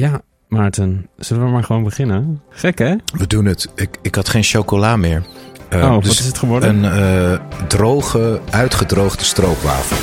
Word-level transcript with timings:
Ja, 0.00 0.20
Maarten, 0.48 1.08
zullen 1.16 1.44
we 1.44 1.50
maar 1.50 1.64
gewoon 1.64 1.84
beginnen? 1.84 2.42
Gek, 2.50 2.78
hè? 2.78 2.94
We 3.16 3.26
doen 3.26 3.44
het. 3.44 3.72
Ik, 3.74 3.98
ik 4.02 4.14
had 4.14 4.28
geen 4.28 4.42
chocola 4.42 4.96
meer. 4.96 5.22
Uh, 5.72 5.84
oh, 5.84 5.94
wat 5.94 6.04
is 6.04 6.18
het 6.18 6.38
geworden? 6.38 6.84
Een 6.84 7.32
uh, 7.32 7.40
droge, 7.68 8.40
uitgedroogde 8.50 9.24
stroopwafel. 9.24 9.96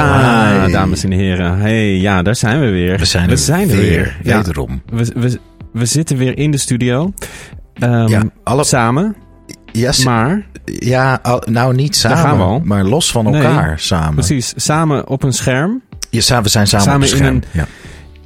Ja, 0.00 0.68
dames 0.68 1.04
en 1.04 1.10
heren. 1.10 1.58
Hey, 1.58 1.96
ja, 1.96 2.22
daar 2.22 2.36
zijn 2.36 2.60
we 2.60 2.66
weer. 2.70 2.98
We 2.98 3.04
zijn 3.04 3.30
er, 3.30 3.38
zijn 3.38 3.66
weer, 3.68 3.76
weer. 3.80 4.16
Ja. 4.22 4.36
Wederom. 4.36 4.82
We, 4.92 5.12
we, 5.14 5.38
we 5.72 5.84
zitten 5.86 6.16
weer 6.16 6.38
in 6.38 6.50
de 6.50 6.56
studio. 6.58 7.12
Um, 7.82 8.08
Ja, 8.08 8.22
alle- 8.44 8.64
Samen. 8.64 9.16
Yes, 9.72 10.04
Maar, 10.04 10.46
ja, 10.64 11.20
nou 11.44 11.74
niet 11.74 11.96
samen, 11.96 12.18
gaan 12.18 12.36
we 12.36 12.42
al. 12.42 12.60
maar 12.64 12.84
los 12.84 13.10
van 13.10 13.24
Nee, 13.24 13.42
elkaar 13.42 13.78
samen. 13.78 14.14
precies, 14.14 14.52
samen 14.56 15.08
op 15.08 15.22
een 15.22 15.32
scherm. 15.32 15.82
Ja, 16.10 16.20
samen 16.20 16.44
we 16.44 16.48
zijn 16.48 16.66
samen, 16.66 16.84
Samen 16.86 17.06
op 17.06 17.12
in 17.12 17.16
scherm. 17.18 17.34
een- 17.34 17.44
ja. 17.52 17.66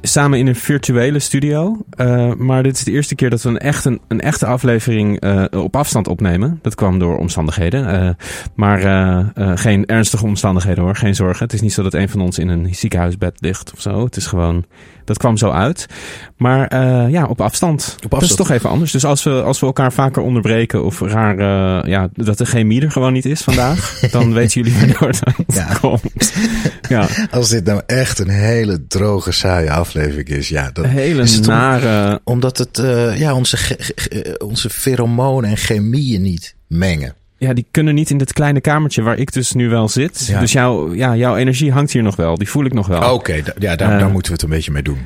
Samen 0.01 0.39
in 0.39 0.47
een 0.47 0.55
virtuele 0.55 1.19
studio. 1.19 1.77
Uh, 1.97 2.33
maar 2.33 2.63
dit 2.63 2.75
is 2.75 2.83
de 2.83 2.91
eerste 2.91 3.15
keer 3.15 3.29
dat 3.29 3.41
we 3.41 3.49
een, 3.49 3.57
echt 3.57 3.85
een, 3.85 4.01
een 4.07 4.21
echte 4.21 4.45
aflevering 4.45 5.23
uh, 5.23 5.45
op 5.49 5.75
afstand 5.75 6.07
opnemen. 6.07 6.59
Dat 6.61 6.75
kwam 6.75 6.99
door 6.99 7.17
omstandigheden. 7.17 8.03
Uh, 8.03 8.09
maar 8.55 8.79
geen 9.57 9.85
ernstige 9.85 10.25
omstandigheden 10.25 10.83
hoor. 10.83 10.95
Geen 10.95 11.15
zorgen. 11.15 11.43
Het 11.43 11.53
is 11.53 11.61
niet 11.61 11.73
zo 11.73 11.83
dat 11.83 11.93
een 11.93 12.09
van 12.09 12.21
ons 12.21 12.39
in 12.39 12.47
een 12.47 12.75
ziekenhuisbed 12.75 13.37
ligt 13.39 13.73
of 13.73 13.81
zo. 13.81 14.03
Het 14.03 14.15
is 14.15 14.27
gewoon. 14.27 14.65
Dat 15.05 15.17
kwam 15.17 15.37
zo 15.37 15.49
uit. 15.49 15.85
Maar 16.37 16.79
ja, 17.09 17.25
op 17.25 17.41
afstand. 17.41 17.81
Op 17.81 17.89
afstand. 17.91 18.11
Dat 18.21 18.29
is 18.29 18.35
toch 18.35 18.49
even 18.51 18.69
anders. 18.69 18.91
Dus 18.91 19.05
als 19.05 19.23
we, 19.23 19.41
als 19.43 19.59
we 19.59 19.65
elkaar 19.65 19.93
vaker 19.93 20.21
onderbreken 20.21 20.83
of 20.85 20.99
raar. 21.01 21.37
ja, 21.89 22.09
dat 22.13 22.37
de 22.37 22.45
chemie 22.45 22.81
er 22.81 22.91
gewoon 22.91 23.13
niet 23.13 23.25
is 23.25 23.41
vandaag. 23.41 23.99
dan 24.11 24.33
weten 24.33 24.61
jullie 24.61 24.79
waardoor 24.79 25.07
het 25.07 25.21
Ja. 25.55 25.73
komt. 25.81 26.33
Ja. 26.89 27.07
Als 27.31 27.49
dit 27.49 27.65
nou 27.65 27.81
echt 27.85 28.19
een 28.19 28.29
hele 28.29 28.87
droge, 28.87 29.31
saaie 29.31 29.71
aflevering 29.71 30.27
is, 30.27 30.49
ja, 30.49 30.69
Een 30.73 30.85
hele 30.85 31.21
is 31.21 31.35
het 31.35 31.47
om- 31.47 31.53
nare. 31.53 32.21
omdat 32.23 32.57
het 32.57 32.79
uh, 32.79 33.19
ja, 33.19 33.33
onze, 33.35 33.57
onze 34.37 34.69
pheromonen 34.69 35.49
en 35.49 35.57
chemieën 35.57 36.21
niet 36.21 36.55
mengen. 36.67 37.13
Ja, 37.47 37.53
die 37.53 37.65
kunnen 37.71 37.93
niet 37.95 38.09
in 38.09 38.17
dit 38.17 38.33
kleine 38.33 38.61
kamertje 38.61 39.01
waar 39.01 39.17
ik 39.17 39.33
dus 39.33 39.51
nu 39.51 39.69
wel 39.69 39.89
zit. 39.89 40.25
Ja. 40.27 40.39
Dus 40.39 40.51
jouw, 40.51 40.93
ja, 40.93 41.15
jouw 41.15 41.35
energie 41.35 41.71
hangt 41.71 41.91
hier 41.91 42.03
nog 42.03 42.15
wel. 42.15 42.37
Die 42.37 42.49
voel 42.49 42.65
ik 42.65 42.73
nog 42.73 42.87
wel. 42.87 43.13
Oké, 43.13 43.33
ja, 43.59 43.75
daar, 43.75 43.91
Eh. 43.93 43.99
daar 43.99 44.09
moeten 44.09 44.31
we 44.31 44.37
het 44.37 44.41
een 44.41 44.49
beetje 44.55 44.71
mee 44.71 44.83
doen. 44.83 45.05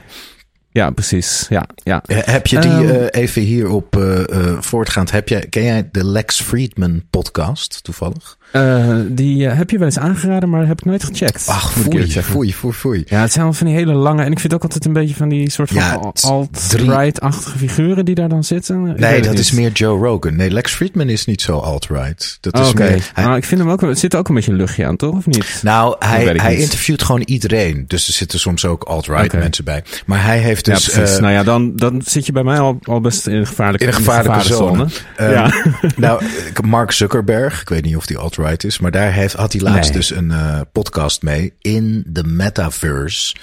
Ja, 0.71 0.89
precies. 0.89 1.45
Ja, 1.49 1.67
ja. 1.83 2.03
Eh, 2.05 2.17
Heb 2.23 2.47
je 2.47 2.59
die 2.59 2.71
Ehm. 2.71 2.89
eh, 2.89 3.21
even 3.21 3.41
hierop 3.41 3.97
eh 3.97 4.29
eh, 4.29 4.57
voortgaand? 4.61 5.11
Heb 5.11 5.29
jij, 5.29 5.45
ken 5.49 5.63
jij 5.63 5.89
de 5.91 6.05
Lex 6.05 6.41
Friedman 6.41 7.03
podcast 7.09 7.83
toevallig? 7.83 8.37
Eh, 8.55 8.95
die 9.07 9.47
eh, 9.47 9.57
heb 9.57 9.69
je 9.69 9.77
wel 9.77 9.87
eens 9.87 9.97
aangeraden, 9.99 10.49
maar 10.49 10.67
heb 10.67 10.79
ik 10.79 10.85
nooit 10.85 11.03
gecheckt. 11.03 11.47
Ach, 11.47 11.71
foei, 11.71 12.11
foei, 12.21 12.53
foei, 12.53 12.73
foei. 12.73 13.03
Ja, 13.07 13.21
het 13.21 13.31
zijn 13.31 13.43
wel 13.45 13.53
van 13.53 13.67
die 13.67 13.75
hele 13.75 13.93
lange. 13.93 14.23
En 14.23 14.31
ik 14.31 14.39
vind 14.39 14.53
ook 14.53 14.63
altijd 14.63 14.85
een 14.85 14.93
beetje 14.93 15.15
van 15.15 15.29
die 15.29 15.49
soort 15.51 15.69
van 15.69 15.77
Ja, 15.81 15.99
het 15.99 16.23
alt-right-achtige 16.23 17.57
figuren 17.57 18.05
die 18.05 18.15
daar 18.15 18.29
dan 18.29 18.43
zitten. 18.43 18.85
Ik 18.87 18.99
Nee, 18.99 19.13
het 19.13 19.23
dat 19.23 19.31
niet. 19.31 19.41
is 19.41 19.51
meer 19.51 19.71
Joe 19.71 20.05
Rogan. 20.07 20.35
Nee, 20.35 20.51
Lex 20.51 20.73
Friedman 20.73 21.09
is 21.09 21.25
niet 21.25 21.41
zo 21.41 21.57
alt-right. 21.59 22.37
Dat 22.41 22.53
Oh, 22.53 22.61
is 22.61 22.69
Oké, 22.69 22.83
meer... 22.83 23.09
hij- 23.13 23.25
maar 23.25 23.37
ik 23.37 23.43
vind 23.45 23.61
hem 23.61 23.69
ook, 23.69 23.81
er 23.81 23.97
zit 23.97 24.15
ook 24.15 24.27
een 24.29 24.35
beetje 24.35 24.51
een 24.51 24.57
luchtje 24.57 24.85
aan, 24.85 24.95
toch? 24.95 25.15
Of 25.15 25.25
niet? 25.25 25.59
nou, 25.63 25.95
hij, 25.99 26.23
hij 26.35 26.51
niet. 26.51 26.59
interviewt 26.59 27.03
gewoon 27.03 27.21
iedereen. 27.21 27.83
Dus 27.87 28.07
er 28.07 28.13
zitten 28.13 28.39
soms 28.39 28.65
ook 28.65 28.83
alt-right 28.83 29.33
mensen 29.33 29.63
bij. 29.63 29.83
Maar 30.05 30.23
hij 30.23 30.39
heeft 30.39 30.65
dus... 30.65 30.85
ja, 30.85 31.01
eh, 31.01 31.19
nou 31.19 31.33
ja, 31.33 31.43
dan, 31.43 31.75
dan 31.75 32.01
zit 32.05 32.25
je 32.25 32.31
bij 32.31 32.43
mij 32.43 32.59
al, 32.59 32.77
al 32.83 33.01
best 33.01 33.27
in 33.27 33.35
een 33.35 33.47
gevaarlijke, 33.47 33.85
in 33.85 33.91
een 33.91 33.97
gevaarlijke 33.97 34.43
zone. 34.43 34.85
ja. 35.17 35.53
Nou, 35.95 36.21
Mark 36.65 36.91
Zuckerberg, 36.91 37.61
ik 37.61 37.69
weet 37.69 37.83
niet 37.83 37.95
of 37.95 38.05
die 38.05 38.17
alt-right 38.17 38.43
is, 38.53 38.79
maar 38.79 38.91
daar 38.91 39.11
heeft, 39.13 39.33
had 39.33 39.51
hij 39.53 39.61
laatst 39.61 39.89
Nee. 39.89 39.99
dus 39.99 40.11
een 40.11 40.31
eh, 40.31 40.61
podcast 40.71 41.21
mee 41.21 41.53
in 41.61 42.03
de 42.07 42.23
metaverse. 42.23 43.35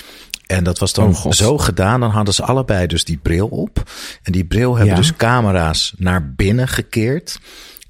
En 0.46 0.64
dat 0.64 0.78
was 0.78 0.92
dan 0.92 1.08
Oh, 1.24 1.30
zo 1.32 1.58
gedaan. 1.58 2.00
Dan 2.00 2.10
hadden 2.10 2.34
ze 2.34 2.42
allebei 2.42 2.86
dus 2.86 3.04
die 3.04 3.16
bril 3.22 3.46
op. 3.46 3.90
En 4.22 4.32
die 4.32 4.44
bril 4.44 4.70
hebben 4.76 4.94
Ja. 4.94 5.00
dus 5.00 5.16
camera's 5.16 5.94
naar 5.96 6.32
binnen 6.34 6.68
gekeerd. 6.68 7.38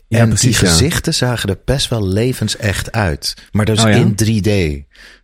Ja, 0.09 0.19
en 0.19 0.29
precies, 0.29 0.59
die 0.59 0.67
ja. 0.67 0.73
gezichten 0.73 1.15
zagen 1.15 1.49
er 1.49 1.59
best 1.65 1.89
wel 1.89 2.09
levensecht 2.09 2.93
uit. 2.93 3.35
Maar 3.53 3.65
dus 3.65 3.85
Oh, 3.85 3.91
in 3.91 4.15
3D. 4.15 4.47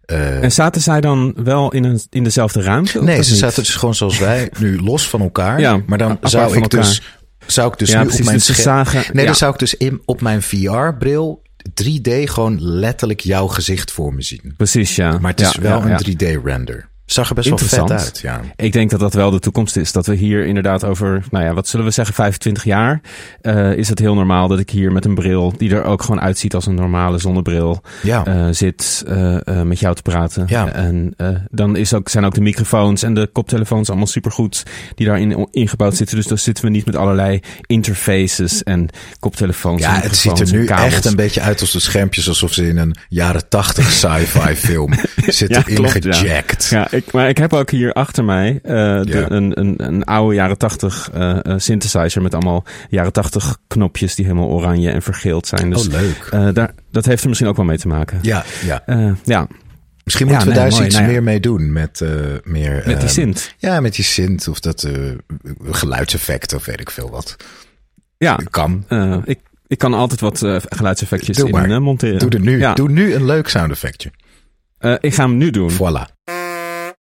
Eh, 0.04 0.42
En 0.42 0.52
zaten 0.52 0.80
zij 0.80 1.00
dan 1.00 1.34
wel 1.36 1.72
in, 1.72 1.84
een, 1.84 2.00
in 2.10 2.24
dezelfde 2.24 2.62
ruimte? 2.62 3.02
nee, 3.02 3.22
ze 3.22 3.30
niet? 3.30 3.38
zaten 3.40 3.62
dus 3.62 3.74
gewoon 3.74 3.94
zoals 3.94 4.18
wij, 4.18 4.50
nu 4.58 4.80
los 4.82 5.08
van 5.08 5.20
elkaar. 5.20 5.60
Ja, 5.60 5.80
maar 5.86 5.98
dan 5.98 6.18
zou 6.22 6.56
ik 6.56 6.70
dus, 6.70 7.02
zou 7.46 7.72
ik 7.72 7.78
dus 7.78 7.90
Ja, 7.90 7.96
nu 7.98 8.02
precies, 8.02 8.20
op 8.20 8.26
mijn 8.26 8.38
dus 8.46 8.62
zagen- 8.62 9.04
Nee, 9.12 9.20
ja. 9.22 9.24
dan 9.24 9.34
zou 9.34 9.52
ik 9.52 9.58
dus 9.58 9.74
in, 9.74 10.02
op 10.04 10.20
mijn 10.20 10.42
VR-bril 10.42 11.42
3D 11.70 12.10
gewoon 12.24 12.62
letterlijk 12.62 13.20
jouw 13.20 13.46
gezicht 13.46 13.90
voor 13.90 14.14
me 14.14 14.22
zien. 14.22 14.54
Precies, 14.56 14.96
ja. 14.96 15.18
Maar 15.18 15.30
het 15.30 15.40
is 15.40 15.52
Ja, 15.52 15.60
wel 15.60 15.86
ja, 15.88 15.98
een 16.04 16.16
3D-render. 16.16 16.88
Zag 17.08 17.28
er 17.28 17.34
best 17.34 17.48
wel 17.48 17.58
vet 17.58 17.90
uit, 17.90 18.18
ja. 18.22 18.40
Ik 18.56 18.72
denk 18.72 18.90
dat 18.90 19.00
dat 19.00 19.14
wel 19.14 19.30
de 19.30 19.38
toekomst 19.38 19.76
is. 19.76 19.92
Dat 19.92 20.06
we 20.06 20.14
hier 20.14 20.46
inderdaad 20.46 20.84
over, 20.84 21.24
nou 21.30 21.44
ja, 21.44 21.54
wat 21.54 21.68
zullen 21.68 21.86
we 21.86 21.92
zeggen, 21.92 22.14
25 22.14 22.64
jaar. 22.64 23.00
eh, 23.40 23.72
is 23.72 23.88
het 23.88 23.98
heel 23.98 24.14
normaal 24.14 24.48
dat 24.48 24.58
ik 24.58 24.70
hier 24.70 24.92
met 24.92 25.04
een 25.04 25.14
bril, 25.14 25.54
die 25.56 25.74
er 25.74 25.84
ook 25.84 26.02
gewoon 26.02 26.20
uitziet 26.20 26.54
als 26.54 26.66
een 26.66 26.74
normale 26.74 27.18
zonnebril, 27.18 27.82
Ja, 28.02 28.24
eh, 28.26 28.46
zit 28.50 29.04
eh, 29.06 29.36
met 29.62 29.78
jou 29.80 29.94
te 29.94 30.02
praten. 30.02 30.44
Ja. 30.48 30.72
En 30.72 31.14
dan 31.50 31.76
is 31.76 31.94
ook, 31.94 32.08
zijn 32.08 32.24
ook 32.24 32.34
de 32.34 32.40
microfoons 32.40 33.02
en 33.02 33.14
de 33.14 33.28
koptelefoons 33.32 33.88
allemaal 33.88 34.06
supergoed 34.06 34.62
die 34.94 35.06
daarin 35.06 35.48
ingebouwd 35.50 35.96
zitten. 35.96 36.16
Dus 36.16 36.26
dan 36.26 36.38
zitten 36.38 36.64
we 36.64 36.70
niet 36.70 36.86
met 36.86 36.96
allerlei 36.96 37.40
interfaces 37.66 38.62
en 38.62 38.88
koptelefoons. 39.20 39.80
ja 39.82 39.94
en 39.96 40.02
het 40.02 40.16
ziet 40.16 40.40
er 40.40 40.50
nu 40.52 40.66
echt 40.66 41.04
een 41.04 41.16
beetje 41.16 41.40
uit 41.40 41.60
als 41.60 41.72
de 41.72 41.80
schermpjes... 41.80 42.28
alsof 42.28 42.52
ze 42.52 42.68
in 42.68 42.76
een 42.76 42.96
jaren 43.08 43.48
80 43.48 43.90
sci-fi 43.90 44.54
film 44.54 44.92
zitten 45.26 45.64
Ja, 45.66 45.74
klopt, 45.74 46.04
ja. 46.04 46.10
ingejackt. 46.10 46.68
Ja, 46.68 46.88
ik, 46.98 47.12
maar 47.12 47.28
ik 47.28 47.38
heb 47.38 47.52
ook 47.52 47.70
hier 47.70 47.92
achter 47.92 48.24
mij 48.24 48.60
eh, 48.62 48.72
de, 48.72 49.04
Ja. 49.08 49.30
een, 49.30 49.60
een, 49.60 49.74
een 49.76 50.04
oude 50.04 50.34
jaren 50.34 50.58
tachtig 50.58 51.10
eh, 51.14 51.38
synthesizer 51.56 52.22
met 52.22 52.34
allemaal 52.34 52.64
jaren 52.88 53.12
tachtig 53.12 53.58
knopjes 53.66 54.14
die 54.14 54.24
helemaal 54.24 54.48
oranje 54.48 54.90
en 54.90 55.02
vergeeld 55.02 55.46
zijn. 55.46 55.70
Dus 55.70 55.86
oh, 55.86 55.92
leuk. 55.92 56.54
daar, 56.54 56.74
dat 56.90 57.04
heeft 57.04 57.22
er 57.22 57.28
misschien 57.28 57.48
ook 57.50 57.56
wel 57.56 57.64
mee 57.64 57.78
te 57.78 57.88
maken. 57.88 58.18
Ja, 58.22 58.44
ja. 58.64 58.82
Ja, 59.24 59.46
Misschien 60.04 60.28
Ja, 60.28 60.32
moeten 60.34 60.52
we 60.52 60.58
nee, 60.60 60.68
daar 60.68 60.78
mooi. 60.78 60.86
iets 60.86 60.94
Nou 60.94 61.06
ja. 61.06 61.12
meer 61.12 61.22
mee 61.22 61.40
doen. 61.40 61.72
Met 61.72 62.00
meer... 62.44 62.74
met 62.74 62.84
die 62.84 62.94
ehm, 62.94 63.06
synth. 63.06 63.54
Ja, 63.58 63.80
met 63.80 63.94
die 63.94 64.04
synth 64.04 64.48
of 64.48 64.60
dat 64.60 64.88
geluidseffecten 65.70 66.56
of 66.56 66.64
weet 66.64 66.80
ik 66.80 66.90
veel 66.90 67.10
wat. 67.10 67.36
Ja, 68.18 68.38
Kan. 68.50 68.84
ik, 69.24 69.38
ik 69.66 69.78
kan 69.78 69.94
altijd 69.94 70.20
wat 70.20 70.38
geluidseffectjes 70.68 71.36
Doe 71.36 71.68
in 71.68 71.82
monteren. 71.82 72.18
Doe, 72.18 72.30
er 72.30 72.40
nu, 72.40 72.58
Ja. 72.58 72.74
doe 72.74 72.88
nu 72.90 73.14
een 73.14 73.24
leuk 73.24 73.48
sound 73.48 73.70
effectje. 73.70 74.10
Ik 75.00 75.14
ga 75.14 75.22
hem 75.22 75.36
nu 75.36 75.50
doen. 75.50 75.70
Voilà. 75.72 76.16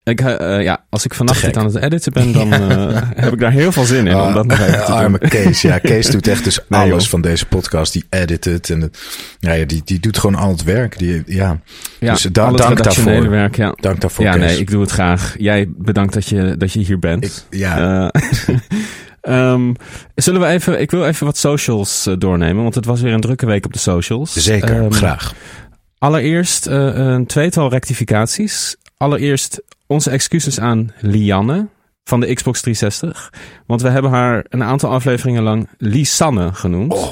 Ik, 0.07 0.21
eh, 0.21 0.63
ja, 0.63 0.83
als 0.89 1.05
ik 1.05 1.13
vannacht 1.13 1.41
dit 1.41 1.57
aan 1.57 1.65
het 1.65 1.75
editen 1.75 2.13
ben, 2.13 2.31
dan 2.31 2.53
eh, 2.53 3.01
heb 3.23 3.33
ik 3.33 3.39
daar 3.39 3.51
heel 3.51 3.71
veel 3.71 3.83
zin 3.83 4.07
in. 4.07 4.15
om 4.15 4.33
dat 4.33 4.45
nog 4.47 4.59
even 4.59 4.71
te 4.71 4.77
doen. 4.77 4.85
Ah, 4.85 4.95
Arme 4.99 5.17
Kees. 5.17 5.61
Ja, 5.61 5.77
Kees 5.77 6.09
doet 6.09 6.27
echt 6.27 6.43
dus 6.43 6.59
Nee, 6.69 6.79
alles 6.81 7.01
joh. 7.03 7.11
van 7.11 7.21
deze 7.21 7.45
podcast. 7.45 7.93
Die 7.93 8.05
edit 8.09 8.45
het. 8.45 8.69
En 8.69 8.91
ja, 9.39 9.65
die, 9.65 9.81
die 9.85 9.99
doet 9.99 10.17
gewoon 10.17 10.35
al 10.35 10.49
het 10.51 10.63
werk. 10.63 10.97
Die, 10.97 11.23
ja. 11.25 11.59
Ja, 11.99 12.11
dus 12.13 12.21
da- 12.21 12.51
dank 12.51 12.83
daarvoor. 12.83 13.29
werk, 13.29 13.55
ja. 13.55 13.71
Dank 13.81 14.01
daarvoor, 14.01 14.25
ja, 14.25 14.31
Kees. 14.31 14.41
nee, 14.41 14.59
ik 14.59 14.69
doe 14.69 14.81
het 14.81 14.91
graag. 14.91 15.35
Jij 15.37 15.65
bedankt 15.77 16.13
dat 16.13 16.27
je, 16.27 16.55
dat 16.57 16.71
je 16.73 16.79
hier 16.79 16.99
bent. 16.99 17.23
Ik- 17.23 17.59
ja. 17.59 18.11
Eh, 18.11 18.55
ehm, 19.51 19.73
zullen 20.15 20.41
we 20.41 20.47
even, 20.47 20.81
ik 20.81 20.91
wil 20.91 21.05
even 21.05 21.25
wat 21.25 21.37
socials 21.37 22.07
doornemen, 22.17 22.63
want 22.63 22.75
het 22.75 22.85
was 22.85 23.01
weer 23.01 23.13
een 23.13 23.21
drukke 23.21 23.45
week 23.45 23.65
op 23.65 23.73
de 23.73 23.79
socials. 23.79 24.33
Zeker, 24.33 24.81
Ehm, 24.81 24.91
graag. 24.91 25.33
Allereerst 25.97 26.65
een 26.65 27.25
tweetal 27.25 27.69
rectificaties. 27.69 28.75
Allereerst 28.97 29.61
onze 29.87 30.09
excuses 30.09 30.59
aan 30.59 30.91
Lianne 30.99 31.67
van 32.03 32.19
de 32.19 32.33
Xbox 32.33 32.61
360. 32.61 33.33
Want 33.65 33.81
we 33.81 33.89
hebben 33.89 34.11
haar 34.11 34.45
een 34.49 34.63
aantal 34.63 34.89
afleveringen 34.91 35.43
lang 35.43 35.69
Lisanne 35.77 36.53
genoemd. 36.53 36.93
Oh. 36.93 37.11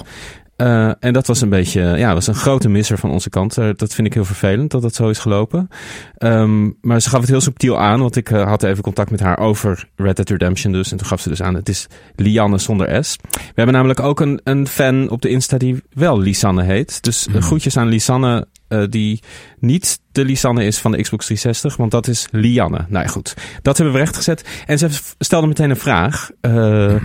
Eh, 0.56 0.92
en 1.00 1.14
dat 1.14 1.28
was 1.28 1.42
een 1.42 1.50
beetje, 1.50 1.82
ja, 1.82 2.14
was 2.14 2.28
een 2.28 2.36
grote 2.36 2.70
misser 2.70 2.98
van 2.98 3.12
onze 3.12 3.30
kant. 3.30 3.58
Eh, 3.58 3.70
dat 3.76 3.94
vind 3.94 4.08
ik 4.08 4.14
heel 4.14 4.26
vervelend 4.26 4.72
dat 4.72 4.82
dat 4.82 4.96
zo 4.96 5.10
is 5.10 5.20
gelopen. 5.20 5.70
Ehm, 6.18 6.70
maar 6.82 7.02
ze 7.02 7.10
gaf 7.10 7.20
het 7.20 7.30
heel 7.30 7.42
subtiel 7.42 7.80
aan, 7.80 8.00
want 8.00 8.16
ik 8.16 8.32
eh, 8.32 8.48
had 8.48 8.64
even 8.64 8.84
contact 8.84 9.12
met 9.12 9.20
haar 9.20 9.40
over 9.40 9.90
Red 9.96 10.16
Dead 10.16 10.30
Redemption 10.30 10.72
dus. 10.72 10.92
En 10.92 10.98
toen 10.98 11.08
gaf 11.08 11.22
ze 11.22 11.30
dus 11.30 11.42
aan, 11.42 11.56
het 11.56 11.70
is 11.70 11.88
Lianne 12.16 12.58
zonder 12.58 13.06
S. 13.06 13.18
We 13.32 13.40
hebben 13.56 13.76
namelijk 13.76 14.00
ook 14.00 14.20
een, 14.20 14.40
een 14.44 14.68
fan 14.68 15.10
op 15.10 15.22
de 15.22 15.30
Insta 15.30 15.58
die 15.58 15.84
wel 15.90 16.20
Lisanne 16.20 16.64
heet. 16.64 17.04
Dus 17.04 17.28
eh, 17.28 17.42
groetjes 17.42 17.78
aan 17.78 17.88
Lisanne, 17.88 18.48
eh, 18.68 18.84
die 18.90 19.22
niet 19.60 20.00
de 20.12 20.26
Lisanne 20.26 20.66
is 20.66 20.78
van 20.78 20.92
de 20.92 21.02
Xbox 21.02 21.26
360, 21.26 21.78
want 21.78 21.92
dat 21.92 22.08
is 22.08 22.28
Lianne. 22.32 22.86
Nou 22.90 23.06
ja, 23.06 23.12
goed. 23.12 23.34
Dat 23.62 23.78
hebben 23.78 23.96
we 23.96 24.02
rechtgezet. 24.02 24.46
En 24.66 24.78
ze 24.78 24.90
stelde 25.20 25.48
meteen 25.48 25.70
een 25.70 25.76
vraag, 25.76 26.30
eh, 26.42 26.96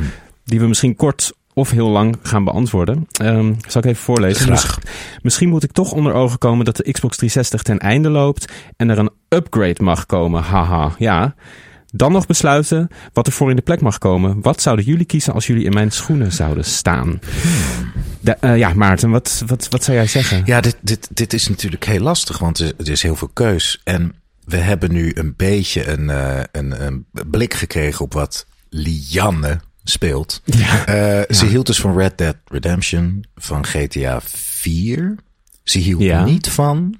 die 0.44 0.60
we 0.60 0.66
misschien 0.66 0.96
kort 0.96 1.32
of 1.54 1.70
heel 1.70 1.88
lang 1.88 2.16
gaan 2.22 2.44
beantwoorden. 2.44 3.06
Ehm, 3.12 3.54
zal 3.68 3.80
ik 3.80 3.86
even 3.88 4.02
voorlezen? 4.02 4.46
Graag. 4.46 4.78
Misschien 5.22 5.48
moet 5.48 5.62
ik 5.62 5.72
toch 5.72 5.92
onder 5.92 6.12
ogen 6.12 6.38
komen 6.38 6.64
dat 6.64 6.76
de 6.76 6.92
Xbox 6.92 7.16
360 7.16 7.62
ten 7.62 7.78
einde 7.78 8.08
loopt 8.08 8.52
en 8.76 8.90
er 8.90 8.98
een 8.98 9.10
upgrade 9.28 9.82
mag 9.82 10.06
komen. 10.06 10.42
Haha, 10.42 10.94
ja. 10.98 11.34
Dan 11.92 12.12
nog 12.12 12.26
besluiten 12.26 12.88
wat 13.12 13.26
er 13.26 13.32
voor 13.32 13.50
in 13.50 13.56
de 13.56 13.62
plek 13.62 13.81
mag 13.81 13.98
komen. 13.98 14.40
Wat 14.42 14.62
zouden 14.62 14.84
jullie 14.84 15.04
kiezen 15.04 15.32
als 15.32 15.46
jullie 15.46 15.64
in 15.64 15.72
mijn 15.72 15.90
schoenen 15.90 16.32
zouden 16.32 16.64
staan? 16.64 17.19
De- 18.20 18.32
eh, 18.32 18.58
ja, 18.58 18.75
Maarten, 18.75 19.10
wat, 19.10 19.42
wat, 19.46 19.66
wat 19.69 19.84
zou 19.84 19.96
jij 19.96 20.06
zeggen? 20.06 20.42
Ja, 20.44 20.60
dit, 20.60 20.76
dit, 20.81 21.08
dit 21.10 21.32
is 21.32 21.48
natuurlijk 21.48 21.84
heel 21.84 22.00
lastig, 22.00 22.38
want 22.38 22.58
er, 22.58 22.72
er 22.78 22.88
is 22.90 23.02
heel 23.02 23.16
veel 23.16 23.28
keus. 23.32 23.81
En 23.84 24.14
we 24.44 24.56
hebben 24.56 24.92
nu 24.92 25.10
een 25.14 25.34
beetje 25.37 25.88
een, 25.88 26.10
eh, 26.10 26.40
een, 26.52 26.84
een 26.84 27.06
blik 27.31 27.54
gekregen 27.54 28.04
op 28.04 28.12
wat 28.12 28.46
Lianne 28.69 29.60
speelt. 29.84 30.42
Ja. 30.44 30.87
Eh, 30.87 31.34
Ze 31.37 31.46
hield 31.46 31.66
dus 31.66 31.81
van 31.81 31.96
Red 31.98 32.19
Dead 32.19 32.37
Redemption, 32.44 33.25
van 33.37 33.64
GTA 33.66 34.20
4. 34.25 35.14
Ze 35.64 35.78
hield 35.78 36.00
Ja. 36.02 36.25
niet 36.25 36.48
van... 36.48 36.98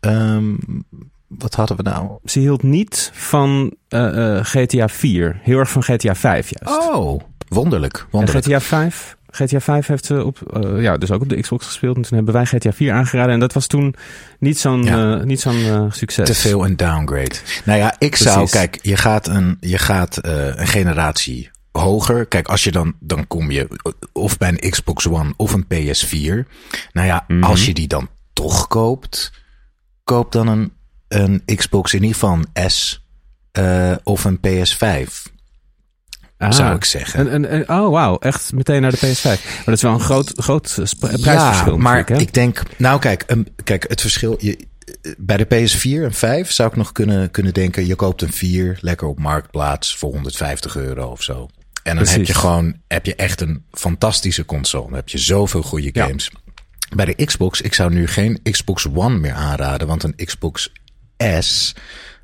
ehm, 0.00 0.54
wat 1.38 1.54
hadden 1.54 1.76
we 1.76 1.82
nou? 1.82 2.10
Ze 2.24 2.38
hield 2.38 2.62
niet 2.62 3.10
van 3.14 3.74
eh, 3.88 4.36
eh, 4.38 4.44
GTA 4.44 4.88
4. 4.88 5.40
Heel 5.42 5.58
erg 5.58 5.70
van 5.70 5.82
GTA 5.82 6.14
5 6.14 6.50
juist. 6.58 6.80
Oh, 6.94 7.20
wonderlijk. 7.48 8.06
En. 8.12 8.28
GTA 8.28 8.60
5, 8.60 9.16
GTA 9.30 9.60
5 9.60 9.86
heeft 9.86 10.04
ze 10.04 10.24
op, 10.24 10.52
eh, 10.62 10.82
ja, 10.82 10.96
dus 10.96 11.10
ook 11.10 11.22
op 11.22 11.28
de 11.28 11.40
Xbox 11.40 11.66
gespeeld. 11.66 11.96
En 11.96 12.02
toen 12.02 12.16
hebben 12.16 12.34
wij 12.34 12.44
GTA 12.46 12.72
4 12.72 12.92
aangeraden. 12.92 13.32
En 13.32 13.40
dat 13.40 13.52
was 13.52 13.66
toen 13.66 13.94
niet 14.38 14.58
zo'n 14.58 14.82
Ja. 14.82 15.24
niet 15.24 15.40
zo'n 15.40 15.92
succes. 15.92 16.26
Te 16.28 16.34
veel 16.34 16.64
een 16.64 16.76
downgrade. 16.76 17.34
Nou 17.64 17.78
ja, 17.78 17.94
ik 17.98 18.16
zou, 18.16 18.48
kijk, 18.48 18.78
je 18.82 18.96
gaat 18.96 19.26
een, 19.26 19.56
je 19.60 19.78
gaat 19.78 20.18
een 20.22 20.66
generatie 20.66 21.50
hoger. 21.72 22.26
Kijk, 22.26 22.48
als 22.48 22.64
je 22.64 22.72
dan, 22.72 22.94
dan 23.00 23.26
kom 23.26 23.50
je 23.50 23.68
of 24.12 24.38
bij 24.38 24.48
een 24.48 24.70
Xbox 24.70 25.06
One 25.08 25.32
of 25.36 25.52
een 25.52 25.64
PS4. 25.66 26.46
Nou 26.92 27.06
ja, 27.06 27.24
Mhm. 27.28 27.42
als 27.44 27.66
je 27.66 27.74
die 27.74 27.86
dan 27.88 28.08
toch 28.32 28.68
koopt, 28.68 29.32
koop 30.04 30.32
dan 30.32 30.46
een, 30.48 30.72
een 31.14 31.42
Xbox 31.56 31.94
in 31.94 32.02
ieder 32.02 32.14
geval 32.18 32.38
een 32.52 32.70
S 32.70 33.06
eh, 33.52 33.92
of 34.02 34.24
een 34.24 34.38
PS5. 34.46 35.32
Ah. 36.38 36.52
zou 36.52 36.74
ik 36.74 36.84
zeggen. 36.84 37.20
En, 37.20 37.28
en, 37.30 37.48
en- 37.68 37.78
oh, 37.80 37.90
wauw. 37.90 38.18
Echt 38.18 38.52
meteen 38.52 38.82
naar 38.82 38.90
de 38.90 38.96
PS5. 38.96 39.22
Maar 39.22 39.62
dat 39.64 39.74
is 39.74 39.82
wel 39.82 39.92
een 39.92 40.00
groot, 40.00 40.32
groot 40.36 40.66
eh, 40.78 41.20
prijsverschil 41.20 41.72
Ja, 41.72 41.78
maar 41.82 42.02
hè? 42.06 42.16
ik 42.16 42.32
denk, 42.32 42.62
nou 42.76 43.00
kijk, 43.00 43.24
een, 43.26 43.48
kijk 43.64 43.84
het 43.88 44.00
verschil. 44.00 44.36
Je, 44.38 44.66
bij 45.18 45.36
de 45.36 45.46
PS4 45.46 46.02
en 46.02 46.12
5 46.12 46.50
zou 46.52 46.68
ik 46.70 46.76
nog 46.76 46.92
kunnen, 46.92 47.30
kunnen 47.30 47.54
denken, 47.54 47.86
je 47.86 47.94
koopt 47.94 48.22
een 48.22 48.32
4 48.32 48.78
lekker 48.80 49.06
op 49.08 49.18
marktplaats 49.18 49.96
voor 49.96 50.10
150 50.12 50.76
euro 50.76 51.06
of 51.10 51.22
zo. 51.22 51.48
En 51.82 51.96
dan 51.96 52.06
heb 52.06 52.24
je 52.26 52.34
gewoon, 52.34 52.76
heb 52.88 53.06
je 53.06 53.14
echt 53.14 53.40
een 53.40 53.64
fantastische 53.72 54.44
console. 54.44 54.84
Dan 54.84 54.94
heb 54.94 55.08
je 55.08 55.18
zoveel 55.18 55.62
goede 55.62 55.90
Ja. 55.92 56.06
games. 56.06 56.30
Bij 56.96 57.04
de 57.14 57.24
Xbox, 57.24 57.60
ik 57.60 57.74
zou 57.74 57.92
nu 57.94 58.06
geen 58.06 58.42
Xbox 58.42 58.86
One 58.94 59.18
meer 59.18 59.32
aanraden, 59.32 59.86
want 59.86 60.02
een 60.02 60.14
Xbox 60.24 60.72
S, 61.40 61.74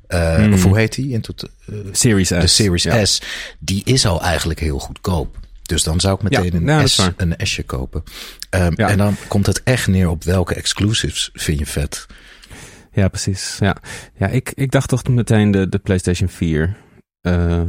eh, 0.07 0.49
of 0.53 0.63
hoe 0.63 0.77
heet 0.77 0.95
die? 0.95 1.09
In 1.13 1.21
tot, 1.21 1.43
eh, 1.43 1.75
Series 1.91 2.27
S. 2.27 2.29
de 2.29 2.47
Series 2.47 2.83
Ja. 2.83 3.05
S, 3.05 3.21
die 3.59 3.81
is 3.85 4.05
al 4.05 4.21
eigenlijk 4.21 4.59
heel 4.59 4.79
goedkoop. 4.79 5.37
Dus 5.61 5.83
dan 5.83 5.99
zou 5.99 6.15
ik 6.15 6.21
meteen 6.21 6.65
Ja, 6.65 6.77
een, 6.77 6.83
is 6.83 6.93
S, 6.93 7.09
een 7.17 7.35
S'je 7.37 7.63
kopen. 7.63 8.03
Ehm, 8.49 8.71
Ja. 8.75 8.89
En 8.89 8.97
dan 8.97 9.15
komt 9.27 9.45
het 9.45 9.63
echt 9.63 9.87
neer 9.87 10.09
op 10.09 10.23
welke 10.23 10.53
exclusives 10.55 11.29
vind 11.33 11.59
je 11.59 11.65
vet. 11.65 12.05
Ja, 12.93 13.07
precies. 13.07 13.57
Ja, 13.59 13.77
ja 14.17 14.27
ik, 14.27 14.51
ik 14.55 14.71
dacht 14.71 14.89
toch 14.89 15.03
meteen 15.03 15.51
de, 15.51 15.69
de 15.69 15.77
PlayStation 15.79 16.29
4. 16.29 16.77
Eh, 17.21 17.61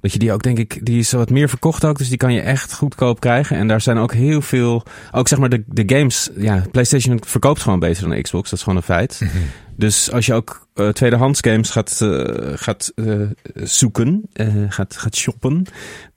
dat 0.00 0.12
je 0.12 0.18
die 0.18 0.32
ook, 0.32 0.42
denk 0.42 0.58
ik, 0.58 0.86
die 0.86 0.98
is 0.98 1.12
wat 1.12 1.30
meer 1.30 1.48
verkocht 1.48 1.84
ook. 1.84 1.98
Dus 1.98 2.08
die 2.08 2.16
kan 2.16 2.32
je 2.32 2.40
echt 2.40 2.72
goedkoop 2.72 3.20
krijgen. 3.20 3.56
En 3.56 3.68
daar 3.68 3.80
zijn 3.80 3.98
ook 3.98 4.12
heel 4.12 4.42
veel, 4.42 4.84
ook 5.10 5.28
zeg 5.28 5.38
maar 5.38 5.48
de, 5.48 5.62
de 5.66 5.96
games. 5.96 6.30
Ja, 6.36 6.64
PlayStation 6.70 7.20
verkoopt 7.26 7.62
gewoon 7.62 7.78
beter 7.78 8.08
dan 8.08 8.22
Xbox. 8.22 8.50
Dat 8.50 8.58
is 8.58 8.64
gewoon 8.64 8.78
een 8.78 8.84
feit. 8.84 9.20
Dus 9.82 10.10
als 10.10 10.26
je 10.26 10.34
ook 10.34 10.66
eh, 10.74 10.88
tweedehands 10.88 11.40
games 11.40 11.70
gaat, 11.70 12.00
eh, 12.00 12.52
gaat 12.54 12.92
eh, 12.94 13.14
zoeken, 13.54 14.22
gaat, 14.68 14.96
gaat 14.96 15.16
shoppen, 15.16 15.66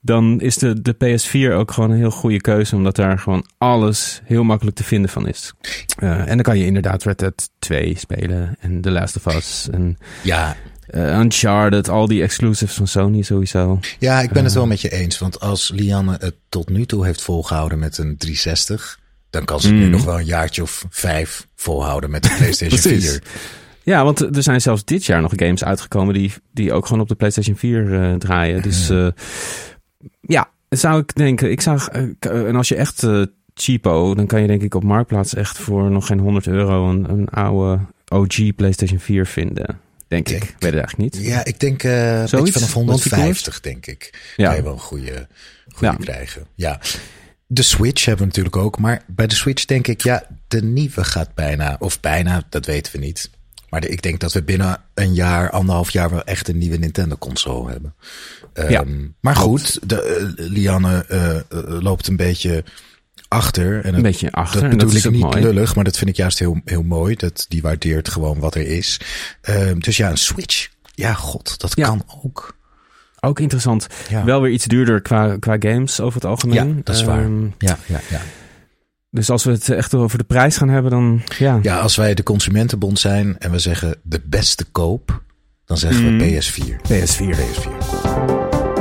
dan 0.00 0.40
is 0.40 0.56
de, 0.56 0.82
de 0.82 0.94
PS4 0.94 1.52
ook 1.52 1.70
gewoon 1.70 1.90
een 1.90 1.96
heel 1.96 2.10
goede 2.10 2.40
keuze, 2.40 2.76
omdat 2.76 2.96
daar 2.96 3.18
gewoon 3.18 3.46
alles 3.58 4.20
heel 4.24 4.44
makkelijk 4.44 4.76
te 4.76 4.84
vinden 4.84 5.10
van 5.10 5.28
is. 5.28 5.52
En 5.96 6.26
dan 6.26 6.42
kan 6.42 6.58
je 6.58 6.64
inderdaad 6.64 7.02
Red 7.02 7.18
Dead 7.18 7.50
2 7.58 7.98
spelen 7.98 8.56
en 8.60 8.80
The 8.80 8.90
Last 8.90 9.16
of 9.16 9.34
Us 9.34 9.68
en 9.70 9.96
Ja, 10.22 10.56
Uncharted, 10.94 11.88
al 11.88 12.06
die 12.06 12.22
exclusives 12.22 12.74
van 12.74 12.86
Sony 12.86 13.22
sowieso. 13.22 13.80
ja 13.98 14.20
ik 14.20 14.30
ben 14.30 14.44
het 14.44 14.52
wel 14.52 14.66
met 14.66 14.80
je 14.80 14.92
eens. 14.92 15.18
Want 15.18 15.40
als 15.40 15.70
Lianne 15.74 16.16
het 16.20 16.34
tot 16.48 16.68
nu 16.68 16.86
toe 16.86 17.04
heeft 17.04 17.22
volgehouden 17.22 17.78
met 17.78 17.98
een 17.98 18.16
360... 18.16 19.04
dan 19.30 19.44
kan 19.44 19.60
ze 19.60 19.72
nu 19.72 19.84
Mm. 19.84 19.90
nog 19.90 20.04
wel 20.04 20.18
een 20.18 20.24
jaartje 20.24 20.62
of 20.62 20.84
vijf 20.90 21.46
volhouden 21.54 22.10
met 22.10 22.22
de 22.22 22.34
PlayStation 22.38 22.80
Precies. 22.80 23.10
4. 23.10 23.22
Ja, 23.82 24.04
want 24.04 24.36
er 24.36 24.42
zijn 24.42 24.60
zelfs 24.60 24.84
dit 24.84 25.04
jaar 25.04 25.20
nog 25.20 25.32
games 25.36 25.64
uitgekomen 25.64 26.14
die, 26.14 26.32
die 26.52 26.72
ook 26.72 26.86
gewoon 26.86 27.00
op 27.02 27.08
de 27.08 27.14
PlayStation 27.14 27.56
4 27.56 28.02
eh, 28.02 28.14
draaien. 28.14 28.62
Dus 28.62 28.88
eh, 28.90 29.08
ja, 30.20 30.50
zou 30.68 31.00
ik 31.00 31.14
denken. 31.14 31.50
Ik 31.50 31.60
zag, 31.60 31.88
eh, 31.88 32.02
eh, 32.18 32.46
en 32.48 32.56
als 32.56 32.68
je 32.68 32.74
echt 32.76 33.02
eh, 33.02 33.22
cheapo, 33.54 34.14
dan 34.14 34.26
kan 34.26 34.40
je 34.40 34.46
denk 34.46 34.62
ik 34.62 34.74
op 34.74 34.82
Marktplaats 34.84 35.34
echt 35.34 35.58
voor 35.58 35.90
nog 35.90 36.06
geen 36.06 36.18
100 36.18 36.46
euro 36.46 36.90
een, 36.90 37.10
een 37.10 37.28
oude 37.28 37.80
OG 38.08 38.54
PlayStation 38.56 38.98
4 38.98 39.26
vinden. 39.26 39.80
Denk 40.08 40.28
ik. 40.28 40.32
Denk- 40.40 40.42
Ik 40.42 40.56
weet 40.58 40.72
het 40.72 40.80
eigenlijk 40.80 41.14
niet. 41.14 41.24
Ja, 41.26 41.44
ik 41.44 41.60
denk 41.60 41.82
eh 41.82 41.92
een 42.12 42.20
beetje 42.20 42.36
Zoiets? 42.36 42.52
vanaf 42.52 42.72
150, 42.72 43.60
denk 43.60 43.86
ik. 43.86 44.32
Ja. 44.36 44.46
Kan 44.46 44.56
je 44.56 44.62
wel 44.62 44.72
een 44.72 44.78
goede, 44.78 45.26
goede 45.72 45.86
Ja. 45.86 45.94
krijgen. 46.00 46.46
Ja. 46.54 46.80
De 47.46 47.62
Switch 47.62 48.04
hebben 48.04 48.20
we 48.22 48.28
natuurlijk 48.36 48.56
ook. 48.56 48.78
Maar 48.78 49.02
bij 49.06 49.26
de 49.26 49.34
Switch 49.34 49.64
denk 49.64 49.86
ik, 49.86 50.00
ja, 50.02 50.26
de 50.48 50.62
nieuwe 50.62 51.04
gaat 51.04 51.34
bijna. 51.34 51.76
Of 51.78 52.00
bijna, 52.00 52.42
dat 52.48 52.66
weten 52.66 52.92
we 52.92 52.98
niet. 52.98 53.30
Maar 53.68 53.80
de- 53.80 53.88
ik 53.88 54.02
denk 54.02 54.20
dat 54.20 54.32
we 54.32 54.42
binnen 54.42 54.80
een 54.94 55.14
jaar, 55.14 55.50
anderhalf 55.50 55.90
jaar 55.90 56.10
wel 56.10 56.24
echt 56.24 56.48
een 56.48 56.58
nieuwe 56.58 56.76
Nintendo-console 56.76 57.70
hebben. 57.70 57.94
Ehm, 58.52 58.70
Ja, 58.70 58.84
maar 59.20 59.36
goed, 59.36 59.88
de, 59.88 60.02
eh, 60.02 60.46
Lianne 60.48 61.04
eh, 61.08 61.36
eh, 61.36 61.42
loopt 61.80 62.06
een 62.08 62.16
beetje 62.16 62.64
achter. 63.28 63.84
En 63.84 63.94
Een 63.94 64.02
beetje 64.02 64.32
achter. 64.32 64.60
Dat 64.60 64.70
bedoel 64.70 64.92
dat 64.92 65.04
ik 65.04 65.10
niet 65.10 65.20
mooi. 65.22 65.40
lullig, 65.42 65.74
maar 65.74 65.84
dat 65.84 65.96
vind 65.96 66.10
ik 66.10 66.16
juist 66.16 66.38
heel, 66.38 66.60
heel 66.64 66.82
mooi. 66.82 67.14
Dat 67.14 67.46
die 67.48 67.62
waardeert 67.62 68.08
gewoon 68.08 68.38
wat 68.38 68.54
er 68.54 68.66
is. 68.66 69.00
Ehm, 69.40 69.78
dus 69.78 69.96
ja, 69.96 70.10
een 70.10 70.16
Switch. 70.18 70.68
Ja, 70.94 71.12
god, 71.12 71.60
dat 71.60 71.72
Ja. 71.76 71.86
kan 71.86 72.02
ook. 72.24 72.55
Ook 73.26 73.40
interessant. 73.40 73.86
Ja. 74.08 74.24
Wel 74.24 74.40
weer 74.40 74.52
iets 74.52 74.64
duurder 74.64 75.00
qua, 75.02 75.36
qua 75.38 75.56
games 75.58 76.00
over 76.00 76.14
het 76.20 76.24
algemeen. 76.30 76.68
Ja, 76.68 76.80
dat 76.84 76.94
is 76.94 77.04
waar. 77.04 77.22
Ehm, 77.22 77.42
Ja, 77.58 77.78
ja, 77.86 78.00
ja. 78.10 78.20
dus 79.10 79.30
als 79.30 79.44
we 79.44 79.50
het 79.50 79.68
echt 79.68 79.94
over 79.94 80.18
de 80.18 80.24
prijs 80.24 80.56
gaan 80.56 80.68
hebben, 80.68 80.90
dan 80.90 81.22
ja. 81.38 81.58
ja, 81.62 81.78
als 81.78 81.96
wij 81.96 82.14
de 82.14 82.22
Consumentenbond 82.22 82.98
zijn 82.98 83.38
en 83.38 83.50
we 83.50 83.58
zeggen 83.58 83.96
de 84.02 84.20
beste 84.24 84.64
koop, 84.72 85.22
dan 85.64 85.76
zeggen 85.76 86.12
Mm. 86.12 86.18
we 86.18 86.24
PS4. 86.24 86.76
PS4. 86.88 87.34
PS4. 87.36 88.76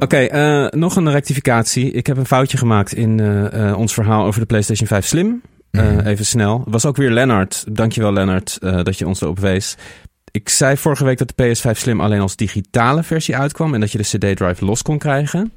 Oké, 0.00 0.16
eh, 0.16 0.66
nog 0.70 0.96
een 0.96 1.10
rectificatie. 1.10 1.90
Ik 1.90 2.06
heb 2.06 2.16
een 2.16 2.26
foutje 2.26 2.56
gemaakt 2.58 2.94
in 2.94 3.20
eh, 3.20 3.68
eh, 3.70 3.78
ons 3.78 3.94
verhaal 3.94 4.24
over 4.26 4.40
de 4.40 4.46
PlayStation 4.46 4.88
5 4.88 5.06
Slim. 5.06 5.42
Eh, 5.78 5.90
Mhm. 5.96 6.06
even 6.06 6.26
snel. 6.26 6.62
Was 6.66 6.86
ook 6.86 6.96
weer 6.96 7.10
Lennart. 7.10 7.64
Dankjewel 7.72 8.12
Lennart 8.12 8.58
eh, 8.62 8.82
dat 8.82 8.98
je 8.98 9.06
ons 9.06 9.20
erop 9.20 9.38
wees. 9.38 9.76
Ik 10.30 10.48
zei 10.48 10.76
vorige 10.76 11.04
week 11.04 11.18
dat 11.18 11.32
de 11.34 11.42
PS5 11.44 11.78
Slim 11.78 12.00
alleen 12.00 12.20
als 12.20 12.36
digitale 12.36 13.02
versie 13.02 13.36
uitkwam 13.36 13.74
en 13.74 13.80
dat 13.80 13.92
je 13.92 13.98
de 13.98 14.04
CD-drive 14.04 14.64
los 14.64 14.82
kon 14.82 14.98
krijgen. 14.98 15.52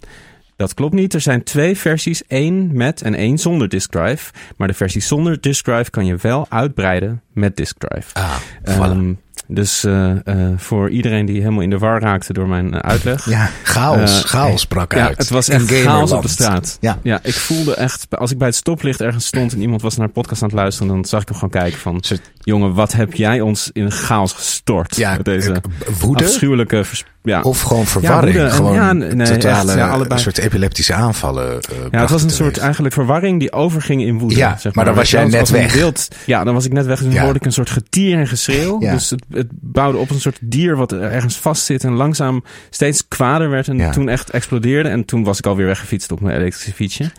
Dat 0.56 0.74
klopt 0.74 0.94
niet. 0.94 1.14
Er 1.14 1.22
zijn 1.22 1.44
twee 1.44 1.78
versies, 1.78 2.24
één 2.28 2.70
met 2.74 3.02
en 3.02 3.16
één 3.16 3.38
zonder 3.38 3.70
disk 3.70 3.92
drive. 3.92 4.32
Maar 4.58 4.68
de 4.68 4.74
versie 4.74 5.02
zonder 5.02 5.42
disk 5.42 5.64
drive 5.66 5.90
kan 5.90 6.06
je 6.06 6.16
wel 6.16 6.46
uitbreiden 6.50 7.22
met 7.34 7.58
disk 7.58 7.76
drive. 7.78 8.14
Ah, 8.14 8.36
voilà. 8.66 8.80
Ehm, 8.80 9.14
dus 9.54 9.84
eh, 9.84 10.12
eh, 10.28 10.54
voor 10.58 10.90
iedereen 10.90 11.26
die 11.26 11.40
helemaal 11.40 11.62
in 11.62 11.70
de 11.70 11.78
war 11.78 12.02
raakte 12.02 12.34
door 12.34 12.48
mijn 12.48 12.74
eh, 12.74 12.80
uitleg. 12.80 13.30
ja, 13.30 13.50
chaos. 13.64 14.24
Chaos 14.24 14.66
brak 14.66 14.94
Ja, 14.94 15.08
uit. 15.08 15.18
het 15.18 15.30
was 15.30 15.50
echt 15.50 15.66
chaos 15.68 15.82
gamerland. 15.84 16.12
op 16.12 16.22
de 16.22 16.28
straat. 16.28 16.78
Ja. 16.82 16.98
Ja, 17.04 17.20
ik 17.24 17.34
voelde 17.34 17.76
echt, 17.76 18.08
als 18.18 18.32
ik 18.32 18.38
bij 18.38 18.48
het 18.48 18.56
stoplicht 18.56 19.02
ergens 19.02 19.26
stond 19.26 19.54
en 19.54 19.62
iemand 19.62 19.82
was 19.82 19.98
naar 19.98 20.06
een 20.08 20.12
podcast 20.14 20.42
aan 20.42 20.48
het 20.50 20.58
luisteren, 20.58 20.94
dan 20.94 21.06
zag 21.06 21.22
ik 21.22 21.28
hem 21.28 21.36
gewoon 21.38 21.50
kijken 21.50 21.80
van, 21.80 22.04
jongen, 22.40 22.74
wat 22.74 22.92
heb 22.94 23.14
jij 23.14 23.42
ons 23.42 23.70
in 23.74 23.92
chaos 23.92 24.34
gestort? 24.34 24.96
Ja, 24.96 25.16
met 25.16 25.26
deze 25.26 25.62
woede 26.00 26.24
afschuwelijke, 26.24 26.84
vers- 26.84 27.04
ja. 27.24 27.42
of 27.42 27.62
gewoon 27.62 27.86
verwarring. 27.86 28.38
en- 28.38 28.52
gewoon 28.52 28.74
ja, 28.74 28.94
nee, 28.94 29.10
totale 29.28 29.70
echt, 29.72 29.80
ja, 29.80 29.88
allebei. 29.90 30.14
een 30.14 30.20
soort 30.20 30.38
epileptische 30.38 30.94
aanvallen. 30.94 31.52
eh, 31.62 31.78
ja, 31.92 32.00
het 32.02 32.10
was 32.10 32.24
een 32.24 32.30
soort 32.30 32.58
eigenlijk 32.58 32.94
verwarring 32.94 33.40
die 33.40 33.52
overging 33.52 34.02
in 34.02 34.20
woede. 34.20 34.36
Ja, 34.36 34.58
zeg 34.58 34.74
maar 34.74 34.86
dan 34.86 34.94
was 34.96 35.12
jij 35.12 35.26
net 35.26 35.50
weg. 35.50 36.00
Ja, 36.26 36.44
dan 36.44 36.54
was 36.54 36.66
ik 36.66 36.74
net 36.74 36.86
weg. 36.86 36.98
Dus 36.98 37.06
dan 37.08 37.16
Ja. 37.16 37.24
hoorde 37.24 37.40
ik 37.40 37.46
een 37.46 37.52
soort 37.54 37.70
getier 37.70 38.18
en 38.18 38.28
geschreeuw. 38.28 38.82
Ja. 38.82 38.94
Dus 38.94 39.10
het, 39.10 39.24
het 39.32 39.48
bouwde 39.52 39.98
op 39.98 40.10
een 40.10 40.20
soort 40.20 40.38
dier 40.42 40.76
wat 40.76 40.92
ergens 40.94 41.36
vast 41.38 41.66
zit 41.66 41.84
en 41.84 41.92
langzaam 41.94 42.44
steeds 42.70 43.08
kwader 43.08 43.50
werd. 43.50 43.68
En 43.68 43.78
Ja. 43.78 43.90
toen 43.92 44.10
echt 44.10 44.30
explodeerde. 44.30 44.90
En 44.90 45.06
toen 45.06 45.24
was 45.24 45.38
ik 45.38 45.46
alweer 45.46 45.66
weggefietst 45.66 46.12
op 46.12 46.22
mijn 46.22 46.38
elektrische 46.40 46.74
fietsje. 46.74 47.12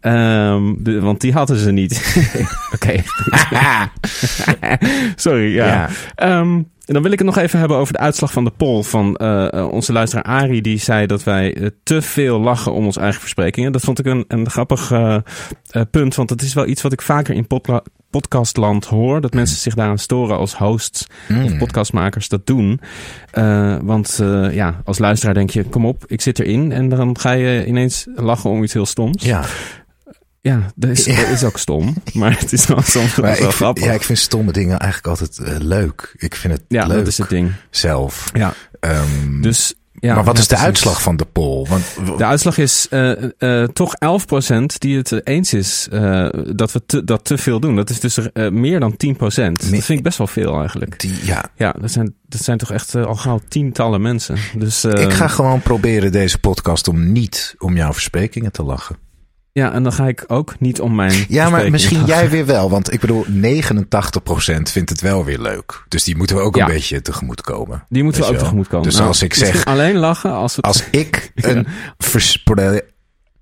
Ehm, 0.00 0.62
de- 0.78 1.00
want 1.00 1.20
die 1.20 1.32
hadden 1.32 1.56
ze 1.56 1.70
niet. 1.70 2.14
Oké. 2.74 2.92
Sorry, 5.16 5.54
ja. 5.54 5.88
Ja. 6.16 6.44
En 6.86 6.94
dan 6.94 7.02
wil 7.02 7.12
ik 7.12 7.18
het 7.18 7.26
nog 7.26 7.38
even 7.38 7.58
hebben 7.58 7.76
over 7.76 7.92
de 7.92 7.98
uitslag 7.98 8.32
van 8.32 8.44
de 8.44 8.52
poll 8.56 8.82
van 8.82 9.16
eh, 9.16 9.52
eh, 9.52 9.68
onze 9.70 9.92
luisteraar 9.92 10.24
Ari. 10.24 10.60
Die 10.60 10.78
zei 10.78 11.06
dat 11.06 11.24
wij 11.24 11.54
eh, 11.54 11.66
te 11.82 12.02
veel 12.02 12.40
lachen 12.40 12.72
om 12.72 12.84
onze 12.84 13.00
eigen 13.00 13.20
versprekingen. 13.20 13.72
Dat 13.72 13.82
vond 13.82 13.98
ik 13.98 14.06
een, 14.06 14.24
een 14.28 14.50
grappig 14.50 14.92
punt. 15.90 16.14
Want 16.14 16.28
dat 16.28 16.42
is 16.42 16.54
wel 16.54 16.66
iets 16.66 16.82
wat 16.82 16.92
ik 16.92 17.02
vaker 17.02 17.34
in 17.34 17.46
podcastland 18.10 18.84
hoor. 18.84 19.20
Dat 19.20 19.34
mensen 19.34 19.56
zich 19.56 19.74
daaraan 19.74 19.98
storen 19.98 20.36
als 20.36 20.54
hosts 20.54 21.06
of 21.28 21.50
Mm. 21.50 21.58
podcastmakers 21.58 22.28
dat 22.28 22.46
doen. 22.46 22.80
Want 23.82 24.20
ja, 24.50 24.80
als 24.84 24.98
luisteraar 24.98 25.34
denk 25.34 25.50
je, 25.50 25.64
kom 25.64 25.86
op, 25.86 26.04
ik 26.06 26.20
zit 26.20 26.38
erin. 26.38 26.72
En 26.72 26.88
dan 26.88 27.18
ga 27.18 27.30
je 27.32 27.66
ineens 27.66 28.06
lachen 28.14 28.50
om 28.50 28.62
iets 28.62 28.72
heel 28.72 28.86
stoms. 28.86 29.24
Ja, 29.24 29.44
Ja, 30.42 30.72
dat 30.74 30.90
is, 30.90 31.04
dat 31.04 31.28
is 31.28 31.44
ook 31.44 31.58
stom. 31.58 31.94
Maar 32.12 32.38
het 32.40 32.52
is 32.52 32.66
wel 32.66 32.82
soms 32.82 33.14
wel 33.14 33.34
vind, 33.34 33.52
grappig. 33.54 33.84
ja, 33.84 33.92
ik 33.92 34.02
vind 34.02 34.18
stomme 34.18 34.52
dingen 34.52 34.78
eigenlijk 34.78 35.20
altijd 35.20 35.48
eh, 35.48 35.56
leuk. 35.60 36.14
Ik 36.16 36.34
vind 36.36 36.52
het 36.52 36.62
Ja, 36.68 36.86
leuk 36.86 36.96
dat 36.98 37.06
is 37.06 37.18
het 37.18 37.28
ding. 37.28 37.52
zelf. 37.70 38.30
Ja, 38.32 38.54
Ehm, 38.80 39.40
dus... 39.40 39.74
Ja, 39.92 40.14
maar 40.14 40.24
wat 40.24 40.34
ja, 40.36 40.40
is 40.40 40.48
de 40.48 40.54
precies. 40.54 40.70
uitslag 40.72 41.02
van 41.02 41.16
de 41.16 41.24
poll? 41.24 41.66
Want, 41.68 41.84
De 42.18 42.24
uitslag 42.24 42.58
is 42.58 42.86
eh, 42.90 43.22
eh, 43.38 43.68
toch 43.68 43.94
11% 43.94 44.64
die 44.78 44.96
het 44.96 45.26
eens 45.26 45.52
is 45.54 45.88
dat 46.56 46.72
we 46.72 46.82
te, 46.86 47.04
dat 47.04 47.24
te 47.24 47.38
veel 47.38 47.60
doen. 47.60 47.76
Dat 47.76 47.90
is 47.90 48.00
dus 48.00 48.18
meer 48.50 48.80
dan 48.80 48.92
10%. 48.92 49.16
Dat 49.16 49.64
vind 49.68 49.88
ik 49.88 50.02
best 50.02 50.18
wel 50.18 50.26
veel 50.26 50.58
eigenlijk. 50.58 51.00
die, 51.00 51.14
ja, 51.24 51.44
Ja, 51.56 51.74
dat 51.80 51.90
zijn, 51.90 52.14
dat 52.28 52.42
zijn 52.44 52.58
toch 52.58 52.72
echt 52.72 52.94
al 52.94 53.14
gauw 53.14 53.40
tientallen 53.48 54.02
mensen. 54.02 54.36
Dus, 54.58 54.84
ik 54.84 55.12
ga 55.12 55.28
gewoon 55.28 55.60
proberen 55.60 56.12
deze 56.12 56.38
podcast 56.38 56.88
om 56.88 57.12
niet 57.12 57.54
om 57.58 57.76
jouw 57.76 57.92
versprekingen 57.92 58.52
te 58.52 58.62
lachen. 58.62 58.96
Ja, 59.54 59.72
en 59.72 59.82
dan 59.82 59.92
ga 59.92 60.06
ik 60.08 60.24
ook 60.26 60.54
niet 60.60 60.80
om 60.80 60.94
mijn. 60.94 61.24
Ja, 61.28 61.50
maar 61.50 61.70
misschien 61.70 62.04
jij 62.04 62.30
weer 62.30 62.46
wel. 62.46 62.70
Want 62.70 62.92
ik 62.92 63.00
bedoel, 63.00 63.24
89% 63.26 64.70
vindt 64.70 64.90
het 64.90 65.00
wel 65.00 65.24
weer 65.24 65.38
leuk. 65.38 65.84
Dus 65.88 66.04
die 66.04 66.16
moeten 66.16 66.36
we 66.36 66.42
ook 66.42 66.56
Ja. 66.56 66.66
een 66.66 66.72
beetje 66.72 67.02
tegemoet 67.02 67.40
komen. 67.40 67.84
Die 67.88 68.02
moeten 68.02 68.20
we 68.20 68.26
ook 68.26 68.32
je 68.32 68.38
wel? 68.38 68.46
tegemoet 68.48 68.68
komen. 68.68 68.84
Dus 68.88 68.94
Nou, 68.96 69.06
als 69.08 69.22
ik 69.22 69.34
zeg, 69.34 69.64
alleen 69.64 69.96
lachen 69.96 70.32
als 70.32 70.56
het. 70.56 70.64
als 70.64 70.84
ik 70.90 71.32
een 71.34 71.66
verspreking... 71.98 72.82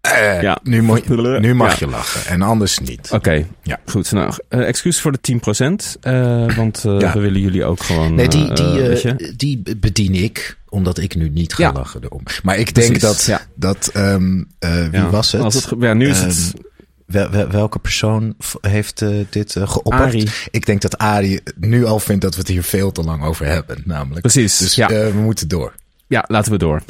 Eh, 0.00 0.43
Ja. 0.43 0.59
nu, 0.62 0.83
mo- 0.83 0.99
nu 1.38 1.55
mag 1.55 1.71
Ja. 1.79 1.87
je 1.87 1.93
lachen 1.93 2.31
en 2.31 2.43
anders 2.43 2.79
niet. 2.79 3.09
Oké, 3.12 3.47
Ja. 3.62 3.79
goed. 3.87 4.12
Nou, 4.12 4.33
eh, 4.49 4.69
excuus 4.69 5.00
voor 5.00 5.12
de 5.12 5.21
10%. 5.21 5.97
eh 6.00 6.57
want 6.57 6.81
Ja. 6.83 7.12
we 7.12 7.21
willen 7.21 7.40
jullie 7.40 7.64
ook 7.64 7.83
gewoon. 7.83 8.14
Nee, 8.14 8.29
die, 8.29 8.52
die, 8.52 9.37
die 9.37 9.76
bedien 9.76 10.14
ik, 10.14 10.59
omdat 10.71 10.99
ik 10.99 11.15
nu 11.15 11.29
niet 11.29 11.55
ga 11.55 11.62
Ja. 11.62 11.73
lachen 11.73 12.03
erom. 12.05 12.23
Maar 12.43 12.59
ik 12.59 12.75
denk 12.75 12.87
Precies, 12.99 13.03
dat, 13.03 13.25
ja. 13.25 13.41
dat 13.55 13.91
ehm, 13.93 14.45
eh, 14.59 14.75
wie 14.83 15.00
Ja. 15.00 15.11
was 15.11 15.33
het? 15.33 15.43
Als 15.43 15.55
het 15.55 15.75
ja, 15.81 15.95
nu 15.95 16.09
is 16.09 16.19
het. 16.21 16.53
Ehm, 16.55 16.62
wel- 17.07 17.31
wel- 17.31 17.49
welke 17.50 17.79
persoon 17.79 18.35
heeft 18.61 19.03
eh, 19.03 19.09
dit 19.31 19.55
uh, 19.55 19.69
geopperd? 19.69 20.03
Arie. 20.03 20.31
Ik 20.50 20.67
denk 20.67 20.81
dat 20.81 20.99
Arie 20.99 21.41
nu 21.61 21.85
al 21.85 21.99
vindt 22.00 22.23
dat 22.23 22.35
we 22.35 22.39
het 22.41 22.49
hier 22.49 22.62
veel 22.62 22.93
te 22.93 23.03
lang 23.03 23.25
over 23.25 23.47
hebben, 23.47 23.83
namelijk. 23.85 24.21
Precies, 24.21 24.59
Dus 24.59 24.75
ja. 24.75 24.89
eh, 24.91 25.12
we 25.12 25.19
moeten 25.21 25.49
door. 25.49 25.75
Ja, 26.07 26.25
laten 26.29 26.53
we 26.53 26.59
door. 26.59 26.83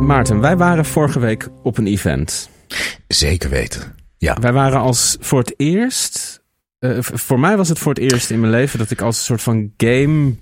Maarten, 0.00 0.40
wij 0.40 0.56
waren 0.56 0.84
vorige 0.84 1.18
week 1.18 1.48
op 1.62 1.78
een 1.78 1.86
event. 1.86 2.48
Zeker 3.08 3.50
weten. 3.50 3.94
Ja. 4.18 4.36
Wij 4.40 4.52
waren 4.52 4.80
als 4.80 5.16
voor 5.20 5.38
het 5.38 5.54
eerst. 5.56 6.40
eh, 6.78 6.96
voor 7.00 7.40
mij 7.40 7.56
was 7.56 7.68
het 7.68 7.78
voor 7.78 7.94
het 7.94 8.12
eerst 8.12 8.30
in 8.30 8.40
mijn 8.40 8.52
leven 8.52 8.78
dat 8.78 8.90
ik 8.90 9.00
als 9.00 9.18
een 9.18 9.24
soort 9.24 9.42
van 9.42 9.72
game 9.76 10.34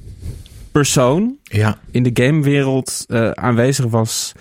persoon 0.73 1.37
Ja. 1.43 1.79
in 1.91 2.03
de 2.03 2.11
gamewereld 2.25 3.05
eh 3.09 3.31
aanwezig 3.31 3.85
was 3.87 4.33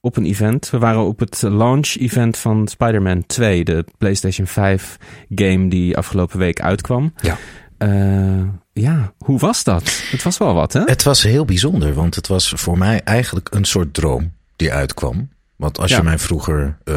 op 0.00 0.16
een 0.16 0.24
event. 0.24 0.70
We 0.70 0.78
waren 0.78 1.00
op 1.06 1.18
het 1.18 1.42
launch 1.42 1.94
event 1.98 2.36
van 2.38 2.68
Spider-Man 2.68 3.26
2, 3.26 3.64
de 3.64 3.84
PlayStation 3.98 4.46
5 4.46 4.96
game 5.34 5.68
die 5.68 5.96
afgelopen 5.96 6.38
week 6.38 6.60
uitkwam. 6.60 7.14
Ja. 7.20 7.36
Eh, 7.78 8.42
ja, 8.72 9.12
hoe 9.18 9.38
was 9.38 9.64
dat? 9.64 10.02
Het 10.10 10.22
was 10.22 10.38
wel 10.38 10.54
wat, 10.54 10.72
hè? 10.72 10.82
Het 10.84 11.02
was 11.02 11.22
heel 11.22 11.44
bijzonder, 11.44 11.94
want 11.94 12.14
het 12.14 12.26
was 12.26 12.52
voor 12.56 12.78
mij 12.78 13.00
eigenlijk 13.04 13.48
een 13.54 13.64
soort 13.64 13.94
droom 13.94 14.32
die 14.56 14.72
uitkwam. 14.72 15.28
Want 15.56 15.78
als 15.78 15.90
Ja. 15.90 15.96
je 15.96 16.02
mij 16.02 16.18
vroeger 16.18 16.78
eh, 16.84 16.94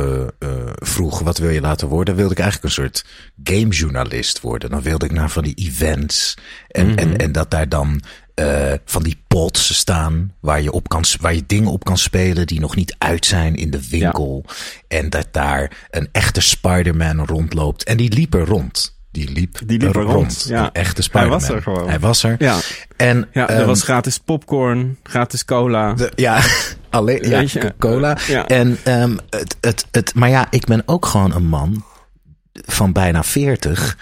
vroeg 0.75 1.19
wat 1.19 1.38
wil 1.38 1.50
je 1.50 1.62
laten 1.62 1.88
worden, 1.88 2.15
wilde 2.15 2.31
ik 2.33 2.39
eigenlijk 2.39 2.67
een 2.77 2.83
soort 2.83 3.05
gamejournalist 3.43 4.41
worden. 4.41 4.69
Dan 4.69 4.81
wilde 4.81 5.05
ik 5.05 5.12
naar 5.12 5.29
van 5.29 5.43
die 5.43 5.53
events 5.55 6.38
en, 6.67 6.88
Mhm. 6.88 6.98
en, 6.98 7.17
en 7.17 7.31
dat 7.31 7.51
daar 7.51 7.69
dan 7.69 8.01
eh, 8.35 8.73
van 8.85 9.03
die 9.03 9.23
pods 9.27 9.73
staan 9.77 10.33
waar 10.39 10.61
je, 10.61 10.71
op 10.71 10.89
kan, 10.89 11.03
waar 11.21 11.33
je 11.33 11.43
dingen 11.45 11.71
op 11.71 11.83
kan 11.83 11.97
spelen 11.97 12.47
die 12.47 12.59
nog 12.59 12.75
niet 12.75 12.95
uit 12.97 13.25
zijn 13.25 13.55
in 13.55 13.69
de 13.71 13.89
winkel. 13.89 14.45
En 14.88 15.09
dat 15.09 15.27
daar 15.31 15.88
een 15.89 16.09
echte 16.11 16.41
Spider-Man 16.41 17.25
rondloopt. 17.25 17.83
En 17.83 17.97
die 17.97 18.13
liep 18.13 18.33
er 18.33 18.45
rond. 18.45 19.00
Die 19.11 19.31
liep, 19.31 19.59
Die 19.65 19.79
liep 19.79 19.95
er 19.95 20.01
rond, 20.01 20.45
ja. 20.47 20.63
Een 20.63 20.71
echte 20.71 20.93
Hij 20.93 21.03
Spider-Man. 21.03 21.39
was 21.39 21.50
er 21.50 21.61
gewoon. 21.61 21.89
Hij 21.89 22.00
was 22.00 22.23
er. 22.23 22.35
Ja, 22.39 22.57
En, 22.97 23.27
ja 23.33 23.50
er 23.50 23.57
ehm, 23.57 23.65
was 23.67 23.81
gratis 23.83 24.17
popcorn, 24.17 24.97
gratis 25.03 25.45
cola. 25.45 25.93
de- 25.93 26.11
ja, 26.15 26.41
alleen 26.89 27.29
ja, 27.29 27.39
je, 27.39 27.73
cola. 27.79 28.17
ja. 28.27 28.47
En 28.47 28.77
ehm, 28.83 29.17
het, 29.29 29.55
het, 29.61 29.85
het, 29.91 30.13
maar 30.15 30.29
ja, 30.29 30.47
ik 30.50 30.65
ben 30.65 30.83
ook 30.85 31.05
gewoon 31.05 31.33
een 31.35 31.45
man 31.47 31.83
van 32.53 32.91
bijna 32.91 33.23
40 33.23 33.97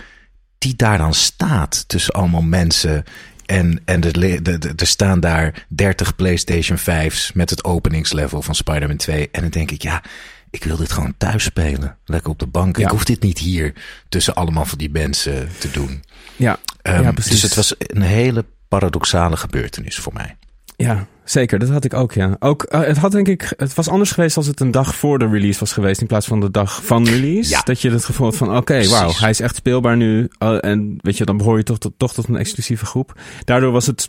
die 0.58 0.76
daar 0.76 0.98
dan 0.98 1.14
staat 1.14 1.84
tussen 1.88 2.14
allemaal 2.14 2.42
mensen. 2.42 3.04
En, 3.50 3.82
en 3.86 4.04
er, 4.04 4.18
le- 4.18 4.42
de- 4.42 4.76
de- 4.76 4.86
staan 4.86 5.20
daar 5.20 5.66
30 5.70 6.16
PlayStation 6.16 6.78
5's 6.78 7.34
met 7.34 7.50
het 7.50 7.64
openingslevel 7.64 8.42
van 8.42 8.56
Spider-Man 8.56 8.98
2. 8.98 9.30
En 9.32 9.42
dan 9.42 9.50
denk 9.50 9.72
ik, 9.72 9.82
ja, 9.82 10.04
ik 10.50 10.64
wil 10.64 10.78
dit 10.78 10.92
gewoon 10.92 11.14
thuis 11.18 11.44
spelen. 11.44 11.98
Lekker 12.06 12.30
op 12.32 12.40
de 12.40 12.48
bank. 12.48 12.78
Ja. 12.78 12.84
Ik 12.84 12.90
hoef 12.90 13.04
dit 13.04 13.22
niet 13.22 13.38
hier 13.38 13.74
tussen 14.10 14.36
allemaal 14.36 14.66
van 14.66 14.78
die 14.78 14.90
mensen 14.90 15.50
te 15.58 15.72
doen. 15.72 16.04
Ja, 16.36 16.58
Ehm, 16.82 17.04
ja 17.04 17.12
precies. 17.12 17.32
dus 17.32 17.42
het 17.42 17.56
was 17.56 17.74
een 17.78 18.02
hele 18.02 18.46
paradoxale 18.68 19.38
gebeurtenis 19.38 19.98
voor 19.98 20.14
mij. 20.14 20.38
Ja, 20.76 21.08
zeker. 21.30 21.60
Dat 21.60 21.70
had 21.70 21.84
ik 21.84 21.94
ook, 21.94 22.14
ja. 22.14 22.36
Ook, 22.40 22.64
eh, 22.64 22.82
het 22.82 22.98
had 22.98 23.12
denk 23.12 23.28
ik, 23.28 23.54
het 23.58 23.74
was 23.74 23.88
anders 23.90 24.12
geweest 24.12 24.38
als 24.38 24.48
het 24.48 24.60
een 24.60 24.72
dag 24.72 24.96
voor 24.96 25.20
de 25.20 25.28
release 25.28 25.60
was 25.60 25.74
geweest 25.74 26.02
in 26.02 26.08
plaats 26.08 26.28
van 26.28 26.40
de 26.40 26.52
dag 26.52 26.86
van 26.86 27.08
release. 27.08 27.50
Ja. 27.50 27.62
Dat 27.62 27.82
je 27.82 27.92
het 27.92 28.06
gevoel 28.06 28.28
had 28.28 28.38
van, 28.38 28.56
oké, 28.58 28.88
wauw, 28.88 29.12
hij 29.14 29.30
is 29.30 29.40
echt 29.40 29.56
speelbaar 29.56 29.98
nu. 29.98 30.30
Eh, 30.38 30.58
en 30.64 30.96
weet 31.02 31.18
je, 31.18 31.26
dan 31.26 31.38
behoor 31.38 31.58
je 31.58 31.64
toch, 31.64 31.78
tot- 31.78 31.94
toch 31.98 32.14
tot 32.14 32.28
een 32.28 32.36
exclusieve 32.38 32.86
groep. 32.86 33.20
Daardoor 33.44 33.72
was 33.72 33.86
het, 33.88 34.08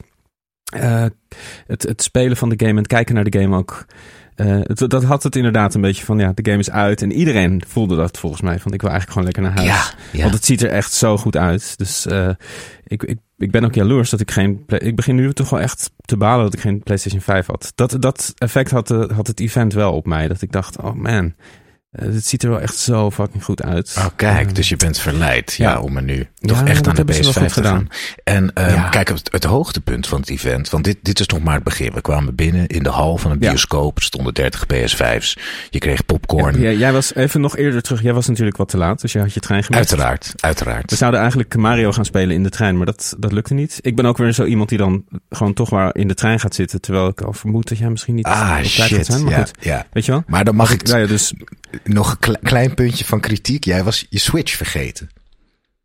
eh, 0.73 1.05
het, 1.67 1.83
het 1.83 2.03
spelen 2.03 2.37
van 2.37 2.49
de 2.49 2.55
game 2.59 2.71
en 2.71 2.77
het 2.77 2.87
kijken 2.87 3.15
naar 3.15 3.25
de 3.31 3.39
game 3.41 3.57
ook. 3.57 3.85
eh, 4.35 4.47
het, 4.63 4.85
dat 4.91 5.05
had 5.05 5.23
het 5.23 5.37
inderdaad 5.37 5.75
een 5.75 5.81
beetje 5.81 6.05
van, 6.05 6.19
ja, 6.19 6.33
de 6.35 6.45
game 6.51 6.59
is 6.63 6.71
uit. 6.71 7.03
En 7.03 7.13
iedereen 7.13 7.63
voelde 7.67 7.97
dat 7.97 8.19
volgens 8.19 8.43
mij. 8.43 8.59
Van, 8.59 8.73
ik 8.73 8.81
wil 8.81 8.91
eigenlijk 8.91 9.11
gewoon 9.21 9.25
lekker 9.35 9.43
naar 9.43 9.67
huis. 9.67 9.87
Ja, 9.89 9.99
ja. 10.13 10.23
Want 10.23 10.35
het 10.35 10.45
ziet 10.45 10.63
er 10.63 10.71
echt 10.71 10.93
zo 10.93 11.17
goed 11.17 11.37
uit. 11.37 11.79
Dus 11.79 12.07
eh, 12.07 12.29
ik, 12.85 13.03
ik, 13.03 13.19
ik 13.41 13.51
ben 13.51 13.65
ook 13.65 13.75
jaloers 13.75 14.11
dat 14.11 14.21
ik 14.21 14.31
geen. 14.31 14.65
Ik 14.67 14.97
begin 14.97 15.15
nu 15.15 15.33
toch 15.33 15.51
wel 15.51 15.61
echt 15.61 15.91
te 16.05 16.17
balen 16.17 16.45
dat 16.45 16.55
ik 16.55 16.61
geen 16.61 16.83
PlayStation 16.83 17.21
5 17.21 17.47
had. 17.47 17.73
Dat, 17.75 17.97
dat 17.99 18.35
effect 18.39 18.71
had, 18.71 18.89
de, 18.89 19.11
had 19.15 19.27
het 19.27 19.41
event 19.41 19.73
wel 19.73 19.93
op 19.93 20.07
mij. 20.07 20.29
Dat 20.29 20.43
ik 20.43 20.53
dacht, 20.53 20.81
oh 20.81 20.95
man, 20.95 21.25
Eh, 21.25 21.33
het 21.91 22.27
ziet 22.27 22.43
er 22.43 22.51
wel 22.51 22.61
echt 22.61 22.77
zo 22.77 23.11
fucking 23.11 23.45
goed 23.45 23.63
uit. 23.63 23.95
Oh, 23.99 24.07
kijk, 24.17 24.49
Eh, 24.49 24.55
dus 24.55 24.69
je 24.69 24.77
bent 24.77 24.99
verleid 24.99 25.53
ja, 25.55 25.71
ja. 25.71 25.81
om 25.81 25.97
er 25.97 26.03
nu 26.03 26.29
toch 26.41 26.59
Ja, 26.61 26.67
echt 26.67 26.87
aan 26.87 26.91
de 26.95 26.97
hebben 26.97 27.15
ze 27.15 27.23
wel 27.23 27.31
PS5 27.33 27.39
goed 27.39 27.49
te 27.49 27.55
gedaan. 27.55 27.77
gaan. 27.77 27.89
En 28.25 28.53
ehm, 28.55 28.75
Ja. 28.75 28.89
kijk, 28.89 29.09
het, 29.09 29.29
het 29.33 29.45
hoogtepunt 29.45 30.07
van 30.07 30.21
het 30.21 30.29
event, 30.31 30.71
want 30.71 30.85
dit, 30.85 30.97
dit 31.03 31.21
is 31.21 31.27
nog 31.27 31.43
maar 31.43 31.55
het 31.55 31.65
begin. 31.65 31.93
We 31.93 32.01
kwamen 32.01 32.35
binnen 32.35 32.67
in 32.67 32.83
de 32.83 32.89
hal 32.89 33.19
van 33.19 33.31
een 33.31 33.39
bioscoop, 33.39 33.99
stonden 34.03 34.35
30 34.35 34.65
PS5's. 34.75 35.37
Je 35.71 35.79
kreeg 35.79 36.05
popcorn. 36.07 36.61
Ja, 36.61 36.71
jij 36.71 36.93
was 36.93 37.15
even 37.15 37.41
nog 37.41 37.57
eerder 37.57 37.83
terug. 37.83 38.03
Jij 38.03 38.13
was 38.13 38.27
natuurlijk 38.29 38.57
wat 38.57 38.69
te 38.69 38.77
laat, 38.77 39.01
dus 39.01 39.13
je 39.13 39.19
had 39.19 39.35
je 39.35 39.41
trein 39.41 39.63
gemist. 39.65 39.91
Uiteraard, 39.91 40.33
uiteraard. 40.37 40.91
We 40.91 40.97
zouden 40.97 41.21
eigenlijk 41.21 41.57
Mario 41.57 41.93
gaan 41.93 42.05
spelen 42.05 42.35
in 42.35 42.43
de 42.43 42.51
trein, 42.51 42.77
maar 42.77 42.87
dat, 42.87 43.15
dat 43.19 43.33
lukte 43.33 43.55
niet. 43.55 43.79
Ik 43.81 43.97
ben 43.97 44.05
ook 44.07 44.17
weer 44.17 44.33
zo 44.33 44.45
iemand 44.45 44.69
die 44.69 44.79
dan 44.79 45.05
gewoon 45.31 45.55
toch 45.55 45.71
maar 45.71 45.95
in 45.97 46.09
de 46.09 46.15
trein 46.15 46.41
gaat 46.41 46.55
zitten, 46.55 46.81
terwijl 46.81 47.09
ik 47.09 47.21
al 47.21 47.33
vermoed 47.33 47.69
dat 47.69 47.79
jij 47.79 47.89
misschien 47.91 48.15
niet 48.15 48.25
Ah, 48.27 48.41
op 48.41 48.47
tijd 48.49 48.67
gaat 48.67 48.87
shit. 48.87 49.07
zijn. 49.07 49.23
Maar 49.25 49.33
Ja, 49.33 49.39
goed, 49.39 49.51
ja. 49.61 49.87
weet 49.93 50.05
je 50.05 50.11
wel? 50.13 50.23
Maar 50.27 50.45
dan 50.45 50.55
mag 50.57 50.73
ik 50.73 50.87
Ja, 50.87 50.97
ja, 50.97 51.07
dus 51.07 51.33
nog 51.85 52.11
een 52.11 52.19
kle- 52.19 52.39
klein 52.43 52.75
puntje 52.75 53.05
van 53.05 53.21
kritiek. 53.21 53.65
Jij 53.65 53.85
was 53.85 54.07
je 54.09 54.19
Switch 54.19 54.53
vergeten. 54.57 55.09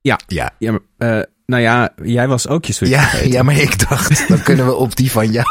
Ja. 0.01 0.19
Ja. 0.27 0.51
ja, 0.59 0.71
maar, 0.71 0.81
eh, 1.17 1.23
nou 1.45 1.61
ja, 1.61 1.89
jij 2.03 2.27
was 2.27 2.47
ook 2.47 2.65
je 2.65 2.73
Switch 2.73 2.93
Ja, 2.93 3.01
vergeten. 3.01 3.31
ja, 3.31 3.43
maar 3.43 3.57
ik 3.57 3.89
dacht, 3.89 4.27
dan 4.27 4.41
kunnen 4.43 4.65
we 4.65 4.73
op 4.75 4.95
die 4.95 5.11
van 5.11 5.31
jou. 5.31 5.47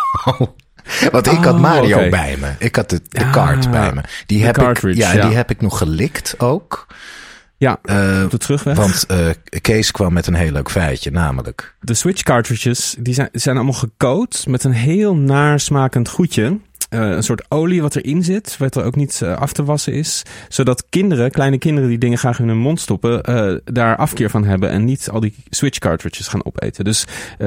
Want 1.11 1.27
ik 1.27 1.45
had 1.45 1.55
Oh, 1.55 1.61
Mario 1.61 2.09
bij 2.09 2.37
me. 2.41 2.53
Ik 2.59 2.77
had 2.77 2.91
de, 2.91 3.01
de 3.09 3.25
Ah, 3.25 3.33
kaart 3.33 3.71
bij 3.71 3.93
me. 3.93 4.01
Die 4.27 4.45
heb 4.45 4.59
ik, 4.59 4.95
ja, 4.95 5.13
ja. 5.13 5.27
die 5.27 5.37
heb 5.37 5.51
ik 5.51 5.61
nog 5.61 5.79
gelikt 5.79 6.35
ook. 6.41 6.87
Ja, 7.57 7.79
Eh, 7.83 8.21
op 8.25 8.31
de 8.31 8.39
terugweg. 8.39 8.77
want 8.77 9.07
eh, 9.07 9.29
Kees 9.61 9.91
kwam 9.91 10.13
met 10.13 10.27
een 10.27 10.35
heel 10.35 10.53
leuk 10.53 10.71
feitje, 10.71 11.11
namelijk. 11.11 11.77
de 11.81 11.95
Switch 11.95 12.23
cartridges, 12.23 12.97
die 12.99 13.15
zijn, 13.15 13.29
zijn 13.33 13.57
allemaal 13.57 13.75
gecoat 13.75 14.45
met 14.49 14.65
een 14.65 14.73
heel 14.73 15.17
naarsmakend 15.17 16.09
goedje. 16.09 16.59
Eh, 16.95 17.11
een 17.11 17.23
soort 17.23 17.45
olie 17.49 17.83
wat 17.83 17.97
erin 17.97 18.23
zit, 18.25 18.57
wat 18.59 18.77
er 18.77 18.85
ook 18.85 18.97
niet 18.97 19.21
eh, 19.23 19.37
af 19.37 19.53
te 19.53 19.65
wassen 19.65 19.93
is. 19.93 20.23
Zodat 20.49 20.85
kinderen, 20.89 21.31
kleine 21.31 21.59
kinderen 21.59 21.89
die 21.89 21.99
dingen 21.99 22.19
graag 22.19 22.39
in 22.39 22.49
hun 22.49 22.57
mond 22.59 22.81
stoppen, 22.81 23.23
eh, 23.23 23.55
daar 23.65 23.97
afkeer 23.97 24.31
van 24.31 24.45
hebben. 24.45 24.71
En 24.71 24.85
niet 24.85 25.09
al 25.11 25.21
die 25.21 25.35
Switch 25.51 25.79
cartridges 25.79 26.29
gaan 26.29 26.45
opeten. 26.45 26.85
Dus 26.85 27.05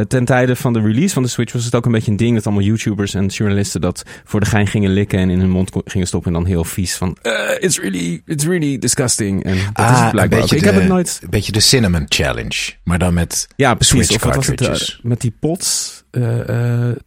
ten 0.07 0.25
tijde 0.25 0.55
van 0.55 0.73
de 0.73 0.81
release 0.81 1.13
van 1.13 1.23
de 1.23 1.29
Switch 1.29 1.53
was 1.53 1.65
het 1.65 1.75
ook 1.75 1.85
een 1.85 1.91
beetje 1.91 2.11
een 2.11 2.17
ding 2.17 2.35
dat 2.35 2.45
allemaal 2.45 2.63
YouTubers 2.63 3.13
en 3.13 3.25
journalisten 3.25 3.81
dat 3.81 4.03
voor 4.25 4.39
de 4.39 4.45
gein 4.45 4.67
gingen 4.67 4.91
likken 4.91 5.19
en 5.19 5.29
in 5.29 5.39
hun 5.39 5.49
mond 5.49 5.71
gingen 5.85 6.07
stoppen. 6.07 6.33
En 6.33 6.39
dan 6.39 6.47
heel 6.47 6.63
vies 6.63 6.95
van, 6.95 7.17
it's 7.59 7.79
really, 7.79 8.21
it's 8.25 8.45
really 8.45 8.77
disgusting. 8.77 9.43
En 9.43 9.51
dat 9.57 9.61
is 9.61 9.71
Ah, 9.73 9.95
het 9.95 10.03
een 10.05 10.11
blijkbaar 10.11 10.39
ook. 10.41 10.49
beetje 10.49 10.55
Ik 10.55 10.61
de, 10.63 10.69
heb 10.69 10.79
het 10.79 10.89
nooit... 10.89 11.19
Een 11.23 11.29
beetje 11.29 11.51
de 11.51 11.59
Cinnamon 11.59 12.05
Challenge. 12.07 12.73
Maar 12.83 12.99
dan 12.99 13.13
met 13.13 13.47
Ja, 13.55 13.73
precies. 13.73 14.05
Switch 14.07 14.23
Of 14.25 14.33
het 14.35 14.45
cartridges. 14.45 14.99
met 15.03 15.21
die 15.21 15.33
pots, 15.39 16.03
eh 16.11 16.21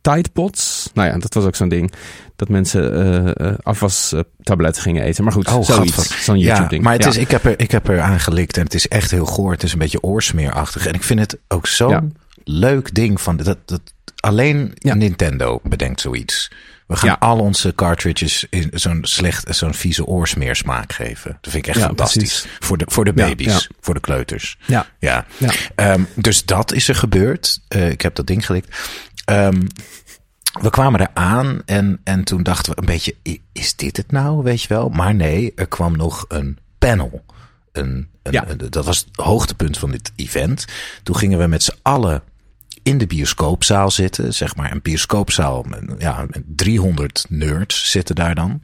Tide 0.01 0.29
pots. 0.33 0.91
Nou 0.95 1.09
ja, 1.09 1.19
dat 1.19 1.35
was 1.35 1.45
ook 1.45 1.57
zo'n 1.57 1.69
ding. 1.69 1.93
Dat 2.41 2.49
mensen 2.49 3.35
eh 3.37 3.53
afwastabletten 3.63 4.83
gingen 4.83 5.03
eten. 5.03 5.25
Maar 5.25 5.33
goed, 5.33 5.49
Oh, 5.49 5.63
zoiets. 5.65 6.25
Zo'n 6.25 6.39
Ja, 6.39 6.47
YouTube-ding. 6.47 6.83
maar 6.83 6.93
het 6.93 7.03
Ja. 7.05 7.09
is, 7.09 7.17
ik, 7.17 7.31
heb 7.31 7.45
er, 7.45 7.61
ik 7.61 7.71
heb 7.71 7.89
er 7.89 8.01
aan 8.01 8.21
gelikt 8.21 8.57
en 8.57 8.63
het 8.63 8.75
is 8.75 8.89
echt 8.89 9.11
heel 9.11 9.27
goor. 9.27 9.51
Het 9.53 9.63
is 9.63 9.73
een 9.73 9.79
beetje 9.79 10.03
oorsmeerachtig. 10.03 10.87
En 10.87 10.95
ik 10.95 11.03
vind 11.03 11.21
het 11.21 11.39
ook 11.49 11.67
zo'n 11.67 11.91
Ja. 11.91 12.03
leuk 12.45 12.95
ding 12.95 13.21
van 13.21 13.37
dat, 13.37 13.59
dat 13.65 13.81
alleen. 14.21 14.75
Nintendo 14.79 15.61
bedenkt 15.63 16.01
zoiets. 16.01 16.51
We 16.87 16.97
gaan 16.97 17.19
al 17.19 17.39
onze 17.39 17.75
cartridges 17.75 18.47
in 18.51 18.71
zo'n 18.75 18.99
slecht, 19.03 19.57
zo'n 19.57 19.75
vieze 19.75 20.05
oorsmeersmaak 20.07 20.93
geven. 20.93 21.39
Dat 21.41 21.53
vind 21.53 21.67
ik 21.67 21.75
echt 21.75 21.85
fantastisch. 21.85 22.41
precies. 22.41 22.59
Voor 22.61 22.79
de, 22.79 22.85
voor 22.89 23.05
de 23.05 23.13
baby's, 23.13 23.69
voor 23.81 23.95
de 23.95 24.01
kleuters. 24.01 24.59
Ja. 24.67 24.87
Ja. 24.99 25.27
Ja. 25.37 25.51
Ehm, 25.75 26.03
dus 26.15 26.45
dat 26.45 26.73
is 26.73 26.89
er 26.89 26.95
gebeurd. 26.95 27.61
Eh, 27.69 27.91
ik 27.91 28.01
heb 28.03 28.15
dat 28.15 28.27
ding 28.27 28.47
gelikt. 28.47 28.77
Ehm, 29.25 29.61
we 30.61 30.71
kwamen 30.71 31.01
eraan 31.01 31.63
en, 31.65 32.01
en 32.05 32.25
toen 32.25 32.43
dachten 32.43 32.73
we 32.75 32.81
een 32.81 32.87
beetje, 32.87 33.15
is 33.53 33.77
dit 33.77 33.97
het 33.97 34.13
nou, 34.13 34.43
weet 34.43 34.63
je 34.63 34.69
wel? 34.69 34.89
Maar 34.89 35.15
nee, 35.15 35.53
er 35.57 35.67
kwam 35.69 35.97
nog 35.97 36.25
een 36.29 36.59
panel. 36.79 37.25
Een, 37.73 38.09
een, 38.23 38.33
Ja. 38.33 38.49
een- 38.49 38.71
dat 38.71 38.85
was 38.85 38.99
het 38.99 39.09
hoogtepunt 39.13 39.79
van 39.79 39.91
dit 39.91 40.13
event. 40.17 40.65
Toen 41.03 41.17
gingen 41.17 41.39
we 41.39 41.47
met 41.47 41.63
z'n 41.63 41.77
allen 41.83 42.23
in 42.83 42.99
de 42.99 43.07
bioscoopzaal 43.07 43.91
zitten. 43.91 44.35
Zeg 44.35 44.57
maar 44.57 44.73
een 44.73 44.83
bioscoopzaal, 44.83 45.63
met, 45.69 45.83
ja, 45.99 46.25
met 46.31 46.43
300 46.47 47.27
nerds 47.29 47.91
zitten 47.91 48.15
daar 48.15 48.35
dan. 48.35 48.61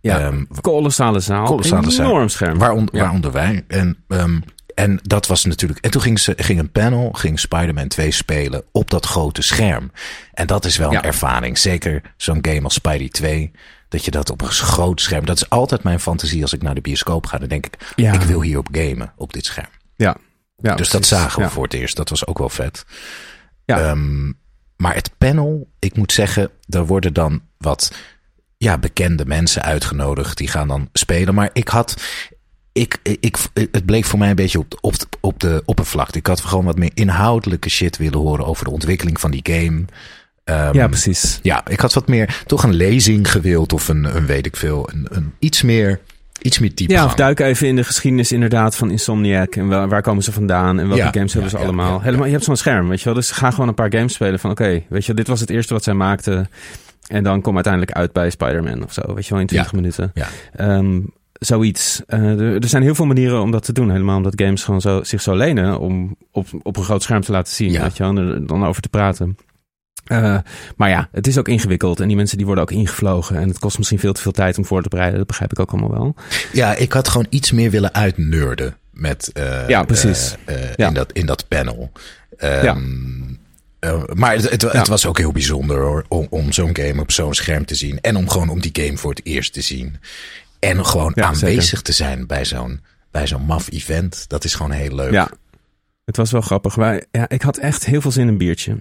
Ja, 0.00 0.18
Ehm, 0.20 0.44
kolossale 0.60 1.20
zaal. 1.20 1.44
Kolossale 1.44 1.90
zaal. 1.90 2.06
Enorm 2.10 2.28
scherm. 2.28 2.58
Waaronder, 2.58 2.94
Ja. 2.94 3.00
waaronder 3.00 3.32
wij. 3.32 3.64
En, 3.68 3.96
ehm, 4.08 4.40
en 4.74 4.98
dat 5.02 5.26
was 5.26 5.44
natuurlijk. 5.44 5.80
En 5.80 5.90
toen 5.90 6.02
ging, 6.02 6.18
ze, 6.18 6.32
ging 6.36 6.58
een 6.58 6.70
panel, 6.70 7.12
ging 7.12 7.40
Spider-Man 7.40 7.88
2 7.88 8.10
spelen 8.10 8.64
op 8.72 8.90
dat 8.90 9.06
grote 9.06 9.42
scherm. 9.42 9.92
En 10.32 10.46
dat 10.46 10.64
is 10.64 10.76
wel 10.76 10.92
een 10.92 11.02
ervaring. 11.02 11.58
Zeker 11.58 12.14
zo'n 12.16 12.38
game 12.42 12.62
als 12.62 12.74
Spidey 12.74 13.08
2. 13.08 13.50
Dat 13.88 14.04
je 14.04 14.10
dat 14.10 14.30
op 14.30 14.40
een 14.40 14.50
groot 14.50 15.00
scherm. 15.00 15.26
Dat 15.26 15.36
is 15.36 15.48
altijd 15.48 15.82
mijn 15.82 16.00
fantasie 16.00 16.42
als 16.42 16.52
ik 16.52 16.62
naar 16.62 16.74
de 16.74 16.80
bioscoop 16.80 17.26
ga. 17.26 17.38
Dan 17.38 17.48
denk 17.48 17.66
ik, 17.66 17.92
Ja. 17.96 18.12
ik 18.12 18.20
wil 18.20 18.42
hier 18.42 18.58
op 18.58 18.68
gamen 18.72 19.12
op 19.16 19.32
dit 19.32 19.44
scherm. 19.44 19.68
Ja. 19.96 20.16
ja 20.56 20.74
dus 20.74 20.90
dat 20.90 21.06
zagen 21.06 21.42
we 21.42 21.48
voor 21.50 21.64
het 21.64 21.74
eerst. 21.74 21.96
Dat 21.96 22.08
was 22.08 22.26
ook 22.26 22.38
wel 22.38 22.48
vet. 22.48 22.84
Ja. 23.64 23.78
Ehm, 23.78 24.32
maar 24.76 24.94
het 24.94 25.10
panel, 25.18 25.70
ik 25.78 25.96
moet 25.96 26.12
zeggen, 26.12 26.50
er 26.68 26.86
worden 26.86 27.12
dan 27.12 27.42
wat 27.58 27.92
ja, 28.56 28.78
bekende 28.78 29.26
mensen 29.26 29.62
uitgenodigd. 29.62 30.36
Die 30.36 30.48
gaan 30.48 30.68
dan 30.68 30.88
spelen. 30.92 31.34
Maar 31.34 31.50
ik 31.52 31.68
had. 31.68 32.02
Ik, 32.72 32.98
ik, 33.02 33.36
het 33.54 33.84
bleef 33.84 34.06
voor 34.06 34.18
mij 34.18 34.30
een 34.30 34.36
beetje 34.36 34.58
op 34.58 34.70
de, 34.70 34.76
op, 34.80 34.98
de, 34.98 35.06
op 35.20 35.40
de 35.40 35.62
oppervlakte. 35.64 36.18
Ik 36.18 36.26
had 36.26 36.40
gewoon 36.40 36.64
wat 36.64 36.78
meer 36.78 36.90
inhoudelijke 36.94 37.68
shit 37.70 37.96
willen 37.96 38.18
horen 38.18 38.46
over 38.46 38.64
de 38.64 38.70
ontwikkeling 38.70 39.20
van 39.20 39.30
die 39.30 39.40
game. 39.42 39.84
Ehm, 40.44 40.74
Ja, 40.74 40.86
precies. 40.88 41.38
ja, 41.42 41.62
ik 41.68 41.80
had 41.80 41.92
wat 41.92 42.08
meer, 42.08 42.42
toch 42.46 42.62
een 42.62 42.74
lezing 42.74 43.30
gewild 43.30 43.72
of 43.72 43.88
een, 43.88 44.16
een 44.16 44.26
weet 44.26 44.46
ik 44.46 44.56
veel, 44.56 44.88
een, 44.92 45.06
een 45.10 45.32
iets 45.38 45.62
meer, 45.62 46.00
iets 46.42 46.58
meer. 46.58 46.70
Ja, 46.76 47.04
of 47.04 47.14
duik 47.14 47.40
even 47.40 47.66
in 47.68 47.76
de 47.76 47.84
geschiedenis 47.84 48.32
inderdaad 48.32 48.76
van 48.76 48.90
Insomniac. 48.90 49.56
En 49.56 49.68
waar, 49.68 49.88
waar 49.88 50.02
komen 50.02 50.22
ze 50.22 50.32
vandaan 50.32 50.78
en 50.78 50.88
welke 50.88 51.02
Ja, 51.04 51.10
games 51.12 51.32
hebben 51.32 51.50
ja, 51.50 51.56
ze 51.56 51.62
ja, 51.62 51.68
allemaal. 51.68 52.00
Helemaal, 52.00 52.26
je 52.26 52.32
hebt 52.32 52.44
zo'n 52.44 52.56
scherm, 52.56 52.88
weet 52.88 52.98
je 52.98 53.04
wel. 53.04 53.14
Dus 53.14 53.30
ga 53.30 53.50
gewoon 53.50 53.68
een 53.68 53.74
paar 53.74 53.92
games 53.92 54.12
spelen 54.14 54.38
van 54.38 54.50
oké, 54.50 54.82
weet 54.88 55.06
je 55.06 55.14
dit 55.14 55.26
was 55.26 55.40
het 55.40 55.50
eerste 55.50 55.72
wat 55.72 55.82
zij 55.84 55.94
maakten. 55.94 56.48
En 57.06 57.22
dan 57.24 57.40
kom 57.40 57.54
uiteindelijk 57.54 57.92
uit 57.96 58.12
bij 58.12 58.30
Spider-Man 58.30 58.84
of 58.84 58.92
zo, 58.92 59.14
weet 59.14 59.24
je 59.26 59.30
wel, 59.30 59.40
in 59.40 59.46
20 59.46 59.70
Ja. 59.72 59.76
minuten. 59.78 60.10
Ja. 60.14 60.28
Zoiets. 61.44 62.02
Eh, 62.06 62.40
er, 62.40 62.68
zijn 62.68 62.82
heel 62.82 62.94
veel 62.94 63.06
manieren 63.06 63.40
om 63.40 63.50
dat 63.50 63.64
te 63.64 63.72
doen. 63.72 63.90
Helemaal 63.90 64.16
omdat 64.16 64.40
games 64.40 64.64
gewoon 64.64 64.80
zo, 64.80 65.02
zich 65.02 65.22
zo 65.22 65.36
lenen 65.36 65.78
om 65.78 66.16
op, 66.30 66.46
op 66.62 66.76
een 66.76 66.84
groot 66.84 67.02
scherm 67.02 67.20
te 67.20 67.32
laten 67.32 67.54
zien. 67.54 67.70
Ja. 67.70 67.82
Weet 67.82 67.96
je 67.96 68.04
en 68.04 68.16
er 68.16 68.46
dan 68.46 68.66
over 68.66 68.82
te 68.82 68.88
praten. 68.88 69.36
Eh, 70.04 70.38
maar 70.76 70.88
ja, 70.88 71.08
het 71.12 71.26
is 71.26 71.38
ook 71.38 71.48
ingewikkeld. 71.48 72.00
En 72.00 72.06
die 72.06 72.16
mensen 72.16 72.36
die 72.36 72.46
worden 72.46 72.64
ook 72.64 72.70
ingevlogen. 72.70 73.36
En 73.36 73.48
het 73.48 73.58
kost 73.58 73.78
misschien 73.78 73.98
veel 73.98 74.12
te 74.12 74.20
veel 74.20 74.32
tijd 74.32 74.58
om 74.58 74.64
voor 74.64 74.82
te 74.82 74.88
bereiden. 74.88 75.18
Dat 75.18 75.26
begrijp 75.26 75.52
ik 75.52 75.58
ook 75.58 75.70
allemaal 75.70 75.90
wel. 75.90 76.14
Ja, 76.52 76.74
ik 76.74 76.92
had 76.92 77.08
gewoon 77.08 77.26
iets 77.28 77.52
meer 77.52 77.70
willen 77.70 77.94
uitnerden 77.94 78.76
met, 78.90 79.30
eh, 79.32 79.68
Ja, 79.68 79.82
precies. 79.82 80.36
Ja. 80.76 80.88
In, 80.88 80.94
dat, 80.94 81.12
in 81.12 81.26
dat 81.26 81.48
panel. 81.48 81.92
Ehm, 82.36 82.64
Ja. 82.64 82.76
maar 84.14 84.34
het, 84.34 84.62
het, 84.72 84.88
was 84.88 85.06
ook 85.06 85.18
heel 85.18 85.32
bijzonder 85.32 85.80
hoor, 85.80 86.04
om, 86.08 86.26
om 86.30 86.52
zo'n 86.52 86.76
game 86.76 87.00
op 87.00 87.10
zo'n 87.10 87.34
scherm 87.34 87.64
te 87.64 87.74
zien. 87.74 88.00
En 88.00 88.16
om 88.16 88.28
gewoon 88.28 88.48
om 88.48 88.60
die 88.60 88.84
game 88.84 88.96
voor 88.96 89.10
het 89.10 89.20
eerst 89.24 89.52
te 89.52 89.60
zien. 89.60 89.96
En 90.68 90.86
gewoon 90.86 91.12
Ja, 91.14 91.24
aanwezig 91.24 91.62
zeker. 91.64 91.82
te 91.82 91.92
zijn 91.92 92.26
bij 92.26 92.44
zo'n, 92.44 92.80
bij 93.10 93.26
zo'n 93.26 93.42
maf 93.44 93.70
event. 93.72 94.24
Dat 94.28 94.44
is 94.44 94.54
gewoon 94.54 94.70
heel 94.72 94.94
leuk. 94.94 95.12
Ja, 95.12 95.30
het 96.04 96.16
was 96.16 96.30
wel 96.30 96.40
grappig. 96.40 96.74
Wij, 96.74 97.04
ja, 97.10 97.28
ik 97.28 97.42
had 97.42 97.56
echt 97.56 97.84
heel 97.86 98.00
veel 98.00 98.10
zin 98.10 98.22
in 98.22 98.28
een 98.28 98.38
biertje. 98.38 98.76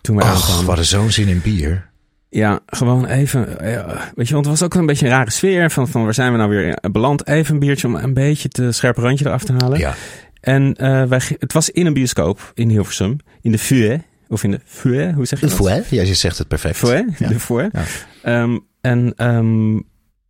Toen 0.00 0.16
we 0.16 0.22
Och, 0.22 0.64
hadden 0.66 0.84
zo'n 0.86 1.10
zin 1.10 1.28
in 1.28 1.40
bier. 1.40 1.88
Ja, 2.28 2.60
gewoon 2.66 3.06
even. 3.06 3.56
ja, 3.70 4.12
weet 4.14 4.28
je, 4.28 4.34
want 4.34 4.46
het 4.46 4.58
was 4.58 4.62
ook 4.62 4.74
een 4.74 4.86
beetje 4.86 5.06
een 5.06 5.12
rare 5.12 5.30
sfeer. 5.30 5.70
Van, 5.70 5.88
van 5.88 6.04
waar 6.04 6.14
zijn 6.14 6.32
we 6.32 6.38
nou 6.38 6.50
weer 6.50 6.78
beland? 6.92 7.26
Even 7.26 7.54
een 7.54 7.60
biertje 7.60 7.86
om 7.86 7.94
een 7.94 8.14
beetje 8.14 8.48
het 8.52 8.74
scherpe 8.74 9.00
randje 9.00 9.26
eraf 9.26 9.44
te 9.44 9.52
halen. 9.58 9.78
Ja. 9.78 9.94
En 10.40 10.74
eh, 10.76 11.04
wij, 11.04 11.20
het 11.38 11.52
was 11.52 11.70
in 11.70 11.86
een 11.86 11.92
bioscoop 11.92 12.50
in 12.54 12.68
Hilversum. 12.68 13.16
In 13.40 13.52
de 13.52 13.58
Fue. 13.58 14.02
Of 14.28 14.44
in 14.44 14.50
de 14.50 14.60
Fue, 14.64 15.12
hoe 15.12 15.26
zeg 15.26 15.40
je 15.40 15.46
De 15.46 15.56
dat? 15.56 15.66
fouet? 15.66 15.88
Ja, 15.90 16.02
je 16.02 16.14
zegt 16.14 16.38
het 16.38 16.48
perfect. 16.48 16.76
Fue? 16.76 17.04
Ja. 17.18 17.28
De 17.28 17.40
Fue. 17.40 17.68
Ja. 17.72 17.82
Ehm, 18.22 18.58
en 18.80 19.12
ehm, 19.16 19.78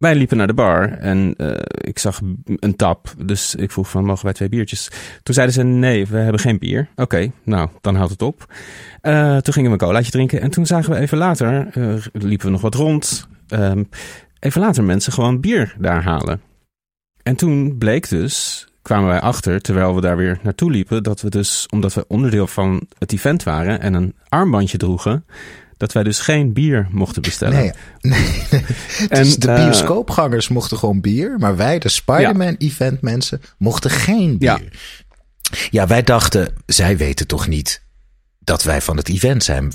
wij 0.00 0.14
liepen 0.14 0.36
naar 0.36 0.46
de 0.46 0.54
bar 0.54 0.92
en 0.92 1.34
eh, 1.36 1.50
ik 1.66 1.98
zag 1.98 2.20
een 2.44 2.76
tap. 2.76 3.14
Dus 3.24 3.54
ik 3.54 3.70
vroeg 3.70 3.90
van, 3.90 4.04
mogen 4.04 4.24
wij 4.24 4.32
twee 4.32 4.48
biertjes? 4.48 4.90
Toen 5.22 5.34
zeiden 5.34 5.54
ze, 5.54 5.62
nee, 5.62 6.06
we 6.06 6.16
hebben 6.16 6.40
geen 6.40 6.58
bier. 6.58 6.88
Oké, 6.96 7.30
nou, 7.42 7.68
dan 7.80 7.94
houdt 7.94 8.10
het 8.10 8.22
op. 8.22 8.54
Eh, 9.00 9.36
toen 9.36 9.52
gingen 9.52 9.70
we 9.70 9.78
een 9.78 9.86
colaatje 9.86 10.10
drinken. 10.10 10.40
En 10.40 10.50
toen 10.50 10.66
zagen 10.66 10.92
we 10.92 10.98
even 10.98 11.18
later, 11.18 11.68
eh, 11.72 11.94
liepen 12.12 12.46
we 12.46 12.52
nog 12.52 12.60
wat 12.60 12.74
rond. 12.74 13.28
Ehm, 13.48 13.84
even 14.38 14.60
later 14.60 14.84
mensen 14.84 15.12
gewoon 15.12 15.40
bier 15.40 15.74
daar 15.78 16.02
halen. 16.02 16.40
En 17.22 17.36
toen 17.36 17.78
bleek 17.78 18.08
dus, 18.08 18.66
kwamen 18.82 19.08
wij 19.08 19.20
achter, 19.20 19.60
terwijl 19.60 19.94
we 19.94 20.00
daar 20.00 20.16
weer 20.16 20.38
naartoe 20.42 20.70
liepen, 20.70 21.02
dat 21.02 21.20
we 21.20 21.28
dus, 21.28 21.66
omdat 21.70 21.94
we 21.94 22.04
onderdeel 22.08 22.46
van 22.46 22.86
het 22.98 23.12
event 23.12 23.42
waren 23.42 23.80
en 23.80 23.94
een 23.94 24.14
armbandje 24.28 24.78
droegen, 24.78 25.24
dat 25.80 25.92
wij 25.92 26.02
dus 26.02 26.18
geen 26.18 26.52
bier 26.52 26.88
mochten 26.90 27.22
bestellen. 27.22 27.58
Nee, 27.58 27.72
nee. 28.00 28.36
En, 29.08 29.22
dus 29.22 29.36
de 29.36 29.50
eh, 29.50 29.64
bioscoopgangers 29.64 30.48
mochten 30.48 30.76
gewoon 30.76 31.00
bier, 31.00 31.38
maar 31.38 31.56
wij, 31.56 31.78
de 31.78 31.88
Spider-Man-event 31.88 33.00
mensen, 33.00 33.40
mochten 33.58 33.90
geen 33.90 34.38
bier. 34.38 34.48
Ja. 34.48 34.60
Ja. 35.70 35.86
wij 35.86 36.02
dachten, 36.02 36.54
zij 36.66 36.96
weten 36.96 37.26
toch 37.26 37.48
niet 37.48 37.82
dat 38.38 38.62
wij 38.62 38.82
van 38.82 38.96
het 38.96 39.08
event 39.08 39.44
zijn. 39.44 39.72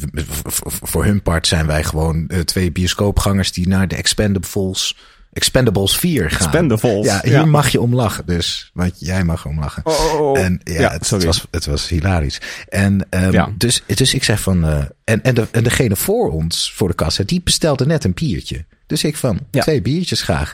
Voor 0.64 1.06
hun 1.06 1.22
part 1.22 1.48
zijn 1.48 1.66
wij 1.66 1.84
gewoon 1.84 2.28
eh, 2.28 2.40
twee 2.40 2.72
bioscoopgangers 2.72 3.52
die 3.52 3.68
naar 3.68 3.88
de 3.88 3.96
Expendables 3.96 4.98
Expendables 5.36 5.98
4 5.98 6.30
gaan. 6.30 6.40
Expendables, 6.40 7.06
Ja, 7.06 7.20
hier 7.24 7.32
ja. 7.32 7.46
mag 7.46 7.70
je 7.70 7.82
om 7.82 7.96
lachen. 7.96 8.26
Dus, 8.26 8.72
want 8.74 8.94
jij 8.98 9.24
mag 9.24 9.46
om 9.46 9.60
lachen. 9.60 9.86
Oh, 9.86 10.40
En 10.40 10.62
ja, 10.64 10.80
Ja, 10.80 10.92
het, 10.92 11.10
was, 11.10 11.46
het 11.52 11.66
was 11.66 11.88
hilarisch. 11.88 12.42
En 12.70 13.08
ehm, 13.10 13.32
Ja. 13.32 13.50
dus, 13.58 13.84
dus 13.86 14.14
ik 14.14 14.24
zeg 14.24 14.40
van. 14.42 14.66
eh, 14.66 14.84
en, 15.04 15.24
en, 15.24 15.36
de, 15.36 15.48
en 15.52 15.64
degene 15.64 15.96
voor 15.96 16.32
ons, 16.32 16.74
voor 16.76 16.88
de 16.88 16.94
kassa, 16.96 17.24
die 17.26 17.42
bestelde 17.44 17.86
net 17.86 18.04
een 18.04 18.14
biertje. 18.14 18.66
Dus 18.88 19.04
ik 19.04 19.16
van 19.18 19.40
twee 19.50 19.82
biertjes 19.82 20.22
graag. 20.22 20.54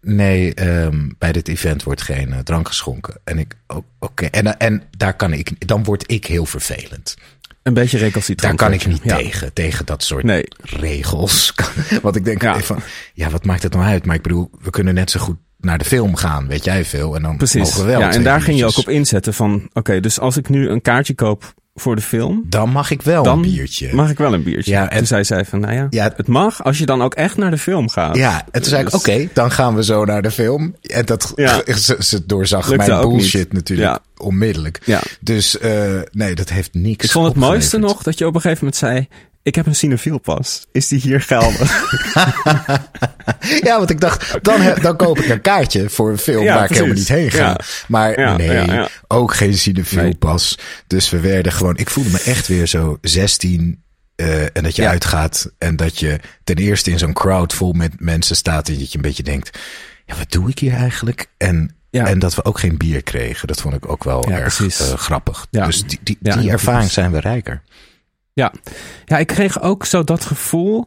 Nee, 0.00 0.54
ehm, 0.54 1.08
bij 1.18 1.32
dit 1.32 1.48
event 1.48 1.82
wordt 1.82 2.02
geen 2.02 2.32
eh, 2.32 2.38
drank 2.38 2.66
geschonken. 2.68 3.14
En 3.24 3.38
ik, 3.38 3.54
oh, 3.66 3.76
oké. 3.98 4.24
En, 4.24 4.58
en 4.58 4.82
daar 4.96 5.14
kan 5.16 5.32
ik, 5.32 5.66
dan 5.68 5.84
word 5.84 6.10
ik 6.10 6.26
heel 6.26 6.46
vervelend. 6.46 7.16
Een 7.68 7.74
beetje 7.74 7.96
Daar 7.96 8.06
recalcitrant. 8.06 8.56
kan 8.56 8.72
ik 8.72 8.86
niet 8.86 9.00
Ja. 9.02 9.16
tegen, 9.16 9.52
tegen 9.52 9.86
dat 9.86 10.02
soort 10.02 10.24
Nee. 10.24 10.44
regels. 10.62 11.54
Want 12.02 12.16
ik 12.16 12.24
denk 12.24 12.42
Ja. 12.42 12.60
van, 12.60 12.80
ja, 13.14 13.30
wat 13.30 13.44
maakt 13.44 13.62
het 13.62 13.72
nou 13.72 13.84
uit? 13.84 14.06
Maar 14.06 14.14
ik 14.16 14.22
bedoel, 14.22 14.50
we 14.62 14.70
kunnen 14.70 14.94
net 14.94 15.10
zo 15.10 15.20
goed 15.20 15.36
naar 15.60 15.78
de 15.78 15.84
film 15.84 16.16
gaan, 16.16 16.46
weet 16.46 16.64
jij 16.64 16.84
veel. 16.84 17.14
En 17.16 17.22
dan 17.22 17.36
Precies. 17.36 17.62
mogen 17.62 17.80
we 17.80 17.86
wel 17.90 18.00
Ja, 18.00 18.12
en 18.12 18.22
daar 18.22 18.40
ging 18.42 18.58
je 18.58 18.64
ook 18.66 18.78
op 18.78 18.88
inzetten 18.88 19.34
van, 19.34 19.70
oké, 19.72 20.00
dus 20.00 20.20
als 20.20 20.36
ik 20.36 20.48
nu 20.48 20.68
een 20.68 20.82
kaartje 20.82 21.14
koop 21.14 21.54
voor 21.80 21.96
de 21.96 22.02
film, 22.02 22.42
Dan 22.46 22.70
mag 22.70 22.90
ik 22.90 23.02
wel 23.02 23.22
dan 23.22 23.36
een 23.36 23.42
biertje. 23.42 23.94
mag 23.94 24.10
ik 24.10 24.18
wel 24.18 24.34
een 24.34 24.42
biertje. 24.42 24.70
Ja, 24.72 24.90
en- 24.90 24.96
Toen 24.98 25.06
zij 25.06 25.24
zei 25.24 25.44
van, 25.44 25.60
nou 25.60 25.74
ja, 25.74 25.86
Ja. 25.90 26.12
het 26.16 26.26
mag 26.26 26.64
als 26.64 26.78
je 26.78 26.86
dan 26.86 27.02
ook 27.02 27.14
echt 27.14 27.36
naar 27.36 27.50
de 27.50 27.58
film 27.58 27.88
gaat. 27.88 28.16
Ja, 28.16 28.44
en 28.50 28.60
toen 28.62 28.70
zei 28.70 28.82
ik, 28.84 28.90
Dus- 28.90 29.00
oké, 29.00 29.28
dan 29.32 29.50
gaan 29.50 29.74
we 29.74 29.84
zo 29.84 30.04
naar 30.04 30.22
de 30.22 30.30
film. 30.30 30.74
En 30.82 31.04
dat 31.06 31.32
Ja. 31.36 31.62
ze, 31.76 31.96
ze 31.98 32.26
doorzag 32.26 32.68
Lukte 32.68 32.90
mijn 32.90 33.00
bullshit 33.08 33.42
niet. 33.44 33.52
natuurlijk 33.52 33.88
Ja. 33.88 33.98
onmiddellijk. 34.24 34.80
Ja. 34.84 35.00
Dus 35.20 35.58
eh, 35.58 36.00
nee, 36.12 36.34
dat 36.34 36.48
heeft 36.48 36.74
niks 36.74 37.04
Ik 37.04 37.10
vond 37.10 37.26
het 37.26 37.36
mooiste 37.36 37.78
nog 37.78 38.02
dat 38.02 38.18
je 38.18 38.26
op 38.26 38.34
een 38.34 38.40
gegeven 38.40 38.64
moment 38.64 38.80
zei, 38.82 39.08
ik 39.48 39.54
heb 39.54 39.66
een 39.66 39.74
cinefiel 39.74 40.18
pas. 40.18 40.66
Is 40.72 40.88
die 40.88 41.00
hier 41.00 41.20
geldig? 41.20 41.84
Ja, 43.60 43.78
want 43.78 43.90
ik 43.90 44.00
dacht, 44.00 44.38
dan, 44.44 44.60
heb- 44.60 44.82
dan 44.82 44.96
koop 44.96 45.18
ik 45.18 45.28
een 45.28 45.40
kaartje 45.40 45.90
voor 45.90 46.10
een 46.10 46.18
film 46.18 46.42
Ja, 46.44 46.54
waar 46.54 46.64
ik 46.64 46.70
helemaal 46.70 46.94
niet 46.94 47.08
heen 47.08 47.30
ga. 47.30 47.38
Ja. 47.48 47.60
Maar 47.88 48.20
Ja, 48.20 48.36
nee, 48.36 48.86
ook 49.08 49.34
geen 49.34 49.54
cinefiel 49.58 50.02
Nee. 50.02 50.16
Dus 50.86 51.10
we 51.10 51.20
werden 51.20 51.52
gewoon, 51.52 51.76
ik 51.76 51.90
voelde 51.90 52.10
me 52.10 52.20
echt 52.24 52.46
weer 52.46 52.66
zo 52.66 52.98
16. 53.00 53.82
eh, 54.16 54.42
en 54.42 54.62
dat 54.62 54.76
je 54.76 54.82
Ja. 54.82 54.88
uitgaat 54.90 55.50
en 55.58 55.76
dat 55.76 55.98
je 55.98 56.20
ten 56.44 56.56
eerste 56.56 56.90
in 56.90 56.98
zo'n 56.98 57.12
crowd 57.12 57.52
vol 57.54 57.72
met 57.72 57.92
mensen 58.00 58.36
staat 58.36 58.68
en 58.68 58.78
dat 58.78 58.90
je 58.92 58.96
een 58.96 59.02
beetje 59.02 59.22
denkt, 59.22 59.58
ja, 60.06 60.14
wat 60.16 60.30
doe 60.32 60.48
ik 60.50 60.58
hier 60.58 60.74
eigenlijk? 60.74 61.26
En, 61.36 61.74
Ja. 61.90 62.06
en 62.06 62.18
dat 62.18 62.34
we 62.34 62.44
ook 62.44 62.58
geen 62.58 62.76
bier 62.76 63.02
kregen, 63.02 63.46
dat 63.48 63.60
vond 63.60 63.74
ik 63.74 63.88
ook 63.90 64.04
wel 64.04 64.28
Ja, 64.28 64.38
erg 64.38 64.60
eh, 64.60 64.94
grappig. 64.94 65.46
Dus 65.50 65.82
die, 65.86 65.98
die, 66.02 66.18
die 66.20 66.50
ervaring 66.50 66.90
zijn 66.90 67.12
we 67.12 67.20
rijker. 67.20 67.62
Ja. 68.38 68.52
ja, 69.04 69.18
ik 69.18 69.26
kreeg 69.26 69.62
ook 69.62 69.84
zo 69.84 70.04
dat 70.04 70.24
gevoel. 70.24 70.86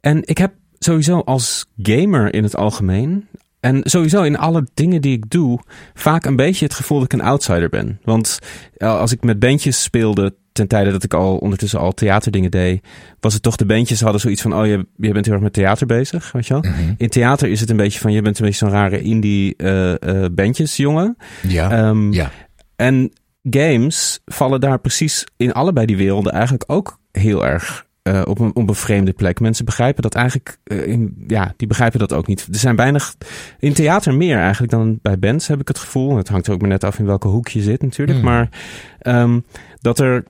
En 0.00 0.20
ik 0.24 0.38
heb 0.38 0.52
sowieso 0.78 1.18
als 1.18 1.66
gamer 1.82 2.34
in 2.34 2.42
het 2.42 2.56
algemeen. 2.56 3.26
En 3.60 3.80
sowieso 3.84 4.22
in 4.22 4.38
alle 4.38 4.66
dingen 4.74 5.00
die 5.00 5.16
ik 5.16 5.30
doe, 5.30 5.58
vaak 5.94 6.24
een 6.24 6.36
beetje 6.36 6.64
het 6.64 6.74
gevoel 6.74 6.98
dat 6.98 7.12
ik 7.12 7.20
een 7.20 7.26
outsider 7.26 7.68
ben. 7.68 8.00
Want 8.02 8.38
als 8.78 9.12
ik 9.12 9.22
met 9.22 9.38
bandjes 9.38 9.82
speelde, 9.82 10.34
ten 10.52 10.66
tijde 10.68 10.90
dat 10.90 11.04
ik 11.04 11.14
al 11.14 11.36
ondertussen 11.36 11.78
al 11.80 11.92
theaterdingen 11.92 12.50
deed, 12.50 12.84
was 13.20 13.34
het 13.34 13.42
toch 13.42 13.56
de 13.56 13.66
bandjes 13.66 14.00
hadden 14.00 14.20
zoiets 14.20 14.42
van: 14.42 14.54
oh, 14.54 14.66
je, 14.66 14.86
je 14.96 15.12
bent 15.12 15.24
heel 15.24 15.34
erg 15.34 15.42
met 15.42 15.52
theater 15.52 15.86
bezig, 15.86 16.32
weet 16.32 16.46
je 16.46 16.52
wel? 16.52 16.62
Mhm. 16.62 16.94
In 16.96 17.08
theater 17.08 17.48
is 17.48 17.60
het 17.60 17.70
een 17.70 17.76
beetje 17.76 18.00
van: 18.00 18.12
je 18.12 18.22
bent 18.22 18.38
een 18.38 18.44
beetje 18.44 18.66
zo'n 18.66 18.74
rare 18.74 19.02
indie 19.02 19.56
eh 19.56 19.92
eh 20.24 20.30
bandjesjongen. 20.32 21.16
Ja, 21.42 21.70
Ehm, 21.70 22.12
ja. 22.12 22.30
en 22.76 23.12
games 23.50 24.20
vallen 24.24 24.60
daar 24.60 24.78
precies 24.78 25.26
in 25.36 25.52
allebei 25.52 25.86
die 25.86 25.96
werelden 25.96 26.32
eigenlijk 26.32 26.64
ook 26.66 26.98
heel 27.12 27.46
erg 27.46 27.86
eh, 28.04 28.22
op, 28.24 28.38
een, 28.38 28.54
op 28.54 28.68
een 28.68 28.74
vreemde 28.74 29.12
plek. 29.12 29.40
Mensen 29.40 29.64
begrijpen 29.64 30.02
dat 30.02 30.14
eigenlijk, 30.14 30.58
eh, 30.64 30.86
in, 30.86 31.24
ja, 31.26 31.54
die 31.56 31.68
begrijpen 31.68 31.98
dat 31.98 32.12
ook 32.12 32.26
niet. 32.26 32.48
Er 32.52 32.58
zijn 32.58 32.76
weinig, 32.76 33.14
in 33.58 33.72
theater 33.72 34.14
meer 34.14 34.38
eigenlijk 34.38 34.72
dan 34.72 34.98
bij 35.02 35.18
bands 35.18 35.46
heb 35.46 35.60
ik 35.60 35.68
het 35.68 35.78
gevoel. 35.78 36.16
Het 36.16 36.28
hangt 36.28 36.46
er 36.46 36.52
ook 36.52 36.60
maar 36.60 36.68
net 36.70 36.84
af 36.84 36.98
in 36.98 37.06
welke 37.06 37.28
hoek 37.28 37.48
je 37.48 37.62
zit 37.62 37.82
natuurlijk. 37.82 38.18
Hmm. 38.18 38.26
Maar 38.26 38.48
ehm, 38.98 39.40
dat 39.80 39.98
er, 39.98 40.24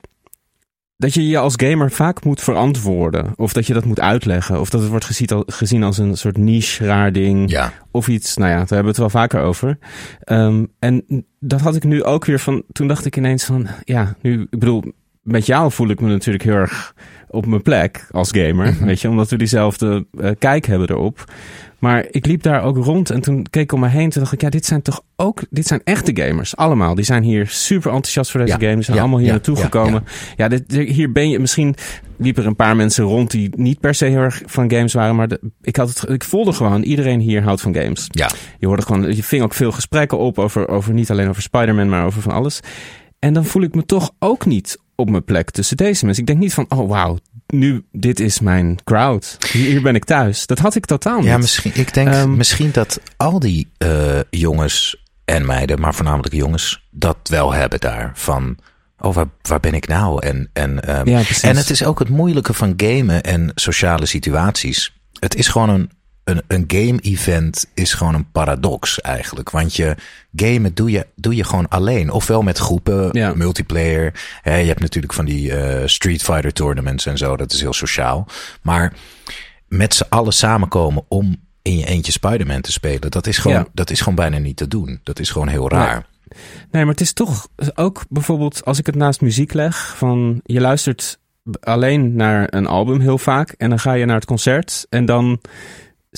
dat 0.97 1.15
je 1.15 1.29
je 1.29 1.39
als 1.39 1.55
gamer 1.57 1.91
vaak 1.91 2.25
moet 2.25 2.41
verantwoorden. 2.41 3.33
Of 3.37 3.53
dat 3.53 3.67
je 3.67 3.73
dat 3.75 3.85
moet 3.85 4.01
uitleggen. 4.01 4.61
Of 4.61 4.71
dat 4.71 4.81
het 4.81 4.91
wordt 4.91 5.05
gezien, 5.05 5.29
al- 5.29 5.45
gezien 5.47 5.83
als 5.83 5.99
een 5.99 6.17
soort 6.17 6.37
niche, 6.37 6.85
raar 6.85 7.13
ding 7.13 7.51
ja. 7.51 7.73
of 7.91 8.09
iets. 8.09 8.37
Nou 8.37 8.51
ja, 8.51 8.57
daar 8.57 8.67
hebben 8.67 8.83
we 8.83 8.89
het 8.89 8.99
wel 8.99 9.11
vaker 9.11 9.41
over. 9.41 9.79
Ehm, 10.21 10.65
en 10.79 11.27
dat 11.41 11.61
had 11.61 11.77
ik 11.77 11.85
nu 11.85 12.03
ook 12.03 12.25
weer 12.25 12.41
van. 12.41 12.63
Toen 12.73 12.89
dacht 12.89 13.05
ik 13.05 13.17
ineens 13.17 13.45
van. 13.45 13.67
Ja, 13.85 14.17
nu, 14.21 14.41
ik 14.41 14.59
bedoel, 14.59 14.85
met 15.23 15.47
jou 15.47 15.73
voel 15.73 15.89
ik 15.89 16.01
me 16.01 16.09
natuurlijk 16.09 16.45
heel 16.45 16.55
erg 16.55 16.95
op 17.29 17.47
mijn 17.47 17.63
plek 17.63 18.07
als 18.11 18.31
gamer. 18.33 18.73
Mhm. 18.73 18.85
Weet 18.85 19.01
je, 19.01 19.09
omdat 19.09 19.31
we 19.31 19.37
diezelfde 19.37 20.07
eh, 20.19 20.31
kijk 20.39 20.67
hebben 20.67 20.91
erop. 20.91 21.25
Maar 21.85 22.07
ik 22.11 22.27
liep 22.27 22.42
daar 22.42 22.62
ook 22.62 22.77
rond 22.77 23.11
en 23.11 23.20
toen 23.20 23.47
keek 23.51 23.62
ik 23.62 23.73
om 23.73 23.81
me 23.81 23.88
heen. 23.88 24.11
Toen 24.11 24.23
dacht 24.23 24.35
ik, 24.35 24.40
ja, 24.40 24.49
dit 24.49 24.66
zijn 24.66 24.83
toch 24.83 25.03
ook, 25.16 25.42
dit 25.51 25.66
zijn 25.66 25.81
echte 25.85 26.23
gamers. 26.23 26.57
Allemaal. 26.57 26.94
Die 26.94 27.05
zijn 27.05 27.23
hier 27.23 27.47
super 27.47 27.90
enthousiast 27.90 28.31
voor 28.31 28.40
deze 28.40 28.53
Ja, 28.53 28.59
game. 28.59 28.75
Die 28.75 28.85
zijn 28.85 28.97
ja, 28.97 29.03
allemaal 29.03 29.18
hier 29.20 29.29
ja, 29.29 29.35
naartoe 29.35 29.57
gekomen. 29.57 30.05
Ja, 30.37 30.49
dit, 30.49 30.73
hier 30.73 31.12
ben 31.12 31.31
je, 31.31 31.38
misschien 31.38 31.75
liepen 32.16 32.42
er 32.42 32.49
een 32.49 32.57
paar 32.57 32.77
mensen 32.77 33.05
rond 33.05 33.31
die 33.31 33.51
niet 33.57 33.81
per 33.81 33.94
se 33.94 34.05
heel 34.05 34.18
erg 34.20 34.42
van 34.47 34.70
games 34.70 34.92
waren. 34.92 35.16
Maar 35.16 35.29
de- 35.29 35.40
ik, 35.62 35.77
had 35.77 35.88
het, 35.88 36.09
ik 36.11 36.25
voelde 36.25 36.53
gewoon, 36.53 36.83
iedereen 36.83 37.20
hier 37.20 37.42
houdt 37.42 37.61
van 37.61 37.75
games. 37.75 38.07
Ja. 38.11 38.31
Je 38.59 38.66
hoorde 38.66 38.83
gewoon, 38.83 39.16
je 39.16 39.23
ving 39.23 39.42
ook 39.42 39.55
veel 39.55 39.73
gesprekken 39.73 40.18
op 40.18 40.38
over, 40.38 40.68
over 40.68 40.92
niet 40.92 41.11
alleen 41.11 41.29
over 41.29 41.42
Spider-Man, 41.42 41.88
maar 41.88 42.05
over 42.07 42.23
van 42.23 42.33
alles. 42.33 42.61
En 43.18 43.33
dan 43.33 43.44
voel 43.44 43.62
ik 43.62 43.75
me 43.75 43.85
toch 43.87 44.11
ook 44.18 44.47
niet 44.47 44.79
op 44.94 45.11
mijn 45.11 45.25
plek 45.25 45.51
tussen 45.51 45.77
deze 45.77 46.05
mensen. 46.05 46.23
Ik 46.23 46.29
denk 46.29 46.40
niet 46.40 46.55
van, 46.55 46.66
oh 46.68 46.88
wauw, 46.88 47.18
nu, 47.59 47.85
dit 47.93 48.21
is 48.21 48.40
mijn 48.40 48.79
crowd. 48.85 49.37
Hier, 49.53 49.83
ben 49.83 49.95
ik 49.95 50.05
thuis. 50.05 50.47
Dat 50.47 50.59
had 50.59 50.75
ik 50.75 50.85
totaal 50.85 51.19
niet. 51.19 51.27
Ja, 51.27 51.37
misschien. 51.38 51.73
Ik 51.75 51.95
denk 51.95 52.09
Ehm, 52.09 52.37
misschien 52.37 52.71
dat 52.73 53.01
al 53.17 53.38
die 53.38 53.71
eh, 53.79 54.21
jongens 54.31 55.03
en 55.25 55.47
meiden, 55.47 55.81
maar 55.81 55.95
voornamelijk 55.95 56.35
jongens, 56.35 56.87
dat 56.90 57.17
wel 57.23 57.53
hebben 57.53 57.81
daar. 57.81 58.11
Van, 58.14 58.59
oh, 58.99 59.14
waar, 59.14 59.27
waar 59.43 59.61
ben 59.61 59.75
ik 59.75 59.87
nou? 59.88 60.27
En, 60.27 60.51
en, 60.53 60.81
ehm, 60.85 61.09
Ja, 61.09 61.23
en 61.40 61.57
het 61.57 61.71
is 61.71 61.85
ook 61.85 61.99
het 61.99 62.09
moeilijke 62.09 62.55
van 62.55 62.75
gamen 62.77 63.23
en 63.23 63.51
sociale 63.55 64.07
situaties. 64.07 64.95
Het 65.19 65.35
is 65.35 65.49
gewoon 65.49 65.69
een, 65.69 65.90
een, 66.25 66.43
een 66.49 66.65
game-event 66.67 67.67
is 67.75 67.93
gewoon 67.93 68.15
een 68.15 68.31
paradox 68.31 69.01
eigenlijk. 69.01 69.51
Want 69.51 69.77
je 69.77 69.95
gamen 70.37 70.75
doe 70.75 70.91
je, 70.91 71.07
doe 71.17 71.35
je 71.37 71.45
gewoon 71.45 71.69
alleen. 71.69 72.11
Ofwel 72.11 72.43
met 72.43 72.59
groepen, 72.59 73.09
Ja. 73.13 73.33
multiplayer. 73.35 74.13
Hè, 74.43 74.57
je 74.57 74.67
hebt 74.67 74.81
natuurlijk 74.81 75.13
van 75.13 75.25
die 75.25 75.53
eh, 75.55 75.87
Street 75.87 76.23
Fighter 76.23 76.53
tournaments 76.53 77.07
en 77.07 77.19
zo. 77.19 77.37
Dat 77.37 77.53
is 77.53 77.61
heel 77.61 77.73
sociaal. 77.73 78.27
Maar 78.63 78.93
met 79.69 79.95
z'n 79.95 80.07
allen 80.09 80.33
samenkomen 80.33 81.05
om 81.09 81.37
in 81.63 81.79
je 81.79 81.87
eentje 81.87 82.13
Spider-Man 82.13 82.61
te 82.61 82.73
spelen. 82.73 83.11
Dat 83.11 83.27
is, 83.27 83.39
gewoon, 83.39 83.57
Ja. 83.57 83.67
dat 83.73 83.91
is 83.91 83.99
gewoon 83.99 84.15
bijna 84.15 84.39
niet 84.39 84.57
te 84.57 84.69
doen. 84.69 85.01
Dat 85.03 85.19
is 85.19 85.31
gewoon 85.31 85.49
heel 85.49 85.69
raar. 85.71 86.07
Nee, 86.71 86.83
maar 86.85 86.93
het 86.93 87.01
is 87.01 87.13
toch 87.13 87.49
ook 87.75 88.05
bijvoorbeeld 88.09 88.65
als 88.65 88.79
ik 88.79 88.87
het 88.87 88.95
naast 88.95 89.21
muziek 89.21 89.53
leg, 89.53 89.95
van 89.97 90.41
je 90.45 90.61
luistert 90.61 91.19
alleen 91.61 92.15
naar 92.17 92.47
een 92.55 92.67
album 92.67 93.01
heel 93.01 93.19
vaak 93.19 93.51
en 93.59 93.69
dan 93.69 93.79
ga 93.79 93.93
je 93.93 94.05
naar 94.05 94.15
het 94.17 94.25
concert 94.25 94.87
en 94.91 95.05
dan 95.05 95.41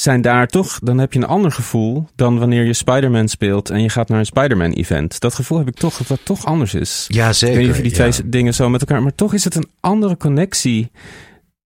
zijn 0.00 0.20
daar 0.20 0.46
toch, 0.46 0.78
dan 0.82 0.98
heb 0.98 1.12
je 1.12 1.18
een 1.18 1.26
ander 1.26 1.52
gevoel 1.52 2.08
dan 2.14 2.38
wanneer 2.38 2.64
je 2.64 2.72
Spider-Man 2.72 3.28
speelt 3.28 3.70
en 3.70 3.82
je 3.82 3.88
gaat 3.88 4.08
naar 4.08 4.18
een 4.18 4.26
Spider-Man 4.26 4.72
event. 4.72 5.20
Dat 5.20 5.34
gevoel 5.34 5.58
heb 5.58 5.68
ik 5.68 5.74
toch, 5.74 5.96
dat 5.96 6.06
dat 6.06 6.20
toch 6.22 6.44
anders 6.44 6.74
is. 6.74 7.04
Ja, 7.08 7.28
Ik 7.28 7.34
zeker. 7.34 7.56
weet 7.56 7.62
niet 7.64 7.70
of 7.70 7.76
je 7.76 7.88
die 7.88 8.04
ja. 8.04 8.10
twee 8.10 8.28
dingen 8.28 8.54
zo 8.54 8.68
met 8.68 8.80
elkaar, 8.80 9.02
maar 9.02 9.14
toch 9.14 9.34
is 9.34 9.44
het 9.44 9.54
een 9.54 9.68
andere 9.80 10.16
connectie 10.16 10.90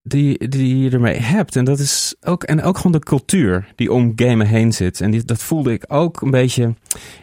die, 0.03 0.49
die 0.49 0.79
je 0.79 0.91
ermee 0.91 1.19
hebt. 1.19 1.57
En 1.57 1.65
dat 1.65 1.79
is 1.79 2.15
ook, 2.21 2.43
en 2.43 2.63
ook 2.63 2.77
gewoon 2.77 2.93
de 2.93 2.99
cultuur 2.99 3.73
die 3.75 3.93
om 3.93 4.13
gamen 4.17 4.47
heen 4.47 4.73
zit. 4.73 5.01
En 5.01 5.11
die, 5.11 5.25
dat 5.25 5.43
voelde 5.43 5.73
ik 5.73 5.85
ook 5.89 6.21
een 6.21 6.31
beetje 6.31 6.75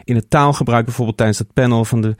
in 0.04 0.14
het 0.14 0.30
taalgebruik, 0.30 0.84
bijvoorbeeld 0.84 1.16
tijdens 1.16 1.38
dat 1.38 1.52
panel 1.52 1.84
van 1.84 2.00
de, 2.00 2.16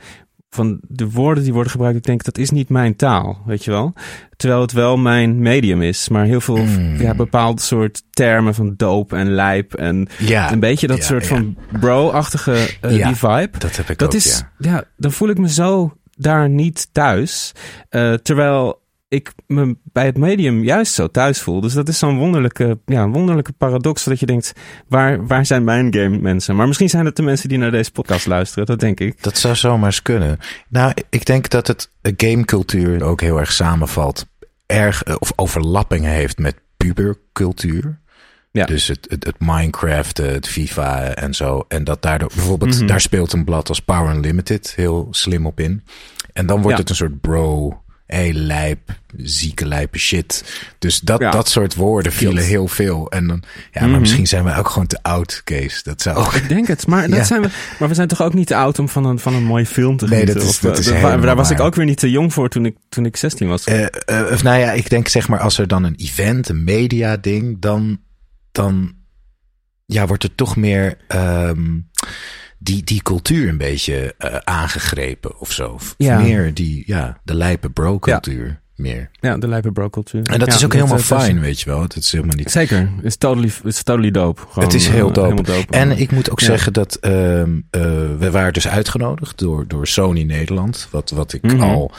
van 0.49 0.79
de 0.87 1.09
woorden 1.09 1.43
die 1.43 1.53
worden 1.53 1.71
gebruikt. 1.71 1.97
Ik 1.97 2.03
denk, 2.03 2.23
dat 2.23 2.37
is 2.37 2.49
niet 2.49 2.69
mijn 2.69 2.95
taal, 2.95 3.41
weet 3.45 3.63
je 3.63 3.71
wel. 3.71 3.93
Terwijl 4.35 4.61
het 4.61 4.71
wel 4.71 4.97
mijn 4.97 5.39
medium 5.41 5.81
is, 5.81 6.09
maar 6.09 6.25
heel 6.25 6.41
veel 6.41 6.57
Mm. 6.57 7.01
ja, 7.01 7.15
bepaald 7.15 7.61
soort 7.61 8.03
termen 8.09 8.55
van 8.55 8.73
doop 8.77 9.13
en 9.13 9.29
lijp 9.33 9.73
en 9.73 10.07
Ja, 10.17 10.51
een 10.51 10.59
beetje 10.59 10.87
dat 10.87 10.97
ja, 10.97 11.03
soort 11.03 11.23
ja. 11.23 11.27
van 11.29 11.57
bro-achtige 11.79 12.77
eh, 12.81 12.97
Ja, 12.97 13.07
die 13.07 13.15
vibe. 13.15 13.57
Dat 13.57 13.75
heb 13.75 13.89
ik 13.89 13.97
Dat 13.97 14.07
ook, 14.07 14.13
is, 14.13 14.43
ja. 14.57 14.71
ja. 14.71 14.83
dan 14.97 15.11
voel 15.11 15.29
ik 15.29 15.37
me 15.37 15.49
zo 15.49 15.93
daar 16.15 16.49
niet 16.49 16.89
thuis. 16.91 17.51
Eh, 17.89 18.13
terwijl 18.13 18.81
ik 19.09 19.33
me 19.47 19.77
bij 19.83 20.05
het 20.05 20.17
medium 20.17 20.63
juist 20.63 20.93
zo 20.93 21.07
thuis 21.07 21.41
voel. 21.41 21.61
Dus 21.61 21.73
dat 21.73 21.87
is 21.87 21.97
zo'n 21.99 22.17
wonderlijke, 22.17 22.79
ja, 22.85 23.09
wonderlijke 23.09 23.51
paradox. 23.51 24.03
Dat 24.03 24.19
je 24.19 24.25
denkt, 24.25 24.53
waar, 24.87 25.27
waar 25.27 25.45
zijn 25.45 25.63
mijn 25.63 25.93
game 25.93 26.17
mensen? 26.19 26.55
Maar 26.55 26.67
misschien 26.67 26.89
zijn 26.89 27.05
het 27.05 27.15
de 27.15 27.21
mensen 27.21 27.49
die 27.49 27.57
naar 27.57 27.71
deze 27.71 27.91
podcast 27.91 28.25
luisteren. 28.25 28.65
Dat 28.65 28.79
denk 28.79 28.99
ik. 28.99 29.23
Dat 29.23 29.37
zou 29.37 29.55
zomaar 29.55 29.85
eens 29.85 30.01
kunnen. 30.01 30.39
Nou, 30.69 30.93
ik 31.09 31.25
denk 31.25 31.49
dat 31.49 31.67
het 31.67 31.89
gamecultuur 32.01 33.03
ook 33.03 33.21
heel 33.21 33.39
erg 33.39 33.51
samenvalt. 33.51 34.25
Erg 34.65 35.03
eh, 35.03 35.15
of 35.19 35.33
overlappingen 35.35 36.11
heeft 36.11 36.37
met 36.37 36.55
pubercultuur. 36.77 37.99
Ja. 38.51 38.65
Dus 38.65 38.87
het, 38.87 39.05
het, 39.09 39.23
het 39.23 39.35
Minecraft, 39.39 40.19
eh, 40.19 40.31
het 40.31 40.47
FIFA 40.47 41.13
en 41.13 41.33
zo. 41.33 41.65
En 41.67 41.83
dat 41.83 42.01
daardoor 42.01 42.31
bijvoorbeeld, 42.35 42.75
Mhm. 42.77 42.87
daar 42.87 43.01
speelt 43.01 43.33
een 43.33 43.43
blad 43.43 43.69
als 43.69 43.79
Power 43.79 44.15
Unlimited 44.15 44.73
heel 44.75 45.07
slim 45.11 45.45
op 45.45 45.59
in. 45.59 45.83
En 46.33 46.45
dan 46.45 46.55
wordt 46.61 46.75
Ja. 46.77 46.81
het 46.81 46.89
een 46.89 46.95
soort 46.95 47.21
bro 47.21 47.81
hey, 48.17 48.33
lijp, 48.33 48.79
zieke 49.17 49.65
lijpe 49.65 49.97
shit. 49.99 50.59
Dus 50.79 50.99
dat, 50.99 51.19
Ja. 51.19 51.31
dat 51.31 51.49
soort 51.49 51.75
woorden 51.75 52.11
vielen 52.11 52.35
Kilt. 52.35 52.47
heel 52.49 52.67
veel. 52.67 53.11
En 53.11 53.27
dan, 53.27 53.43
ja, 53.71 53.81
maar 53.81 53.89
Mhm. 53.89 53.99
misschien 53.99 54.27
zijn 54.27 54.43
we 54.43 54.55
ook 54.55 54.69
gewoon 54.69 54.87
te 54.87 54.99
oud, 55.01 55.41
Kees. 55.43 55.83
Dat 55.83 56.01
zou 56.01 56.17
ook. 56.17 56.33
Ik 56.33 56.49
denk 56.49 56.67
het, 56.67 56.87
maar, 56.87 57.07
dat 57.09 57.17
Ja. 57.17 57.23
zijn 57.23 57.41
we, 57.41 57.49
maar 57.79 57.87
we 57.89 57.93
zijn 57.95 58.07
toch 58.07 58.21
ook 58.21 58.33
niet 58.33 58.47
te 58.47 58.55
oud 58.55 58.79
om 58.79 58.89
van 58.89 59.05
een, 59.05 59.19
van 59.19 59.33
een 59.33 59.43
mooie 59.43 59.65
film 59.65 59.97
te 59.97 60.05
Nee, 60.05 60.19
genieten? 60.19 60.41
dat 60.43 60.49
is- 60.53 60.59
dat 60.59 60.73
eh, 60.73 60.79
is 60.79 61.01
daar- 61.21 61.35
was 61.35 61.49
ik 61.51 61.59
ook 61.59 61.75
weer 61.75 61.85
niet 61.85 61.99
te 61.99 62.09
jong 62.11 62.33
voor 62.33 62.49
toen 62.49 62.65
ik, 62.65 62.75
toen 62.89 63.05
ik 63.05 63.15
16 63.17 63.47
was. 63.47 63.63
Eh, 63.63 63.83
eh, 63.85 64.31
of 64.31 64.43
nou 64.43 64.59
ja, 64.59 64.71
ik 64.71 64.89
denk 64.89 65.07
zeg 65.07 65.27
maar 65.27 65.39
als 65.39 65.57
er 65.57 65.67
dan 65.67 65.83
een 65.83 65.95
event, 65.95 66.49
een 66.49 66.63
media 66.63 67.17
ding, 67.17 67.61
dan, 67.61 67.99
dan 68.51 68.93
ja, 69.85 70.07
wordt 70.07 70.23
er 70.23 70.35
toch 70.35 70.55
meer 70.55 70.97
ehm, 71.07 71.77
die, 72.59 72.83
die 72.83 73.01
cultuur 73.01 73.49
een 73.49 73.57
beetje 73.57 74.15
eh, 74.17 74.35
aangegrepen 74.43 75.39
of 75.39 75.51
zo. 75.51 75.69
Of 75.69 75.95
Ja. 75.97 76.19
meer 76.19 76.53
die, 76.53 76.83
ja, 76.85 77.17
de 77.23 77.33
lijpe 77.35 77.69
bro 77.69 77.99
cultuur 77.99 78.59
meer. 78.75 79.09
ja, 79.19 79.37
de 79.37 79.47
lijpe 79.47 79.71
bro 79.71 79.89
cultuur. 79.89 80.23
En 80.23 80.39
dat 80.39 80.47
Ja, 80.47 80.55
is 80.55 80.65
ook 80.65 80.73
helemaal 80.73 80.97
eh, 80.97 81.07
dat 81.09 81.17
is- 81.19 81.23
fijn, 81.25 81.39
weet 81.39 81.59
je 81.59 81.69
wel. 81.69 81.81
Het 81.81 81.95
is 81.95 82.11
helemaal 82.11 82.35
niet... 82.35 82.51
Zeker, 82.51 82.89
it's 83.03 83.17
totally, 83.17 83.51
it's 83.63 83.83
totally 83.83 84.11
dope. 84.11 84.41
Gewoon, 84.49 84.63
het 84.63 84.73
is 84.73 84.87
heel 84.87 85.07
eh, 85.07 85.13
dope. 85.13 85.21
helemaal 85.21 85.43
dope. 85.59 85.73
En 85.77 85.91
ik 85.99 86.11
moet 86.11 86.31
ook 86.31 86.39
Ja. 86.39 86.45
zeggen 86.45 86.73
dat 86.73 86.95
ehm, 86.95 87.59
eh, 87.69 87.81
we 88.19 88.27
waren 88.31 88.53
dus 88.53 88.67
uitgenodigd 88.67 89.37
door, 89.37 89.67
door 89.67 89.87
Sony 89.87 90.23
Nederland. 90.23 90.87
Wat, 90.91 91.09
wat 91.09 91.33
ik 91.33 91.41
Mhm. 91.41 91.61
al... 91.61 91.91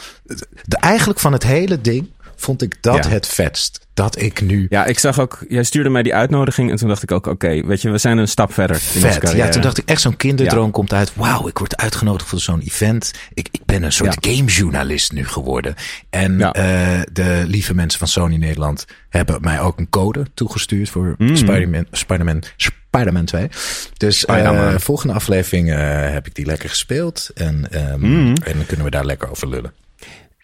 De, 0.65 0.77
eigenlijk 0.77 1.19
van 1.21 1.33
het 1.33 1.43
hele 1.43 1.81
ding 1.81 2.09
vond 2.41 2.63
ik 2.63 2.83
dat 2.83 3.05
Ja. 3.05 3.11
het 3.11 3.27
vetst. 3.27 3.89
Dat 3.95 4.21
ik 4.21 4.41
nu... 4.41 4.67
Ja, 4.71 4.85
ik 4.85 4.99
zag 4.99 5.19
ook, 5.21 5.45
jij 5.49 5.63
stuurde 5.63 5.89
mij 5.89 6.03
die 6.03 6.15
uitnodiging 6.15 6.71
en 6.71 6.77
toen 6.77 6.89
dacht 6.89 7.03
ik 7.03 7.13
ook, 7.13 7.27
oké, 7.27 7.67
weet 7.67 7.83
je, 7.83 7.91
we 7.91 7.99
zijn 7.99 8.19
een 8.19 8.29
stap 8.29 8.53
verder 8.53 8.77
Vet. 8.81 9.33
Ja, 9.33 9.49
toen 9.49 9.63
dacht 9.63 9.79
ik 9.79 9.89
echt 9.89 10.01
zo'n 10.01 10.17
kinderdroom 10.17 10.71
komt 10.71 10.93
uit. 10.93 11.13
Wauw, 11.15 11.49
ik 11.49 11.59
word 11.59 11.77
uitgenodigd 11.77 12.29
voor 12.29 12.41
zo'n 12.41 12.61
event. 12.61 13.13
Ik, 13.35 13.49
ik 13.51 13.65
ben 13.65 13.83
een 13.83 13.93
soort 13.93 14.17
Ja. 14.25 14.33
gamejournalist 14.33 15.13
nu 15.13 15.27
geworden. 15.27 15.75
En 16.11 16.41
eh, 16.53 17.01
de 17.13 17.43
lieve 17.47 17.75
mensen 17.75 17.99
van 17.99 18.09
Sony 18.09 18.37
Nederland 18.37 18.87
hebben 19.09 19.39
mij 19.41 19.61
ook 19.61 19.79
een 19.79 19.91
code 19.91 20.27
toegestuurd 20.35 20.89
voor 20.91 21.15
Mm. 21.19 21.37
Spider-Man, 21.37 21.87
Spider-Man, 21.91 22.43
Spider-Man 22.57 23.25
2. 23.25 23.49
Dus 23.97 24.19
Spider-Man. 24.21 24.81
volgende 24.81 25.15
aflevering 25.15 25.71
eh, 25.71 25.79
heb 26.13 26.27
ik 26.27 26.35
die 26.35 26.47
lekker 26.47 26.69
gespeeld. 26.69 27.31
En, 27.35 27.67
ehm, 27.71 28.01
Mm. 28.01 28.27
en 28.45 28.57
dan 28.57 28.67
kunnen 28.67 28.85
we 28.85 28.91
daar 28.91 29.05
lekker 29.05 29.31
over 29.31 29.49
lullen. 29.49 29.73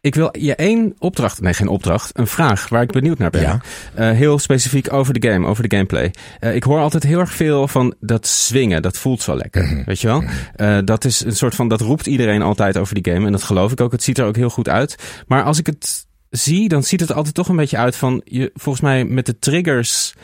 Ik 0.07 0.15
wil 0.15 0.29
je 0.39 0.55
één 0.55 0.95
opdracht, 0.99 1.41
nee 1.41 1.55
geen 1.55 1.69
opdracht, 1.69 2.19
een 2.19 2.27
vraag 2.27 2.69
waar 2.69 2.83
ik 2.83 2.91
benieuwd 2.91 3.19
naar 3.19 3.31
ben. 3.31 3.41
Ja. 3.41 3.61
Eh, 3.95 4.11
heel 4.11 4.39
specifiek 4.39 4.93
over 4.93 5.21
de 5.21 5.29
game, 5.29 5.47
over 5.47 5.69
de 5.69 5.77
gameplay. 5.77 6.11
Eh, 6.41 6.55
ik 6.55 6.63
hoor 6.63 6.79
altijd 6.81 7.03
heel 7.03 7.19
erg 7.19 7.33
veel 7.33 7.69
van 7.69 7.95
dat 8.01 8.27
swingen, 8.27 8.83
dat 8.83 8.99
voelt 8.99 9.23
zo 9.23 9.37
lekker, 9.37 9.65
Mhm. 9.65 9.85
weet 9.85 10.01
je 10.01 10.07
wel? 10.07 10.25
Eh, 10.55 10.79
dat 10.85 11.05
is 11.05 11.25
een 11.25 11.37
soort 11.37 11.55
van, 11.55 11.69
dat 11.69 11.81
roept 11.81 12.07
iedereen 12.07 12.43
altijd 12.43 12.77
over 12.79 12.95
die 13.03 13.13
game 13.13 13.27
en 13.27 13.33
dat 13.33 13.43
geloof 13.43 13.73
ik 13.73 13.81
ook. 13.81 13.93
Het 13.93 14.03
ziet 14.03 14.19
er 14.19 14.27
ook 14.27 14.37
heel 14.37 14.51
goed 14.51 14.69
uit. 14.69 14.97
Maar 15.27 15.43
als 15.43 15.59
ik 15.59 15.67
het 15.67 16.07
zie, 16.31 16.69
dan 16.69 16.83
ziet 16.83 17.01
het 17.01 17.13
altijd 17.13 17.35
toch 17.35 17.49
een 17.49 17.57
beetje 17.57 17.77
uit 17.79 17.97
van, 17.97 18.21
je, 18.25 18.51
volgens 18.55 18.85
mij 18.85 19.05
met 19.05 19.27
de 19.27 19.39
triggers, 19.39 20.15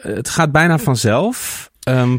het 0.00 0.28
gaat 0.28 0.52
bijna 0.52 0.78
vanzelf. 0.78 1.70
Ehm, 1.82 2.16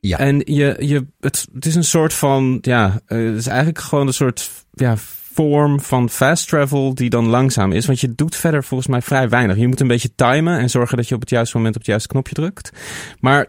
Ja. 0.00 0.18
En 0.18 0.42
je, 0.44 0.76
je, 0.78 1.06
het, 1.20 1.46
het 1.54 1.66
is 1.66 1.74
een 1.74 1.84
soort 1.84 2.14
van, 2.14 2.58
ja, 2.60 3.00
het 3.06 3.36
is 3.36 3.46
eigenlijk 3.46 3.78
gewoon 3.78 4.06
een 4.06 4.12
soort 4.12 4.50
ja, 4.72 4.96
vorm 5.38 5.80
van 5.80 6.08
fast 6.10 6.48
travel 6.48 6.94
die 6.94 7.10
dan 7.10 7.26
langzaam 7.26 7.72
is. 7.72 7.86
Want 7.86 8.00
je 8.00 8.14
doet 8.14 8.36
verder 8.36 8.64
volgens 8.64 8.88
mij 8.88 9.02
vrij 9.02 9.28
weinig. 9.28 9.56
Je 9.56 9.68
moet 9.68 9.80
een 9.80 9.86
beetje 9.86 10.14
timen 10.14 10.58
en 10.58 10.70
zorgen 10.70 10.96
dat 10.96 11.08
je 11.08 11.14
op 11.14 11.20
het 11.20 11.30
juiste 11.30 11.56
moment 11.56 11.74
op 11.74 11.80
het 11.80 11.90
juiste 11.90 12.08
knopje 12.08 12.34
drukt. 12.34 12.70
Maar 13.20 13.46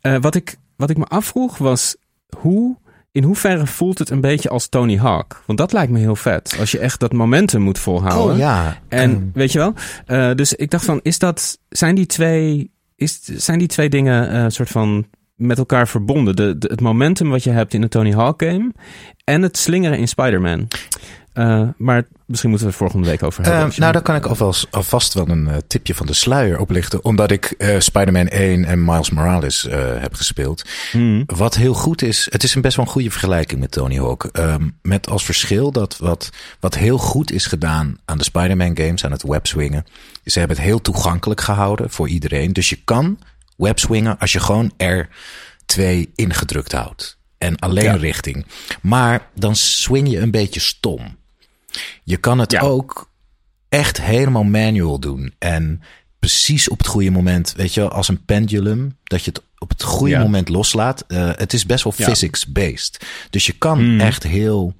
eh, 0.00 0.16
wat, 0.20 0.34
ik, 0.34 0.56
wat 0.76 0.90
ik 0.90 0.96
me 0.96 1.04
afvroeg 1.04 1.58
was 1.58 1.96
hoe. 2.38 2.76
In 3.12 3.22
hoeverre 3.22 3.66
voelt 3.66 3.98
het 3.98 4.10
een 4.10 4.20
beetje 4.20 4.48
als 4.48 4.68
Tony 4.68 4.96
Hawk? 4.98 5.42
Want 5.46 5.58
dat 5.58 5.72
lijkt 5.72 5.92
me 5.92 5.98
heel 5.98 6.16
vet. 6.16 6.56
Als 6.60 6.70
je 6.70 6.78
echt 6.78 7.00
dat 7.00 7.12
momentum 7.12 7.62
moet 7.62 7.78
volhouden. 7.78 8.32
Oh 8.32 8.38
ja. 8.38 8.78
En 8.88 9.30
weet 9.34 9.52
je 9.52 9.58
wel? 9.58 9.74
Eh, 10.06 10.34
dus 10.34 10.54
ik 10.54 10.70
dacht 10.70 10.84
van, 10.84 11.00
is 11.02 11.18
dat, 11.18 11.58
zijn 11.68 11.94
die 11.94 12.06
twee, 12.06 12.70
is, 12.96 13.20
zijn 13.22 13.58
die 13.58 13.68
twee 13.68 13.88
dingen 13.88 14.30
eh, 14.30 14.42
een 14.42 14.50
soort 14.50 14.68
van 14.68 15.06
met 15.34 15.58
elkaar 15.58 15.88
verbonden? 15.88 16.36
De, 16.36 16.58
de- 16.58 16.68
het 16.70 16.80
momentum 16.80 17.28
wat 17.30 17.44
je 17.44 17.50
hebt 17.50 17.74
in 17.74 17.80
de 17.80 17.88
Tony 17.88 18.12
Hawk 18.12 18.42
game 18.42 18.72
en 19.24 19.42
het 19.42 19.56
slingeren 19.56 19.98
in 19.98 20.08
Spider-Man. 20.08 20.68
Eh, 21.40 21.68
maar 21.76 22.04
misschien 22.26 22.50
moeten 22.50 22.66
we 22.68 22.72
het 22.72 22.82
volgende 22.82 23.08
week 23.08 23.22
over 23.22 23.42
hebben. 23.44 23.62
Eh, 23.66 23.70
je- 23.74 23.80
nou, 23.80 23.92
daar 23.92 24.02
kan 24.02 24.14
ik 24.16 24.26
alvast, 24.26 24.66
alvast 24.70 25.14
wel 25.14 25.28
een 25.28 25.48
eh, 25.48 25.56
tipje 25.66 25.94
van 25.94 26.06
de 26.06 26.12
sluier 26.12 26.58
oplichten. 26.58 27.04
Omdat 27.04 27.30
ik 27.30 27.44
eh 27.58 27.78
Spider-Man 27.80 28.26
1 28.28 28.64
en 28.64 28.84
Miles 28.84 29.10
Morales 29.10 29.62
heb 30.00 30.14
gespeeld. 30.14 30.64
Hmm. 30.90 31.22
Wat 31.26 31.54
heel 31.54 31.74
goed 31.74 32.02
is, 32.02 32.26
het 32.30 32.42
is 32.42 32.54
een 32.54 32.60
best 32.62 32.76
wel 32.76 32.84
een 32.84 32.90
goede 32.90 33.10
vergelijking 33.10 33.60
met 33.60 33.70
Tony 33.70 33.96
Hawk. 33.96 34.24
Ehm, 34.24 34.68
met 34.82 35.08
als 35.08 35.24
verschil 35.24 35.72
dat 35.72 35.96
wat, 35.98 36.30
wat 36.60 36.74
heel 36.74 36.98
goed 36.98 37.30
is 37.32 37.46
gedaan 37.46 37.98
aan 38.04 38.18
de 38.18 38.24
Spider-Man 38.24 38.76
games, 38.76 39.04
aan 39.04 39.12
het 39.12 39.22
webswingen. 39.22 39.84
Ze 40.24 40.38
hebben 40.38 40.56
het 40.56 40.66
heel 40.66 40.80
toegankelijk 40.80 41.40
gehouden 41.40 41.90
voor 41.90 42.08
iedereen. 42.08 42.52
Dus 42.52 42.68
je 42.68 42.78
kan 42.84 43.18
webswingen 43.56 44.18
als 44.18 44.32
je 44.32 44.40
gewoon 44.40 44.72
R2 44.76 46.06
ingedrukt 46.14 46.72
houdt. 46.72 47.18
En 47.38 47.56
alleen 47.58 47.84
Ja. 47.84 47.94
richting. 47.94 48.46
Maar 48.82 49.26
dan 49.34 49.56
swing 49.56 50.10
je 50.10 50.18
een 50.18 50.30
beetje 50.30 50.60
stom. 50.60 51.18
Je 52.04 52.16
kan 52.16 52.38
het 52.38 52.52
Ja. 52.52 52.60
ook 52.60 53.10
echt 53.68 54.00
helemaal 54.02 54.44
manual 54.44 54.98
doen. 55.00 55.34
En 55.38 55.82
precies 56.18 56.68
op 56.68 56.78
het 56.78 56.86
goede 56.86 57.10
moment, 57.10 57.52
weet 57.56 57.74
je 57.74 57.88
als 57.88 58.08
een 58.08 58.24
pendulum, 58.24 58.96
dat 59.04 59.24
je 59.24 59.30
het 59.30 59.42
op 59.58 59.68
het 59.68 59.82
goede 59.82 60.14
Ja. 60.14 60.22
moment 60.22 60.48
loslaat. 60.48 61.04
Eh, 61.08 61.30
het 61.34 61.52
is 61.52 61.66
best 61.66 61.84
wel 61.84 61.92
Ja. 61.96 62.04
physics-based. 62.04 63.06
Dus 63.30 63.46
je 63.46 63.52
kan 63.52 63.78
Hmm. 63.78 64.00
echt 64.00 64.22
heel 64.22 64.74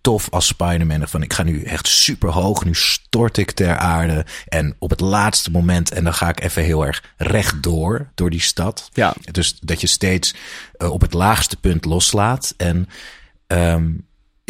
tof 0.00 0.30
als 0.30 0.46
Spider-Man. 0.46 1.08
Van 1.08 1.22
ik 1.22 1.32
ga 1.32 1.42
nu 1.42 1.62
echt 1.62 1.86
super 1.88 2.30
hoog. 2.30 2.64
Nu 2.64 2.74
stort 2.74 3.36
ik 3.36 3.50
ter 3.50 3.76
aarde. 3.76 4.26
En 4.48 4.74
op 4.78 4.90
het 4.90 5.00
laatste 5.00 5.50
moment. 5.50 5.92
En 5.92 6.04
dan 6.04 6.14
ga 6.14 6.28
ik 6.28 6.40
even 6.40 6.62
heel 6.62 6.86
erg 6.86 7.14
rechtdoor 7.16 8.10
door 8.14 8.30
die 8.30 8.40
stad. 8.40 8.88
Ja. 8.92 9.14
Dus 9.30 9.58
dat 9.60 9.80
je 9.80 9.86
steeds 9.86 10.34
eh, 10.76 10.90
op 10.90 11.00
het 11.00 11.12
laagste 11.12 11.56
punt 11.56 11.84
loslaat. 11.84 12.54
En 12.56 12.88
ehm, 13.46 13.90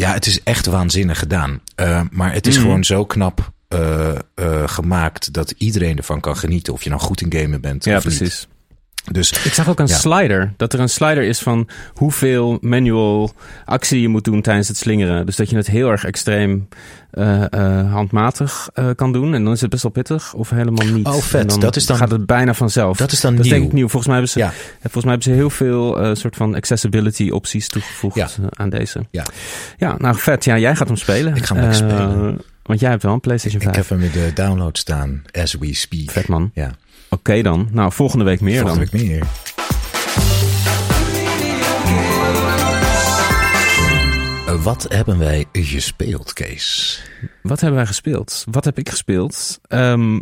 ja, 0.03 0.12
het 0.12 0.27
is 0.27 0.43
echt 0.43 0.67
waanzinnig 0.67 1.19
gedaan. 1.19 1.61
Eh, 1.75 2.01
maar 2.11 2.33
het 2.33 2.47
is 2.47 2.55
Mhm. 2.55 2.62
gewoon 2.65 2.85
zo 2.85 3.05
knap 3.05 3.53
eh, 3.69 4.09
eh, 4.35 4.69
gemaakt 4.69 5.33
dat 5.33 5.51
iedereen 5.59 5.97
ervan 5.97 6.21
kan 6.21 6.37
genieten. 6.37 6.73
Of 6.73 6.83
je 6.83 6.88
nou 6.91 7.03
goed 7.03 7.21
in 7.21 7.33
gamen 7.41 7.61
bent 7.61 7.85
Ja, 7.85 7.97
of 7.97 8.21
niet. 8.21 8.49
Dus 9.11 9.33
Ik 9.45 9.53
zag 9.55 9.69
ook 9.69 9.79
een 9.79 9.87
Ja. 9.87 9.95
slider. 9.97 10.53
Dat 10.57 10.73
er 10.73 10.81
een 10.81 10.88
slider 10.88 11.23
is 11.23 11.38
van 11.38 11.69
hoeveel 11.95 12.59
manual 12.61 13.33
actie 13.65 14.01
je 14.01 14.09
moet 14.09 14.25
doen 14.25 14.43
tijdens 14.43 14.69
het 14.69 14.77
slingeren. 14.77 15.27
Dus 15.27 15.37
dat 15.37 15.51
je 15.51 15.57
het 15.57 15.67
heel 15.67 15.91
erg 15.91 16.05
extreem 16.05 16.69
eh, 17.11 17.53
eh, 17.53 17.93
handmatig 17.93 18.69
eh, 18.75 18.88
kan 18.97 19.12
doen. 19.12 19.35
En 19.35 19.45
dan 19.45 19.53
is 19.53 19.61
het 19.61 19.71
best 19.71 19.83
wel 19.83 19.93
pittig. 19.93 20.35
Of 20.35 20.51
helemaal 20.51 20.87
niet. 20.87 21.07
Oh, 21.07 21.15
vet. 21.17 21.41
En 21.41 21.47
dan 21.47 21.61
Dat 21.61 21.77
is 21.77 21.87
dan- 21.87 21.97
gaat 21.97 22.11
het 22.11 22.27
bijna 22.27 22.55
vanzelf. 22.55 22.97
dat 22.97 23.12
is 23.12 23.21
dan 23.21 23.35
Dat 23.35 23.43
nieuw. 23.45 23.53
denk 23.53 23.65
ik 23.67 23.73
nieuw. 23.73 23.88
Volgens 23.88 24.07
mij 24.07 24.15
hebben 24.15 24.33
ze, 24.33 24.38
Ja. 24.38 24.53
volgens 24.81 25.05
mij 25.05 25.12
hebben 25.12 25.23
ze 25.33 25.38
heel 25.38 25.51
veel 25.51 26.17
soort 26.17 26.37
van 26.37 26.55
accessibility 26.55 27.29
opties 27.31 27.69
toegevoegd 27.69 28.17
Ja. 28.17 28.29
aan 28.51 28.71
deze. 28.71 29.07
Ja. 29.11 29.25
ja, 29.77 29.95
nou 29.99 30.17
vet. 30.19 30.45
Ja, 30.45 30.59
jij 30.59 30.77
gaat 30.77 30.87
hem 30.88 30.97
spelen. 30.97 31.35
Ik 31.37 31.45
ga 31.45 31.55
hem 31.55 31.73
spelen. 31.73 32.41
Want 32.62 32.81
jij 32.81 32.91
hebt 32.91 33.03
wel 33.03 33.12
een 33.12 33.21
PlayStation 33.21 33.61
ik 33.62 33.67
5. 33.75 33.88
heb 33.88 33.99
hem 33.99 34.07
in 34.09 34.12
de 34.12 34.31
download 34.35 34.77
staan 34.79 35.23
as 35.33 35.55
we 35.55 35.75
speak. 35.75 36.11
Vet 36.11 36.29
man. 36.29 36.51
Ja, 36.55 36.71
Oké 37.12 37.42
dan. 37.42 37.68
Nou, 37.70 37.92
volgende 37.92 38.25
week 38.25 38.40
meer 38.40 38.61
volgende 38.61 38.90
dan. 38.90 38.98
week 39.01 39.09
meer. 39.09 39.27
Wat 44.62 44.87
hebben 44.88 45.18
wij 45.18 45.46
gespeeld, 45.53 46.33
Kees? 46.33 47.03
Wat 47.42 47.61
hebben 47.61 47.79
wij 47.79 47.87
gespeeld? 47.87 48.44
Wat 48.51 48.64
heb 48.64 48.79
ik 48.79 48.88
gespeeld? 48.88 49.61
Ehm, 49.68 50.20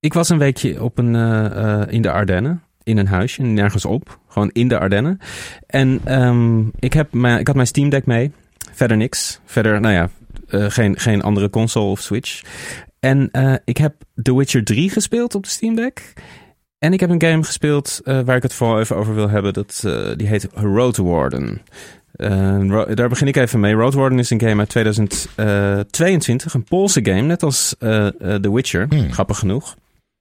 ik 0.00 0.12
was 0.14 0.28
een 0.28 0.38
weekje 0.38 0.82
op 0.82 0.98
een, 0.98 1.14
eh, 1.14 1.80
eh, 1.80 1.92
in 1.92 2.02
de 2.02 2.10
Ardennen. 2.10 2.62
In 2.82 2.96
een 2.96 3.06
huisje, 3.06 3.42
nergens 3.42 3.84
op. 3.84 4.18
Gewoon 4.28 4.50
in 4.52 4.68
de 4.68 4.78
Ardennen. 4.78 5.18
En 5.66 6.00
ehm, 6.04 6.60
ik, 6.78 6.92
heb 6.92 7.12
mijn, 7.12 7.38
ik 7.38 7.46
had 7.46 7.56
mijn 7.56 7.68
Steam 7.68 7.88
Deck 7.88 8.06
mee. 8.06 8.32
Verder 8.72 8.96
niks. 8.96 9.40
Verder, 9.44 9.80
nou 9.80 9.94
ja, 9.94 10.10
eh, 10.48 10.64
geen, 10.68 10.98
geen 10.98 11.22
andere 11.22 11.50
console 11.50 11.90
of 11.90 12.00
Switch. 12.00 12.42
En 13.06 13.28
eh, 13.30 13.54
ik 13.64 13.76
heb 13.76 13.94
The 14.22 14.36
Witcher 14.36 14.64
3 14.64 14.90
gespeeld 14.90 15.34
op 15.34 15.42
de 15.42 15.48
Steam 15.48 15.74
Deck. 15.74 16.12
En 16.78 16.92
ik 16.92 17.00
heb 17.00 17.10
een 17.10 17.22
game 17.22 17.44
gespeeld 17.44 18.00
eh, 18.04 18.20
waar 18.20 18.36
ik 18.36 18.42
het 18.42 18.52
vooral 18.52 18.80
even 18.80 18.96
over 18.96 19.14
wil 19.14 19.28
hebben. 19.28 19.52
Dat, 19.52 19.82
eh, 19.84 20.10
die 20.16 20.26
heet 20.26 20.48
Road 20.54 20.96
Warden. 20.96 21.62
Daar 22.94 23.08
begin 23.08 23.26
ik 23.26 23.36
even 23.36 23.60
mee. 23.60 23.74
Road 23.74 23.94
Warden 23.94 24.18
is 24.18 24.30
een 24.30 24.40
game 24.40 24.58
uit 24.58 24.68
2022. 24.68 26.54
Een 26.54 26.64
Poolse 26.64 27.04
game, 27.04 27.20
net 27.20 27.42
als 27.42 27.74
The 27.78 28.50
Witcher. 28.52 28.86
Hmm. 28.88 29.12
Grappig 29.12 29.38
genoeg. 29.38 29.76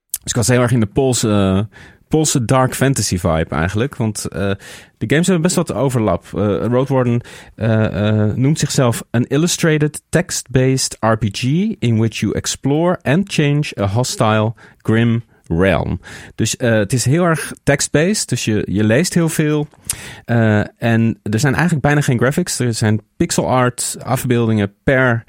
Dus 0.09 0.31
ik 0.31 0.35
was 0.35 0.47
heel 0.47 0.61
erg 0.61 0.71
in 0.71 0.79
de 0.79 0.85
Poolse, 0.85 1.67
Poolse 2.15 2.45
dark 2.45 2.75
fantasy 2.75 3.17
vibe 3.17 3.49
eigenlijk. 3.49 3.95
Want 3.95 4.25
eh, 4.25 4.51
de 4.97 5.05
games 5.07 5.27
hebben 5.27 5.41
best 5.41 5.55
wat 5.55 5.73
overlap. 5.73 6.25
Eh 6.25 6.65
Road 6.65 6.87
Warden 6.87 7.21
eh, 7.55 8.25
noemt 8.35 8.59
zichzelf 8.59 9.03
an 9.11 9.23
illustrated 9.23 10.01
text-based 10.09 10.97
RPG 10.99 11.43
in 11.79 11.97
which 11.97 12.19
you 12.19 12.33
explore 12.33 12.99
and 13.01 13.33
change 13.33 13.71
a 13.79 13.87
hostile, 13.87 14.53
grim 14.77 15.23
realm. 15.47 15.99
Dus 16.35 16.55
het 16.57 16.93
is 16.93 17.05
heel 17.05 17.23
erg 17.23 17.53
text-based, 17.63 18.29
dus 18.29 18.45
je, 18.45 18.63
je 18.71 18.83
leest 18.83 19.13
heel 19.13 19.29
veel. 19.29 19.67
En 20.77 21.19
er 21.23 21.39
zijn 21.39 21.53
eigenlijk 21.53 21.83
bijna 21.83 22.01
geen 22.01 22.17
graphics. 22.17 22.59
Er 22.59 22.73
zijn 22.73 23.01
pixel 23.17 23.49
art 23.49 23.95
afbeeldingen 24.03 24.73
per 24.83 25.23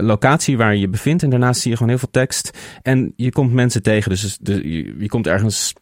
locatie 0.00 0.56
waar 0.56 0.74
je 0.74 0.80
je 0.80 0.88
bevindt. 0.88 1.22
En 1.22 1.30
daarnaast 1.30 1.60
zie 1.60 1.70
je 1.70 1.76
gewoon 1.76 1.92
heel 1.92 2.00
veel 2.00 2.22
tekst. 2.22 2.58
En 2.82 3.12
je 3.16 3.32
komt 3.32 3.52
mensen 3.52 3.82
tegen. 3.82 4.10
Dus 4.10 4.38
de, 4.40 4.70
je, 4.72 4.94
je 4.98 5.08
komt 5.08 5.26
ergens 5.26 5.74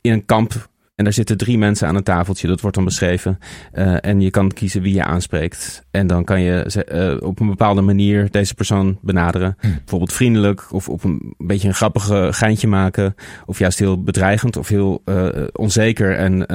in 0.00 0.12
een 0.12 0.24
kamp 0.24 0.70
en 0.94 1.04
daar 1.04 1.16
zitten 1.16 1.36
drie 1.36 1.58
mensen 1.58 1.88
aan 1.88 1.96
een 1.96 2.02
tafeltje, 2.02 2.48
dat 2.48 2.60
wordt 2.60 2.76
dan 2.76 2.84
beschreven. 2.84 3.38
Uh, 3.74 3.96
en 4.00 4.20
je 4.20 4.30
kan 4.30 4.52
kiezen 4.52 4.82
wie 4.82 4.94
je 4.94 5.04
aanspreekt. 5.04 5.86
En 5.90 6.06
dan 6.06 6.24
kan 6.24 6.40
je 6.40 6.84
uh, 6.92 7.28
op 7.28 7.40
een 7.40 7.48
bepaalde 7.48 7.80
manier 7.80 8.30
deze 8.30 8.54
persoon 8.54 8.98
benaderen. 9.00 9.56
Hm. 9.60 9.68
Bijvoorbeeld 9.68 10.12
vriendelijk 10.12 10.72
of 10.72 10.88
op 10.88 11.04
een 11.04 11.34
beetje 11.38 11.68
een 11.68 11.74
grappige 11.74 12.28
geintje 12.30 12.68
maken. 12.68 13.14
Of 13.46 13.58
juist 13.58 13.78
heel 13.78 14.02
bedreigend 14.02 14.56
of 14.56 14.68
heel 14.68 15.02
uh, 15.04 15.28
onzeker 15.52 16.16
en 16.16 16.46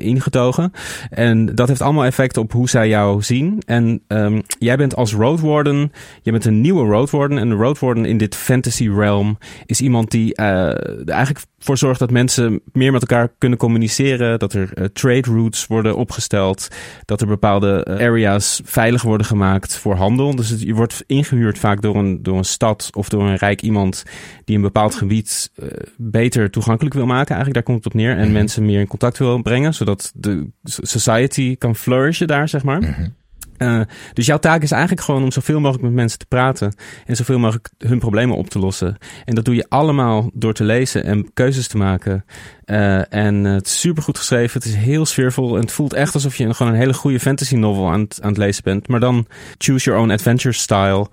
ingetogen. 0.00 0.72
En 1.10 1.54
dat 1.54 1.68
heeft 1.68 1.80
allemaal 1.80 2.04
effect 2.04 2.36
op 2.36 2.52
hoe 2.52 2.68
zij 2.68 2.88
jou 2.88 3.22
zien. 3.22 3.62
En 3.66 4.02
um, 4.08 4.42
jij 4.58 4.76
bent 4.76 4.96
als 4.96 5.14
Road 5.14 5.40
Warden, 5.40 5.92
je 6.22 6.30
bent 6.30 6.44
een 6.44 6.60
nieuwe 6.60 6.84
Road 6.84 7.10
Warden. 7.10 7.38
En 7.38 7.48
de 7.48 7.54
Road 7.54 7.78
Warden 7.78 8.04
in 8.04 8.18
dit 8.18 8.34
fantasy 8.34 8.88
realm 8.88 9.38
is 9.66 9.80
iemand 9.80 10.10
die 10.10 10.34
eigenlijk 10.34 11.44
voor 11.62 11.78
zorgt 11.78 11.98
dat 11.98 12.10
mensen 12.10 12.60
meer 12.72 12.92
met 12.92 13.00
elkaar 13.00 13.32
kunnen 13.38 13.58
communiceren. 13.58 14.38
Dat 14.38 14.52
er 14.52 14.70
uh, 14.74 14.84
trade 14.84 15.30
routes 15.30 15.66
worden 15.66 15.96
opgesteld. 15.96 16.68
Dat 17.04 17.20
er 17.20 17.26
bepaalde 17.26 17.86
uh, 17.88 17.94
areas 17.94 18.60
veilig 18.64 19.02
worden 19.02 19.26
gemaakt 19.26 19.76
voor 19.76 19.94
handel. 19.94 20.36
Dus 20.36 20.48
het, 20.48 20.60
je 20.60 20.74
wordt 20.74 21.04
ingehuurd 21.06 21.58
vaak 21.58 21.82
door 21.82 21.96
een, 21.96 22.22
door 22.22 22.36
een 22.36 22.44
stad 22.44 22.90
of 22.92 23.08
door 23.08 23.22
een 23.22 23.36
rijk 23.36 23.62
iemand 23.62 24.04
die 24.44 24.56
een 24.56 24.62
bepaald 24.62 24.94
gebied 24.94 25.50
uh, 25.56 25.68
beter 25.96 26.50
toegankelijk 26.50 26.94
wil 26.94 27.06
maken. 27.06 27.34
Eigenlijk 27.34 27.54
daar 27.54 27.74
komt 27.74 27.84
het 27.84 27.94
op 27.94 28.00
neer. 28.00 28.10
En 28.10 28.16
mm 28.16 28.22
-hmm. 28.22 28.32
mensen 28.32 28.64
meer 28.64 28.80
in 28.80 28.86
contact 28.86 29.18
wil 29.18 29.42
brengen. 29.42 29.74
Zodat 29.74 30.12
de 30.14 30.48
society 30.62 31.56
kan 31.56 31.76
flourishen 31.76 32.26
daar, 32.26 32.48
zeg 32.48 32.62
maar. 32.62 32.80
Mm 32.80 32.94
-hmm. 32.94 33.18
Uh, 33.62 33.80
dus 34.12 34.26
jouw 34.26 34.38
taak 34.38 34.62
is 34.62 34.70
eigenlijk 34.70 35.02
gewoon 35.02 35.22
om 35.22 35.32
zoveel 35.32 35.60
mogelijk 35.60 35.84
met 35.84 35.92
mensen 35.92 36.18
te 36.18 36.26
praten 36.26 36.74
en 37.06 37.16
zoveel 37.16 37.38
mogelijk 37.38 37.70
hun 37.78 37.98
problemen 37.98 38.36
op 38.36 38.48
te 38.48 38.58
lossen. 38.58 38.96
En 39.24 39.34
dat 39.34 39.44
doe 39.44 39.54
je 39.54 39.66
allemaal 39.68 40.30
door 40.34 40.52
te 40.52 40.64
lezen 40.64 41.04
en 41.04 41.32
keuzes 41.32 41.68
te 41.68 41.76
maken. 41.76 42.24
Uh, 42.66 43.14
en 43.14 43.44
uh, 43.44 43.52
het 43.52 43.66
is 43.66 43.80
super 43.80 44.02
goed 44.02 44.18
geschreven. 44.18 44.60
Het 44.60 44.68
is 44.68 44.74
heel 44.74 45.06
sfeervol. 45.06 45.54
En 45.54 45.60
het 45.60 45.72
voelt 45.72 45.92
echt 45.92 46.14
alsof 46.14 46.36
je 46.36 46.54
gewoon 46.54 46.72
een 46.72 46.78
hele 46.78 46.94
goede 46.94 47.20
fantasy 47.20 47.54
novel 47.54 47.90
aan 47.90 48.00
het, 48.00 48.18
aan 48.22 48.28
het 48.28 48.38
lezen 48.38 48.64
bent. 48.64 48.88
Maar 48.88 49.00
dan 49.00 49.26
choose 49.58 49.84
your 49.84 50.00
own 50.00 50.10
adventure 50.10 50.54
style. 50.54 51.06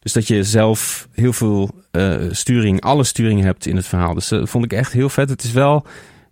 Dus 0.00 0.12
dat 0.12 0.26
je 0.26 0.44
zelf 0.44 1.08
heel 1.12 1.32
veel 1.32 1.70
sturing, 2.30 2.80
alle 2.80 3.04
sturing 3.04 3.42
hebt 3.42 3.66
in 3.66 3.76
het 3.76 3.86
verhaal. 3.86 4.14
Dus 4.14 4.28
dat 4.28 4.48
vond 4.48 4.64
ik 4.64 4.72
echt 4.72 4.92
heel 4.92 5.08
vet. 5.08 5.28
Het 5.28 5.44
is 5.44 5.52
wel 5.52 5.86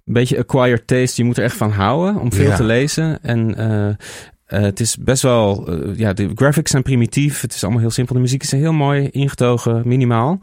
een 0.04 0.12
beetje 0.12 0.38
acquired 0.38 0.86
taste. 0.86 1.20
Je 1.20 1.26
moet 1.26 1.38
er 1.38 1.44
echt 1.44 1.56
van 1.56 1.70
houden 1.70 2.20
om 2.20 2.32
veel 2.32 2.50
ja. 2.50 2.56
te 2.56 2.64
lezen. 2.64 3.22
En 3.22 3.60
uh, 3.60 3.94
het 4.60 4.80
is 4.80 4.96
best 4.96 5.22
wel, 5.22 5.72
uh, 5.72 5.98
ja, 5.98 6.12
de 6.12 6.30
graphics 6.34 6.70
zijn 6.70 6.82
primitief. 6.82 7.40
Het 7.40 7.54
is 7.54 7.62
allemaal 7.62 7.80
heel 7.80 7.90
simpel. 7.90 8.14
De 8.14 8.20
muziek 8.20 8.42
is 8.42 8.50
heel 8.50 8.72
mooi 8.72 9.08
ingetogen, 9.08 9.82
minimaal. 9.84 10.40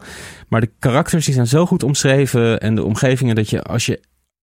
Maar 0.48 0.60
de 0.60 0.70
karakters 0.78 1.24
die 1.24 1.34
zijn 1.34 1.46
zo 1.46 1.66
goed 1.66 1.82
omschreven 1.82 2.60
en 2.60 2.74
de 2.74 2.84
omgevingen 2.84 3.34
dat 3.34 3.50
je 3.50 3.62
als 3.62 3.86
je 3.86 4.00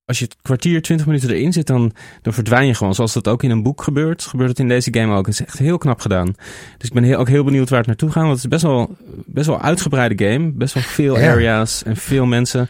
als 0.08 0.19
je 0.19 0.25
het 0.25 0.36
kwartier, 0.41 0.82
twintig 0.82 1.06
minuten 1.06 1.30
erin 1.30 1.53
zit, 1.53 1.67
dan, 1.67 1.91
dan 2.21 2.34
verdwijn 2.34 2.67
je 2.67 2.73
gewoon. 2.73 2.95
Zoals 2.95 3.13
dat 3.13 3.27
ook 3.27 3.43
in 3.43 3.49
een 3.49 3.63
boek 3.63 3.82
gebeurt, 3.82 4.23
gebeurt 4.23 4.49
het 4.49 4.60
in 4.60 4.67
deze 4.67 4.93
game 4.93 5.15
ook. 5.15 5.25
Het 5.25 5.39
is 5.39 5.45
echt 5.45 5.58
heel 5.58 5.77
knap 5.77 5.99
gedaan. 5.99 6.36
Dus 6.77 6.88
ik 6.88 6.93
ben 6.93 7.03
heel, 7.03 7.17
ook 7.17 7.27
heel 7.27 7.43
benieuwd 7.43 7.69
waar 7.69 7.80
het 7.80 7.88
naartoe 7.88 8.12
gaat. 8.12 8.23
Want 8.23 8.36
het 8.36 8.43
is 8.43 8.49
best 8.49 8.62
wel, 8.62 8.95
best 9.25 9.47
wel 9.47 9.62
uitgebreide 9.62 10.25
game. 10.25 10.51
Best 10.51 10.73
wel 10.73 10.84
veel 10.84 11.17
areas 11.17 11.84
en 11.84 11.95
veel 11.95 12.25
mensen. 12.25 12.69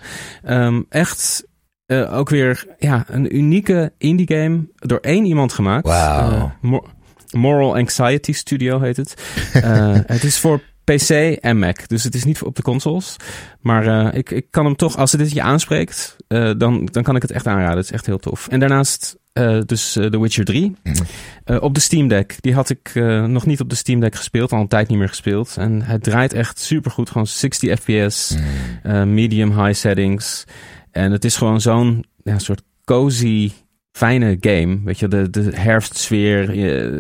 Um, 0.49 0.86
echt 0.89 1.45
uh, 1.88 2.17
ook 2.17 2.30
weer 2.30 2.65
ja, 2.80 3.06
een 3.08 3.36
unieke 3.36 3.93
indie 3.97 4.28
game 4.34 4.67
door 4.76 5.00
één 5.00 5.26
iemand 5.26 5.54
gemaakt. 5.54 5.86
Wow. 5.86 6.34
Uh, 6.34 6.43
Mo 6.62 6.86
Moral 7.32 7.76
Anxiety 7.76 8.32
Studio 8.32 8.80
heet 8.80 8.97
het. 8.97 9.13
uh, 9.56 9.97
het 10.06 10.23
is 10.23 10.38
voor 10.38 10.62
PC 10.84 11.10
en 11.41 11.60
Mac, 11.60 11.88
dus 11.88 12.04
het 12.04 12.15
is 12.15 12.23
niet 12.23 12.41
op 12.41 12.56
de 12.56 12.62
consoles. 12.62 13.15
Maar 13.62 14.15
ik, 14.15 14.32
ik 14.32 14.47
kan 14.50 14.65
hem 14.65 14.76
toch, 14.76 14.97
als 14.97 15.12
het 15.12 15.21
dit 15.21 15.32
je 15.32 15.41
aanspreekt, 15.41 16.15
dan, 16.28 16.86
dan 16.91 17.04
kan 17.04 17.15
ik 17.15 17.21
het 17.21 17.32
echt 17.32 17.47
aanraden. 17.47 17.78
Het 17.78 17.86
is 17.86 17.91
echt 17.91 18.06
heel 18.06 18.17
tof. 18.17 18.47
En 18.47 18.60
daarnaast 18.60 19.17
dus 19.65 19.91
The 19.91 20.21
Witcher 20.21 20.45
3 20.45 20.76
mm. 20.84 21.58
op 21.58 21.73
de 21.73 21.80
Steam 21.80 22.08
Deck. 22.08 22.36
Die 22.39 22.54
had 22.54 22.69
ik 22.69 22.91
nog 23.28 23.45
niet 23.45 23.62
op 23.62 23.69
de 23.69 23.76
Steam 23.76 24.00
Deck 24.00 24.15
gespeeld, 24.15 24.52
al 24.52 24.60
een 24.60 24.67
tijd 24.67 24.88
niet 24.88 24.97
meer 24.97 25.10
gespeeld. 25.10 25.56
En 25.58 25.82
het 25.82 26.04
draait 26.04 26.34
echt 26.34 26.60
super 26.60 26.91
goed, 26.91 27.10
gewoon 27.10 27.28
60 27.28 27.80
fps, 27.80 28.38
mm. 28.84 29.13
medium 29.13 29.63
high 29.63 29.80
settings. 29.80 30.45
En 30.91 31.12
het 31.12 31.26
is 31.26 31.36
gewoon 31.36 31.62
zo'n 31.62 32.06
ja, 32.23 32.39
soort 32.39 32.63
cozy, 32.86 33.52
fijne 33.91 34.38
game. 34.39 34.80
Weet 34.84 35.00
je, 35.00 35.08
de, 35.08 35.30
de 35.30 35.52
herfstsfeer, 35.54 36.47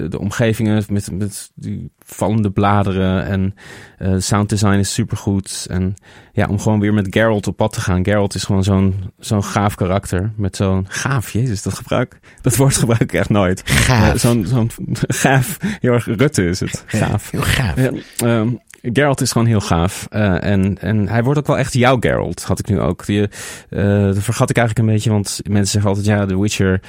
de 0.09 0.19
omgevingen 0.19 0.83
met, 0.89 1.11
met 1.11 1.51
die 1.55 1.91
vallende 1.99 2.51
bladeren 2.51 3.25
en 3.25 3.55
uh, 3.99 4.15
sound 4.17 4.49
design 4.49 4.77
is 4.77 4.93
supergoed. 4.93 5.67
En 5.69 5.93
ja, 6.31 6.47
om 6.47 6.59
gewoon 6.59 6.79
weer 6.79 6.93
met 6.93 7.07
Geralt 7.09 7.47
op 7.47 7.57
pad 7.57 7.73
te 7.73 7.81
gaan. 7.81 8.03
Geralt 8.03 8.35
is 8.35 8.43
gewoon 8.43 8.63
zo'n 8.63 9.11
zo'n 9.19 9.43
gaaf 9.43 9.75
karakter. 9.75 10.31
Met 10.35 10.55
zo'n 10.55 10.85
gaaf, 10.89 11.31
jezus, 11.31 11.61
dat 11.61 11.73
gebruik, 11.73 12.19
dat 12.41 12.55
woord 12.55 12.75
gebruik 12.77 13.01
ik 13.01 13.13
echt 13.13 13.29
nooit. 13.29 13.61
Gaaf. 13.65 14.13
Uh, 14.13 14.19
zo'n 14.19 14.45
zo'n 14.45 14.71
gaaf, 15.23 15.57
heel 15.79 15.93
erg 15.93 16.05
Rutte 16.05 16.45
is 16.45 16.59
het. 16.59 16.83
Gaaf. 16.85 17.31
Heel 17.31 17.41
gaaf. 17.41 17.75
Ja, 17.75 17.91
um, 18.23 18.59
Geralt 18.81 19.21
is 19.21 19.31
gewoon 19.31 19.47
heel 19.47 19.61
gaaf. 19.61 20.07
Uh, 20.11 20.43
en, 20.43 20.77
en 20.79 21.07
hij 21.07 21.23
wordt 21.23 21.39
ook 21.39 21.47
wel 21.47 21.57
echt 21.57 21.73
jouw 21.73 21.97
Geralt, 21.99 22.43
had 22.43 22.59
ik 22.59 22.67
nu 22.67 22.79
ook. 22.79 23.05
Die, 23.05 23.21
uh, 23.69 24.03
dat 24.03 24.23
vergat 24.23 24.49
ik 24.49 24.57
eigenlijk 24.57 24.87
een 24.87 24.93
beetje, 24.93 25.09
want 25.09 25.39
mensen 25.49 25.71
zeggen 25.71 25.89
altijd, 25.89 26.07
ja, 26.07 26.25
The 26.25 26.41
Witcher 26.41 26.81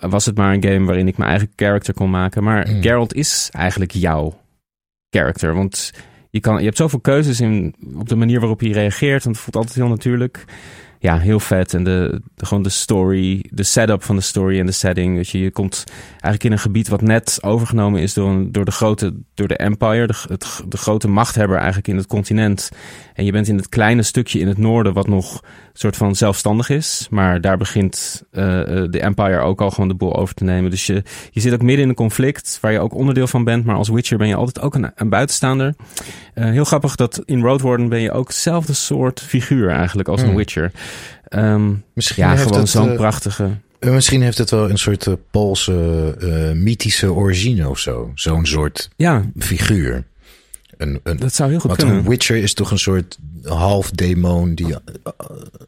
was 0.00 0.26
het 0.26 0.36
maar 0.36 0.54
een 0.54 0.64
game 0.64 0.86
waarin 0.86 1.08
ik 1.08 1.16
mijn 1.16 1.30
eigen 1.30 1.52
character 1.56 1.94
kon 1.94 2.10
maken. 2.10 2.42
Maar 2.42 2.68
mm. 2.68 2.82
Geralt 2.82 3.14
is 3.14 3.48
eigenlijk 3.52 3.92
jouw 3.92 4.40
character, 5.10 5.54
want 5.54 5.92
je, 6.30 6.40
kan, 6.40 6.58
je 6.58 6.64
hebt 6.64 6.76
zoveel 6.76 7.00
keuzes 7.00 7.40
in, 7.40 7.74
op 7.94 8.08
de 8.08 8.16
manier 8.16 8.40
waarop 8.40 8.60
je 8.60 8.72
reageert, 8.72 9.24
en 9.24 9.30
het 9.30 9.40
voelt 9.40 9.56
altijd 9.56 9.74
heel 9.74 9.88
natuurlijk 9.88 10.44
ja, 11.02 11.18
heel 11.18 11.40
vet. 11.40 11.74
En 11.74 11.84
de, 11.84 12.20
de, 12.34 12.46
gewoon 12.46 12.62
de 12.62 12.68
story, 12.68 13.44
de 13.50 13.62
setup 13.62 14.02
van 14.02 14.16
de 14.16 14.22
story 14.22 14.58
en 14.58 14.66
de 14.66 14.72
setting. 14.72 15.16
Weet 15.16 15.28
je, 15.28 15.38
je 15.38 15.50
komt 15.50 15.84
eigenlijk 16.10 16.44
in 16.44 16.52
een 16.52 16.58
gebied 16.58 16.88
wat 16.88 17.00
net 17.00 17.38
overgenomen 17.40 18.00
is 18.00 18.14
door, 18.14 18.28
een, 18.28 18.52
door 18.52 18.64
de 18.64 18.70
grote, 18.70 19.14
door 19.34 19.48
de 19.48 19.56
Empire, 19.56 20.06
de, 20.06 20.38
de 20.68 20.76
grote 20.76 21.08
machthebber 21.08 21.56
eigenlijk 21.56 21.88
in 21.88 21.96
het 21.96 22.06
continent. 22.06 22.70
En 23.14 23.24
je 23.24 23.32
bent 23.32 23.48
in 23.48 23.56
het 23.56 23.68
kleine 23.68 24.02
stukje 24.02 24.38
in 24.38 24.48
het 24.48 24.58
noorden 24.58 24.92
wat 24.92 25.06
nog 25.06 25.42
soort 25.72 25.96
van 25.96 26.16
zelfstandig 26.16 26.68
is. 26.68 27.06
Maar 27.10 27.40
daar 27.40 27.56
begint 27.56 28.22
uh, 28.32 28.42
de 28.90 29.00
Empire 29.00 29.38
ook 29.38 29.60
al 29.60 29.70
gewoon 29.70 29.88
de 29.88 29.94
boel 29.94 30.16
over 30.16 30.34
te 30.34 30.44
nemen. 30.44 30.70
Dus 30.70 30.86
je, 30.86 31.02
je 31.30 31.40
zit 31.40 31.52
ook 31.52 31.62
midden 31.62 31.82
in 31.82 31.88
een 31.88 31.94
conflict 31.94 32.58
waar 32.60 32.72
je 32.72 32.80
ook 32.80 32.94
onderdeel 32.94 33.26
van 33.26 33.44
bent. 33.44 33.64
Maar 33.64 33.76
als 33.76 33.88
Witcher 33.88 34.18
ben 34.18 34.28
je 34.28 34.34
altijd 34.34 34.60
ook 34.60 34.74
een, 34.74 34.90
een 34.94 35.08
buitenstaander. 35.08 35.74
Uh, 36.34 36.44
heel 36.44 36.64
grappig 36.64 36.96
dat 36.96 37.22
in 37.24 37.40
Road 37.40 37.60
Warden 37.60 37.88
ben 37.88 38.00
je 38.00 38.12
ook 38.12 38.28
hetzelfde 38.28 38.72
soort 38.72 39.20
figuur 39.20 39.70
eigenlijk 39.70 40.08
als 40.08 40.22
mm. 40.22 40.28
een 40.28 40.36
Witcher. 40.36 40.72
Um, 41.30 41.84
misschien 41.92 42.24
ja, 42.24 42.36
gewoon 42.36 42.66
zo'n 42.66 42.90
uh, 42.90 42.96
prachtige... 42.96 43.50
Misschien 43.80 44.22
heeft 44.22 44.38
het 44.38 44.50
wel 44.50 44.70
een 44.70 44.78
soort 44.78 45.08
Poolse 45.30 46.52
mythische 46.54 47.12
origine 47.12 47.68
of 47.68 47.78
zo. 47.78 48.10
Zo'n 48.14 48.46
soort 48.46 48.90
ja. 48.96 49.24
figuur. 49.38 50.04
Een, 50.82 51.00
een, 51.02 51.16
dat 51.16 51.34
zou 51.34 51.50
heel 51.50 51.58
goed 51.58 51.68
want 51.70 51.82
kunnen. 51.82 51.98
een 51.98 52.08
Witcher 52.08 52.36
is 52.36 52.54
toch 52.54 52.70
een 52.70 52.78
soort 52.78 53.18
half 53.44 53.90
demon 53.90 54.54
die 54.54 54.74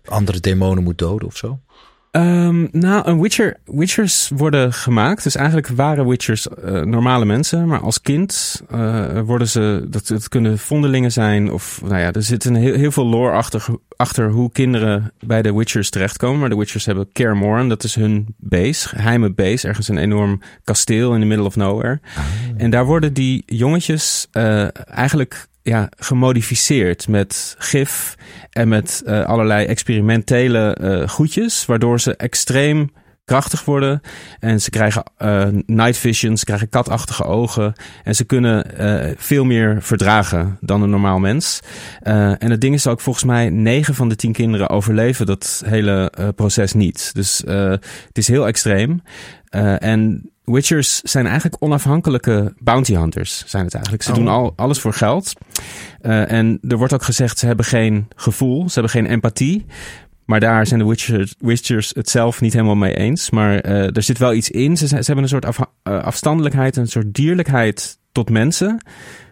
andere 0.05 0.41
demonen 0.41 0.83
moet 0.83 0.99
doden 0.99 1.29
of 1.29 1.37
zo? 1.37 1.61
Um, 2.17 2.69
nou, 2.73 3.09
een 3.09 3.21
Witcher, 3.21 3.57
Witchers 3.65 4.31
worden 4.37 4.73
gemaakt. 4.73 5.23
Dus 5.23 5.37
eigenlijk 5.37 5.69
waren 5.69 6.09
Witchers 6.09 6.47
uh, 6.65 6.83
normale 6.83 7.25
mensen. 7.25 7.67
Maar 7.67 7.81
als 7.81 8.01
kind 8.01 8.63
uh, 8.73 9.21
worden 9.21 9.49
ze, 9.49 9.87
dat, 9.89 10.09
het 10.09 10.29
kunnen 10.29 10.59
vondelingen 10.59 11.13
zijn. 11.13 11.53
Of 11.53 11.81
nou 11.85 11.99
ja, 11.99 12.13
er 12.13 12.23
zit 12.23 12.45
een 12.45 12.55
heel, 12.55 12.75
heel 12.75 12.93
veel 12.93 13.07
lore 13.07 13.33
achter, 13.33 13.67
achter 13.97 14.31
hoe 14.31 14.53
kinderen 14.53 15.13
bij 15.21 15.43
de 15.43 15.55
Witchers 15.55 15.91
terechtkomen. 15.91 16.41
Maar 16.41 16.49
de 16.49 16.57
Witchers 16.57 16.87
hebben 16.87 17.13
Kaer 17.13 17.37
Morhen, 17.37 17.69
dat 17.69 17.85
is 17.85 17.95
hun 17.95 18.35
base, 18.37 18.89
geheime 18.89 19.31
base. 19.31 19.69
Ergens 19.69 19.89
een 19.89 19.99
enorm 19.99 20.41
kasteel 20.65 21.15
in 21.15 21.21
the 21.21 21.27
middle 21.27 21.47
of 21.47 21.57
nowhere. 21.57 22.01
Ah. 22.17 22.25
En 22.57 22.71
daar 22.71 22.87
worden 22.87 23.13
die 23.13 23.43
jongetjes 23.47 24.29
uh, 24.33 24.69
eigenlijk 24.89 25.47
ja, 25.65 25.89
gemodificeerd 25.97 27.09
met 27.09 27.55
gif 27.59 28.15
en 28.51 28.69
met 28.69 29.03
uh, 29.07 29.25
allerlei 29.25 29.67
experimentele 29.67 30.79
uh, 30.81 31.09
goedjes, 31.09 31.67
waardoor 31.67 32.01
ze 32.01 32.17
extreem 32.17 32.93
krachtig 33.25 33.65
worden. 33.65 34.01
En 34.39 34.61
ze 34.61 34.71
krijgen 34.71 35.05
uh, 35.19 35.47
night 35.67 35.97
vision, 35.97 36.37
ze 36.37 36.45
krijgen 36.45 36.69
katachtige 36.69 37.25
ogen. 37.25 37.73
En 38.03 38.15
ze 38.15 38.25
kunnen 38.25 38.67
veel 39.17 39.45
meer 39.45 39.83
verdragen 39.83 40.59
dan 40.61 40.83
een 40.83 40.91
normaal 40.91 41.19
mens. 41.19 41.61
En 42.03 42.51
het 42.51 42.61
ding 42.61 42.75
is 42.75 42.87
ook 42.87 43.01
volgens 43.01 43.25
mij, 43.25 43.51
negen 43.51 43.95
van 43.95 44.09
de 44.09 44.17
tien 44.17 44.33
kinderen 44.33 44.69
overleven 44.69 45.27
dat 45.27 45.63
hele 45.67 46.13
proces 46.37 46.73
niet. 46.73 47.15
Dus 47.15 47.43
het 47.47 48.19
is 48.19 48.29
heel 48.29 48.47
extreem. 48.47 49.03
en 49.79 50.34
Witchers 50.45 51.01
zijn 51.01 51.27
eigenlijk 51.27 51.57
onafhankelijke 51.59 52.55
bounty 52.59 52.95
hunters, 52.95 53.45
zijn 53.47 53.65
het 53.65 53.75
eigenlijk. 53.75 54.05
Ze 54.05 54.11
oh. 54.11 54.17
doen 54.17 54.29
al, 54.29 54.53
alles 54.57 54.81
voor 54.81 54.93
geld. 54.93 55.33
Uh, 56.03 56.33
en 56.33 56.59
er 56.69 56.77
wordt 56.77 56.93
ook 56.93 57.03
gezegd, 57.03 57.39
ze 57.39 57.47
hebben 57.47 57.65
geen 57.65 58.09
gevoel, 58.17 58.69
ze 58.69 58.73
hebben 58.81 58.91
geen 58.93 59.07
empathie. 59.07 59.67
Maar 60.25 60.41
daar 60.41 60.67
zijn 60.67 60.81
de 60.81 60.87
Witchers, 60.87 61.35
Witchers 61.39 61.91
het 61.95 62.11
zelf 62.11 62.41
niet 62.41 62.53
helemaal 62.53 62.75
mee 62.75 62.97
eens. 62.97 63.31
Maar 63.31 63.67
uh, 63.67 63.97
er 63.97 64.03
zit 64.03 64.19
wel 64.19 64.33
iets 64.33 64.51
in. 64.51 64.77
Ze, 64.77 64.87
ze 64.87 64.95
hebben 64.95 65.23
een 65.23 65.29
soort 65.29 65.45
af, 65.45 65.59
uh, 65.59 66.03
afstandelijkheid, 66.03 66.77
een 66.77 66.89
soort 66.89 67.15
dierlijkheid 67.15 67.99
tot 68.13 68.31
mensen. 68.31 68.85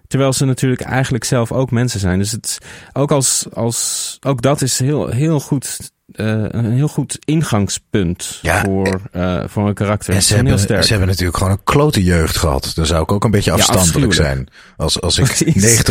Terwijl 0.07 0.33
ze 0.33 0.45
natuurlijk 0.45 0.83
eigenlijk 0.83 1.25
zelf 1.25 1.53
ook 1.53 1.71
mensen 1.71 2.01
zijn. 2.01 2.19
Dus 2.19 2.33
het, 2.33 2.59
ook, 2.93 3.11
als, 3.11 3.47
als, 3.53 4.17
ook 4.21 4.43
dat 4.43 4.63
is 4.63 4.79
heel, 4.79 5.09
heel 5.09 5.41
goed 5.41 5.92
uh, 6.07 6.45
een 6.49 6.73
heel 6.73 6.89
goed 6.89 7.19
ingangspunt 7.25 8.39
Ja, 8.43 8.65
voor, 8.65 9.01
uh, 9.13 9.43
voor 9.47 9.69
een 9.69 9.75
karakter. 9.75 10.15
En 10.15 10.23
ze 10.23 10.35
heel 10.35 10.43
hebben, 10.43 10.61
sterk. 10.63 10.83
ze 10.83 10.91
hebben 10.91 11.09
natuurlijk 11.09 11.37
gewoon 11.37 11.53
een 11.53 11.65
klote 11.65 12.03
jeugd 12.03 12.37
gehad. 12.37 12.73
Dan 12.75 12.87
zou 12.87 13.03
ik 13.03 13.13
ook 13.13 13.25
een 13.25 13.31
beetje 13.31 13.53
afstandelijk 13.53 14.13
zijn. 14.13 14.49
Als, 14.77 15.01
als 15.01 15.19
ik 15.19 15.25
Precies. 15.25 15.83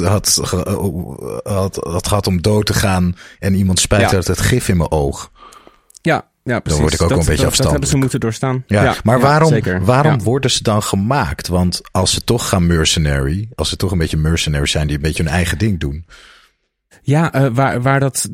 90% 0.00 0.04
had, 0.04 0.40
had, 1.42 1.76
had 1.76 2.06
gehad 2.08 2.26
om 2.26 2.42
dood 2.42 2.66
te 2.66 2.74
gaan 2.74 3.16
en 3.38 3.54
iemand 3.54 3.80
spijt 3.80 4.10
Ja. 4.10 4.16
uit 4.16 4.26
het 4.26 4.40
gif 4.40 4.68
in 4.68 4.76
mijn 4.76 4.90
oog. 4.90 5.30
ja, 6.02 6.26
ja, 6.44 6.60
precies. 6.60 6.80
word 6.80 6.92
ik 6.94 7.02
ook 7.02 7.08
dat, 7.08 7.18
een 7.18 7.24
beetje 7.24 7.44
dat, 7.44 7.56
dat 7.56 7.70
hebben 7.70 7.88
ze 7.88 7.96
afstandelijk. 7.96 8.00
moeten 8.00 8.20
doorstaan. 8.20 8.64
Ja, 8.66 8.94
maar 9.02 9.20
waarom, 9.20 9.84
waarom 9.84 10.12
Ja. 10.18 10.24
worden 10.24 10.50
ze 10.50 10.62
dan 10.62 10.82
gemaakt? 10.82 11.48
Want 11.48 11.80
als 11.90 12.12
ze 12.12 12.24
toch 12.24 12.48
gaan 12.48 12.66
mercenary, 12.66 13.48
als 13.54 13.68
ze 13.68 13.76
toch 13.76 13.90
een 13.90 13.98
beetje 13.98 14.16
mercenaries 14.16 14.70
zijn 14.70 14.86
die 14.86 14.96
een 14.96 15.02
beetje 15.02 15.22
hun 15.22 15.32
eigen 15.32 15.58
ding 15.58 15.80
doen. 15.80 16.06
Ja, 17.02 17.32
eh, 17.32 17.46
waar, 17.52 17.82
waar, 17.82 18.00
dat, 18.00 18.28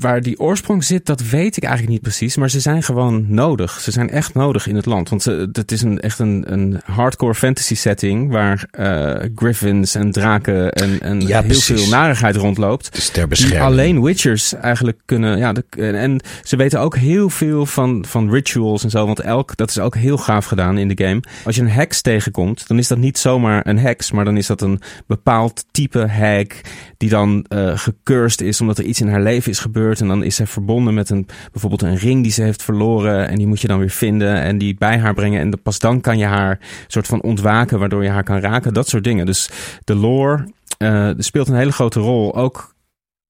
waar 0.00 0.22
die 0.22 0.40
oorsprong 0.40 0.84
zit, 0.84 1.06
dat 1.06 1.22
weet 1.22 1.56
ik 1.56 1.62
eigenlijk 1.62 1.92
niet 1.92 2.02
precies. 2.02 2.36
Maar 2.36 2.50
ze 2.50 2.60
zijn 2.60 2.82
gewoon 2.82 3.24
nodig. 3.28 3.80
Ze 3.80 3.90
zijn 3.90 4.10
echt 4.10 4.34
nodig 4.34 4.66
in 4.66 4.76
het 4.76 4.86
land. 4.86 5.08
Want 5.08 5.22
ze, 5.22 5.48
het 5.52 5.72
is 5.72 5.82
een, 5.82 6.00
echt 6.00 6.18
een, 6.18 6.44
een 6.46 6.80
hardcore 6.84 7.34
fantasy 7.34 7.74
setting 7.74 8.30
waar 8.30 8.64
eh, 8.70 9.28
griffins 9.34 9.94
en 9.94 10.10
draken 10.10 10.72
en, 10.72 11.00
en 11.00 11.20
Ja, 11.20 11.38
heel 11.38 11.48
precies. 11.48 11.80
veel 11.80 11.90
narigheid 11.90 12.36
rondloopt. 12.36 12.92
Dus 12.94 13.08
ter 13.08 13.28
bescherming. 13.28 13.62
alleen 13.62 14.02
Witchers 14.02 14.54
eigenlijk 14.54 14.98
kunnen. 15.04 15.38
Ja, 15.38 15.52
de, 15.52 15.64
en, 15.70 15.94
en 15.94 16.20
ze 16.42 16.56
weten 16.56 16.80
ook 16.80 16.96
heel 16.96 17.30
veel 17.30 17.66
van, 17.66 18.04
van 18.08 18.30
rituals 18.30 18.84
en 18.84 18.90
zo. 18.90 19.06
Want 19.06 19.20
elk, 19.20 19.56
dat 19.56 19.70
is 19.70 19.78
ook 19.78 19.94
heel 19.94 20.16
gaaf 20.18 20.44
gedaan 20.44 20.78
in 20.78 20.88
de 20.88 21.04
game. 21.04 21.22
Als 21.44 21.56
je 21.56 21.62
een 21.62 21.68
heks 21.70 22.00
tegenkomt, 22.00 22.68
dan 22.68 22.78
is 22.78 22.88
dat 22.88 22.98
niet 22.98 23.18
zomaar 23.18 23.66
een 23.66 23.78
heks. 23.78 24.10
Maar 24.12 24.24
dan 24.24 24.36
is 24.36 24.46
dat 24.46 24.60
een 24.60 24.80
bepaald 25.06 25.64
type 25.70 25.98
hek. 25.98 26.60
Die 26.96 27.08
dan 27.08 27.44
eh 27.48 27.72
gecursed 27.78 28.40
is 28.40 28.60
omdat 28.60 28.78
er 28.78 28.84
iets 28.84 29.00
in 29.00 29.08
haar 29.08 29.22
leven 29.22 29.50
is 29.50 29.58
gebeurd. 29.58 29.89
En 29.98 30.08
dan 30.08 30.22
is 30.22 30.34
zij 30.34 30.46
verbonden 30.46 30.94
met 30.94 31.10
een, 31.10 31.26
bijvoorbeeld 31.52 31.82
een 31.82 31.96
ring 31.96 32.22
die 32.22 32.32
ze 32.32 32.42
heeft 32.42 32.62
verloren. 32.62 33.28
En 33.28 33.36
die 33.36 33.46
moet 33.46 33.60
je 33.60 33.68
dan 33.68 33.78
weer 33.78 33.90
vinden 33.90 34.34
en 34.34 34.58
die 34.58 34.74
bij 34.74 34.98
haar 34.98 35.14
brengen. 35.14 35.40
En 35.40 35.62
pas 35.62 35.78
dan 35.78 36.00
kan 36.00 36.18
je 36.18 36.24
haar 36.24 36.58
soort 36.86 37.06
van 37.06 37.22
ontwaken, 37.22 37.78
waardoor 37.78 38.02
je 38.02 38.10
haar 38.10 38.24
kan 38.24 38.38
raken. 38.38 38.74
Dat 38.74 38.88
soort 38.88 39.04
dingen. 39.04 39.26
Dus 39.26 39.50
de 39.84 39.94
lore 39.94 40.48
eh, 40.78 41.10
speelt 41.16 41.48
een 41.48 41.54
hele 41.54 41.72
grote 41.72 42.00
rol. 42.00 42.36
Ook 42.36 42.74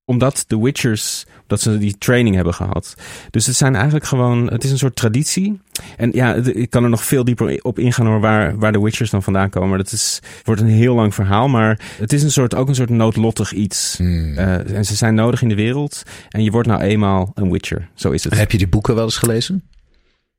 omdat 0.10 0.43
de 0.47 0.60
Witchers, 0.60 1.26
dat 1.47 1.62
ze 1.62 1.78
die 1.78 1.97
training 1.97 2.36
hebben 2.36 2.53
gehad. 2.53 2.95
Dus 3.30 3.45
het 3.45 3.55
zijn 3.55 3.76
eigenlijk 3.76 4.05
gewoon, 4.05 4.51
het 4.51 4.64
is 4.64 4.72
een 4.72 4.78
soort 4.78 4.95
traditie. 4.95 5.62
En 5.97 6.12
ja, 6.14 6.34
ik 6.36 6.70
kan 6.70 6.84
er 6.84 6.89
nog 6.89 7.03
veel 7.03 7.24
dieper 7.24 7.60
op 7.62 7.80
ingaan 7.80 8.05
hoor, 8.05 8.20
waar, 8.20 8.57
waar 8.57 8.72
de 8.72 8.82
Witchers 8.82 9.10
dan 9.10 9.24
vandaan 9.24 9.49
komen. 9.49 9.78
Dat 9.78 9.91
is, 9.91 10.20
wordt 10.43 10.62
een 10.62 10.68
heel 10.68 10.95
lang 10.95 11.14
verhaal, 11.14 11.47
maar 11.47 11.80
het 11.97 12.14
is 12.14 12.24
een 12.24 12.32
soort, 12.32 12.55
ook 12.55 12.68
een 12.68 12.76
soort 12.76 12.89
noodlottig 12.89 13.53
iets. 13.53 13.97
Hmm. 13.97 14.38
Eh, 14.38 14.76
en 14.76 14.86
ze 14.86 14.95
zijn 14.95 15.16
nodig 15.16 15.41
in 15.41 15.49
de 15.49 15.55
wereld. 15.55 16.03
En 16.30 16.43
je 16.43 16.51
wordt 16.51 16.68
nou 16.68 16.82
eenmaal 16.82 17.32
een 17.36 17.51
Witcher. 17.51 17.89
Zo 17.93 18.12
is 18.12 18.24
het. 18.24 18.38
Heb 18.38 18.51
je 18.51 18.57
die 18.57 18.68
boeken 18.68 18.95
wel 18.95 19.03
eens 19.03 19.18
gelezen? 19.18 19.64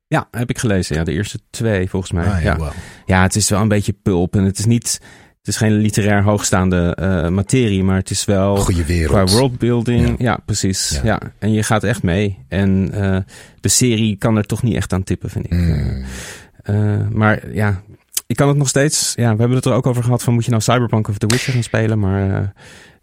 Ja, 0.06 0.28
heb 0.30 0.50
ik 0.50 0.58
gelezen. 0.58 0.96
Ja, 0.96 1.04
de 1.04 1.12
eerste 1.12 1.40
twee 1.50 1.90
volgens 1.90 2.12
mij. 2.12 2.26
Ah. 2.26 2.70
Ja, 3.06 3.22
het 3.22 3.36
is 3.36 3.48
wel 3.48 3.60
een 3.60 3.68
beetje 3.68 3.92
pulp. 3.92 4.36
En 4.36 4.44
het 4.44 4.58
is 4.58 4.66
niet. 4.66 5.00
Het 5.40 5.48
is 5.48 5.56
geen 5.56 5.72
literair 5.72 6.22
hoogstaande 6.22 6.94
eh, 6.94 7.28
materie, 7.28 7.82
maar 7.84 7.96
het 7.96 8.10
is 8.10 8.24
wel. 8.24 8.56
Goeie 8.56 8.84
wereld. 8.84 9.10
Qua 9.30 9.38
worldbuilding, 9.38 10.08
Ja. 10.08 10.14
ja, 10.18 10.38
precies. 10.44 10.90
Ja. 10.90 11.00
Ja. 11.04 11.20
En 11.38 11.52
je 11.52 11.62
gaat 11.62 11.84
echt 11.84 12.02
mee. 12.02 12.38
En 12.48 12.90
eh, 12.92 13.16
de 13.60 13.68
serie 13.68 14.16
kan 14.16 14.36
er 14.36 14.44
toch 14.46 14.62
niet 14.62 14.74
echt 14.74 14.92
aan 14.92 15.02
tippen, 15.02 15.30
vind 15.30 15.44
ik. 15.44 15.50
Hmm. 15.50 16.04
Eh, 16.62 17.08
maar 17.10 17.52
ja, 17.52 17.80
ik 18.26 18.36
kan 18.36 18.48
het 18.48 18.56
nog 18.56 18.68
steeds. 18.68 19.12
Ja, 19.16 19.32
we 19.32 19.38
hebben 19.38 19.56
het 19.56 19.64
er 19.66 19.72
ook 19.72 19.86
over 19.86 20.02
gehad 20.02 20.22
van 20.22 20.34
moet 20.34 20.44
je 20.44 20.50
nou 20.50 20.62
Cyberpunk 20.62 21.08
of 21.08 21.18
The 21.18 21.26
Witcher 21.26 21.52
gaan 21.52 21.62
spelen. 21.62 21.98
Maar 21.98 22.52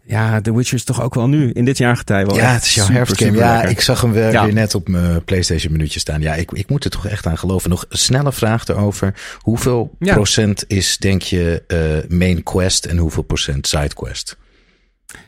ja, 0.08 0.40
The 0.40 0.54
Witcher 0.56 0.76
is 0.76 0.84
toch 0.84 1.02
ook 1.02 1.14
wel 1.14 1.28
nu, 1.28 1.50
in 1.50 1.64
dit 1.64 1.78
jaargetij 1.78 2.26
wel 2.26 2.36
Ja, 2.36 2.52
het 2.52 2.62
is 2.64 2.74
jouw 2.74 2.86
herfstgame. 2.86 3.36
Ja, 3.36 3.52
lekker. 3.52 3.70
ik 3.70 3.80
zag 3.80 4.00
hem 4.00 4.12
weer, 4.12 4.30
Ja. 4.32 4.44
weer 4.44 4.52
net 4.54 4.74
op 4.74 4.88
mijn 4.88 5.24
PlayStation 5.24 5.72
minuutje 5.72 6.00
staan. 6.00 6.20
Ja, 6.20 6.34
ik, 6.34 6.50
ik 6.52 6.68
moet 6.70 6.84
er 6.84 6.90
toch 6.90 7.06
echt 7.06 7.26
aan 7.26 7.38
geloven. 7.38 7.70
Nog 7.70 7.84
een 7.88 7.98
snelle 7.98 8.32
vraag 8.32 8.66
erover. 8.68 9.14
Hoeveel 9.38 9.96
Ja. 9.98 10.14
procent 10.14 10.64
is, 10.66 10.98
denk 10.98 11.22
je, 11.22 11.62
eh, 11.66 12.16
main 12.18 12.42
quest 12.42 12.84
en 12.84 12.96
hoeveel 12.96 13.22
procent 13.22 13.66
side 13.66 13.94
quest? 13.94 14.36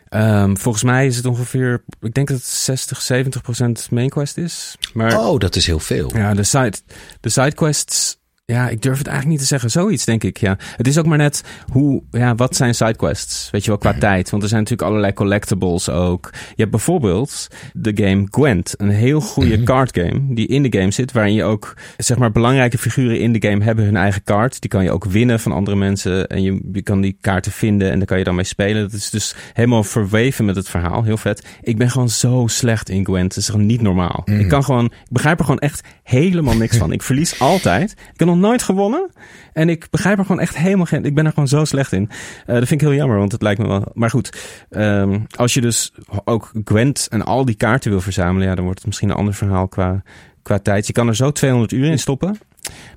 Ehm, 0.09 0.55
volgens 0.57 0.85
mij 0.85 1.07
is 1.07 1.17
het 1.17 1.27
ongeveer, 1.27 1.83
ik 2.01 2.15
denk 2.15 2.29
dat 2.29 2.37
het 2.37 2.47
60, 2.47 3.01
70 3.03 3.43
procent 3.43 3.89
main 3.91 4.09
quest 4.09 4.37
is. 4.37 4.77
Maar 4.93 5.19
Oh, 5.19 5.39
dat 5.39 5.57
is 5.57 5.67
heel 5.67 5.79
veel. 5.79 6.11
Ja, 6.17 6.35
de, 6.35 6.43
side, 6.43 6.73
de 7.21 7.29
sidequests. 7.29 8.19
Ja, 8.51 8.69
ik 8.69 8.83
durf 8.83 8.99
het 8.99 9.07
eigenlijk 9.07 9.39
niet 9.39 9.49
te 9.49 9.55
zeggen. 9.55 9.71
Zoiets, 9.71 10.05
denk 10.05 10.25
ik. 10.25 10.37
Ja. 10.37 10.57
Het 10.77 10.87
is 10.87 10.99
ook 10.99 11.07
maar 11.07 11.19
net 11.19 11.45
hoe, 11.73 12.03
ja, 12.11 12.35
wat 12.35 12.57
zijn 12.57 12.75
sidequests? 12.75 13.51
Weet 13.51 13.65
je 13.65 13.71
wel, 13.71 13.79
qua 13.79 13.95
tijd. 13.95 14.31
Want 14.31 14.43
er 14.43 14.49
zijn 14.49 14.61
natuurlijk 14.61 14.89
allerlei 14.89 15.13
collectibles 15.13 15.89
ook. 15.89 16.29
Je 16.33 16.55
hebt 16.57 16.71
bijvoorbeeld 16.71 17.49
de 17.73 17.93
game 17.95 18.27
Gwent. 18.31 18.75
Een 18.77 18.91
heel 18.91 19.21
goede 19.21 19.63
card 19.63 19.99
game 19.99 20.35
die 20.35 20.47
in 20.47 20.63
de 20.63 20.79
game 20.79 20.91
zit. 20.91 21.13
Waarin 21.13 21.35
je 21.35 21.45
ook, 21.45 21.77
zeg 21.97 22.19
maar, 22.19 22.33
belangrijke 22.33 22.79
figuren 22.79 23.21
in 23.21 23.33
de 23.33 23.49
game 23.49 23.65
hebben 23.65 23.85
hun 23.85 23.97
eigen 23.97 24.23
kaart. 24.23 24.61
Die 24.61 24.71
kan 24.71 24.85
je 24.85 24.91
ook 24.91 25.05
winnen 25.05 25.41
van 25.41 25.53
andere 25.53 25.77
mensen. 25.77 26.27
En 26.27 26.43
je, 26.43 26.61
je 26.73 26.83
kan 26.83 27.01
die 27.01 27.17
kaarten 27.21 27.53
vinden 27.53 27.91
en 27.91 27.99
daar 27.99 28.07
kan 28.07 28.19
je 28.19 28.25
dan 28.25 28.35
mee 28.35 28.45
spelen. 28.45 28.83
Dat 28.83 28.93
is 28.93 29.11
dus 29.11 29.35
helemaal 29.53 29.85
verweven 29.85 30.45
met 30.45 30.57
het 30.57 30.69
verhaal. 30.69 31.03
Heel 31.03 31.17
vet. 31.17 31.47
Ik 31.63 31.79
ben 31.79 31.91
gewoon 31.91 32.09
zo 32.09 32.47
slecht 32.47 32.89
in 32.89 33.05
Gwent. 33.05 33.35
Het 33.35 33.43
is 33.43 33.49
gewoon 33.49 33.67
niet 33.67 33.83
normaal. 33.83 34.23
Ik 34.25 34.49
kan 34.49 34.65
gewoon, 34.65 34.85
ik 34.85 35.11
begrijp 35.11 35.39
er 35.39 35.45
gewoon 35.45 35.61
echt 35.61 35.83
helemaal 36.03 36.57
niks 36.57 36.77
van. 36.77 36.93
Ik 36.93 37.03
verlies 37.03 37.39
altijd. 37.41 37.95
Ik 38.13 38.27
nog 38.27 38.37
nooit 38.41 38.63
gewonnen. 38.63 39.11
En 39.53 39.69
ik 39.69 39.87
begrijp 39.91 40.19
er 40.19 40.25
gewoon 40.25 40.41
echt 40.41 40.57
helemaal 40.57 40.87
geen. 40.87 41.05
Ik 41.05 41.15
ben 41.15 41.25
er 41.27 41.33
gewoon 41.33 41.49
zo 41.49 41.65
slecht 41.65 41.93
in. 41.93 42.09
Eh, 42.47 42.55
dat 42.55 42.69
vind 42.69 42.81
ik 42.83 42.89
heel 42.89 42.97
jammer, 42.97 43.19
want 43.19 43.33
het 43.33 43.43
lijkt 43.43 43.61
me 43.61 43.69
wel. 43.69 43.85
Maar 43.95 44.11
goed, 44.11 44.39
ehm, 44.71 45.19
als 45.37 45.55
je 45.55 45.61
dus 45.61 45.93
ook 46.25 46.51
Gwent 46.65 47.07
en 47.11 47.25
al 47.25 47.45
die 47.45 47.55
kaarten 47.55 47.91
wil 47.91 48.01
verzamelen, 48.01 48.49
ja, 48.49 48.55
dan 48.55 48.65
wordt 48.65 48.79
het 48.79 48.87
misschien 48.87 49.11
een 49.11 49.17
ander 49.17 49.35
verhaal 49.35 49.69
qua, 49.69 50.03
qua 50.43 50.59
tijd. 50.59 50.87
Je 50.87 50.93
kan 50.93 51.09
er 51.09 51.17
zo 51.17 51.31
200 51.33 51.73
uur 51.73 51.91
in 51.91 51.99
stoppen. 51.99 52.39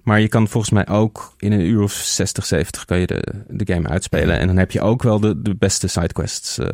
Maar 0.04 0.20
je 0.22 0.28
kan 0.28 0.48
volgens 0.48 0.72
mij 0.74 0.88
ook 0.88 1.34
in 1.38 1.52
een 1.52 1.60
uur 1.60 1.82
of 1.82 1.92
60, 1.92 2.46
70 2.46 2.86
kan 2.86 3.00
je 3.00 3.08
de, 3.08 3.34
de 3.48 3.74
game 3.74 3.88
uitspelen. 3.88 4.40
En 4.40 4.48
dan 4.48 4.58
heb 4.58 4.72
je 4.72 4.82
ook 4.82 5.04
wel 5.04 5.20
de, 5.20 5.42
de 5.42 5.56
beste 5.56 5.88
sidequests 5.88 6.58
eh 6.58 6.68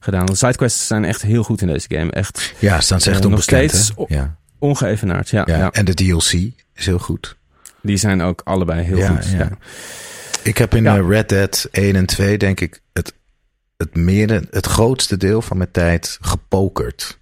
gedaan. 0.00 0.26
De 0.26 0.34
sidequests 0.34 0.86
zijn 0.86 1.04
echt 1.04 1.22
heel 1.22 1.42
goed 1.42 1.60
in 1.60 1.66
deze 1.66 1.86
game. 1.88 2.10
Echt 2.10 2.54
Ja, 2.58 2.80
staan 2.80 3.00
ze 3.00 3.10
echt 3.10 3.24
Eh, 3.24 3.30
nog 3.30 3.42
steeds 3.42 3.92
Ja. 4.06 4.36
ongeëvenaard. 4.58 5.28
Ja, 5.30 5.42
Ja. 5.46 5.56
ja. 5.56 5.70
En 5.72 5.84
de 5.84 5.94
DLC 5.94 6.32
is 6.74 6.86
heel 6.86 6.98
goed. 6.98 7.36
Die 7.84 7.96
zijn 7.96 8.22
ook 8.22 8.40
allebei 8.44 8.82
heel 8.82 8.96
Ja, 8.96 9.08
goed. 9.16 9.30
ja. 9.30 9.50
Ik 10.42 10.58
heb 10.58 10.74
in 10.74 10.86
eh, 10.86 11.08
Red 11.08 11.28
Dead 11.28 11.68
1 11.70 11.96
en 11.96 12.06
2 12.06 12.38
denk 12.38 12.60
ik 12.60 12.80
het, 12.92 13.14
het, 13.76 13.94
meer, 13.96 14.42
het 14.50 14.66
grootste 14.66 15.16
deel 15.16 15.42
van 15.42 15.56
mijn 15.56 15.70
tijd 15.70 16.18
gepokerd. 16.20 17.18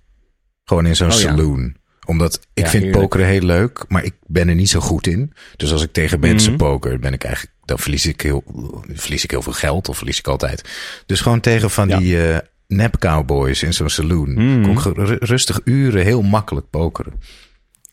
Gewoon 0.65 0.87
in 0.87 0.97
zo'n 0.97 1.07
Oh, 1.09 1.13
saloon. 1.15 1.75
Omdat 2.07 2.35
ik 2.35 2.65
Ja, 2.65 2.71
vind 2.71 2.83
heerlijk. 2.83 3.03
pokeren 3.03 3.27
heel 3.27 3.43
leuk, 3.43 3.85
maar 3.89 4.05
ik 4.05 4.15
ben 4.27 4.49
er 4.49 4.55
niet 4.55 4.69
zo 4.71 4.81
goed 4.81 5.07
in. 5.07 5.33
Dus 5.57 5.73
als 5.73 5.83
ik 5.83 5.93
tegen 5.93 6.21
mensen 6.21 6.53
Mhm. 6.53 6.59
poker, 6.61 6.99
ben 6.99 7.13
ik 7.13 7.25
eigenlijk, 7.25 7.55
dan 7.65 7.79
verlies 7.79 8.07
ik, 8.07 8.21
heel, 8.21 8.45
verlies 8.93 9.25
ik 9.25 9.31
heel 9.31 9.43
veel 9.43 9.53
geld 9.53 9.89
of 9.89 9.97
verlies 9.97 10.19
ik 10.19 10.27
altijd. 10.27 10.69
Dus 11.07 11.21
gewoon 11.21 11.41
tegen 11.41 11.71
van 11.71 11.89
Ja. 11.89 11.99
die 11.99 12.29
eh 12.33 12.39
nep 12.67 12.99
cowboys 12.99 13.63
in 13.63 13.75
zo'n 13.75 13.89
saloon. 13.89 14.35
Kon 14.35 14.71
ik 14.71 14.97
ru- 14.97 15.17
rustig 15.21 15.61
uren 15.65 16.05
heel 16.05 16.23
makkelijk 16.23 16.71
pokeren. 16.71 17.13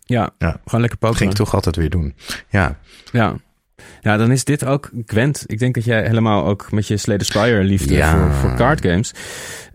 Ja, 0.10 0.30
Ja. 0.38 0.50
gewoon 0.66 0.82
lekker 0.82 1.00
Dat 1.00 1.10
pokeren. 1.10 1.16
ging 1.18 1.32
ik 1.32 1.38
toch 1.38 1.54
altijd 1.54 1.76
weer 1.76 1.90
doen. 1.90 2.16
Ja, 2.50 2.78
Ja. 3.12 3.36
ja, 4.02 4.18
dan 4.18 4.32
is 4.32 4.44
dit 4.44 4.66
ook 4.66 4.90
Gwent. 5.06 5.44
Ik 5.46 5.60
denk 5.60 5.76
dat 5.76 5.84
jij 5.86 6.06
helemaal 6.06 6.46
ook 6.46 6.72
met 6.72 6.88
je 6.88 6.98
Slay 6.98 7.18
the 7.18 7.26
Spire 7.26 7.64
liefde 7.64 7.94
Ja. 7.94 8.12
voor, 8.12 8.32
voor 8.34 8.56
card 8.58 8.82
games. 8.82 9.12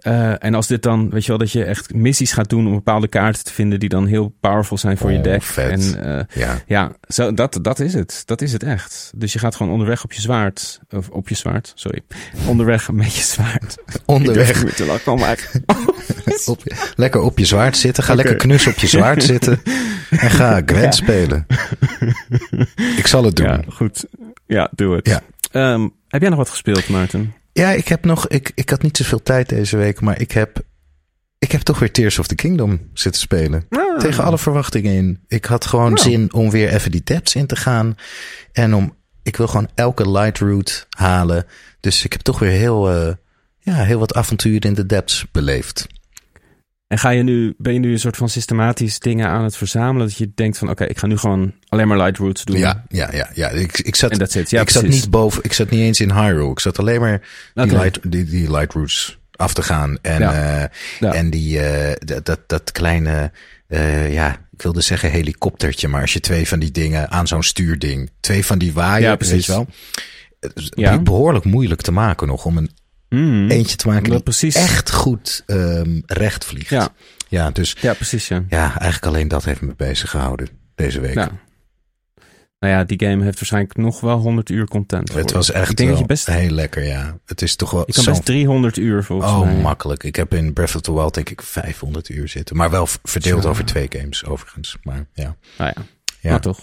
Eh, 0.04 0.44
en 0.44 0.54
als 0.54 0.66
dit 0.66 0.82
dan, 0.82 1.10
weet 1.10 1.22
je 1.22 1.28
wel, 1.28 1.38
dat 1.38 1.52
je 1.52 1.64
echt 1.64 1.94
missies 1.94 2.32
gaat 2.32 2.48
doen 2.48 2.66
om 2.66 2.72
bepaalde 2.72 3.08
kaarten 3.08 3.44
te 3.44 3.52
vinden 3.52 3.80
die 3.80 3.88
dan 3.88 4.06
heel 4.06 4.34
powerful 4.40 4.78
zijn 4.78 4.96
voor 4.96 5.10
je 5.10 5.16
Oh, 5.18 5.22
deck. 5.24 5.42
vet. 5.42 5.70
En 5.70 6.04
eh, 6.18 6.42
ja. 6.42 6.62
ja, 6.66 6.92
zo, 7.08 7.34
dat, 7.34 7.58
dat 7.62 7.80
is 7.80 7.94
het. 7.94 8.22
Dat 8.24 8.42
is 8.42 8.52
het 8.52 8.62
echt. 8.62 9.12
Dus 9.16 9.32
je 9.32 9.38
gaat 9.38 9.54
gewoon 9.56 9.72
onderweg 9.72 10.04
op 10.04 10.12
je 10.12 10.20
zwaard. 10.20 10.80
Of 10.90 11.08
op 11.08 11.28
je 11.28 11.34
zwaard, 11.34 11.72
sorry. 11.74 12.00
Onderweg 12.46 12.90
met 12.92 13.14
je 13.14 13.22
zwaard. 13.22 13.76
Onderweg. 14.04 14.62
Ik 14.62 14.70
te 14.74 15.14
maar... 15.18 15.50
Op, 16.46 16.62
lekker 16.96 17.20
op 17.20 17.38
je 17.38 17.44
zwaard 17.44 17.76
zitten. 17.76 18.04
Ga 18.04 18.14
lekker 18.14 18.36
knus 18.36 18.66
op 18.66 18.76
je 18.76 18.86
zwaard 18.86 19.22
zitten. 19.32 19.62
En 20.10 20.30
ga 20.30 20.62
Gwent 20.66 20.94
spelen. 20.94 21.46
Ik 22.96 23.06
zal 23.06 23.24
het 23.24 23.36
doen. 23.36 23.46
Ja, 23.46 23.52
Ja, 23.52 23.62
goed. 23.68 24.04
Ja, 24.46 24.70
doe 24.74 24.94
het. 24.96 25.06
Ja. 25.06 25.20
Ehm, 25.50 25.88
heb 26.08 26.20
jij 26.20 26.30
nog 26.30 26.38
wat 26.38 26.48
gespeeld, 26.48 26.88
Maarten? 26.88 27.34
Ik 27.54 27.88
heb 27.88 28.04
nog. 28.04 28.28
Ik, 28.28 28.52
ik 28.54 28.70
had 28.70 28.82
niet 28.82 28.96
zoveel 28.96 29.22
tijd 29.22 29.48
deze 29.48 29.76
week. 29.76 30.00
Maar 30.00 30.20
ik 30.20 30.32
heb. 30.32 30.60
Ik 31.38 31.52
heb 31.52 31.60
toch 31.60 31.78
weer 31.78 31.92
Tears 31.92 32.18
of 32.18 32.26
the 32.26 32.34
Kingdom 32.34 32.90
zitten 32.94 33.20
spelen. 33.20 33.66
Ah. 33.68 33.98
Tegen 33.98 34.24
alle 34.24 34.38
verwachtingen 34.38 34.92
in. 34.94 35.24
Ik 35.28 35.44
had 35.44 35.66
gewoon 35.66 35.92
Nou. 35.92 36.10
zin 36.10 36.32
om 36.32 36.50
weer 36.50 36.68
even 36.72 36.90
die 36.90 37.02
depths 37.04 37.34
in 37.34 37.46
te 37.46 37.56
gaan. 37.56 37.96
En 38.52 38.74
om. 38.74 38.96
Ik 39.22 39.36
wil 39.36 39.46
gewoon 39.46 39.68
elke 39.74 40.10
light 40.10 40.38
route 40.38 40.84
halen. 40.90 41.46
Dus 41.80 42.04
ik 42.04 42.12
heb 42.12 42.20
toch 42.20 42.38
weer 42.38 42.50
heel. 42.50 42.90
eh, 42.90 43.12
ja, 43.58 43.74
heel 43.84 43.98
wat 43.98 44.14
avontuur 44.14 44.64
in 44.64 44.74
de 44.74 44.86
depths 44.86 45.24
beleefd. 45.32 45.86
En 46.94 47.00
ga 47.00 47.10
je 47.10 47.22
nu, 47.22 47.54
ben 47.58 47.72
je 47.72 47.78
nu 47.78 47.92
een 47.92 47.98
soort 47.98 48.16
van 48.16 48.28
systematisch 48.28 48.98
dingen 48.98 49.28
aan 49.28 49.44
het 49.44 49.56
verzamelen? 49.56 50.06
Dat 50.08 50.16
je 50.16 50.30
denkt 50.34 50.58
van 50.58 50.70
oké, 50.70 50.84
ik 50.84 50.98
ga 50.98 51.06
nu 51.06 51.16
gewoon 51.16 51.52
alleen 51.68 51.88
maar 51.88 51.96
light 51.98 52.18
routes 52.18 52.44
doen. 52.44 52.58
Ja, 52.58 52.84
ja, 52.88 53.08
ja, 53.12 53.30
ja. 53.32 53.48
Ik, 53.48 53.78
ik 53.78 53.94
zat. 53.96 54.32
Ja, 54.50 54.60
ik 54.60 54.70
zat 54.70 54.86
niet 54.86 55.10
boven, 55.10 55.42
ik 55.44 55.52
zat 55.52 55.70
niet 55.70 55.80
eens 55.80 56.00
in 56.00 56.10
Hyrule. 56.12 56.50
Ik 56.50 56.60
zat 56.60 56.78
alleen 56.78 57.00
maar 57.00 57.20
die, 57.54 57.66
light, 57.66 58.10
die, 58.10 58.24
die 58.24 58.50
light 58.50 58.72
routes 58.72 59.18
af 59.36 59.54
te 59.54 59.62
gaan. 59.62 59.98
En, 60.02 60.20
Ja. 60.20 60.32
eh, 60.62 60.68
Ja. 61.00 61.12
en 61.12 61.30
die, 61.30 61.60
eh, 61.60 61.92
dat, 62.04 62.26
dat, 62.26 62.40
dat 62.46 62.72
kleine, 62.72 63.32
eh, 63.68 64.12
ja, 64.12 64.30
ik 64.52 64.62
wilde 64.62 64.80
zeggen 64.80 65.10
helikoptertje. 65.10 65.88
Maar 65.88 66.00
als 66.00 66.12
je 66.12 66.20
twee 66.20 66.48
van 66.48 66.58
die 66.58 66.70
dingen 66.70 67.10
aan 67.10 67.26
zo'n 67.26 67.42
stuurding, 67.42 68.10
twee 68.20 68.44
van 68.44 68.58
die 68.58 68.72
waaiers, 68.72 69.02
Ja, 69.02 69.08
weet 69.08 69.18
precies. 69.18 69.46
je 69.46 69.52
wel. 69.52 69.66
Het 70.40 70.52
is 70.54 70.72
Ja. 70.74 70.98
behoorlijk 70.98 71.44
moeilijk 71.44 71.80
te 71.82 71.92
maken 71.92 72.26
nog 72.26 72.44
om 72.44 72.56
een 72.56 72.70
Mm. 73.14 73.50
eentje 73.50 73.76
te 73.76 73.88
maken 73.88 74.10
Dat 74.10 74.38
die 74.40 74.54
echt 74.54 74.90
goed 74.92 75.42
ehm, 75.46 76.00
recht 76.06 76.44
vliegt. 76.44 76.68
Ja. 76.68 76.88
ja, 77.28 77.50
dus 77.50 77.76
Ja, 77.80 77.94
precies. 77.94 78.28
Ja. 78.28 78.44
ja, 78.48 78.78
eigenlijk 78.78 79.06
alleen 79.06 79.28
dat 79.28 79.44
heeft 79.44 79.60
me 79.60 79.74
bezig 79.76 80.10
gehouden 80.10 80.48
deze 80.74 81.00
week. 81.00 81.14
Ja. 81.14 81.30
Nou 82.58 82.76
ja, 82.76 82.84
die 82.84 83.06
game 83.08 83.24
heeft 83.24 83.36
waarschijnlijk 83.38 83.76
nog 83.76 84.00
wel 84.00 84.18
100 84.18 84.50
uur 84.50 84.66
content. 84.68 85.12
Het 85.12 85.32
was 85.32 85.50
echt 85.50 85.70
Ik 85.70 85.76
denk 85.76 85.88
dat 85.88 85.98
wel 85.98 86.08
je 86.08 86.14
best. 86.14 86.26
heel 86.26 86.50
lekker, 86.50 86.84
ja. 86.84 87.18
Het 87.26 87.42
is 87.42 87.56
toch 87.56 87.70
wel 87.70 87.82
Je 87.86 87.92
kan 87.92 88.04
best 88.04 88.24
300 88.24 88.76
uur 88.76 89.04
volgens 89.04 89.30
Oh, 89.32 89.40
mij. 89.40 89.54
makkelijk. 89.54 90.02
Ik 90.04 90.16
heb 90.16 90.34
in 90.34 90.52
Breath 90.52 90.74
of 90.74 90.80
the 90.80 90.94
Wild 90.94 91.14
denk 91.14 91.30
ik 91.30 91.42
500 91.42 92.08
uur 92.08 92.28
zitten. 92.28 92.56
Maar 92.56 92.70
wel 92.70 92.86
verdeeld 93.02 93.42
Zo. 93.42 93.48
over 93.48 93.64
twee 93.64 93.86
games 93.90 94.24
overigens. 94.24 94.76
Maar 94.82 95.06
ja. 95.12 95.36
Nou 95.58 95.72
ja, 95.76 95.82
ja. 96.20 96.30
maar 96.30 96.40
toch. 96.40 96.58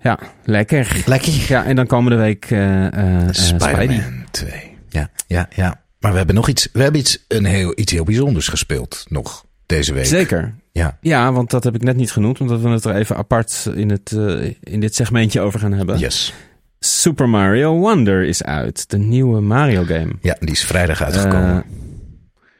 Ja, 0.00 0.18
lekker. 0.44 1.02
Lekker. 1.06 1.32
Ja, 1.48 1.64
en 1.64 1.76
dan 1.76 1.86
komende 1.86 2.16
week 2.18 2.44
eh, 2.50 2.86
Spidey. 3.30 3.30
Spider-Man 3.30 4.24
2. 4.30 4.71
Ja, 4.92 5.10
ja, 5.26 5.48
ja. 5.56 5.80
Maar 5.98 6.10
we 6.10 6.16
hebben 6.16 6.34
nog 6.34 6.48
iets, 6.48 6.68
we 6.72 6.82
hebben 6.82 7.00
iets, 7.00 7.24
een 7.28 7.44
heel, 7.44 7.72
iets 7.78 7.92
heel 7.92 8.04
bijzonders 8.04 8.48
gespeeld 8.48 9.04
nog 9.08 9.44
deze 9.66 9.92
week. 9.92 10.04
Zeker. 10.06 10.54
Ja. 10.72 10.98
Ja, 11.00 11.32
want 11.32 11.50
dat 11.50 11.64
heb 11.64 11.74
ik 11.74 11.82
net 11.82 11.96
niet 11.96 12.12
genoemd, 12.12 12.40
omdat 12.40 12.60
we 12.60 12.68
het 12.68 12.84
er 12.84 12.94
even 12.94 13.16
apart 13.16 13.68
in, 13.74 13.90
het, 13.90 14.12
eh, 14.12 14.54
in 14.60 14.80
dit 14.80 14.94
segmentje 14.94 15.40
over 15.40 15.60
gaan 15.60 15.72
hebben. 15.72 15.98
Yes. 15.98 16.34
Super 16.78 17.28
Mario 17.28 17.78
Wonder 17.78 18.24
is 18.24 18.42
uit, 18.42 18.90
de 18.90 18.98
nieuwe 18.98 19.40
Mario 19.40 19.84
game. 19.84 20.12
Ja, 20.20 20.36
die 20.40 20.50
is 20.50 20.64
vrijdag 20.64 21.02
uitgekomen. 21.02 21.56
Eh, 21.56 21.70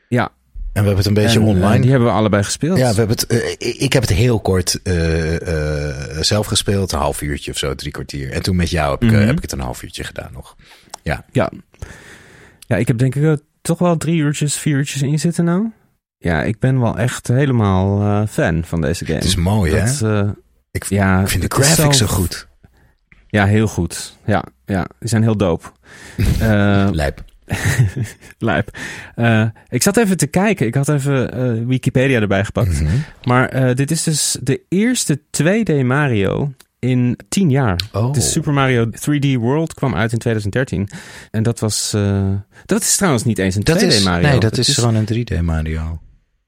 ja, 0.08 0.24
en 0.24 0.82
we 0.82 0.88
hebben 0.88 0.96
het 0.96 1.06
een 1.06 1.14
beetje 1.14 1.38
en, 1.40 1.44
eh, 1.46 1.50
online. 1.50 1.80
die 1.80 1.90
hebben 1.90 2.08
we 2.08 2.14
allebei 2.14 2.42
gespeeld. 2.42 2.78
Ja, 2.78 2.90
we 2.90 2.98
hebben 2.98 3.16
het, 3.18 3.56
ik- 3.58 3.92
heb 3.92 4.02
het 4.02 4.12
heel 4.12 4.40
kort 4.40 4.80
zelf 6.20 6.46
gespeeld. 6.46 6.92
Een 6.92 6.98
half 6.98 7.22
uurtje 7.22 7.50
of 7.50 7.58
zo, 7.58 7.74
drie 7.74 7.92
kwartier. 7.92 8.30
En 8.32 8.42
toen 8.42 8.56
met 8.56 8.70
jou 8.70 8.90
heb, 8.90 9.02
ik, 9.02 9.10
Mhm. 9.10 9.20
heb 9.26 9.36
ik 9.36 9.42
het 9.42 9.52
een 9.52 9.60
half 9.60 9.82
uurtje 9.82 10.04
gedaan 10.04 10.30
nog. 10.32 10.56
Ja. 11.02 11.24
Ja. 11.32 11.50
Ja, 12.72 12.78
ik 12.78 12.86
heb 12.86 12.98
denk 12.98 13.14
ik 13.14 13.22
eh, 13.22 13.32
toch 13.62 13.78
wel 13.78 13.96
drie 13.96 14.16
uurtjes, 14.16 14.56
vier 14.56 14.76
uurtjes 14.76 15.02
in 15.02 15.18
zitten 15.18 15.44
nou. 15.44 15.70
Ja, 16.18 16.42
ik 16.42 16.58
ben 16.58 16.80
wel 16.80 16.98
echt 16.98 17.28
helemaal 17.28 18.00
eh, 18.00 18.28
fan 18.28 18.64
van 18.64 18.80
deze 18.80 19.04
game. 19.04 19.16
Het 19.18 19.26
is 19.26 19.36
mooi, 19.36 19.72
hè? 19.74 19.84
Dat, 19.84 20.02
eh, 20.02 20.30
Ik, 20.70 20.84
ja, 20.84 21.20
ik 21.20 21.28
vind 21.28 21.42
de 21.42 21.62
graphics 21.62 21.98
zo- 21.98 22.06
goed. 22.06 22.48
Ja, 23.26 23.46
heel 23.46 23.66
goed. 23.66 24.16
Ja, 24.26 24.44
ja 24.64 24.86
die 24.98 25.08
zijn 25.08 25.22
heel 25.22 25.36
dope. 25.36 25.66
Eh, 26.40 26.88
Lijp. 26.92 27.24
lijp. 28.38 28.76
Ik 29.68 29.82
zat 29.82 29.96
even 29.96 30.16
te 30.16 30.26
kijken. 30.26 30.66
Ik 30.66 30.74
had 30.74 30.88
even 30.88 31.66
Wikipedia 31.66 32.20
erbij 32.20 32.44
gepakt. 32.44 32.80
Mhm. 32.80 32.92
Maar 33.24 33.74
dit 33.74 33.90
is 33.90 34.02
dus 34.02 34.36
de 34.42 34.60
eerste 34.68 35.20
2D 35.30 35.84
Mario 35.84 36.52
in 36.84 37.18
10 37.28 37.50
jaar. 37.50 37.80
Oh. 37.92 38.12
De 38.12 38.20
Super 38.20 38.52
Mario 38.52 38.86
3D 38.90 39.32
World 39.38 39.74
kwam 39.74 39.94
uit 39.94 40.12
in 40.12 40.18
2013. 40.18 40.88
En 41.30 41.42
dat 41.42 41.60
was... 41.60 41.92
eh, 41.94 42.28
dat 42.66 42.82
is 42.82 42.96
trouwens 42.96 43.24
niet 43.24 43.38
eens 43.38 43.54
een 43.54 43.62
2D 43.62 43.64
Dat 43.64 43.82
is, 43.82 44.02
Mario. 44.02 44.28
nee, 44.28 44.38
dat 44.40 44.56
Het 44.56 44.68
is 44.68 44.74
gewoon 44.74 44.94
een 44.94 45.08
3D 45.14 45.40
Mario. 45.42 46.00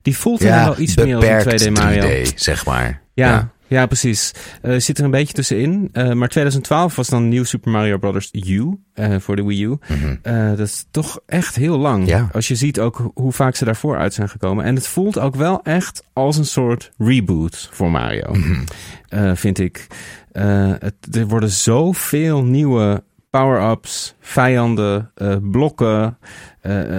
Die 0.02 0.16
voelt 0.16 0.40
ja, 0.40 0.64
wel 0.64 0.78
iets 0.78 0.96
meer 0.96 1.16
als 1.16 1.62
een 1.62 1.74
2D 1.74 1.78
Mario. 1.78 2.22
3D, 2.24 2.34
zeg 2.34 2.66
maar. 2.66 3.02
Ja, 3.14 3.28
ja. 3.28 3.52
Precies. 3.68 4.32
Eh 4.62 4.74
zit 4.78 4.98
er 4.98 5.04
een 5.04 5.10
beetje 5.10 5.32
tussenin. 5.34 5.88
Eh, 5.92 6.12
maar 6.12 6.28
2012 6.28 6.96
was 6.96 7.08
dan 7.08 7.28
nieuw 7.28 7.44
Super 7.44 7.70
Mario 7.70 7.98
Bros. 7.98 8.28
U 8.32 8.78
eh, 8.94 9.14
voor 9.18 9.36
de 9.36 9.44
Wii 9.44 9.64
U. 9.64 9.78
Mhm. 9.88 10.16
Dat 10.56 10.66
is 10.66 10.86
toch 10.90 11.20
echt 11.26 11.56
heel 11.56 11.78
lang. 11.78 12.06
Ja. 12.06 12.28
Als 12.32 12.48
je 12.48 12.54
ziet 12.54 12.80
ook 12.80 13.10
hoe 13.14 13.32
vaak 13.32 13.56
ze 13.56 13.64
daarvoor 13.64 13.96
uit 13.96 14.14
zijn 14.14 14.28
gekomen. 14.28 14.64
En 14.64 14.74
het 14.74 14.86
voelt 14.86 15.18
ook 15.18 15.36
wel 15.36 15.62
echt 15.62 16.02
als 16.12 16.36
een 16.36 16.46
soort 16.46 16.90
reboot 16.98 17.68
voor 17.72 17.90
Mario. 17.90 18.32
Mhm. 18.32 19.34
vind 19.34 19.58
ik. 19.58 19.86
Het, 20.32 20.94
er 21.16 21.26
worden 21.26 21.50
zoveel 21.50 22.44
nieuwe 22.44 23.04
power-ups, 23.30 24.14
vijanden, 24.20 25.10
blokken, 25.42 26.18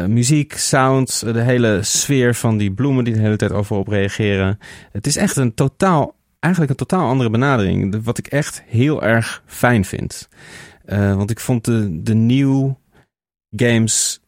muziek, 0.08 0.54
sounds, 0.54 1.20
de 1.20 1.42
hele 1.42 1.80
sfeer 1.82 2.36
van 2.36 2.58
die 2.58 2.72
bloemen 2.72 3.04
die 3.04 3.14
de 3.14 3.20
hele 3.20 3.36
tijd 3.36 3.52
overal 3.52 3.82
op 3.82 3.88
reageren. 3.88 4.60
Het 4.92 5.08
is 5.08 5.16
echt 5.16 5.36
een 5.36 5.54
totaal, 5.54 6.16
eigenlijk 6.46 6.72
een 6.72 6.88
totaal 6.88 7.08
andere 7.10 7.30
benadering. 7.30 7.92
De- 7.92 8.02
Wat 8.02 8.18
ik 8.18 8.28
echt 8.28 8.64
heel 8.68 9.04
erg 9.04 9.44
fijn 9.46 9.86
vind. 9.86 10.28
Eh, 10.86 11.16
want 11.16 11.30
ik 11.32 11.40
vond 11.40 11.66
de, 11.66 12.02
de 12.04 12.14
nieuw 12.14 12.80
games 13.56 14.20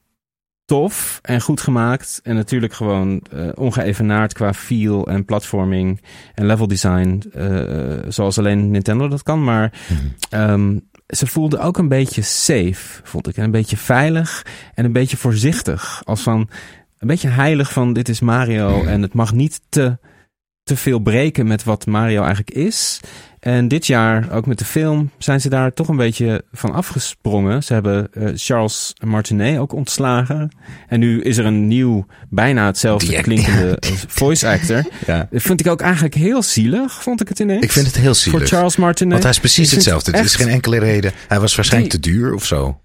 tof 0.65 1.20
en 1.22 1.41
goed 1.41 1.61
gemaakt. 1.61 2.20
En 2.24 2.36
natuurlijk 2.36 2.74
gewoon 2.74 3.22
eh, 3.32 3.47
ongeëvenaard 3.55 4.34
qua 4.34 4.53
feel 4.53 5.07
en 5.07 5.26
platforming 5.26 6.01
en 6.34 6.45
level 6.45 6.68
design. 6.68 7.24
eh, 7.34 7.97
zoals 8.07 8.38
alleen 8.38 8.72
Nintendo 8.72 9.07
dat 9.07 9.24
kan. 9.24 9.43
Maar 9.43 9.80
Mhm. 9.89 10.05
ehm, 10.30 10.78
ze 11.07 11.28
voelden 11.28 11.59
ook 11.61 11.78
een 11.78 11.88
beetje 11.88 12.22
safe, 12.22 13.01
vond 13.03 13.28
ik. 13.28 13.38
En 13.38 13.43
een 13.43 13.51
beetje 13.51 13.78
veilig 13.78 14.45
en 14.74 14.86
een 14.86 14.91
beetje 14.91 15.18
voorzichtig. 15.18 16.01
Als 16.05 16.22
van 16.22 16.49
een 16.97 17.07
beetje 17.07 17.28
heilig 17.30 17.72
van 17.74 17.93
dit 17.93 18.09
is 18.09 18.20
Mario. 18.20 18.84
En 18.84 19.01
het 19.01 19.13
mag 19.13 19.34
niet 19.34 19.61
te, 19.70 19.97
te 20.68 20.76
veel 20.76 20.99
breken 20.99 21.47
met 21.47 21.63
wat 21.63 21.86
Mario 21.86 22.20
eigenlijk 22.24 22.51
is. 22.51 22.99
En 23.39 23.68
dit 23.68 23.88
jaar, 23.88 24.32
ook 24.32 24.45
met 24.45 24.59
de 24.59 24.65
film, 24.65 25.11
zijn 25.18 25.41
ze 25.41 25.49
daar 25.49 25.74
toch 25.74 25.88
een 25.88 25.95
beetje 25.95 26.43
van 26.51 26.74
afgesprongen. 26.74 27.63
Ze 27.63 27.74
hebben 27.74 28.07
eh, 28.13 28.30
Charles 28.36 28.93
Martinet 29.05 29.57
ook 29.59 29.74
ontslagen. 29.74 30.51
En 30.88 30.99
nu 30.99 31.22
is 31.22 31.38
er 31.38 31.45
een 31.45 31.68
nieuw, 31.68 32.05
bijna 32.30 32.65
hetzelfde 32.65 33.07
Die- 33.07 33.22
klinkende 33.22 33.78
eh, 33.80 33.91
voice 34.07 34.47
actor. 34.47 34.84
Ja. 35.05 35.28
Dat 35.32 35.41
vind 35.41 35.59
ik 35.59 35.68
ook 35.68 35.82
eigenlijk 35.82 36.13
heel 36.15 36.41
zielig, 36.43 37.03
vond 37.03 37.22
ik 37.22 37.28
het 37.28 37.39
ineens. 37.39 37.63
Ik 37.63 37.72
vind 37.72 37.86
het 37.86 37.97
heel 37.97 38.13
zielig. 38.13 38.39
Voor 38.39 38.47
Charles 38.47 38.76
Martinet. 38.76 39.11
Want 39.11 39.24
hij 39.24 39.32
is 39.32 39.39
precies 39.39 39.72
hetzelfde. 39.72 40.11
het 40.11 40.20
Er 40.20 40.26
is 40.26 40.36
geen 40.36 40.47
enkele 40.47 40.80
reden. 40.80 41.11
Hij 41.28 41.39
was 41.39 41.55
waarschijnlijk 41.55 41.91
Die- 41.93 42.01
te 42.01 42.09
duur 42.09 42.34
of 42.34 42.45
zo. 42.45 42.80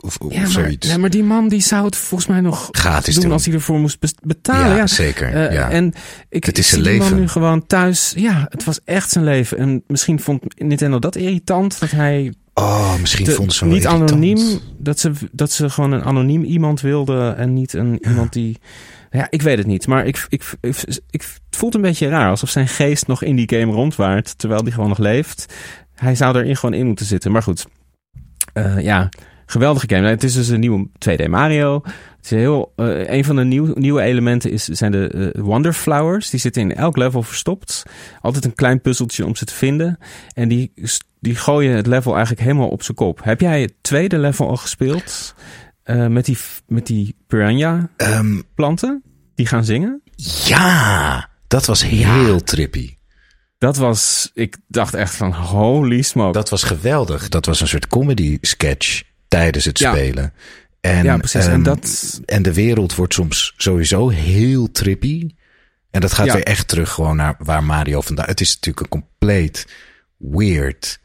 Of, 0.00 0.16
of 0.18 0.32
Ja 0.32 0.40
maar, 0.40 0.50
zoiets. 0.50 0.88
ja, 0.88 0.98
maar 0.98 1.10
die 1.10 1.22
man 1.22 1.48
die 1.48 1.60
zou 1.60 1.84
het 1.84 1.96
volgens 1.96 2.28
mij 2.30 2.40
nog 2.40 2.68
Gratis 2.70 3.14
doen 3.14 3.22
doen. 3.22 3.32
als 3.32 3.44
hij 3.44 3.54
ervoor 3.54 3.78
moest 3.78 3.98
betalen. 4.22 4.68
ja, 4.70 4.76
Ja, 4.76 4.86
zeker. 4.86 5.32
Eh, 5.34 5.52
ja. 5.54 5.70
En 5.70 5.92
ik, 6.28 6.44
Het 6.44 6.58
is 6.58 6.64
ik 6.64 6.70
zijn 6.70 6.82
zie 6.82 6.90
die 6.90 7.00
man 7.00 7.08
leven. 7.08 7.20
nu 7.22 7.28
gewoon 7.28 7.66
thuis. 7.66 8.12
Ja, 8.16 8.46
het 8.48 8.64
was 8.64 8.80
echt 8.84 9.10
zijn 9.10 9.24
leven. 9.24 9.58
En 9.58 9.82
misschien 9.86 10.20
vond 10.20 10.60
Nintendo 10.60 10.98
dat 10.98 11.16
irritant. 11.16 11.80
Dat 11.80 11.90
hij 11.90 12.34
oh, 12.54 12.96
misschien 13.00 13.26
vonden 13.26 13.54
ze 13.54 13.64
hem 13.64 13.72
niet 13.72 13.82
irritant. 13.84 14.10
anoniem. 14.10 14.58
Dat 14.78 14.98
ze, 14.98 15.12
dat 15.32 15.50
ze 15.52 15.70
gewoon 15.70 15.92
een 15.92 16.02
anoniem 16.04 16.44
iemand 16.44 16.80
wilden. 16.80 17.36
En 17.36 17.54
niet 17.54 17.72
een, 17.72 17.98
iemand 18.08 18.32
die... 18.32 18.58
Ja, 19.10 19.26
ik 19.30 19.42
weet 19.42 19.58
het 19.58 19.66
niet. 19.66 19.86
Maar 19.86 20.06
ik, 20.06 20.26
ik, 20.28 20.44
ik, 20.60 20.76
ik, 21.10 21.20
het 21.22 21.56
voelt 21.58 21.74
een 21.74 21.80
beetje 21.80 22.08
raar. 22.08 22.30
Alsof 22.30 22.50
zijn 22.50 22.68
geest 22.68 23.06
nog 23.06 23.22
in 23.22 23.36
die 23.36 23.48
game 23.58 23.72
rondwaart. 23.72 24.38
Terwijl 24.38 24.62
die 24.62 24.72
gewoon 24.72 24.88
nog 24.88 24.98
leeft. 24.98 25.46
Hij 25.94 26.14
zou 26.14 26.36
erin 26.38 26.56
gewoon 26.56 26.74
in 26.74 26.86
moeten 26.86 27.06
zitten. 27.06 27.32
Maar 27.32 27.42
goed. 27.42 27.66
Eh, 28.52 28.80
ja, 28.80 29.08
geweldige 29.50 29.88
game. 29.88 30.08
Het 30.08 30.24
is 30.24 30.34
dus 30.34 30.48
een 30.48 30.60
nieuwe 30.60 30.88
2D 30.98 31.28
Mario. 31.28 31.80
Het 32.16 32.24
is 32.24 32.30
heel, 32.30 32.72
eh, 32.76 33.12
een 33.12 33.24
van 33.24 33.36
de 33.36 33.44
nieuw, 33.44 33.72
nieuwe 33.74 34.02
elementen 34.02 34.50
is, 34.50 34.64
zijn 34.64 34.92
de 34.92 35.32
eh, 35.34 35.42
Wonder 35.42 35.72
Flowers. 35.72 36.30
Die 36.30 36.40
zitten 36.40 36.62
in 36.62 36.74
elk 36.74 36.96
level 36.96 37.22
verstopt. 37.22 37.82
Altijd 38.20 38.44
een 38.44 38.54
klein 38.54 38.80
puzzeltje 38.80 39.26
om 39.26 39.36
ze 39.36 39.44
te 39.44 39.54
vinden. 39.54 39.98
En 40.34 40.48
die, 40.48 40.72
die 41.20 41.34
gooien 41.34 41.76
het 41.76 41.86
level 41.86 42.12
eigenlijk 42.12 42.42
helemaal 42.42 42.68
op 42.68 42.82
zijn 42.82 42.96
kop. 42.96 43.24
Heb 43.24 43.40
jij 43.40 43.60
het 43.60 43.72
tweede 43.80 44.18
level 44.18 44.48
al 44.48 44.56
gespeeld? 44.56 45.34
Eh, 45.82 46.06
met, 46.06 46.24
die, 46.24 46.38
met 46.66 46.86
die 46.86 47.16
piranha 47.26 47.88
Ehm, 47.96 48.40
planten? 48.54 49.02
Die 49.34 49.46
gaan 49.46 49.64
zingen? 49.64 50.02
ja, 50.44 51.28
dat 51.46 51.66
was 51.66 51.84
heel 51.84 52.42
trippy. 52.42 52.94
Dat 53.58 53.76
was, 53.76 54.30
ik 54.34 54.56
dacht 54.68 54.94
echt 54.94 55.14
van 55.14 55.32
holy 55.32 56.02
smoke. 56.02 56.32
Dat 56.32 56.48
was 56.48 56.62
geweldig. 56.62 57.28
Dat 57.28 57.46
was 57.46 57.60
een 57.60 57.68
soort 57.68 57.86
comedy 57.86 58.38
sketch 58.40 59.02
tijdens 59.30 59.64
het 59.64 59.78
Ja. 59.78 59.92
spelen. 59.92 60.32
En, 60.80 61.04
ja, 61.04 61.16
precies. 61.16 61.44
en 61.44 61.50
ehm, 61.52 61.62
dat, 61.62 62.20
en 62.26 62.42
de 62.42 62.52
wereld 62.54 62.94
wordt 62.94 63.14
soms 63.14 63.54
sowieso 63.56 64.08
heel 64.08 64.70
trippy. 64.70 65.28
En 65.90 66.00
dat 66.00 66.12
gaat 66.12 66.26
Ja. 66.26 66.32
weer 66.34 66.42
echt 66.44 66.68
terug 66.68 66.90
gewoon 66.90 67.16
naar 67.16 67.34
waar 67.38 67.64
Mario 67.64 68.00
vandaan... 68.00 68.26
Het 68.26 68.40
is 68.40 68.54
natuurlijk 68.54 68.80
een 68.80 69.00
compleet 69.00 69.66
weird, 70.16 70.98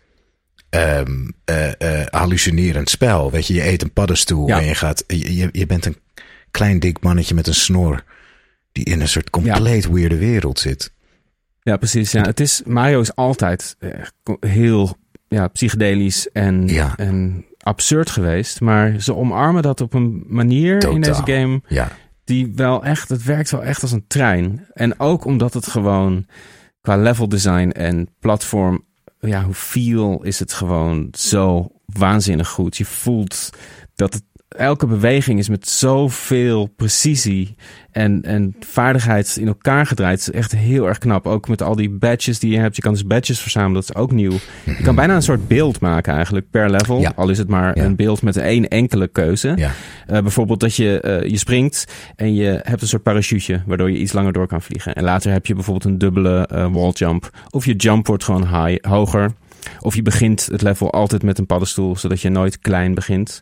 ehm, 0.69 1.29
eh, 1.45 2.01
eh, 2.01 2.07
hallucinerend 2.09 2.89
spel. 2.89 3.31
Weet 3.31 3.47
je, 3.47 3.53
je 3.53 3.67
eet 3.67 3.81
een 3.81 3.93
paddenstoel 3.93 4.47
Ja. 4.47 4.59
en 4.59 4.65
je 4.65 4.75
gaat... 4.75 5.03
Je, 5.07 5.49
je- 5.51 5.65
bent 5.65 5.85
een 5.85 5.97
klein 6.51 6.79
dik 6.79 7.01
mannetje 7.01 7.35
met 7.35 7.47
een 7.47 7.53
snor... 7.55 8.03
die 8.71 8.85
in 8.85 9.01
een 9.01 9.07
soort 9.07 9.29
compleet 9.29 9.87
weirde 9.89 10.17
wereld 10.17 10.59
zit. 10.59 10.93
ja, 11.61 11.77
precies. 11.77 12.11
Ja. 12.11 12.21
Het 12.21 12.39
is, 12.39 12.61
Mario 12.65 13.01
is 13.01 13.15
altijd 13.15 13.75
eh, 13.79 13.89
heel 14.39 14.97
ja, 15.27 15.47
psychedelisch 15.47 16.31
en, 16.31 16.67
Ja. 16.67 16.93
en 16.97 17.45
absurd 17.65 18.09
geweest. 18.09 18.61
Maar 18.61 18.99
ze 18.99 19.15
omarmen 19.15 19.61
dat 19.61 19.81
op 19.81 19.93
een 19.93 20.23
manier 20.27 20.89
in 20.89 21.01
deze 21.01 21.21
game 21.25 21.61
Ja, 21.67 21.91
die 22.23 22.51
wel 22.55 22.83
echt, 22.83 23.09
het 23.09 23.23
werkt 23.23 23.51
wel 23.51 23.63
echt 23.63 23.81
als 23.81 23.91
een 23.91 24.07
trein. 24.07 24.67
En 24.73 24.99
ook 24.99 25.25
omdat 25.25 25.53
het 25.53 25.67
gewoon 25.67 26.25
qua 26.81 26.97
level 26.97 27.29
design 27.29 27.69
en 27.69 28.07
platform, 28.19 28.85
ja, 29.19 29.43
hoe 29.43 29.53
feel 29.53 30.23
is 30.23 30.39
het 30.39 30.53
gewoon 30.53 31.07
zo 31.11 31.71
waanzinnig 31.85 32.49
goed. 32.49 32.77
Je 32.77 32.85
voelt 32.85 33.49
dat 33.95 34.13
het 34.13 34.23
elke 34.57 34.87
beweging 34.87 35.39
is 35.39 35.49
met 35.49 35.67
zoveel 35.69 36.65
precisie 36.65 37.55
en, 37.91 38.21
en 38.23 38.55
vaardigheid 38.59 39.37
in 39.39 39.47
elkaar 39.47 39.85
gedraaid. 39.85 40.25
Het 40.25 40.33
is 40.33 40.39
echt 40.41 40.51
heel 40.55 40.87
erg 40.87 40.97
knap. 40.97 41.27
Ook 41.27 41.47
met 41.47 41.61
al 41.61 41.75
die 41.75 41.89
badges 41.89 42.39
die 42.39 42.51
je 42.51 42.57
hebt. 42.59 42.75
Je 42.75 42.81
kan 42.81 42.93
dus 42.93 43.05
badges 43.05 43.39
verzamelen, 43.39 43.73
dat 43.73 43.89
is 43.89 43.95
ook 44.01 44.11
nieuw. 44.11 44.37
Je 44.63 44.83
kan 44.83 44.95
bijna 44.95 45.15
een 45.15 45.21
soort 45.21 45.47
beeld 45.47 45.79
maken 45.79 46.13
eigenlijk 46.13 46.49
per 46.49 46.69
level. 46.69 46.99
Ja. 46.99 47.13
Al 47.15 47.29
is 47.29 47.37
het 47.37 47.47
maar 47.47 47.77
Ja. 47.77 47.83
een 47.83 47.95
beeld 47.95 48.21
met 48.21 48.37
één 48.37 48.67
enkele 48.67 49.07
keuze. 49.07 49.53
Ja. 49.55 49.71
Eh, 50.07 50.21
bijvoorbeeld 50.21 50.59
dat 50.59 50.75
je, 50.75 50.99
eh, 51.01 51.29
je 51.29 51.37
springt 51.37 51.85
en 52.15 52.33
je 52.35 52.59
hebt 52.63 52.81
een 52.81 52.87
soort 52.87 53.03
parachute 53.03 53.61
waardoor 53.65 53.91
je 53.91 53.97
iets 53.97 54.13
langer 54.13 54.33
door 54.33 54.47
kan 54.47 54.61
vliegen. 54.61 54.93
En 54.95 55.03
later 55.03 55.31
heb 55.31 55.45
je 55.45 55.53
bijvoorbeeld 55.53 55.85
een 55.85 55.97
dubbele 55.97 56.47
eh, 56.47 56.73
wall 56.73 56.91
jump. 56.91 57.29
Of 57.49 57.65
je 57.65 57.75
jump 57.75 58.07
wordt 58.07 58.23
gewoon 58.23 58.63
high, 58.65 58.85
hoger. 58.89 59.31
Of 59.79 59.95
je 59.95 60.01
begint 60.01 60.47
het 60.51 60.61
level 60.61 60.91
altijd 60.91 61.23
met 61.23 61.37
een 61.37 61.45
paddenstoel, 61.45 61.97
zodat 61.97 62.21
je 62.21 62.29
nooit 62.29 62.59
klein 62.59 62.93
begint. 62.93 63.39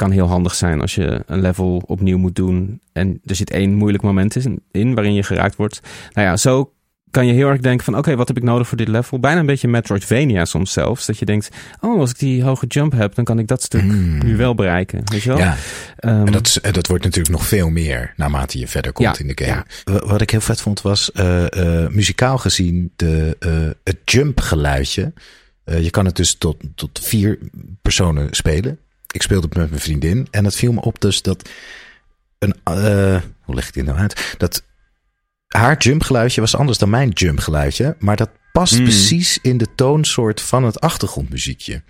Kan 0.00 0.10
heel 0.10 0.26
handig 0.28 0.54
zijn 0.54 0.80
als 0.80 0.94
je 0.94 1.22
een 1.26 1.40
level 1.40 1.82
opnieuw 1.86 2.18
moet 2.18 2.36
doen. 2.36 2.80
En 2.92 3.20
er 3.24 3.34
zit 3.34 3.50
één 3.50 3.74
moeilijk 3.74 4.02
moment 4.02 4.36
in, 4.44 4.62
in 4.70 4.94
waarin 4.94 5.14
je 5.14 5.22
geraakt 5.22 5.56
wordt. 5.56 5.80
Nou 6.12 6.26
ja, 6.26 6.36
zo 6.36 6.72
kan 7.10 7.26
je 7.26 7.32
heel 7.32 7.48
erg 7.48 7.60
denken 7.60 7.84
van... 7.84 7.96
oké, 7.96 8.16
wat 8.16 8.28
heb 8.28 8.36
ik 8.36 8.42
nodig 8.42 8.68
voor 8.68 8.76
dit 8.76 8.88
level? 8.88 9.18
Bijna 9.20 9.40
een 9.40 9.46
beetje 9.46 9.68
Metroidvania 9.68 10.44
soms 10.44 10.72
zelfs. 10.72 11.06
Dat 11.06 11.18
je 11.18 11.24
denkt, 11.24 11.48
oh, 11.80 11.98
als 12.00 12.10
ik 12.10 12.18
die 12.18 12.42
hoge 12.42 12.66
jump 12.66 12.92
heb... 12.92 13.14
dan 13.14 13.24
kan 13.24 13.38
ik 13.38 13.46
dat 13.46 13.62
stuk 13.62 13.82
nu 14.22 14.36
wel 14.36 14.54
bereiken. 14.54 15.00
Weet 15.04 15.22
je 15.22 15.28
wel? 15.28 15.38
Ja, 15.38 15.56
Ehm, 15.96 16.26
en 16.26 16.32
dat, 16.32 16.58
dat 16.72 16.86
wordt 16.86 17.04
natuurlijk 17.04 17.34
nog 17.34 17.46
veel 17.46 17.68
meer 17.70 18.12
naarmate 18.16 18.58
je 18.58 18.68
verder 18.68 18.92
komt 18.92 19.16
Ja, 19.16 19.22
in 19.24 19.34
de 19.34 19.44
game. 19.44 19.64
Wa- 19.84 20.06
Wat 20.06 20.20
ik 20.20 20.30
heel 20.30 20.40
vet 20.40 20.60
vond 20.60 20.82
was 20.82 21.12
eh, 21.12 21.82
eh, 21.84 21.90
muzikaal 21.90 22.38
gezien 22.38 22.92
de, 22.96 23.36
eh, 23.38 23.50
het 23.84 23.98
jump 24.04 24.40
geluidje. 24.40 25.12
Eh, 25.64 25.82
je 25.82 25.90
kan 25.90 26.04
het 26.04 26.16
dus 26.16 26.34
tot, 26.34 26.56
tot 26.74 27.00
vier 27.02 27.38
personen 27.82 28.28
spelen. 28.30 28.78
Ik 29.10 29.22
speelde 29.22 29.46
het 29.46 29.56
met 29.56 29.68
mijn 29.70 29.82
vriendin 29.82 30.26
en 30.30 30.44
het 30.44 30.56
viel 30.56 30.72
me 30.72 30.80
op 30.80 31.00
dus 31.00 31.22
dat 31.22 31.48
een, 32.38 32.54
eh, 32.64 33.20
hoe 33.42 33.54
leg 33.54 33.68
ik 33.68 33.74
dit 33.74 33.84
nou 33.84 33.98
uit? 33.98 34.34
Dat 34.38 34.62
haar 35.46 35.78
jumpgeluidje 35.78 36.40
was 36.40 36.56
anders 36.56 36.78
dan 36.78 36.90
mijn 36.90 37.08
jumpgeluidje, 37.08 37.96
maar 37.98 38.16
dat 38.16 38.30
past 38.52 38.78
Mm. 38.78 38.82
precies 38.84 39.38
in 39.42 39.58
de 39.58 39.66
toonsoort 39.74 40.40
van 40.40 40.64
het 40.64 40.80
achtergrondmuziekje. 40.80 41.82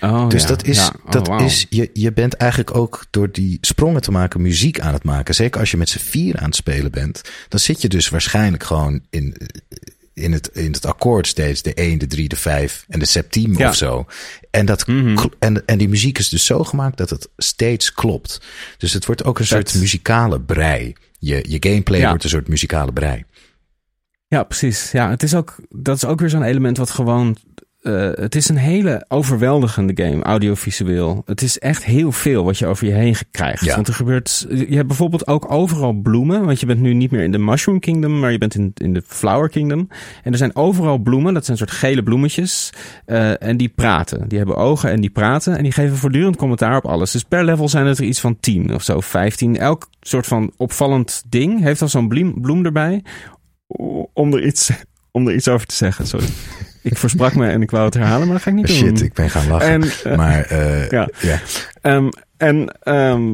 oh, 0.00 0.28
Dus 0.28 0.42
ja, 0.42 0.48
dat 0.48 0.64
is, 0.64 0.76
ja. 0.76 0.92
Oh, 1.04 1.10
dat 1.10 1.40
is 1.40 1.66
je, 1.70 1.90
je 1.92 2.12
bent 2.12 2.34
eigenlijk 2.34 2.76
ook 2.76 3.06
door 3.10 3.32
die 3.32 3.58
sprongen 3.60 4.00
te 4.02 4.10
maken 4.10 4.42
muziek 4.42 4.80
aan 4.80 4.92
het 4.92 5.04
maken. 5.04 5.34
Zeker 5.34 5.60
als 5.60 5.70
je 5.70 5.76
met 5.76 5.88
z'n 5.88 5.98
vier 5.98 6.36
aan 6.36 6.44
het 6.44 6.56
spelen 6.56 6.90
bent, 6.90 7.20
dan 7.48 7.60
zit 7.60 7.82
je 7.82 7.88
dus 7.88 8.08
waarschijnlijk 8.08 8.62
gewoon 8.62 9.02
in, 9.10 9.36
in, 10.14 10.32
het, 10.32 10.48
in 10.52 10.72
het 10.72 10.86
akkoord 10.86 11.26
steeds 11.26 11.62
de 11.62 11.74
1, 11.74 11.98
de 11.98 12.06
3, 12.06 12.28
de 12.28 12.36
5 12.36 12.84
en 12.88 12.98
de 12.98 13.04
septiem 13.06 13.58
Ja. 13.58 13.68
of 13.68 13.74
zo. 13.74 14.06
En, 14.50 14.66
dat, 14.66 14.86
Mhm. 14.86 15.26
en, 15.38 15.66
en 15.66 15.78
die 15.78 15.88
muziek 15.88 16.18
is 16.18 16.28
dus 16.28 16.44
zo 16.46 16.64
gemaakt 16.64 16.96
dat 16.96 17.10
het 17.10 17.28
steeds 17.36 17.92
klopt. 17.92 18.40
Dus 18.78 18.92
het 18.92 19.06
wordt 19.06 19.24
ook 19.24 19.38
een 19.38 19.46
Dat- 19.48 19.68
soort 19.68 19.80
muzikale 19.82 20.40
brei. 20.40 20.92
Je, 21.18 21.44
je 21.48 21.56
gameplay 21.70 22.00
Ja. 22.00 22.08
wordt 22.08 22.24
een 22.24 22.30
soort 22.30 22.48
muzikale 22.48 22.92
brei. 22.92 23.24
Ja, 24.28 24.42
precies. 24.42 24.90
Ja, 24.92 25.10
het 25.10 25.22
is 25.22 25.34
ook, 25.34 25.56
dat 25.70 25.96
is 25.96 26.04
ook 26.04 26.20
weer 26.20 26.28
zo'n 26.30 26.42
element 26.42 26.76
wat 26.76 26.90
gewoon. 26.90 27.36
Eh, 27.84 28.10
het 28.14 28.34
is 28.34 28.48
een 28.48 28.56
hele 28.56 29.04
overweldigende 29.08 30.04
game, 30.04 30.22
audiovisueel. 30.22 31.22
Het 31.26 31.42
is 31.42 31.58
echt 31.58 31.84
heel 31.84 32.12
veel 32.12 32.44
wat 32.44 32.58
je 32.58 32.66
over 32.66 32.86
je 32.86 32.92
heen 32.92 33.14
krijgt. 33.30 33.64
Ja. 33.64 33.74
Want 33.74 33.88
er 33.88 33.94
gebeurt. 33.94 34.46
Je 34.48 34.74
hebt 34.74 34.86
bijvoorbeeld 34.86 35.26
ook 35.26 35.50
overal 35.50 35.92
bloemen. 35.92 36.44
Want 36.44 36.60
je 36.60 36.66
bent 36.66 36.80
nu 36.80 36.94
niet 36.94 37.10
meer 37.10 37.22
in 37.22 37.32
de 37.32 37.38
Mushroom 37.38 37.80
Kingdom, 37.80 38.18
maar 38.20 38.32
je 38.32 38.38
bent 38.38 38.54
in, 38.54 38.70
in 38.74 38.94
de 38.94 39.02
Flower 39.06 39.48
Kingdom. 39.48 39.88
En 40.22 40.32
er 40.32 40.38
zijn 40.38 40.56
overal 40.56 40.98
bloemen. 40.98 41.34
Dat 41.34 41.44
zijn 41.44 41.56
soort 41.56 41.70
gele 41.70 42.02
bloemetjes. 42.02 42.70
eh, 43.06 43.42
en 43.42 43.56
die 43.56 43.68
praten. 43.68 44.28
Die 44.28 44.38
hebben 44.38 44.56
ogen 44.56 44.90
en 44.90 45.00
die 45.00 45.10
praten. 45.10 45.56
En 45.56 45.62
die 45.62 45.72
geven 45.72 45.96
voortdurend 45.96 46.36
commentaar 46.36 46.76
op 46.76 46.86
alles. 46.86 47.10
Dus 47.10 47.22
per 47.22 47.44
level 47.44 47.68
zijn 47.68 47.86
het 47.86 47.98
er 47.98 48.04
iets 48.04 48.20
van 48.20 48.36
10 48.40 48.74
of 48.74 48.82
zo, 48.82 49.00
15. 49.00 49.56
Elk 49.56 49.88
soort 50.00 50.26
van 50.26 50.52
opvallend 50.56 51.22
ding 51.28 51.60
heeft 51.62 51.82
al 51.82 51.88
zo'n 51.88 52.08
bloem, 52.08 52.40
bloem 52.40 52.64
erbij 52.64 53.02
om 54.12 54.34
er 54.34 54.44
iets, 54.46 54.70
om 55.10 55.28
er 55.28 55.34
iets 55.34 55.48
over 55.48 55.66
te 55.66 55.74
zeggen. 55.74 56.06
Sorry. 56.06 56.26
Ik 56.84 56.98
versprak 56.98 57.34
me 57.34 57.48
en 57.48 57.62
ik 57.62 57.70
wou 57.70 57.84
het 57.84 57.94
herhalen, 57.94 58.26
maar 58.26 58.34
dat 58.34 58.42
ga 58.42 58.50
ik 58.50 58.56
niet 58.56 58.66
doen. 58.66 58.76
Shit, 58.76 59.02
ik 59.02 59.12
ben 59.12 59.30
gaan 59.30 59.48
lachen. 59.48 59.68
En, 59.68 59.82
eh, 59.82 60.16
maar 60.16 60.44
eh, 60.44 60.88
ja. 60.88 61.08
ja. 61.20 61.40
Ehm, 61.80 62.08
en 62.36 62.78
ehm, 62.82 63.32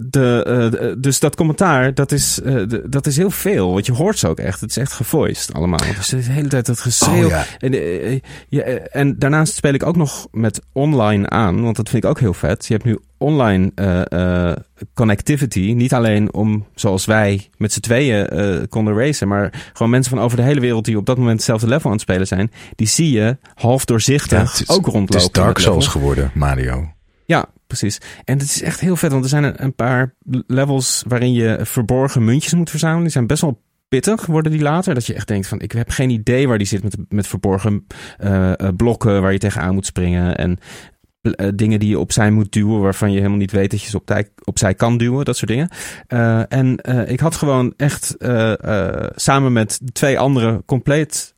de, 0.00 0.44
eh, 0.46 0.70
de- 0.70 0.96
dus 1.00 1.18
dat 1.20 1.36
commentaar, 1.36 1.94
dat 1.94 2.12
is, 2.12 2.40
eh, 2.40 2.54
de- 2.54 2.82
dat 2.88 3.06
is 3.06 3.16
heel 3.16 3.30
veel. 3.30 3.72
Want 3.72 3.86
je 3.86 3.92
hoort 3.92 4.18
ze 4.18 4.28
ook 4.28 4.38
echt. 4.38 4.60
Het 4.60 4.70
is 4.70 4.76
echt 4.76 4.92
gevoiced 4.92 5.52
allemaal. 5.54 5.78
Dus 5.96 6.08
de 6.08 6.16
hele 6.16 6.48
tijd 6.48 6.66
dat 6.66 6.80
geschreeuw. 6.80 7.24
Oh, 7.24 7.30
ja. 7.30 7.44
en, 7.58 7.72
eh, 7.72 8.20
ja, 8.48 8.62
en 8.62 9.18
daarnaast 9.18 9.54
speel 9.54 9.72
ik 9.72 9.86
ook 9.86 9.96
nog 9.96 10.26
met 10.32 10.60
online 10.72 11.28
aan. 11.30 11.62
Want 11.62 11.76
dat 11.76 11.88
vind 11.88 12.04
ik 12.04 12.10
ook 12.10 12.20
heel 12.20 12.34
vet. 12.34 12.66
Je 12.66 12.72
hebt 12.72 12.84
nu 12.84 12.98
online 13.18 13.72
connectivity. 14.94 15.72
Niet 15.76 15.94
alleen 15.94 16.32
om, 16.34 16.66
zoals 16.74 17.04
wij 17.04 17.48
met 17.56 17.72
z'n 17.72 17.80
tweeën 17.80 18.66
konden 18.68 18.94
racen. 18.94 19.28
Maar 19.28 19.70
gewoon 19.72 19.90
mensen 19.90 20.14
van 20.16 20.24
over 20.24 20.36
de 20.36 20.42
hele 20.42 20.60
wereld 20.60 20.84
die 20.84 20.96
op 20.96 21.06
dat 21.06 21.16
moment 21.18 21.36
hetzelfde 21.36 21.68
level 21.68 21.84
aan 21.86 21.92
het 21.92 22.00
spelen 22.00 22.26
zijn. 22.26 22.50
Die 22.74 22.86
zie 22.86 23.10
je 23.10 23.36
half 23.54 23.84
doorzichtig 23.84 24.38
Ja, 24.38 24.44
het 24.44 24.60
is- 24.60 24.68
ook 24.68 24.84
rondlopen. 24.86 25.14
Het 25.14 25.24
is 25.24 25.30
Dark. 25.42 25.58
Souls 25.58 25.86
geworden, 25.86 26.30
Mario. 26.34 26.88
Precies. 27.68 28.00
En 28.24 28.38
het 28.38 28.48
is 28.48 28.62
echt 28.62 28.80
heel 28.80 28.96
vet, 28.96 29.12
want 29.12 29.24
er 29.24 29.30
zijn 29.30 29.62
een, 29.62 29.74
paar 29.74 30.14
levels 30.46 31.04
waarin 31.06 31.32
je 31.32 31.58
verborgen 31.62 32.24
muntjes 32.24 32.54
moet 32.54 32.70
verzamelen. 32.70 33.02
Die 33.02 33.12
zijn 33.12 33.26
best 33.26 33.42
wel 33.42 33.62
pittig, 33.88 34.26
worden 34.26 34.52
die 34.52 34.60
later. 34.60 34.94
Dat 34.94 35.06
je 35.06 35.14
echt 35.14 35.28
denkt 35.28 35.46
van, 35.46 35.60
ik 35.60 35.72
heb 35.72 35.90
geen 35.90 36.10
idee 36.10 36.48
waar 36.48 36.58
die 36.58 36.66
zit 36.66 36.82
met, 36.82 36.96
met 37.08 37.26
verborgen 37.26 37.86
eh, 38.18 38.52
eh, 38.52 38.68
blokken 38.76 39.22
waar 39.22 39.32
je 39.32 39.38
tegenaan 39.38 39.74
moet 39.74 39.86
springen. 39.86 40.36
En 40.36 40.58
eh, 41.20 41.48
dingen 41.54 41.78
die 41.78 41.88
je 41.88 41.98
opzij 41.98 42.30
moet 42.30 42.52
duwen, 42.52 42.80
waarvan 42.80 43.10
je 43.10 43.16
helemaal 43.16 43.38
niet 43.38 43.52
weet 43.52 43.70
dat 43.70 43.82
je 43.82 43.88
ze 43.90 43.96
opzij, 43.96 44.28
opzij 44.44 44.74
kan 44.74 44.98
duwen, 44.98 45.24
dat 45.24 45.36
soort 45.36 45.50
dingen. 45.50 45.68
En 46.48 46.78
ik 47.08 47.20
had 47.20 47.36
gewoon 47.36 47.74
echt 47.76 48.16
samen 49.14 49.52
met 49.52 49.80
twee 49.92 50.18
andere 50.18 50.62
compleet 50.66 51.34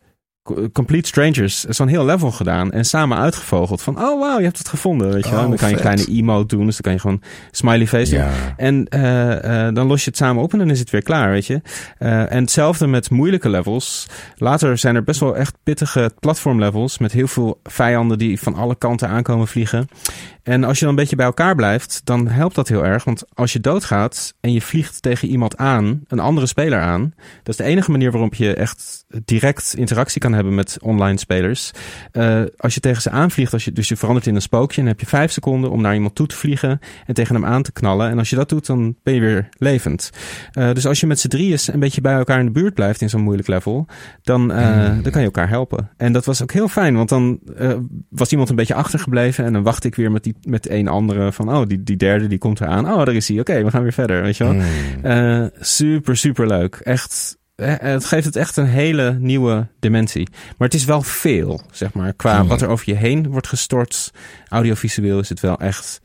Complete 0.73 1.09
Strangers 1.09 1.65
zo'n 1.65 1.89
heel 1.89 2.05
level 2.05 2.31
gedaan 2.31 2.73
en 2.73 2.85
samen 2.85 3.19
uitgevogeld 3.19 3.83
van 3.83 3.99
oh 3.99 4.21
wow 4.21 4.39
je 4.39 4.45
hebt 4.45 4.59
het 4.59 4.69
gevonden 4.69 5.13
weet 5.13 5.25
je 5.25 5.31
wel. 5.31 5.43
Oh, 5.43 5.49
dan 5.49 5.57
kan 5.57 5.69
je 5.69 5.75
een 5.75 5.81
vet. 5.81 5.95
kleine 5.95 6.19
emote 6.19 6.57
doen 6.57 6.67
dus 6.67 6.75
dan 6.75 6.83
kan 6.83 6.93
je 6.93 6.99
gewoon 6.99 7.23
smiley 7.51 7.87
face 7.87 8.15
doen. 8.15 8.25
En 8.57 8.89
eh, 8.89 9.67
eh, 9.67 9.75
dan 9.75 9.87
los 9.87 10.05
je 10.05 10.11
het 10.11 10.19
samen 10.19 10.43
op 10.43 10.53
en 10.53 10.59
dan 10.59 10.71
is 10.71 10.79
het 10.79 10.91
weer 10.91 11.03
klaar 11.03 11.31
weet 11.31 11.47
je. 11.47 11.61
Eh, 11.99 12.33
en 12.33 12.41
hetzelfde 12.41 12.87
met 12.87 13.11
moeilijke 13.11 13.49
levels. 13.49 14.07
Later 14.37 14.79
zijn 14.79 14.95
er 14.95 15.05
best 15.05 15.21
wel 15.21 15.37
echt 15.37 15.57
pittige 15.63 16.13
platform 16.21 16.59
levels 16.59 16.99
met 16.99 17.13
heel 17.13 17.29
veel 17.29 17.61
vijanden 17.63 18.19
die 18.19 18.41
van 18.41 18.55
alle 18.55 18.77
kanten 18.77 19.09
aankomen 19.09 19.49
vliegen 19.49 19.89
en 20.43 20.65
als 20.65 20.79
je 20.79 20.85
dan 20.85 20.95
een 20.95 21.01
beetje 21.01 21.17
bij 21.17 21.27
elkaar 21.27 21.55
blijft, 21.55 22.01
dan 22.05 22.29
helpt 22.29 22.55
dat 22.55 22.69
heel 22.69 22.85
erg. 22.85 23.05
Want 23.05 23.25
als 23.35 23.53
je 23.53 23.61
doodgaat 23.61 24.35
en 24.41 24.53
je 24.53 24.61
vliegt 24.61 25.03
tegen 25.03 25.29
iemand 25.29 25.57
aan, 25.57 26.01
een 26.07 26.19
andere 26.19 26.47
speler 26.47 26.81
aan, 26.81 27.15
dat 27.43 27.49
is 27.49 27.57
de 27.57 27.65
enige 27.65 27.91
manier 27.91 28.11
waarop 28.11 28.35
je 28.35 28.55
echt 28.55 29.05
direct 29.25 29.75
interactie 29.77 30.21
kan 30.21 30.33
hebben 30.33 30.55
met 30.55 30.79
online 30.83 31.19
spelers. 31.19 31.71
Eh, 32.13 32.43
als 32.57 32.75
je 32.75 32.81
tegen 32.81 33.03
ze 33.03 33.11
aanvliegt, 33.11 33.53
als 33.53 33.65
je, 33.65 33.73
dus 33.73 33.89
je 33.89 33.97
verandert 33.97 34.27
in 34.27 34.35
een 34.35 34.43
spookje, 34.43 34.81
dan 34.81 34.91
heb 34.91 35.01
je 35.01 35.07
vijf 35.07 35.33
seconden 35.33 35.71
om 35.71 35.81
naar 35.81 35.95
iemand 35.95 36.15
toe 36.15 36.27
te 36.27 36.37
vliegen 36.37 36.79
en 37.07 37.15
tegen 37.15 37.35
hem 37.35 37.45
aan 37.45 37.63
te 37.63 37.73
knallen. 37.73 38.11
En 38.11 38.19
als 38.19 38.31
je 38.31 38.37
dat 38.37 38.49
doet, 38.49 38.67
dan 38.67 38.97
ben 39.03 39.15
je 39.15 39.21
weer 39.21 39.49
levend. 39.59 40.11
Eh, 40.53 40.73
dus 40.73 40.87
als 40.87 41.01
je 41.01 41.07
met 41.07 41.21
z'n 41.21 41.29
drieën 41.29 41.59
een 41.67 41.81
beetje 41.81 42.01
bij 42.01 42.15
elkaar 42.15 42.39
in 42.39 42.45
de 42.45 42.51
buurt 42.51 42.75
blijft 42.75 43.01
in 43.01 43.11
zo'n 43.11 43.23
moeilijk 43.23 43.49
level, 43.49 43.87
dan, 44.23 44.53
eh, 44.53 44.87
dan 45.03 45.13
kan 45.13 45.21
je 45.21 45.27
elkaar 45.27 45.49
helpen. 45.49 45.91
En 45.97 46.13
dat 46.13 46.25
was 46.25 46.43
ook 46.43 46.53
heel 46.53 46.69
fijn, 46.69 46.97
want 46.97 47.09
dan 47.09 47.41
was 48.09 48.31
iemand 48.31 48.49
een 48.49 48.57
beetje 48.57 48.75
achtergebleven 48.75 49.45
en 49.45 49.53
dan 49.53 49.63
wacht 49.63 49.85
ik 49.85 49.95
weer 49.95 50.11
met, 50.11 50.23
die, 50.23 50.30
met 50.43 50.71
een 50.71 50.89
andere 50.89 51.33
van, 51.33 51.49
oh, 51.57 51.67
die, 51.67 51.83
die 51.83 51.97
derde 51.97 52.27
die 52.27 52.39
komt 52.39 52.61
eraan. 52.61 52.93
Oh, 52.93 53.05
daar 53.05 53.15
is 53.15 53.29
hij. 53.29 53.41
Oké, 53.41 53.65
we 53.65 53.71
gaan 53.71 53.83
weer 53.83 53.93
verder, 53.93 54.23
weet 54.23 54.37
je 54.37 54.45
wel. 54.45 54.53
Mm. 54.53 54.63
Eh, 55.03 55.45
super, 55.61 56.17
super 56.17 56.47
leuk. 56.47 56.75
Echt, 56.75 57.39
eh, 57.55 57.75
het 57.79 58.05
geeft 58.05 58.25
het 58.25 58.37
echt 58.37 58.57
een 58.57 58.67
hele 58.67 59.17
nieuwe 59.21 59.67
dimensie. 59.81 60.29
Maar 60.59 60.69
het 60.69 60.77
is 60.77 60.85
wel 60.85 61.03
veel, 61.03 61.61
zeg 61.71 61.93
maar. 61.93 62.13
Qua 62.13 62.43
Mm. 62.43 62.49
wat 62.49 62.61
er 62.63 62.69
over 62.69 62.89
je 62.89 62.97
heen 62.97 63.29
wordt 63.29 63.47
gestort. 63.49 64.11
Audiovisueel 64.49 65.19
is 65.19 65.29
het 65.29 65.41
wel 65.41 65.59
echt, 65.59 66.01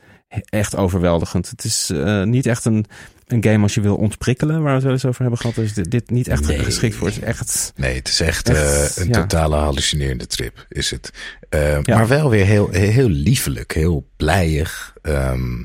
echt 0.50 0.76
overweldigend. 0.76 1.50
Het 1.50 1.64
is 1.64 1.90
eh, 1.90 2.24
niet 2.24 2.46
echt 2.46 2.66
een, 2.66 2.86
een 3.28 3.44
game 3.44 3.64
als 3.64 3.74
je 3.74 3.82
wil 3.82 3.96
ontprikkelen, 3.96 4.56
waar 4.56 4.68
we 4.68 4.74
het 4.74 4.84
wel 4.84 4.92
eens 4.92 5.06
over 5.06 5.22
hebben 5.22 5.40
gehad. 5.40 5.56
Dus 5.56 5.74
dit, 5.74 5.92
dit 5.92 6.10
niet 6.10 6.28
echt 6.28 6.48
Nee. 6.48 6.60
geschikt 6.60 6.96
voor. 6.96 7.08
Het 7.08 7.16
is 7.18 7.24
echt... 7.24 7.74
Nee, 7.76 7.96
het 7.96 8.08
is 8.08 8.20
echt, 8.20 8.50
Echt, 8.50 8.98
eh, 8.98 9.04
een 9.04 9.10
ja. 9.10 9.22
totale 9.22 9.56
hallucinerende 9.56 10.28
trip, 10.28 10.66
is 10.70 10.92
het. 10.92 11.12
Eh, 11.50 11.82
Ja. 11.82 11.96
Maar 11.96 12.08
wel 12.08 12.30
weer 12.30 12.46
heel, 12.46 12.70
heel 12.70 13.10
liefelijk, 13.10 13.74
heel 13.74 14.08
blijig. 14.18 14.94
Ehm, 15.02 15.64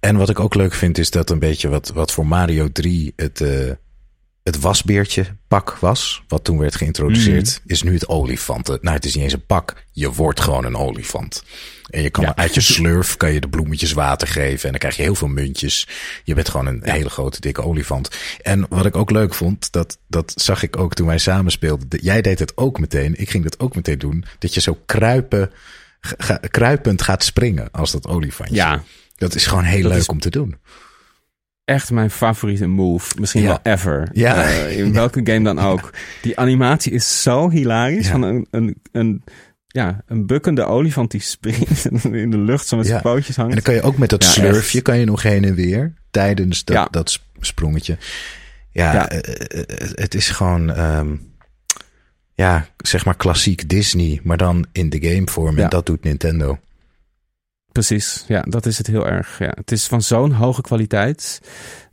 en 0.00 0.16
wat 0.16 0.28
ik 0.28 0.40
ook 0.40 0.54
leuk 0.54 0.74
vind, 0.74 0.98
is 0.98 1.10
dat 1.10 1.30
een 1.30 1.38
beetje 1.38 1.68
wat, 1.68 1.88
wat 1.88 2.12
voor 2.12 2.26
Mario 2.26 2.68
3 2.72 3.12
het, 3.16 3.40
eh, 3.40 3.70
het 4.42 4.60
wasbeertje 4.60 5.24
pak 5.48 5.76
was, 5.80 6.22
wat 6.28 6.44
toen 6.44 6.58
werd 6.58 6.74
geïntroduceerd, 6.76 7.60
is 7.66 7.82
nu 7.82 7.92
het 7.92 8.08
olifanten. 8.08 8.78
Nou, 8.82 8.96
het 8.96 9.04
is 9.04 9.14
niet 9.14 9.24
eens 9.24 9.32
een 9.32 9.46
pak. 9.46 9.84
Je 9.92 10.12
wordt 10.12 10.40
gewoon 10.40 10.64
een 10.64 10.76
olifant. 10.76 11.44
En 11.90 12.02
je 12.02 12.10
kan 12.10 12.24
Ja. 12.24 12.36
uit 12.36 12.54
je 12.54 12.60
slurf 12.74 13.16
kan 13.16 13.32
je 13.32 13.40
de 13.40 13.48
bloemetjes 13.48 13.92
water 13.92 14.28
geven. 14.28 14.64
En 14.64 14.70
dan 14.70 14.78
krijg 14.78 14.96
je 14.96 15.02
heel 15.02 15.14
veel 15.14 15.28
muntjes. 15.28 15.88
Je 16.24 16.34
bent 16.34 16.48
gewoon 16.48 16.66
een 16.66 16.80
hele 16.84 17.08
grote, 17.10 17.40
dikke 17.40 17.62
olifant. 17.62 18.10
En 18.42 18.66
wat 18.68 18.86
ik 18.86 18.96
ook 18.96 19.10
leuk 19.10 19.34
vond, 19.34 19.72
dat, 19.72 19.98
dat 20.08 20.32
zag 20.36 20.62
ik 20.62 20.76
ook 20.76 20.94
toen 20.94 21.06
wij 21.06 21.18
samen 21.18 21.52
speelden. 21.52 21.88
De- 21.88 21.98
Jij 22.02 22.22
deed 22.22 22.38
het 22.38 22.56
ook 22.56 22.78
meteen. 22.80 23.14
Ik 23.20 23.30
ging 23.30 23.44
dat 23.44 23.58
ook 23.60 23.74
meteen 23.74 23.98
doen. 23.98 24.24
Dat 24.38 24.54
je 24.54 24.60
zo 24.60 24.78
kruipen, 24.86 25.50
ga- 26.00 26.40
kruipend 26.50 27.02
gaat 27.02 27.24
springen 27.24 27.70
als 27.70 27.90
dat 27.92 28.06
olifantje. 28.06 28.54
Ja, 28.54 28.82
Dat 29.16 29.34
is 29.34 29.46
gewoon 29.46 29.64
heel 29.64 29.82
Dat 29.82 29.90
leuk 29.90 30.00
is- 30.00 30.06
om 30.06 30.20
te 30.20 30.30
doen. 30.30 30.56
echt 31.64 31.90
mijn 31.90 32.10
favoriete 32.10 32.66
move. 32.66 33.14
Misschien 33.20 33.42
Ja. 33.42 33.46
wel 33.48 33.72
ever. 33.72 34.08
Ja. 34.12 34.44
Eh, 34.44 34.78
in 34.78 34.92
welke 35.02 35.20
game 35.24 35.42
dan 35.44 35.58
ook. 35.58 35.90
Die 36.22 36.38
animatie 36.38 36.92
is 36.92 37.22
zo 37.22 37.50
hilarisch. 37.50 38.08
Van 38.08 38.22
een, 38.22 38.46
een, 38.50 38.76
een, 38.92 39.24
ja, 39.72 40.02
een 40.06 40.26
bukkende 40.26 40.64
olifant 40.64 41.10
die 41.10 41.20
springt 41.20 41.86
en 41.86 42.14
in 42.24 42.30
de 42.30 42.38
lucht 42.38 42.66
zo 42.66 42.76
met 42.76 42.84
Ja. 42.86 42.90
zijn 42.90 43.02
pootjes 43.02 43.36
hangt. 43.36 43.50
En 43.50 43.56
dan 43.56 43.64
kan 43.64 43.74
je 43.74 43.82
ook 43.88 43.98
met 43.98 44.10
dat 44.10 44.24
Ja, 44.24 44.30
slurfje 44.30 44.74
echt. 44.78 44.86
kan 44.86 44.98
je 44.98 45.04
nog 45.04 45.22
heen 45.22 45.44
en 45.44 45.54
weer 45.54 45.94
tijdens 46.10 46.64
dat, 46.64 46.76
Ja. 46.76 46.88
dat 46.90 47.10
sp- 47.10 47.22
sprongetje. 47.40 47.98
Ja, 48.70 48.92
Ja. 48.92 49.08
eh, 49.08 49.60
eh, 49.60 49.90
het 49.94 50.14
is 50.14 50.28
gewoon, 50.28 50.70
ehm, 50.72 51.16
ja, 52.34 52.66
zeg 52.76 53.04
maar 53.04 53.16
klassiek 53.16 53.68
Disney, 53.68 54.20
maar 54.22 54.36
dan 54.36 54.66
in 54.72 54.90
de 54.90 55.00
gamevorm. 55.08 55.56
En 55.56 55.62
Ja. 55.62 55.68
dat 55.68 55.86
doet 55.86 56.02
Nintendo. 56.04 56.58
Precies, 57.72 58.24
ja, 58.28 58.40
dat 58.42 58.66
is 58.66 58.78
het 58.78 58.86
heel 58.86 59.06
erg. 59.08 59.38
Ja. 59.38 59.52
Het 59.54 59.72
is 59.72 59.86
van 59.86 60.02
zo'n 60.02 60.32
hoge 60.32 60.60
kwaliteit. 60.60 61.40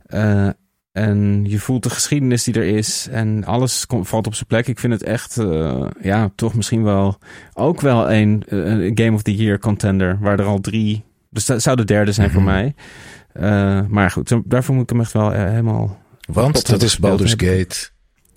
Eh, 0.06 0.48
en 0.92 1.44
je 1.48 1.58
voelt 1.58 1.82
de 1.82 1.90
geschiedenis 1.90 2.44
die 2.44 2.54
er 2.54 2.76
is. 2.76 3.08
En 3.10 3.44
alles 3.44 3.86
komt, 3.86 4.08
valt 4.08 4.26
op 4.26 4.34
zijn 4.34 4.46
plek. 4.46 4.66
Ik 4.66 4.78
vind 4.78 4.92
het 4.92 5.02
echt, 5.02 5.36
eh, 5.36 5.86
ja, 6.02 6.30
toch 6.34 6.54
misschien 6.54 6.82
wel 6.82 7.18
ook 7.54 7.80
wel 7.80 8.12
een, 8.12 8.44
eh, 8.48 8.58
een 8.58 8.90
Game 8.98 9.12
of 9.12 9.22
the 9.22 9.34
Year 9.36 9.58
contender. 9.58 10.18
Waar 10.20 10.38
er 10.38 10.44
al 10.46 10.60
drie, 10.60 11.04
dus 11.30 11.46
dat 11.46 11.62
zou 11.62 11.76
de 11.76 11.84
derde 11.84 12.12
zijn 12.12 12.30
voor 12.30 12.42
Mhm. 12.42 12.50
mij. 12.50 12.74
Eh, 13.32 13.80
maar 13.88 14.10
goed, 14.10 14.32
daarvoor 14.44 14.74
moet 14.74 14.82
ik 14.84 14.90
hem 14.90 15.00
echt 15.00 15.12
wel 15.12 15.30
helemaal... 15.30 15.98
Want 16.26 16.66
dat 16.66 16.82
is 16.82 16.98
Baldur's. 16.98 17.30
Gate, 17.36 17.88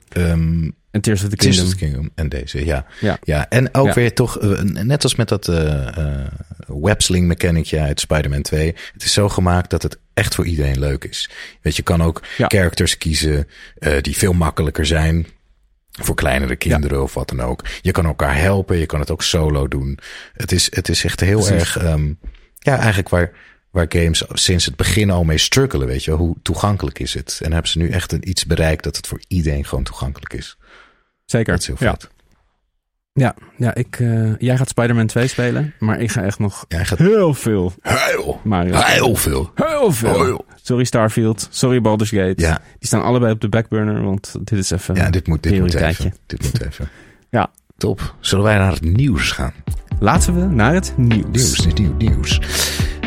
ehm 0.10 0.70
En 0.92 1.02
Tears 1.02 1.24
of 1.24 1.30
the 1.30 1.36
Tears 1.36 1.56
Kingdom. 1.56 1.74
of 1.74 1.80
the 1.80 1.86
Kingdom 1.86 2.10
en 2.16 2.30
deze, 2.30 2.66
ja. 2.66 2.86
Ja. 3.00 3.18
ja 3.24 3.50
en 3.50 3.74
ook 3.74 3.88
Ja. 3.88 3.94
weer 3.94 4.14
toch, 4.14 4.40
eh, 4.40 4.62
net 4.62 5.04
als 5.04 5.16
met 5.16 5.28
dat 5.30 5.48
eh 5.48 5.98
eh, 5.98 6.28
websling 6.68 7.28
mechanicje 7.28 7.80
uit 7.80 8.00
Spider-Man 8.00 8.42
2. 8.42 8.76
Het 8.94 9.04
is 9.04 9.14
zo 9.14 9.30
gemaakt 9.30 9.70
dat 9.70 9.84
het 9.84 10.00
echt 10.14 10.36
voor 10.36 10.46
iedereen 10.46 10.80
leuk 10.80 11.04
is. 11.04 11.30
Weet 11.62 11.76
je, 11.76 11.82
je 11.86 11.92
kan 11.92 12.04
ook 12.04 12.22
Ja. 12.38 12.48
characters 12.48 12.98
kiezen 12.98 13.48
eh, 13.78 14.02
die 14.02 14.18
veel 14.18 14.34
makkelijker 14.34 14.86
zijn. 14.86 15.28
Voor 15.92 16.16
kleinere 16.16 16.56
kinderen 16.56 17.04
of 17.04 17.14
wat 17.14 17.30
dan 17.30 17.42
ook. 17.42 17.66
Je 17.82 17.92
kan 17.92 18.06
elkaar 18.06 18.38
helpen, 18.38 18.78
je 18.78 18.86
kan 18.86 19.00
het 19.00 19.12
ook 19.12 19.24
solo 19.24 19.68
doen. 19.68 20.00
Het 20.34 20.52
is, 20.52 20.68
het 20.76 20.90
is 20.90 21.04
echt 21.04 21.20
heel 21.20 21.40
Precies. 21.44 21.60
erg, 21.60 21.78
ehm, 21.78 22.14
ja, 22.60 22.78
eigenlijk 22.78 23.10
waar, 23.10 23.32
waar 23.72 23.86
games 23.90 24.24
sinds 24.34 24.66
het 24.66 24.76
begin 24.76 25.10
al 25.10 25.24
mee 25.24 25.38
struggelen. 25.38 25.88
Weet 25.88 26.04
je, 26.04 26.12
hoe 26.12 26.36
toegankelijk 26.42 27.00
is 27.00 27.14
het? 27.14 27.40
En 27.44 27.52
hebben 27.52 27.72
ze 27.72 27.78
nu 27.78 27.90
echt 27.90 28.12
een, 28.12 28.30
iets 28.30 28.46
bereikt 28.46 28.84
dat 28.84 28.96
het 28.98 29.08
voor 29.08 29.22
iedereen 29.28 29.66
gewoon 29.66 29.84
toegankelijk 29.84 30.34
is. 30.34 30.58
Zeker. 31.32 31.54
Dat 31.54 31.62
is 31.62 31.68
heel 31.68 31.78
vet. 31.78 32.10
Ja, 33.14 33.36
ja 33.58 33.76
ik, 33.76 34.00
eh, 34.00 34.38
jij 34.38 34.58
gaat 34.58 34.70
Spider-Man 34.70 35.08
2 35.08 35.28
spelen. 35.28 35.74
Maar 35.80 36.00
ik 36.00 36.12
ga 36.12 36.24
echt 36.24 36.40
nog 36.40 36.66
Jij 36.68 36.86
gaat 36.86 36.98
heel 36.98 37.34
veel 37.34 37.74
heel, 37.82 38.42
Mario 38.44 38.76
heel 38.76 39.16
veel. 39.16 39.52
Heel 39.56 39.92
veel. 39.92 40.24
Heel. 40.24 40.46
Sorry 40.62 40.84
Starfield, 40.84 41.48
sorry 41.50 41.82
Baldur's 41.82 42.10
Gate. 42.10 42.34
Ja. 42.36 42.62
Die 42.80 42.88
staan 42.88 43.04
allebei 43.04 43.34
op 43.34 43.42
de 43.42 43.50
backburner, 43.50 44.04
want 44.04 44.36
dit 44.42 44.60
is 44.60 44.72
even 44.72 44.96
Ja, 44.96 45.10
dit 45.10 45.28
moet, 45.28 45.44
dit 45.44 45.60
moet 45.60 45.74
even. 45.74 46.14
Dit 46.26 46.44
moet 46.44 46.66
even. 46.66 46.90
Ja. 47.30 47.52
Top. 47.78 48.16
Zullen 48.20 48.44
wij 48.44 48.58
naar 48.58 48.72
het 48.72 48.82
nieuws 48.82 49.32
gaan? 49.32 49.54
Laten 50.00 50.36
we 50.36 50.56
naar 50.56 50.74
het 50.74 50.94
nieuws. 50.98 51.26
Nieuws, 51.32 51.66
niet 51.66 51.78
nieuw, 51.78 51.94
nieuws. 51.98 52.42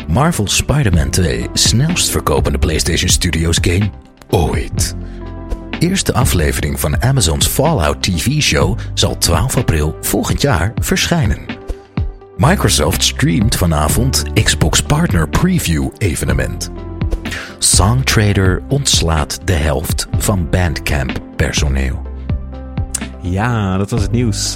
Marvel 0.07 0.47
Spider-Man 0.47 1.09
2, 1.09 1.47
snelst 1.53 2.09
verkopende 2.09 2.57
PlayStation 2.57 3.09
Studios 3.09 3.57
game 3.61 3.89
ooit. 4.29 4.95
Eerste 5.89 6.13
aflevering 6.13 6.79
van 6.79 7.01
Amazon's 7.01 7.47
Fallout 7.47 8.03
TV-show 8.03 8.77
zal 8.93 9.17
12 9.17 9.57
april 9.57 9.97
volgend 10.01 10.41
jaar 10.41 10.71
verschijnen. 10.81 11.39
Microsoft 12.37 13.03
streamt 13.03 13.55
vanavond 13.55 14.23
Xbox 14.43 14.81
Partner 14.81 15.29
Preview 15.29 15.89
evenement. 15.97 16.71
Songtrader 17.57 18.63
ontslaat 18.67 19.39
de 19.47 19.53
helft 19.53 20.07
van 20.17 20.49
Bandcamp 20.49 21.21
personeel. 21.35 22.01
Ja, 23.21 23.77
dat 23.77 23.89
was 23.89 24.01
het 24.01 24.11
nieuws. 24.11 24.55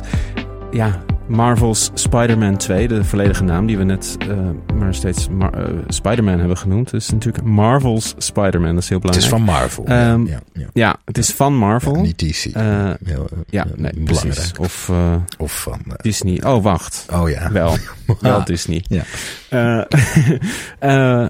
Ja, 0.71 1.03
Marvel's 1.29 1.89
Spider-Man 1.93 2.57
2, 2.57 2.87
de 2.87 3.03
volledige 3.03 3.43
naam 3.43 3.65
die 3.65 3.77
we 3.77 3.83
net 3.83 4.17
eh, 4.29 4.37
maar 4.75 4.93
steeds 4.93 5.29
Mar- 5.29 5.53
eh, 5.53 5.73
Spider-Man 5.87 6.39
hebben 6.39 6.57
genoemd. 6.57 6.93
is 6.93 7.09
natuurlijk 7.09 7.45
Marvel's 7.45 8.13
Spider-Man, 8.17 8.73
dat 8.73 8.83
is 8.83 8.89
heel 8.89 8.99
Het 9.01 9.15
is 9.15 9.29
belangrijk. 9.29 9.71
van 9.71 9.85
Marvel. 9.85 9.85
Ehm, 9.85 10.25
ja, 10.25 10.39
ja. 10.53 10.67
Ja, 10.73 10.95
het 11.05 11.17
is 11.17 11.29
van 11.31 11.55
Marvel. 11.57 11.95
Niet 12.01 12.17
DC. 12.17 12.45
Eh, 12.45 12.89
Heel, 13.05 13.29
ja, 13.49 13.65
nee, 13.75 13.91
belangrijk. 13.93 14.33
precies. 14.33 14.51
Of 14.59 14.91
Of 15.37 15.61
van. 15.61 15.81
Disney. 16.01 16.43
Oh, 16.43 16.63
wacht. 16.63 17.05
oh 17.13 17.29
ja. 17.29 17.51
Wel. 17.51 17.77
Wel 18.19 18.43
Disney. 18.43 18.83
Ja. 18.87 19.03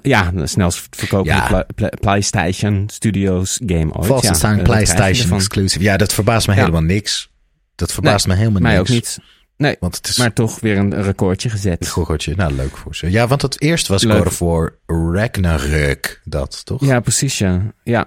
Ja, 0.02 0.30
snelst 0.44 0.86
verkopende 0.90 1.66
PlayStation 2.00 2.84
Studios 2.92 3.60
game 3.66 3.92
ooit. 3.94 4.06
Vast 4.06 4.36
staan 4.36 4.62
PlayStation 4.62 5.32
exclusive. 5.32 5.82
Ja, 5.84 5.96
dat 5.96 6.12
verbaast 6.12 6.46
me 6.46 6.54
helemaal 6.54 6.80
niks. 6.82 7.30
Dat 7.74 7.92
verbaast 7.92 8.26
me 8.26 8.34
helemaal 8.34 8.60
Mij 8.60 8.76
niks. 8.76 8.88
ook 8.90 8.94
niet. 8.96 9.18
Nee, 9.60 9.76
Want 9.80 9.96
het 9.96 10.08
is 10.08 10.18
maar 10.18 10.32
toch 10.32 10.60
weer 10.60 10.78
een 10.78 11.02
recordje 11.02 11.50
gezet. 11.50 11.80
een 11.84 11.90
goggotje. 11.90 12.34
Nou, 12.36 12.52
leuk 12.52 12.76
voor 12.76 12.94
ze. 12.96 13.10
Ja, 13.10 13.26
want 13.26 13.42
het 13.42 13.60
eerst 13.60 13.88
was. 13.88 14.04
God 14.04 14.26
of 14.26 14.38
War 14.38 14.74
Ragnarök. 14.86 16.20
Dat, 16.24 16.64
toch? 16.64 16.84
Ja, 16.84 17.00
precies, 17.00 17.38
ja. 17.38 17.60
Ja, 17.84 18.06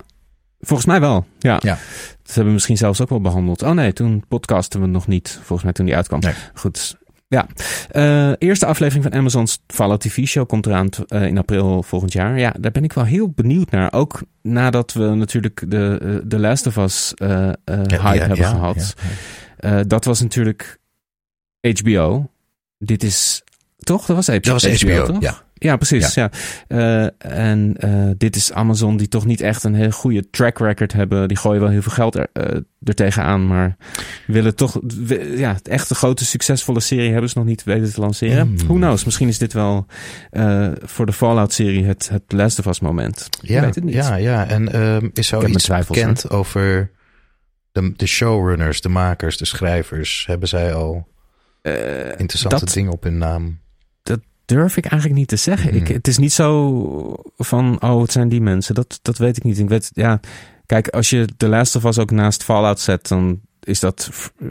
volgens 0.60 0.88
mij 0.88 1.00
wel. 1.00 1.26
Ja. 1.40 1.60
Ja. 1.64 1.78
Dat 2.24 2.26
hebben 2.26 2.46
we 2.46 2.52
misschien 2.52 2.78
zelfs 2.78 3.02
ook 3.02 3.10
wel 3.10 3.22
behandeld. 3.22 3.62
Oh 3.62 3.72
nee, 3.72 3.94
toen 3.94 4.24
podcasten 4.28 4.82
we 4.82 4.88
nog 4.88 5.08
niet. 5.08 5.30
Volgens 5.38 5.64
mij 5.64 5.72
toen 5.74 5.86
die 5.86 5.96
uitkwam. 5.96 6.20
Nee. 6.20 6.34
Goed. 6.54 7.02
Ja, 7.28 7.48
Eh, 7.90 8.32
eerste 8.38 8.66
aflevering 8.66 9.04
van 9.04 9.14
Amazon's 9.20 9.60
Fallout 9.68 10.00
TV 10.02 10.26
show 10.28 10.48
komt 10.48 10.66
eraan 10.66 10.90
eh, 11.08 11.26
in 11.26 11.38
april 11.38 11.84
volgend 11.84 12.14
jaar. 12.14 12.40
Ja, 12.40 12.54
daar 12.60 12.72
ben 12.72 12.84
ik 12.84 12.94
wel 12.94 13.04
heel 13.06 13.30
benieuwd 13.36 13.72
naar. 13.72 13.94
Ook 13.94 14.22
nadat 14.42 14.94
we 14.94 15.04
natuurlijk 15.04 15.64
de, 15.68 16.00
eh, 16.02 16.16
de 16.24 16.40
Last 16.40 16.68
of 16.68 16.78
Us 16.78 17.14
eh, 17.14 17.48
eh, 17.48 17.54
Ja, 17.66 18.02
hype 18.02 18.16
ja, 18.16 18.28
hebben 18.28 18.46
gehad. 18.46 18.94
Eh, 19.58 19.80
dat 19.88 20.06
was 20.06 20.22
natuurlijk 20.22 20.78
HBO. 21.72 22.30
Dit 22.78 23.04
is 23.04 23.44
toch? 23.78 24.06
Dat 24.06 24.16
was 24.16 24.28
HBO. 24.28 24.40
Dat 24.40 24.62
was 24.64 24.82
HBO, 24.82 25.06
toch? 25.06 25.22
ja. 25.22 25.42
Ja, 25.54 25.76
precies. 25.78 26.14
Ja. 26.14 26.32
Eh, 26.68 27.08
en 27.18 27.76
eh, 27.78 28.10
dit 28.18 28.36
is 28.36 28.52
Amazon 28.54 28.98
die 28.98 29.08
toch 29.08 29.26
niet 29.26 29.42
echt 29.42 29.64
een 29.64 29.76
heel 29.76 29.92
goede 29.92 30.30
track 30.30 30.60
record 30.60 30.94
hebben. 30.94 31.28
Die 31.28 31.38
gooien 31.38 31.62
wel 31.62 31.70
heel 31.70 31.82
veel 31.82 31.92
geld 31.92 32.16
er, 32.16 32.28
eh, 32.34 32.58
er 32.84 32.96
tegenaan, 32.96 33.48
maar 33.48 33.76
willen 34.28 34.56
toch 34.56 34.80
we- 35.06 35.34
ja, 35.38 35.56
echt 35.64 35.90
een 35.90 35.96
grote 35.96 36.26
succesvolle 36.26 36.80
serie 36.80 37.12
hebben 37.12 37.30
ze 37.30 37.38
nog 37.38 37.48
niet 37.48 37.64
weten 37.64 37.94
te 37.94 38.00
lanceren. 38.00 38.48
Mm. 38.50 38.58
Who 38.58 38.74
knows? 38.74 39.04
Misschien 39.04 39.28
is 39.28 39.38
dit 39.38 39.54
wel 39.54 39.86
voor 40.84 41.06
de 41.06 41.14
Fallout-serie 41.14 41.86
het, 41.86 42.10
het 42.10 42.24
Last 42.28 42.60
of 42.60 42.66
Us 42.66 42.80
moment. 42.80 43.28
Ik 43.42 43.50
Ja, 43.50 43.62
weet 43.62 43.76
het 43.76 43.84
niet. 43.84 43.94
ja, 43.94 44.16
ja. 44.16 44.48
En 44.48 44.72
ehm, 44.74 45.10
is 45.14 45.28
zo 45.28 45.46
iets 45.46 45.64
twijfels, 45.64 45.98
bekend 45.98 46.30
over 46.30 46.92
de, 47.72 47.94
de 47.96 48.06
showrunners, 48.08 48.82
de 48.82 48.90
makers, 48.90 49.38
de 49.38 49.46
schrijvers? 49.46 50.24
Hebben 50.28 50.48
zij 50.48 50.74
al 50.74 51.08
Eh, 51.64 52.20
interessante 52.20 52.66
dat- 52.66 52.74
dingen 52.74 52.92
op 52.92 53.04
hun 53.04 53.18
naam? 53.18 53.62
durf 54.46 54.78
ik 54.78 54.86
eigenlijk 54.86 55.20
niet 55.20 55.28
te 55.30 55.36
zeggen. 55.36 55.76
Ik, 55.76 55.86
Hmm. 55.88 55.96
het 55.96 56.08
is 56.08 56.18
niet 56.18 56.34
zo 56.34 57.16
van, 57.38 57.82
oh, 57.82 58.02
het 58.02 58.12
zijn 58.12 58.30
die 58.30 58.42
mensen. 58.42 58.76
Dat, 58.76 59.00
dat 59.02 59.18
weet 59.18 59.38
ik 59.38 59.44
niet. 59.44 59.60
Ik 59.60 59.70
weet, 59.70 59.92
ja, 59.94 60.20
kijk, 60.66 60.88
als 60.88 61.10
je 61.10 61.28
The 61.38 61.48
Last 61.48 61.76
of 61.76 61.84
Us 61.84 62.00
ook 62.00 62.12
naast 62.12 62.44
Fallout 62.44 62.80
zet, 62.80 63.08
dan 63.08 63.40
is 63.60 63.80
dat 63.80 64.10
eh, 64.40 64.48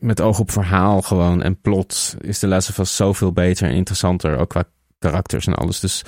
met 0.00 0.20
oog 0.20 0.38
op 0.38 0.50
verhaal 0.50 1.02
gewoon 1.02 1.42
en 1.42 1.60
plot 1.60 2.16
is 2.20 2.38
The 2.38 2.46
Last 2.46 2.68
of 2.70 2.78
Us 2.78 2.96
zoveel 2.96 3.32
beter 3.32 3.68
en 3.68 3.74
interessanter, 3.74 4.38
ook 4.38 4.48
qua 4.48 4.64
karakters 5.08 5.46
en 5.46 5.54
alles. 5.54 5.80
Dus 5.80 6.02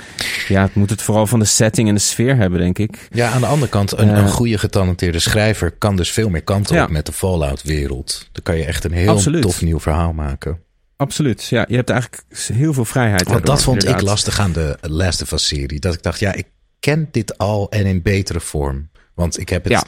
ja, 0.48 0.62
het 0.62 0.74
moet 0.74 0.90
het 0.90 1.02
vooral 1.02 1.26
van 1.26 1.38
de 1.38 1.44
setting 1.44 1.88
en 1.88 1.94
de 1.94 2.00
sfeer 2.00 2.36
hebben, 2.36 2.60
denk 2.60 2.78
ik. 2.78 3.08
Ja, 3.10 3.30
aan 3.30 3.40
de 3.40 3.46
andere 3.46 3.70
kant, 3.70 3.98
een, 3.98 4.10
Eh, 4.10 4.16
een 4.16 4.28
goede 4.28 4.58
getalenteerde 4.58 5.18
schrijver 5.18 5.70
kan 5.70 5.96
dus 5.96 6.10
veel 6.10 6.28
meer 6.28 6.42
kanten 6.42 6.76
Ja. 6.76 6.84
op 6.84 6.90
met 6.90 7.06
de 7.06 7.12
Fallout-wereld. 7.12 8.28
Dan 8.32 8.42
kan 8.42 8.56
je 8.56 8.64
echt 8.64 8.84
een 8.84 8.92
heel 8.92 9.08
Absoluut. 9.10 9.42
tof 9.42 9.62
nieuw 9.62 9.80
verhaal 9.80 10.12
maken. 10.12 10.60
Absoluut. 10.96 11.44
Ja, 11.46 11.64
je 11.68 11.76
hebt 11.76 11.90
eigenlijk 11.90 12.22
heel 12.52 12.72
veel 12.72 12.84
vrijheid. 12.84 13.22
Want 13.22 13.36
daardoor, 13.36 13.54
dat 13.54 13.62
vond 13.64 13.88
ik 13.88 14.00
lastig 14.00 14.40
aan 14.40 14.52
de 14.52 14.78
Last 14.80 15.22
of 15.22 15.32
Us-serie. 15.32 15.80
Dat 15.80 15.94
ik 15.94 16.02
dacht, 16.02 16.20
ja, 16.20 16.32
ik 16.32 16.46
ken 16.80 17.08
dit 17.10 17.38
al 17.38 17.70
en 17.70 17.86
in 17.86 18.02
betere 18.02 18.40
vorm. 18.40 18.90
Want 19.14 19.38
ik 19.40 19.48
heb 19.48 19.64
het 19.64 19.72
Ja. 19.72 19.84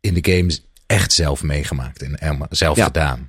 in 0.00 0.14
de 0.14 0.32
games 0.36 0.66
echt 0.86 1.12
zelf 1.12 1.42
meegemaakt 1.42 2.02
en 2.02 2.46
zelf 2.50 2.76
Ja. 2.76 2.84
gedaan. 2.84 3.28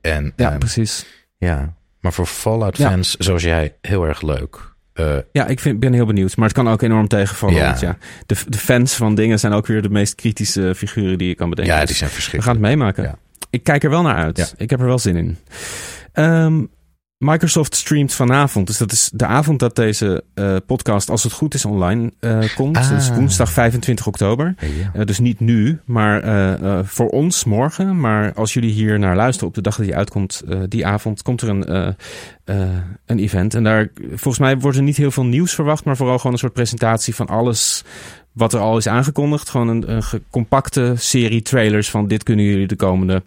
En 0.00 0.32
Ja, 0.36 0.50
ehm, 0.50 0.58
precies. 0.58 1.04
ja, 1.38 1.74
maar 2.08 2.16
voor 2.26 2.26
Fallout-fans 2.26 3.14
zoals 3.16 3.42
jij, 3.42 3.74
heel 3.80 4.04
erg 4.06 4.22
leuk. 4.22 4.74
eh, 4.92 5.16
Ja, 5.32 5.46
ik 5.46 5.60
vind, 5.60 5.80
ben 5.80 5.92
heel 5.92 6.06
benieuwd. 6.06 6.36
Maar 6.36 6.44
het 6.48 6.56
kan 6.56 6.68
ook 6.68 6.82
enorm 6.82 7.08
tegenvallen. 7.08 7.56
Ja. 7.56 7.66
Want 7.66 7.80
ja, 7.80 7.96
de, 8.26 8.36
de 8.48 8.58
fans 8.58 8.94
van 8.94 9.14
dingen 9.14 9.38
zijn 9.38 9.52
ook 9.52 9.66
weer 9.66 9.82
de 9.82 9.90
meest 9.90 10.14
kritische 10.14 10.74
figuren 10.76 11.18
die 11.18 11.28
je 11.28 11.34
kan 11.34 11.50
bedenken. 11.50 11.74
ja, 11.74 11.80
Dus 11.80 11.88
die 11.88 11.98
zijn 11.98 12.10
we 12.10 12.14
gaan 12.16 12.22
verschrikkelijk. 12.22 12.60
het 12.60 12.76
meemaken. 12.78 13.02
Ja. 13.04 13.18
Ik 13.50 13.62
kijk 13.64 13.84
er 13.84 13.90
wel 13.90 14.02
naar 14.02 14.16
uit. 14.16 14.54
Ik 14.56 14.70
heb 14.70 14.80
er 14.80 14.86
wel 14.86 14.98
zin 14.98 15.16
in. 15.16 15.38
Ehm, 16.12 16.64
Microsoft 17.18 17.74
streamt 17.74 18.14
vanavond. 18.14 18.66
Dus 18.66 18.78
dat 18.78 18.92
is 18.92 19.10
de 19.12 19.26
avond 19.26 19.58
dat 19.58 19.76
deze 19.76 20.24
eh, 20.34 20.56
podcast, 20.66 21.10
als 21.10 21.22
het 21.22 21.32
goed 21.32 21.54
is, 21.54 21.64
online 21.64 22.12
eh, 22.20 22.38
komt. 22.54 22.76
Ah. 22.76 22.90
Dat 22.90 23.00
is 23.00 23.10
woensdag 23.10 23.50
25 23.50 24.06
oktober. 24.06 24.54
Eh, 24.92 25.04
dus 25.04 25.18
niet 25.18 25.40
nu, 25.40 25.80
maar 25.84 26.86
voor 26.86 27.08
ons 27.08 27.44
morgen. 27.44 28.00
Maar 28.00 28.32
als 28.34 28.52
jullie 28.52 28.72
hier 28.72 28.98
naar 28.98 29.16
luisteren 29.16 29.48
op 29.48 29.54
de 29.54 29.60
dag 29.60 29.76
dat 29.76 29.86
die 29.86 29.96
uitkomt, 29.96 30.42
die 30.68 30.86
avond, 30.86 31.22
komt 31.22 31.42
er 31.42 31.48
een, 31.48 31.94
een 33.06 33.18
event. 33.18 33.54
En 33.54 33.64
daar, 33.64 33.88
volgens 34.08 34.38
mij 34.38 34.58
wordt 34.58 34.76
er 34.76 34.82
niet 34.82 34.96
heel 34.96 35.10
veel 35.10 35.24
nieuws 35.24 35.54
verwacht, 35.54 35.84
maar 35.84 35.96
vooral 35.96 36.16
gewoon 36.16 36.32
een 36.32 36.38
soort 36.38 36.52
presentatie 36.52 37.14
van 37.14 37.26
alles 37.26 37.84
wat 38.32 38.52
er 38.52 38.60
al 38.60 38.76
is 38.76 38.86
aangekondigd. 38.86 39.48
Gewoon 39.48 39.68
een, 39.68 39.92
een 39.92 40.02
compacte 40.30 40.94
serie 40.96 41.42
trailers 41.42 41.90
van 41.90 42.08
dit 42.08 42.22
kunnen 42.22 42.44
jullie 42.44 42.66
de 42.66 42.76
komende 42.76 43.22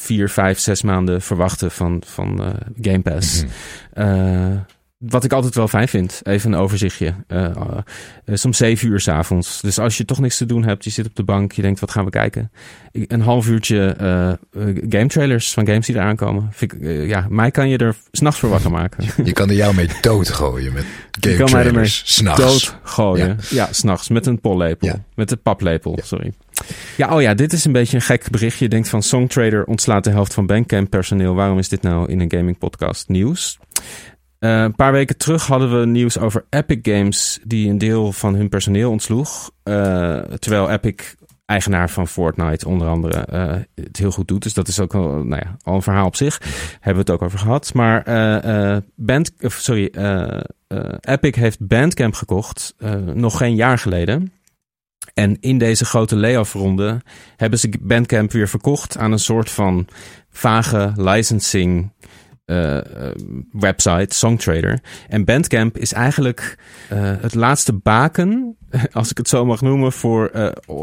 vier, 0.00 0.30
vijf, 0.30 0.58
zes 0.58 0.82
maanden 0.82 1.22
verwachten 1.22 1.70
van, 1.70 2.02
van 2.06 2.42
eh, 2.42 2.50
Game 2.80 3.00
Pass. 3.00 3.42
Mhm. 3.42 3.50
Eh, 3.92 4.56
wat 4.98 5.24
ik 5.24 5.32
altijd 5.32 5.54
wel 5.54 5.68
fijn 5.68 5.88
vind. 5.88 6.20
Even 6.22 6.52
een 6.52 6.58
overzichtje. 6.58 7.14
Eh 7.26 7.44
eh, 8.24 8.34
soms 8.34 8.56
zeven 8.56 8.88
uur 8.88 9.00
's 9.00 9.08
avonds. 9.08 9.60
Dus 9.60 9.78
als 9.78 9.96
je 9.96 10.04
toch 10.04 10.18
niks 10.18 10.36
te 10.36 10.46
doen 10.46 10.64
hebt, 10.64 10.84
je 10.84 10.90
zit 10.90 11.06
op 11.06 11.16
de 11.16 11.22
bank, 11.22 11.52
je 11.52 11.62
denkt 11.62 11.80
wat 11.80 11.90
gaan 11.90 12.04
we 12.04 12.10
kijken. 12.10 12.50
Een 12.92 13.20
half 13.20 13.48
uurtje 13.48 13.96
game 14.88 15.06
trailers 15.06 15.52
van 15.52 15.66
games 15.66 15.86
die 15.86 15.94
eraan 15.94 16.16
komen. 16.16 16.48
Vind 16.52 16.72
ik, 16.72 17.06
ja, 17.06 17.26
mij 17.28 17.50
kan 17.50 17.68
je 17.68 17.78
er 17.78 17.96
s'nachts 18.12 18.38
voor 18.38 18.48
wakker 18.48 18.70
maken. 18.70 19.04
Je 19.24 19.32
kan 19.32 19.48
er 19.48 19.54
jou 19.54 19.74
mee 19.74 19.88
doodgooien 20.00 20.72
met 20.72 20.84
game 21.20 21.36
kan 21.36 21.44
mij 21.44 21.54
ermee 21.54 21.72
trailers. 21.72 22.02
S'nachts. 22.14 22.40
Dood 22.40 22.78
gooien. 22.82 23.38
Ja, 23.50 23.68
s'nachts 23.70 24.08
met 24.08 24.26
een 24.26 24.40
pollepel. 24.40 24.88
Ja. 24.88 25.04
Met 25.14 25.30
een 25.30 25.42
paplepel, 25.42 25.98
sorry. 26.02 26.32
Ja, 26.96 27.14
oh 27.14 27.22
ja, 27.22 27.34
dit 27.34 27.52
is 27.52 27.64
een 27.64 27.72
beetje 27.72 27.96
een 27.96 28.02
gek 28.02 28.30
berichtje. 28.30 28.64
Je 28.64 28.70
denkt 28.70 28.88
van 28.88 29.02
Songtrader 29.02 29.64
ontslaat 29.64 30.04
de 30.04 30.10
helft 30.10 30.34
van 30.34 30.46
Bandcamp 30.46 30.90
personeel. 30.90 31.34
Waarom 31.34 31.58
is 31.58 31.68
dit 31.68 31.82
nou 31.82 32.10
in 32.10 32.20
een 32.20 32.32
gaming 32.32 32.58
podcast 32.58 33.08
nieuws? 33.08 33.58
Eh, 34.38 34.62
een 34.62 34.74
paar 34.74 34.92
weken 34.92 35.16
terug 35.16 35.46
hadden 35.46 35.80
we 35.80 35.86
nieuws 35.86 36.18
over 36.18 36.44
Epic 36.50 36.78
Games 36.82 37.38
die 37.44 37.70
een 37.70 37.78
deel 37.78 38.12
van 38.12 38.34
hun 38.34 38.48
personeel 38.48 38.90
ontsloeg. 38.90 39.50
Eh, 39.62 40.18
terwijl 40.18 40.70
Epic, 40.70 41.14
eigenaar 41.46 41.90
van 41.90 42.08
Fortnite 42.08 42.68
onder 42.68 42.88
andere, 42.88 43.18
eh, 43.20 43.54
het 43.74 43.96
heel 43.96 44.10
goed 44.10 44.28
doet. 44.28 44.42
Dus 44.42 44.54
dat 44.54 44.68
is 44.68 44.80
ook 44.80 44.94
al, 44.94 45.08
nou 45.08 45.42
ja, 45.44 45.56
al 45.62 45.74
een 45.74 45.82
verhaal 45.82 46.06
op 46.06 46.16
zich. 46.16 46.40
Hebben 46.72 47.04
we 47.04 47.10
het 47.10 47.10
ook 47.10 47.22
over 47.22 47.38
gehad. 47.38 47.74
Maar 47.74 48.02
Band, 48.94 49.32
sorry, 49.38 49.92
Epic 51.00 51.34
heeft 51.34 51.66
Bandcamp 51.66 52.14
gekocht 52.14 52.74
nog 53.14 53.36
geen 53.36 53.54
jaar 53.54 53.78
geleden. 53.78 54.32
En 55.18 55.36
in 55.40 55.58
deze 55.58 55.84
grote 55.84 56.16
layoff-ronde 56.16 57.00
hebben 57.36 57.58
ze 57.58 57.70
Bandcamp 57.80 58.32
weer 58.32 58.48
verkocht 58.48 58.96
aan 58.96 59.12
een 59.12 59.18
soort 59.18 59.50
van 59.50 59.86
vage 60.30 60.92
licensing 60.96 61.92
eh, 62.44 62.76
eh, 62.76 63.14
website, 63.52 64.14
Songtrader. 64.14 64.80
En 65.08 65.24
Bandcamp 65.24 65.78
is 65.78 65.92
eigenlijk 65.92 66.58
eh, 66.88 66.98
het 67.20 67.34
laatste 67.34 67.72
baken, 67.72 68.56
als 68.92 69.10
ik 69.10 69.18
het 69.18 69.28
zo 69.28 69.44
mag 69.44 69.60
noemen, 69.60 69.92
voor 69.92 70.30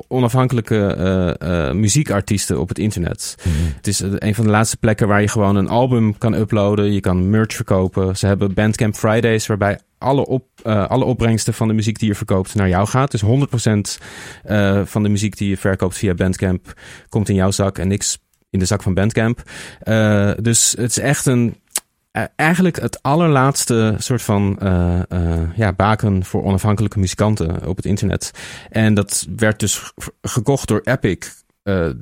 onafhankelijke 0.08 1.72
muziekartiesten 1.74 2.60
op 2.60 2.70
het 2.70 2.80
internet. 2.80 3.36
Het 3.76 3.88
is 3.88 4.00
een 4.00 4.36
van 4.36 4.46
de 4.46 4.52
laatste 4.52 4.78
plekken 4.78 5.08
waar 5.08 5.22
je 5.22 5.28
gewoon 5.28 5.56
een 5.56 5.70
album 5.70 6.18
kan 6.18 6.34
uploaden. 6.34 6.94
Je 6.94 7.00
kan 7.00 7.30
merch 7.30 7.54
verkopen. 7.54 8.18
Ze 8.18 8.28
hebben 8.28 8.54
Bandcamp 8.54 8.96
Fridays, 8.96 9.48
waarbij 9.48 9.80
alle, 10.06 10.26
op, 10.26 10.46
eh, 10.64 10.88
alle 10.88 11.04
opbrengsten 11.04 11.54
van 11.54 11.68
de 11.68 11.74
muziek 11.74 12.00
die 12.00 12.08
je 12.08 12.16
verkoopt 12.16 12.56
naar 12.56 12.70
jou 12.70 12.88
gaat. 12.88 13.12
Dus 13.12 13.22
100% 13.22 14.00
eh, 14.44 14.82
van 14.86 15.04
de 15.04 15.10
muziek 15.10 15.38
die 15.38 15.50
je 15.50 15.58
verkoopt 15.58 15.98
via 15.98 16.14
Bandcamp 16.14 16.74
komt 17.10 17.30
in 17.30 17.36
jouw 17.36 17.52
zak 17.52 17.78
en 17.78 17.88
niks 17.88 18.18
in 18.50 18.60
de 18.60 18.66
zak 18.66 18.84
van 18.84 18.94
Bandcamp. 18.94 19.42
Eh, 19.80 20.32
dus 20.42 20.76
het 20.78 20.90
is 20.90 21.00
echt 21.00 21.26
een. 21.26 21.56
Eigenlijk 22.36 22.80
het 22.82 23.04
allerlaatste 23.04 23.96
soort 23.98 24.22
van 24.22 24.58
ja, 25.56 25.74
baken 25.76 26.26
voor 26.26 26.44
onafhankelijke 26.44 27.00
muzikanten 27.00 27.68
op 27.68 27.76
het 27.76 27.86
internet. 27.86 28.32
En 28.70 28.94
dat 28.94 29.28
werd 29.36 29.60
dus 29.60 29.94
gekocht 30.22 30.68
door 30.68 30.82
Epic, 30.84 31.18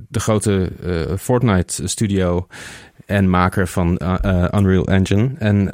de 0.10 0.20
grote 0.20 0.72
eh, 0.84 1.18
Fortnite 1.18 1.88
studio 1.88 2.48
en 3.06 3.30
maker 3.30 3.68
van 3.68 4.00
Unreal 4.56 4.86
Engine. 4.86 5.32
En 5.38 5.70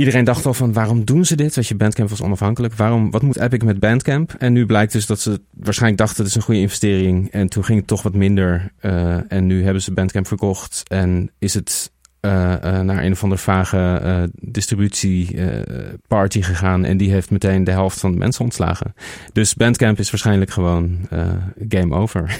iedereen 0.00 0.24
dacht 0.24 0.46
al 0.46 0.54
van 0.54 0.72
waarom 0.72 1.04
doen 1.04 1.24
ze 1.24 1.36
dit? 1.36 1.54
Weet 1.54 1.66
je, 1.66 1.74
Bandcamp 1.74 2.08
was 2.08 2.22
onafhankelijk. 2.22 2.74
Waarom, 2.74 3.10
wat 3.10 3.22
moet 3.22 3.40
Epic 3.40 3.64
met 3.64 3.80
Bandcamp? 3.80 4.34
En 4.38 4.52
nu 4.52 4.66
blijkt 4.66 4.92
dus 4.92 5.06
dat 5.06 5.20
ze 5.20 5.40
waarschijnlijk 5.50 6.00
dachten 6.00 6.18
het 6.18 6.30
is 6.30 6.36
een 6.36 6.42
goede 6.42 6.60
investering. 6.60 7.30
En 7.30 7.48
toen 7.48 7.64
ging 7.64 7.78
het 7.78 7.86
toch 7.86 8.02
wat 8.02 8.14
minder. 8.14 8.72
eh, 8.80 9.32
en 9.32 9.46
nu 9.46 9.64
hebben 9.64 9.82
ze 9.82 9.92
Bandcamp 9.92 10.26
verkocht. 10.26 10.82
En 10.88 11.30
is 11.38 11.54
het 11.54 11.90
eh, 12.20 12.52
eh, 12.52 12.80
naar 12.80 13.04
een 13.04 13.12
of 13.12 13.22
andere 13.22 13.40
vage 13.40 14.00
eh 14.02 14.22
distributie 14.40 15.36
eh, 15.36 15.62
party 16.08 16.42
gegaan. 16.42 16.84
En 16.84 16.96
die 16.96 17.10
heeft 17.10 17.30
meteen 17.30 17.64
de 17.64 17.70
helft 17.70 18.00
van 18.00 18.12
de 18.12 18.18
mensen 18.18 18.44
ontslagen. 18.44 18.94
Dus 19.32 19.54
Bandcamp 19.54 19.98
is 19.98 20.10
waarschijnlijk 20.10 20.50
gewoon 20.50 20.98
game 21.68 21.94
over. 21.94 22.36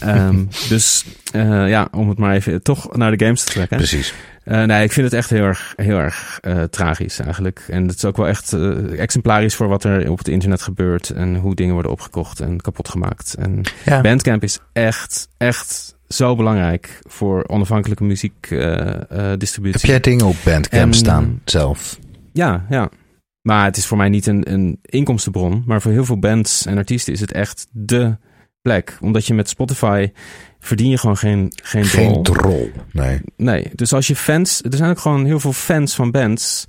Ehm, 0.00 0.44
dus 0.68 1.04
ja, 1.32 1.88
om 1.92 2.08
het 2.08 2.18
maar 2.18 2.34
even 2.34 2.62
toch 2.62 2.96
naar 2.96 3.16
de 3.16 3.24
games 3.24 3.44
te 3.44 3.50
trekken. 3.50 3.76
Precies. 3.76 4.14
Eh, 4.46 4.62
nee, 4.64 4.84
ik 4.84 4.92
vind 4.92 5.06
het 5.06 5.14
echt 5.14 5.30
heel 5.30 5.44
erg, 5.44 5.72
heel 5.76 5.98
erg 5.98 6.38
eh, 6.42 6.62
tragisch 6.62 7.18
eigenlijk. 7.18 7.64
En 7.68 7.86
het 7.86 7.96
is 7.96 8.04
ook 8.04 8.16
wel 8.16 8.28
echt 8.28 8.52
eh, 8.52 9.00
exemplarisch 9.00 9.54
voor 9.54 9.68
wat 9.68 9.84
er 9.84 10.10
op 10.10 10.18
het 10.18 10.28
internet 10.28 10.62
gebeurt. 10.62 11.10
En 11.10 11.36
hoe 11.36 11.54
dingen 11.54 11.72
worden 11.72 11.92
opgekocht 11.92 12.40
en 12.40 12.60
kapot 12.60 12.88
gemaakt. 12.88 13.34
En 13.34 13.60
Ja. 13.84 14.00
Bandcamp 14.00 14.42
is 14.42 14.58
echt, 14.72 15.28
echt 15.36 15.94
zo 16.08 16.36
belangrijk 16.36 16.98
voor 17.08 17.44
onafhankelijke 17.48 18.04
muziekdistributie. 18.04 19.80
Heb 19.80 19.90
jij 19.90 20.00
dingen 20.12 20.26
op 20.26 20.36
Bandcamp 20.44 20.82
En- 20.82 20.94
staan 20.94 21.40
zelf? 21.44 21.98
Ja, 22.32 22.66
ja. 22.70 22.88
Maar 23.42 23.64
het 23.64 23.76
is 23.76 23.86
voor 23.86 23.96
mij 23.96 24.08
niet 24.08 24.26
een, 24.26 24.52
een 24.52 24.78
inkomstenbron. 24.82 25.62
Maar 25.66 25.82
voor 25.82 25.92
heel 25.92 26.04
veel 26.04 26.18
bands 26.18 26.66
en 26.66 26.76
artiesten 26.76 27.12
is 27.12 27.20
het 27.20 27.32
echt 27.32 27.66
de 27.70 28.16
plek. 28.66 28.96
Omdat 29.00 29.26
je 29.26 29.34
met 29.34 29.48
Spotify 29.48 30.10
verdien 30.58 30.90
je 30.90 30.98
gewoon 30.98 31.16
geen, 31.16 31.52
geen, 31.62 31.84
Geen 31.84 32.22
drol. 32.22 32.70
Nee. 32.92 33.20
Nee, 33.36 33.70
dus 33.74 33.92
als 33.92 34.06
je 34.06 34.16
fans... 34.16 34.62
Er 34.62 34.76
zijn 34.76 34.90
ook 34.90 34.98
gewoon 34.98 35.24
heel 35.24 35.40
veel 35.40 35.52
fans 35.52 35.94
van 35.94 36.10
bands... 36.10 36.64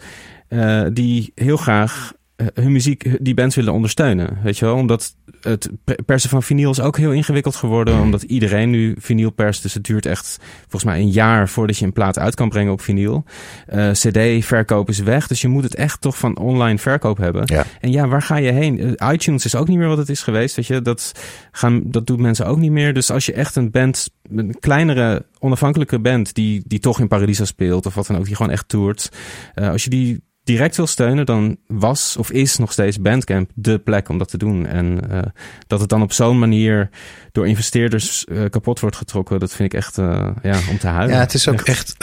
eh, 0.47 0.85
die 0.93 1.31
heel 1.35 1.57
graag 1.57 2.13
hun 2.53 2.71
muziek, 2.71 3.17
die 3.25 3.33
bands 3.33 3.55
willen 3.55 3.73
ondersteunen. 3.73 4.37
Weet 4.43 4.57
je 4.57 4.65
wel? 4.65 4.75
Omdat 4.75 5.15
het 5.41 5.69
per- 5.83 6.03
persen 6.05 6.29
van 6.29 6.43
vinyl 6.43 6.69
is 6.71 6.79
ook 6.79 6.97
heel 6.97 7.11
ingewikkeld 7.11 7.55
geworden. 7.55 7.99
Omdat 8.01 8.21
iedereen 8.23 8.69
nu 8.69 8.95
vinyl 8.99 9.29
perst. 9.29 9.61
Dus 9.61 9.73
het 9.73 9.83
duurt 9.83 10.05
echt 10.05 10.39
volgens 10.61 10.83
mij 10.83 10.99
een 10.99 11.09
jaar 11.09 11.49
voordat 11.49 11.77
je 11.77 11.85
een 11.85 11.93
plaat 11.93 12.19
uit 12.19 12.35
kan 12.35 12.49
brengen 12.49 12.71
op 12.71 12.81
vinyl. 12.81 13.23
Eh, 13.67 13.91
CD-verkoop 13.91 14.89
is 14.89 14.99
weg. 14.99 15.27
Dus 15.27 15.41
je 15.41 15.47
moet 15.47 15.63
het 15.63 15.75
echt 15.75 16.01
toch 16.01 16.17
van 16.17 16.37
online 16.37 16.77
verkoop 16.77 17.17
hebben. 17.17 17.41
Ja. 17.45 17.65
En 17.81 17.91
ja, 17.91 18.07
waar 18.07 18.21
ga 18.21 18.35
je 18.37 18.51
heen? 18.51 18.95
Eh, 18.97 19.11
iTunes 19.13 19.45
is 19.45 19.55
ook 19.55 19.67
niet 19.67 19.77
meer 19.77 19.87
wat 19.87 19.97
het 19.97 20.09
is 20.09 20.21
geweest. 20.23 20.55
Weet 20.55 20.67
je? 20.67 20.81
Dat, 20.81 21.11
gaan, 21.51 21.81
dat 21.85 22.07
doet 22.07 22.19
mensen 22.19 22.45
ook 22.45 22.57
niet 22.57 22.71
meer. 22.71 22.93
Dus 22.93 23.11
als 23.11 23.25
je 23.25 23.33
echt 23.33 23.55
een 23.55 23.71
band, 23.71 24.09
een 24.29 24.55
kleinere 24.59 25.25
onafhankelijke 25.39 25.99
band, 25.99 26.33
die, 26.33 26.63
die 26.65 26.79
toch 26.79 26.99
in 26.99 27.07
Paradiso 27.07 27.45
speelt 27.45 27.85
of 27.85 27.93
wat 27.95 28.07
dan 28.07 28.17
ook, 28.17 28.25
die 28.25 28.35
gewoon 28.35 28.51
echt 28.51 28.67
toert. 28.69 29.11
eh, 29.53 29.69
als 29.69 29.83
je 29.83 29.89
die 29.89 30.25
direct 30.47 30.75
wil 30.75 30.87
steunen, 30.87 31.25
dan 31.25 31.57
was 31.67 32.17
of 32.17 32.31
is 32.31 32.57
nog 32.57 32.71
steeds 32.71 33.01
Bandcamp 33.01 33.51
de 33.53 33.79
plek 33.79 34.09
om 34.09 34.17
dat 34.17 34.29
te 34.29 34.37
doen. 34.37 34.65
En 34.65 35.09
eh, 35.11 35.21
dat 35.67 35.79
het 35.79 35.89
dan 35.89 36.01
op 36.01 36.13
zo'n 36.13 36.39
manier 36.39 36.89
door 37.31 37.47
investeerders 37.47 38.25
eh, 38.25 38.45
kapot 38.49 38.79
wordt 38.79 38.95
getrokken, 38.95 39.39
dat 39.39 39.53
vind 39.53 39.73
ik 39.73 39.79
echt 39.79 39.97
eh, 39.97 40.29
ja, 40.41 40.59
om 40.69 40.77
te 40.77 40.87
huilen. 40.87 41.15
Ja, 41.15 41.21
het 41.21 41.33
is 41.33 41.47
ook 41.47 41.61
echt. 41.61 41.95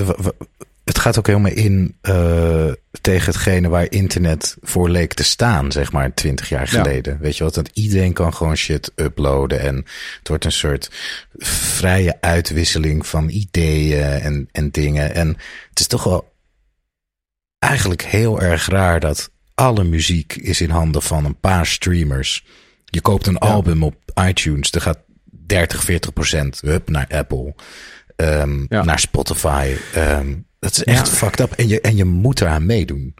Het 0.85 0.99
gaat 0.99 1.19
ook 1.19 1.27
helemaal 1.27 1.53
in 1.53 1.97
tegen 3.01 3.27
hetgene 3.33 3.69
waar 3.69 3.91
internet 3.91 4.57
voor 4.61 4.89
leek 4.89 5.15
te 5.15 5.25
staan, 5.25 5.73
zeg 5.73 5.93
maar, 5.93 6.15
twintig 6.15 6.49
jaar 6.49 6.73
Ja. 6.73 6.83
geleden. 6.83 7.19
Weet 7.21 7.37
je 7.37 7.45
wat? 7.45 7.55
Dat 7.55 7.71
iedereen 7.73 8.13
kan 8.13 8.35
gewoon 8.35 8.57
shit 8.57 8.93
uploaden 8.95 9.61
en 9.61 9.77
het 10.19 10.29
wordt 10.29 10.45
een 10.45 10.53
soort 10.53 10.91
vrije 11.39 12.17
uitwisseling 12.21 13.07
van 13.07 13.29
ideeën 13.29 14.05
en, 14.05 14.49
en 14.53 14.71
dingen. 14.71 15.15
En 15.15 15.29
het 15.69 15.81
is 15.81 15.87
toch 15.87 16.05
wel 16.05 16.33
eigenlijk 17.69 18.03
heel 18.03 18.41
erg 18.41 18.67
raar 18.69 19.01
dat 19.01 19.31
alle 19.55 19.85
muziek 19.85 20.35
is 20.35 20.61
in 20.61 20.71
handen 20.71 21.03
van 21.03 21.25
een 21.25 21.39
paar 21.41 21.67
streamers. 21.67 22.45
Je 22.85 23.01
koopt 23.01 23.27
een 23.27 23.39
album 23.39 23.83
op 23.83 23.95
iTunes, 24.29 24.73
er 24.73 24.81
gaat 24.81 24.99
30, 25.47 25.83
40 25.85 26.13
procent 26.13 26.61
hup, 26.61 26.89
naar 26.89 27.07
Apple, 27.09 27.55
ehm, 28.17 28.65
Ja. 28.69 28.85
naar 28.85 28.99
Spotify. 28.99 29.75
Ehm, 29.95 30.35
dat 30.59 30.71
is 30.71 30.85
echt 30.85 31.07
Ja. 31.07 31.13
fucked 31.13 31.41
up. 31.41 31.53
En 31.53 31.69
je, 31.69 31.81
en 31.81 31.97
je 31.97 32.05
moet 32.05 32.41
eraan 32.41 32.67
meedoen. 32.67 33.15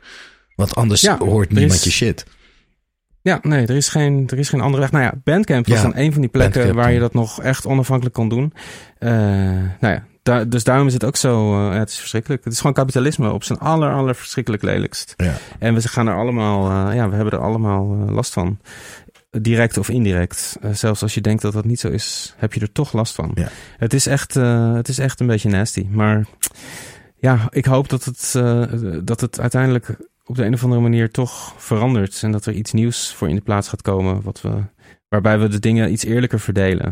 Want 0.55 0.75
anders 0.75 1.07
hoort 1.07 1.53
niemand 1.53 1.73
is- 1.73 1.85
je 1.85 1.91
shit. 1.91 2.25
Ja, 3.23 3.39
nee, 3.43 3.67
er 3.67 3.77
is 3.77 3.89
geen, 3.89 4.25
er 4.27 4.39
is 4.39 4.49
geen 4.49 4.61
andere 4.61 4.83
weg. 4.83 4.91
Nou 4.93 5.05
ja, 5.05 5.13
Bandcamp 5.25 5.67
was 5.67 5.77
Ja, 5.77 5.83
dan 5.83 5.97
een 5.97 6.13
van 6.13 6.21
die 6.21 6.31
plekken 6.31 6.53
Bandcamp, 6.61 6.85
waar 6.85 6.93
je 6.95 7.01
dat 7.01 7.15
nog 7.15 7.43
echt 7.43 7.67
onafhankelijk 7.67 8.15
kon 8.15 8.29
doen. 8.29 8.53
Eh, 8.99 9.11
nou 9.81 9.95
ja, 9.95 10.07
dus 10.25 10.65
daarom 10.65 10.87
is 10.87 10.93
het 10.93 11.05
ook 11.05 11.17
zo, 11.17 11.53
uh, 11.53 11.73
ja, 11.73 11.79
het 11.79 11.89
is 11.89 11.99
verschrikkelijk. 11.99 12.45
Het 12.45 12.53
is 12.53 12.59
gewoon 12.59 12.73
kapitalisme 12.73 13.33
op 13.33 13.45
zijn 13.45 13.59
aller, 13.59 13.93
aller 13.93 14.15
verschrikkelijk 14.15 14.63
lelijkst. 14.63 15.15
Ja. 15.17 15.35
En 15.59 15.75
we 15.75 15.89
gaan 15.89 16.07
er 16.07 16.17
allemaal, 16.17 16.71
uh, 16.71 16.95
ja, 16.95 17.09
we 17.09 17.15
hebben 17.15 17.33
er 17.33 17.41
allemaal 17.41 17.95
uh, 17.95 18.11
last 18.11 18.33
van. 18.33 18.59
Direct 19.31 19.79
of 19.79 19.89
indirect. 19.89 20.59
zelfs 20.73 21.03
als 21.03 21.15
je 21.15 21.21
denkt 21.21 21.43
dat 21.43 21.53
dat 21.53 21.65
niet 21.65 21.81
zo 21.81 21.89
is, 21.89 22.35
heb 22.37 22.53
je 22.53 22.61
er 22.61 22.73
toch 22.73 22.93
last 22.93 23.15
van. 23.15 23.31
Ja. 23.35 23.49
Het, 23.77 23.95
is 23.95 24.07
echt, 24.07 24.35
het 24.35 24.89
is 24.89 24.99
echt 24.99 25.21
een 25.21 25.27
beetje 25.27 25.49
nasty. 25.49 25.87
Maar 25.91 26.27
ja, 27.17 27.47
ik 27.51 27.65
hoop 27.65 27.89
dat 27.89 28.05
het, 28.05 28.33
dat 29.07 29.21
het 29.21 29.41
uiteindelijk 29.41 29.97
op 30.25 30.37
de 30.37 30.45
een 30.45 30.55
of 30.55 30.63
andere 30.63 30.81
manier 30.81 31.11
toch 31.11 31.55
verandert. 31.57 32.23
En 32.23 32.33
dat 32.33 32.47
er 32.47 32.53
iets 32.53 32.73
nieuws 32.73 33.15
voor 33.15 33.29
in 33.29 33.35
de 33.35 33.41
plaats 33.41 33.69
gaat 33.69 33.83
komen. 33.83 34.23
Wat 34.23 34.41
we, 34.41 34.51
waarbij 35.09 35.39
we 35.39 35.49
de 35.49 35.61
dingen 35.61 35.93
iets 35.93 36.05
eerlijker 36.05 36.41
verdelen. 36.41 36.91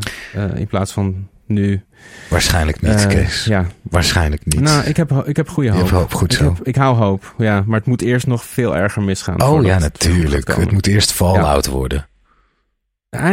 in 0.54 0.66
plaats 0.66 0.92
van 0.92 1.28
nu. 1.52 1.84
Waarschijnlijk 2.28 2.80
niet, 2.80 3.00
uh, 3.00 3.06
Kees. 3.06 3.44
Ja. 3.44 3.66
Waarschijnlijk 3.82 4.44
niet. 4.44 4.60
Nou, 4.60 4.84
ik 4.84 4.96
heb, 4.96 5.12
ik 5.26 5.36
heb 5.36 5.48
goede 5.48 5.70
hoop. 5.70 5.88
Je 5.88 5.94
hoop, 5.94 6.14
goed 6.14 6.32
ik 6.32 6.38
zo. 6.38 6.44
Heb, 6.44 6.66
ik 6.66 6.76
hou 6.76 6.96
hoop, 6.96 7.34
ja. 7.38 7.62
Maar 7.66 7.78
het 7.78 7.86
moet 7.86 8.02
eerst 8.02 8.26
nog 8.26 8.44
veel 8.44 8.76
erger 8.76 9.02
misgaan. 9.02 9.42
Oh 9.42 9.64
ja, 9.64 9.78
natuurlijk. 9.78 10.46
Het, 10.46 10.56
het 10.56 10.72
moet 10.72 10.86
eerst 10.86 11.12
Fallout 11.12 11.64
ja. 11.64 11.70
worden. 11.72 12.06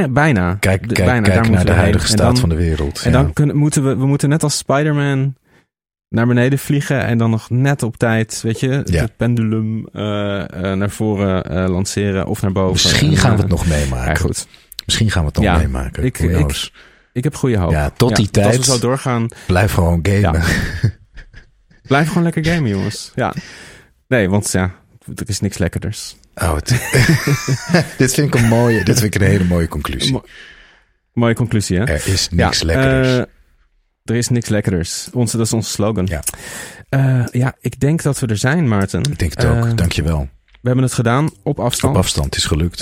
Bijna. 0.09 0.53
Kijk, 0.59 0.82
kijk, 0.82 0.93
bijna, 1.05 1.28
kijk 1.28 1.49
naar 1.49 1.65
de 1.65 1.72
huidige 1.72 2.05
heen. 2.07 2.13
staat 2.17 2.28
dan, 2.32 2.38
van 2.38 2.49
de 2.49 2.55
wereld. 2.55 3.01
En 3.03 3.11
ja. 3.11 3.22
dan 3.22 3.34
kunnen, 3.34 3.55
moeten 3.55 3.84
we, 3.84 3.95
we 3.95 4.05
moeten 4.05 4.30
net 4.30 4.43
als 4.43 4.57
Spider-Man 4.57 5.36
naar 6.09 6.28
beneden 6.28 6.59
vliegen 6.59 7.05
en 7.05 7.17
dan 7.17 7.30
nog 7.30 7.49
net 7.49 7.84
op 7.84 7.97
tijd, 7.97 8.41
weet 8.41 8.59
je, 8.59 8.82
Ja. 8.86 9.01
het 9.01 9.17
pendulum 9.17 9.78
uh, 9.78 10.03
uh, 10.03 10.45
naar 10.74 10.89
voren 10.89 11.51
uh, 11.51 11.70
lanceren 11.70 12.26
of 12.26 12.41
naar 12.41 12.51
boven. 12.51 12.72
Misschien 12.72 13.11
En, 13.11 13.17
gaan 13.17 13.30
we 13.32 13.36
eh, 13.36 13.41
het 13.41 13.51
nog 13.51 13.67
meemaken. 13.67 14.11
Ja, 14.11 14.15
goed. 14.15 14.47
Misschien 14.86 15.11
gaan 15.11 15.22
we 15.22 15.28
het 15.28 15.36
nog 15.38 15.45
Ja, 15.45 15.57
meemaken. 15.57 16.03
ik- 16.03 16.20
ik-? 16.20 16.72
Ik 17.20 17.26
heb 17.26 17.36
goede 17.36 17.57
hoop. 17.57 17.72
Ja, 17.72 17.89
tot 17.89 18.15
die 18.15 18.26
Als 18.26 18.32
tijd- 18.32 18.57
we 18.57 18.63
zo 18.63 18.80
doorgaan, 18.80 19.28
Blijf 19.47 19.74
gewoon 19.74 19.99
gamen. 20.11 20.41
blijf 21.88 22.07
gewoon 22.07 22.24
lekker 22.24 22.45
gamen, 22.45 22.70
jongens. 22.70 23.11
Ja. 23.15 23.34
Nee, 24.07 24.30
want 24.30 24.51
ja, 24.51 24.72
er 25.15 25.24
is 25.30 25.39
niks 25.39 25.57
lekkerders. 25.57 26.15
Oh, 26.36 26.55
het- 26.55 26.67
dit 27.97 28.13
vind 28.13 28.34
ik 28.34 28.41
een 28.41 28.47
mooie, 28.47 28.84
dit 28.84 28.99
vind 28.99 29.15
ik 29.15 29.22
een 29.22 29.28
hele 29.28 29.43
mooie 29.43 29.67
conclusie. 29.67 30.11
Mo- 30.11 30.24
Mooie 31.13 31.34
conclusie, 31.36 31.78
hè? 31.78 31.84
Er 31.84 32.07
is 32.07 32.30
niks 32.32 32.59
ja, 32.59 32.65
lekkers. 32.65 33.07
eh, 33.07 33.20
er 34.03 34.15
is 34.15 34.30
niks 34.30 34.49
lekkerders. 34.49 35.09
Onze, 35.13 35.38
dat 35.38 35.45
is 35.45 35.53
onze 35.53 35.70
slogan. 35.72 36.05
Ja. 36.05 36.24
Eh, 36.89 37.26
ja, 37.32 37.55
ik 37.59 37.80
denk 37.80 38.01
dat 38.01 38.20
we 38.20 38.28
er 38.28 38.38
zijn, 38.38 38.67
Maarten. 38.67 39.01
ik 39.03 39.20
denk 39.20 39.34
het 39.36 39.45
ook. 39.45 39.65
Eh, 39.65 39.72
Dankjewel. 39.76 40.30
We 40.45 40.67
hebben 40.67 40.84
het 40.84 40.93
gedaan 40.93 41.30
op 41.43 41.59
afstand. 41.59 41.95
Op 41.95 42.01
afstand 42.01 42.36
is 42.36 42.45
gelukt. 42.45 42.80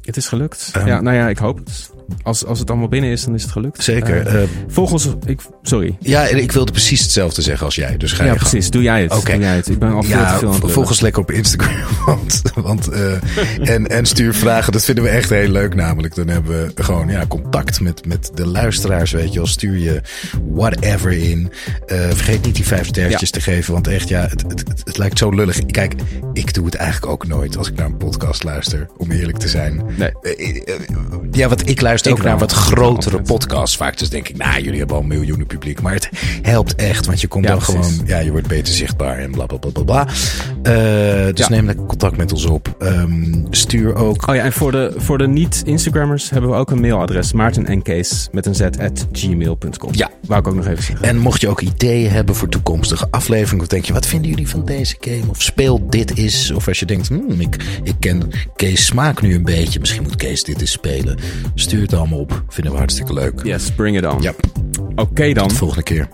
Het 0.00 0.16
is 0.16 0.28
gelukt. 0.28 0.70
Ja, 0.84 1.00
nou 1.00 1.16
ja, 1.16 1.28
ik 1.28 1.38
hoop 1.38 1.58
het. 1.58 1.90
Als, 2.22 2.44
als 2.44 2.58
het 2.58 2.70
allemaal 2.70 2.88
binnen 2.88 3.10
is, 3.10 3.24
dan 3.24 3.34
is 3.34 3.42
het 3.42 3.52
gelukt. 3.52 3.82
Zeker. 3.82 4.26
Eh, 4.26 4.42
Eh, 4.42 4.48
volg 4.68 4.92
ons... 4.92 5.08
Ik, 5.26 5.40
sorry. 5.62 5.96
ja, 6.00 6.28
en 6.28 6.36
ik 6.42 6.52
wilde 6.52 6.72
precies 6.72 7.00
hetzelfde 7.02 7.42
zeggen 7.42 7.64
als 7.66 7.74
jij. 7.74 7.96
Dus 7.96 8.12
ga 8.12 8.24
Ja, 8.24 8.32
je 8.32 8.38
gang. 8.38 8.50
precies. 8.50 8.70
Doe 8.70 8.82
jij 8.82 9.02
het. 9.02 9.16
Oké. 9.16 9.32
Doe 9.32 9.40
jij 9.40 9.56
het. 9.56 9.68
Ik 9.68 9.78
ben 9.78 9.92
al 9.92 10.02
veel 10.02 10.10
te 10.12 10.16
Ja, 10.18 10.38
veel 10.38 10.48
aan 10.48 10.52
het 10.54 10.60
volg 10.62 10.74
lullen. 10.74 10.88
ons 10.88 11.00
lekker 11.00 11.22
op 11.22 11.30
Instagram. 11.30 11.74
Want, 12.06 12.42
want, 12.54 12.88
eh, 12.88 13.12
en, 13.74 13.86
en 13.88 14.06
stuur 14.06 14.34
vragen. 14.34 14.72
Dat 14.72 14.84
vinden 14.84 15.04
we 15.04 15.10
echt 15.10 15.30
heel 15.30 15.48
leuk 15.48 15.74
namelijk. 15.74 16.14
Dan 16.14 16.28
hebben 16.28 16.72
we 16.74 16.82
gewoon 16.82 17.08
ja, 17.08 17.26
contact 17.26 17.80
met, 17.80 18.06
met 18.06 18.30
de 18.34 18.46
luisteraars. 18.46 19.10
Weet 19.10 19.32
je 19.32 19.38
wel. 19.38 19.46
Stuur 19.48 19.78
je 19.78 20.00
whatever 20.54 21.12
in. 21.12 21.52
Eh, 21.86 21.98
vergeet 22.08 22.44
niet 22.44 22.54
die 22.54 22.66
vijf 22.66 22.86
sterretjes 22.86 23.28
Ja. 23.30 23.38
te 23.38 23.40
geven. 23.40 23.72
Want 23.72 23.86
echt, 23.88 24.08
ja, 24.08 24.20
het, 24.20 24.42
het, 24.48 24.58
het, 24.68 24.82
het 24.84 24.98
lijkt 24.98 25.18
zo 25.18 25.30
lullig. 25.30 25.66
Kijk, 25.66 25.94
ik 26.32 26.54
doe 26.54 26.64
het 26.64 26.74
eigenlijk 26.74 27.12
ook 27.12 27.26
nooit 27.26 27.56
als 27.56 27.68
ik 27.68 27.76
naar 27.76 27.86
een 27.86 27.96
podcast 27.96 28.42
luister. 28.44 28.86
Om 28.96 29.10
eerlijk 29.10 29.38
te 29.38 29.48
zijn. 29.48 29.82
Nee. 29.96 30.10
Ja, 31.30 31.48
want 31.48 31.68
ik 31.68 31.80
luister 31.80 31.98
Ik 32.06 32.12
ook 32.12 32.22
naar 32.22 32.38
wat 32.38 32.52
grotere 32.52 33.22
podcasts 33.22 33.76
vaak. 33.76 33.98
Dus 33.98 34.08
denk 34.08 34.28
ik, 34.28 34.36
nou, 34.36 34.62
jullie 34.62 34.78
hebben 34.78 34.96
al 34.96 35.02
miljoenen 35.02 35.46
publiek. 35.46 35.80
Maar 35.82 35.92
het 35.92 36.08
helpt 36.42 36.74
echt, 36.74 37.06
want 37.06 37.20
je 37.20 37.26
komt 37.28 37.44
Ja, 37.44 37.50
dan 37.50 37.58
precies. 37.62 37.86
gewoon... 37.92 38.06
Ja, 38.06 38.18
je 38.18 38.30
wordt 38.30 38.46
beter 38.46 38.74
zichtbaar 38.74 39.18
en 39.18 39.30
bla, 39.30 39.46
bla, 39.46 39.56
bla, 39.58 39.70
bla, 39.70 39.82
bla. 39.82 40.06
Eh, 40.62 41.34
dus 41.34 41.46
Ja. 41.46 41.48
neem 41.48 41.66
lekker 41.66 41.86
contact 41.86 42.16
met 42.16 42.32
ons 42.32 42.44
op. 42.44 42.74
Ehm, 42.78 43.32
stuur 43.50 43.94
ook... 43.94 44.28
Oh 44.28 44.34
ja, 44.34 44.42
en 44.42 44.52
voor 44.52 44.72
de, 44.72 44.92
voor 44.96 45.18
de 45.18 45.26
niet-Instagrammers 45.28 46.30
hebben 46.30 46.50
we 46.50 46.56
ook 46.56 46.70
een 46.70 46.80
mailadres. 46.80 47.32
Maarten 47.32 47.66
en 47.66 47.82
Kees 47.82 48.28
met 48.32 48.46
een 48.46 48.54
z 48.54 48.60
at 48.60 49.06
gmail.com. 49.12 49.90
Ja. 49.92 50.10
Wou 50.26 50.40
ik 50.40 50.46
ook 50.48 50.54
nog 50.54 50.66
even 50.66 50.82
zeggen. 50.84 51.06
En 51.06 51.18
mocht 51.18 51.40
je 51.40 51.48
ook 51.48 51.60
ideeën 51.60 52.10
hebben 52.10 52.34
voor 52.34 52.48
toekomstige 52.48 53.06
afleveringen... 53.10 53.60
of 53.60 53.66
denk 53.66 53.84
je, 53.84 53.92
wat 53.92 54.06
vinden 54.06 54.30
jullie 54.30 54.48
van 54.48 54.64
deze 54.64 54.96
game? 55.00 55.22
Of 55.28 55.42
speel 55.42 55.86
dit 55.88 56.18
is. 56.18 56.50
Of 56.50 56.68
als 56.68 56.78
je 56.78 56.86
denkt, 56.86 57.08
hmm, 57.08 57.40
ik, 57.40 57.56
ik 57.82 57.94
ken 57.98 58.30
Kees 58.56 58.86
smaak 58.86 59.22
nu 59.22 59.34
een 59.34 59.42
beetje. 59.44 59.80
Misschien 59.80 60.02
moet 60.02 60.16
Kees 60.16 60.44
dit 60.44 60.60
eens 60.60 60.70
spelen. 60.70 61.18
Stuur 61.54 61.79
het 61.82 61.94
allemaal 61.94 62.18
op. 62.18 62.42
Vinden 62.48 62.72
we 62.72 62.78
hartstikke 62.78 63.12
leuk. 63.12 63.40
Yes, 63.42 63.70
bring 63.70 63.96
it 63.96 64.06
on. 64.06 64.22
Ja, 64.22 64.32
Oké 64.94 65.32
dan. 65.32 65.34
tot 65.42 65.50
de 65.50 65.56
volgende 65.56 65.82
keer. 65.82 66.08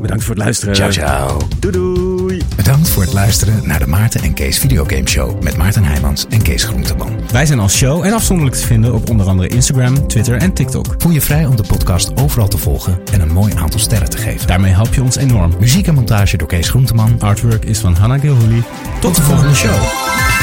Bedankt 0.00 0.24
voor 0.24 0.34
het 0.34 0.42
luisteren. 0.44 0.74
Ciao, 0.74 0.90
ciao. 0.90 1.38
Doei 1.58 1.72
doei. 1.74 2.42
Bedankt 2.56 2.88
voor 2.88 3.02
het 3.02 3.12
luisteren 3.12 3.60
naar 3.64 3.78
de 3.78 3.86
Maarten 3.86 4.22
en 4.22 4.34
Kees 4.34 4.58
Videogame 4.58 5.08
Show 5.08 5.42
met 5.42 5.56
Maarten 5.56 5.84
Heijmans 5.84 6.26
en 6.28 6.42
Kees 6.42 6.64
Groenteman. 6.64 7.10
Wij 7.32 7.46
zijn 7.46 7.58
als 7.58 7.76
show 7.76 8.04
en 8.04 8.12
afzonderlijk 8.12 8.56
te 8.56 8.66
vinden 8.66 8.94
op 8.94 9.10
onder 9.10 9.26
andere 9.26 9.48
Instagram, 9.48 10.06
Twitter 10.08 10.36
en 10.36 10.52
TikTok. 10.52 10.94
Voel 10.98 11.12
je 11.12 11.20
vrij 11.20 11.46
om 11.46 11.56
de 11.56 11.64
podcast 11.68 12.16
overal 12.16 12.48
te 12.48 12.58
volgen 12.58 12.98
en 13.12 13.20
een 13.20 13.32
mooi 13.32 13.52
aantal 13.54 13.80
sterren 13.80 14.10
te 14.10 14.18
geven. 14.18 14.46
Daarmee 14.46 14.72
help 14.72 14.94
je 14.94 15.02
ons 15.02 15.16
enorm. 15.16 15.52
Muziek 15.60 15.86
en 15.86 15.94
montage 15.94 16.36
door 16.36 16.48
Kees 16.48 16.68
Groenteman. 16.68 17.20
Artwork 17.20 17.64
is 17.64 17.78
van 17.78 17.94
Hannah 17.94 18.20
Gilhooly. 18.20 18.62
Tot 19.00 19.16
de 19.16 19.22
volgende 19.22 19.54
show. 19.54 20.35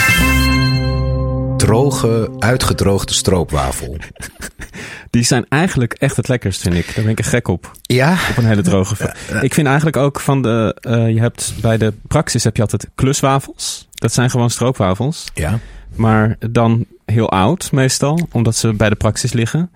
Droge, 1.67 2.29
uitgedroogde 2.39 3.13
stroopwafel. 3.13 3.97
Die 5.09 5.23
zijn 5.23 5.45
eigenlijk 5.49 5.93
echt 5.93 6.15
het 6.15 6.27
lekkerst, 6.27 6.61
vind 6.61 6.75
ik. 6.75 6.85
Daar 6.95 7.03
ben 7.03 7.11
ik 7.11 7.19
echt 7.19 7.29
gek 7.29 7.47
op. 7.47 7.71
Ja? 7.81 8.11
Op 8.29 8.37
een 8.37 8.45
hele 8.45 8.61
droge. 8.61 9.15
Ik 9.41 9.53
vind 9.53 9.67
eigenlijk 9.67 9.97
ook 9.97 10.19
van 10.19 10.41
de... 10.41 10.77
eh, 10.81 11.09
je 11.09 11.19
hebt 11.19 11.53
bij 11.61 11.77
de 11.77 11.93
Praxis 12.07 12.43
heb 12.43 12.55
je 12.55 12.61
altijd 12.61 12.89
kluswafels. 12.95 13.87
Dat 13.91 14.13
zijn 14.13 14.29
gewoon 14.29 14.49
stroopwafels. 14.49 15.25
Ja. 15.33 15.59
Maar 15.95 16.35
dan 16.51 16.85
heel 17.05 17.29
oud 17.29 17.71
meestal. 17.71 18.27
Omdat 18.31 18.55
ze 18.55 18.73
bij 18.73 18.89
de 18.89 18.95
Praxis 18.95 19.33
liggen. 19.33 19.71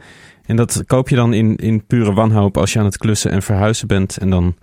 En 0.46 0.56
dat 0.56 0.84
koop 0.88 1.10
je 1.10 1.16
dan 1.16 1.34
in, 1.34 1.56
in 1.56 1.86
pure 1.86 2.14
wanhoop 2.14 2.58
als 2.58 2.74
je 2.74 2.80
aan 2.80 2.86
het 2.86 2.98
klussen 2.98 3.32
en 3.32 3.42
verhuizen 3.42 3.88
bent. 3.88 4.18
En 4.18 4.30
dan... 4.30 4.56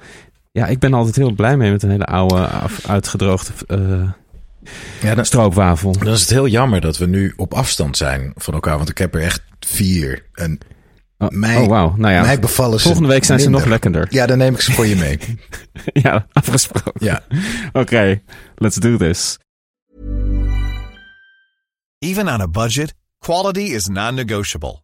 Ja, 0.52 0.66
ik 0.66 0.78
ben 0.78 0.90
er 0.92 0.96
altijd 0.98 1.16
heel 1.16 1.32
blij 1.32 1.56
mee 1.56 1.70
met 1.70 1.82
een 1.82 1.90
hele 1.90 2.06
oude, 2.06 2.46
af- 2.46 2.86
uitgedroogde 2.88 3.52
eh, 3.66 3.78
ja 5.02 5.14
dan, 5.14 5.24
stroopwafel. 5.24 5.92
dan 5.92 6.12
is 6.12 6.20
het 6.20 6.30
heel 6.30 6.46
jammer 6.46 6.80
dat 6.80 6.96
we 6.98 7.06
nu 7.06 7.32
op 7.36 7.54
afstand 7.54 7.96
zijn 7.96 8.32
van 8.36 8.54
elkaar. 8.54 8.76
Want 8.76 8.88
ik 8.88 8.98
heb 8.98 9.14
er 9.14 9.22
echt 9.22 9.42
vier. 9.60 10.26
En 10.34 10.58
Oh, 11.18 11.28
mij, 11.30 11.56
oh 11.56 11.68
wauw. 11.68 11.94
Nou 11.96 12.12
ja, 12.14 12.22
mij 12.22 12.38
bevallen 12.38 12.78
ze 12.78 12.84
volgende 12.84 13.08
week 13.08 13.24
zijn 13.24 13.40
ze 13.40 13.50
nog 13.50 13.64
lekkerder. 13.64 14.06
Ja, 14.10 14.26
dan 14.26 14.38
neem 14.38 14.54
ik 14.54 14.60
ze 14.60 14.72
voor 14.72 14.86
je 14.86 14.96
mee. 14.96 15.18
Ja, 16.02 16.26
afgesproken. 16.32 16.92
Ja. 16.94 17.22
Oké, 17.72 18.22
let's 18.54 18.76
do 18.76 18.96
this. 18.96 19.38
Even 21.98 22.28
on 22.28 22.40
a 22.40 22.48
budget, 22.48 22.94
quality 23.18 23.60
is 23.60 23.86
non-negotiable. 23.86 24.83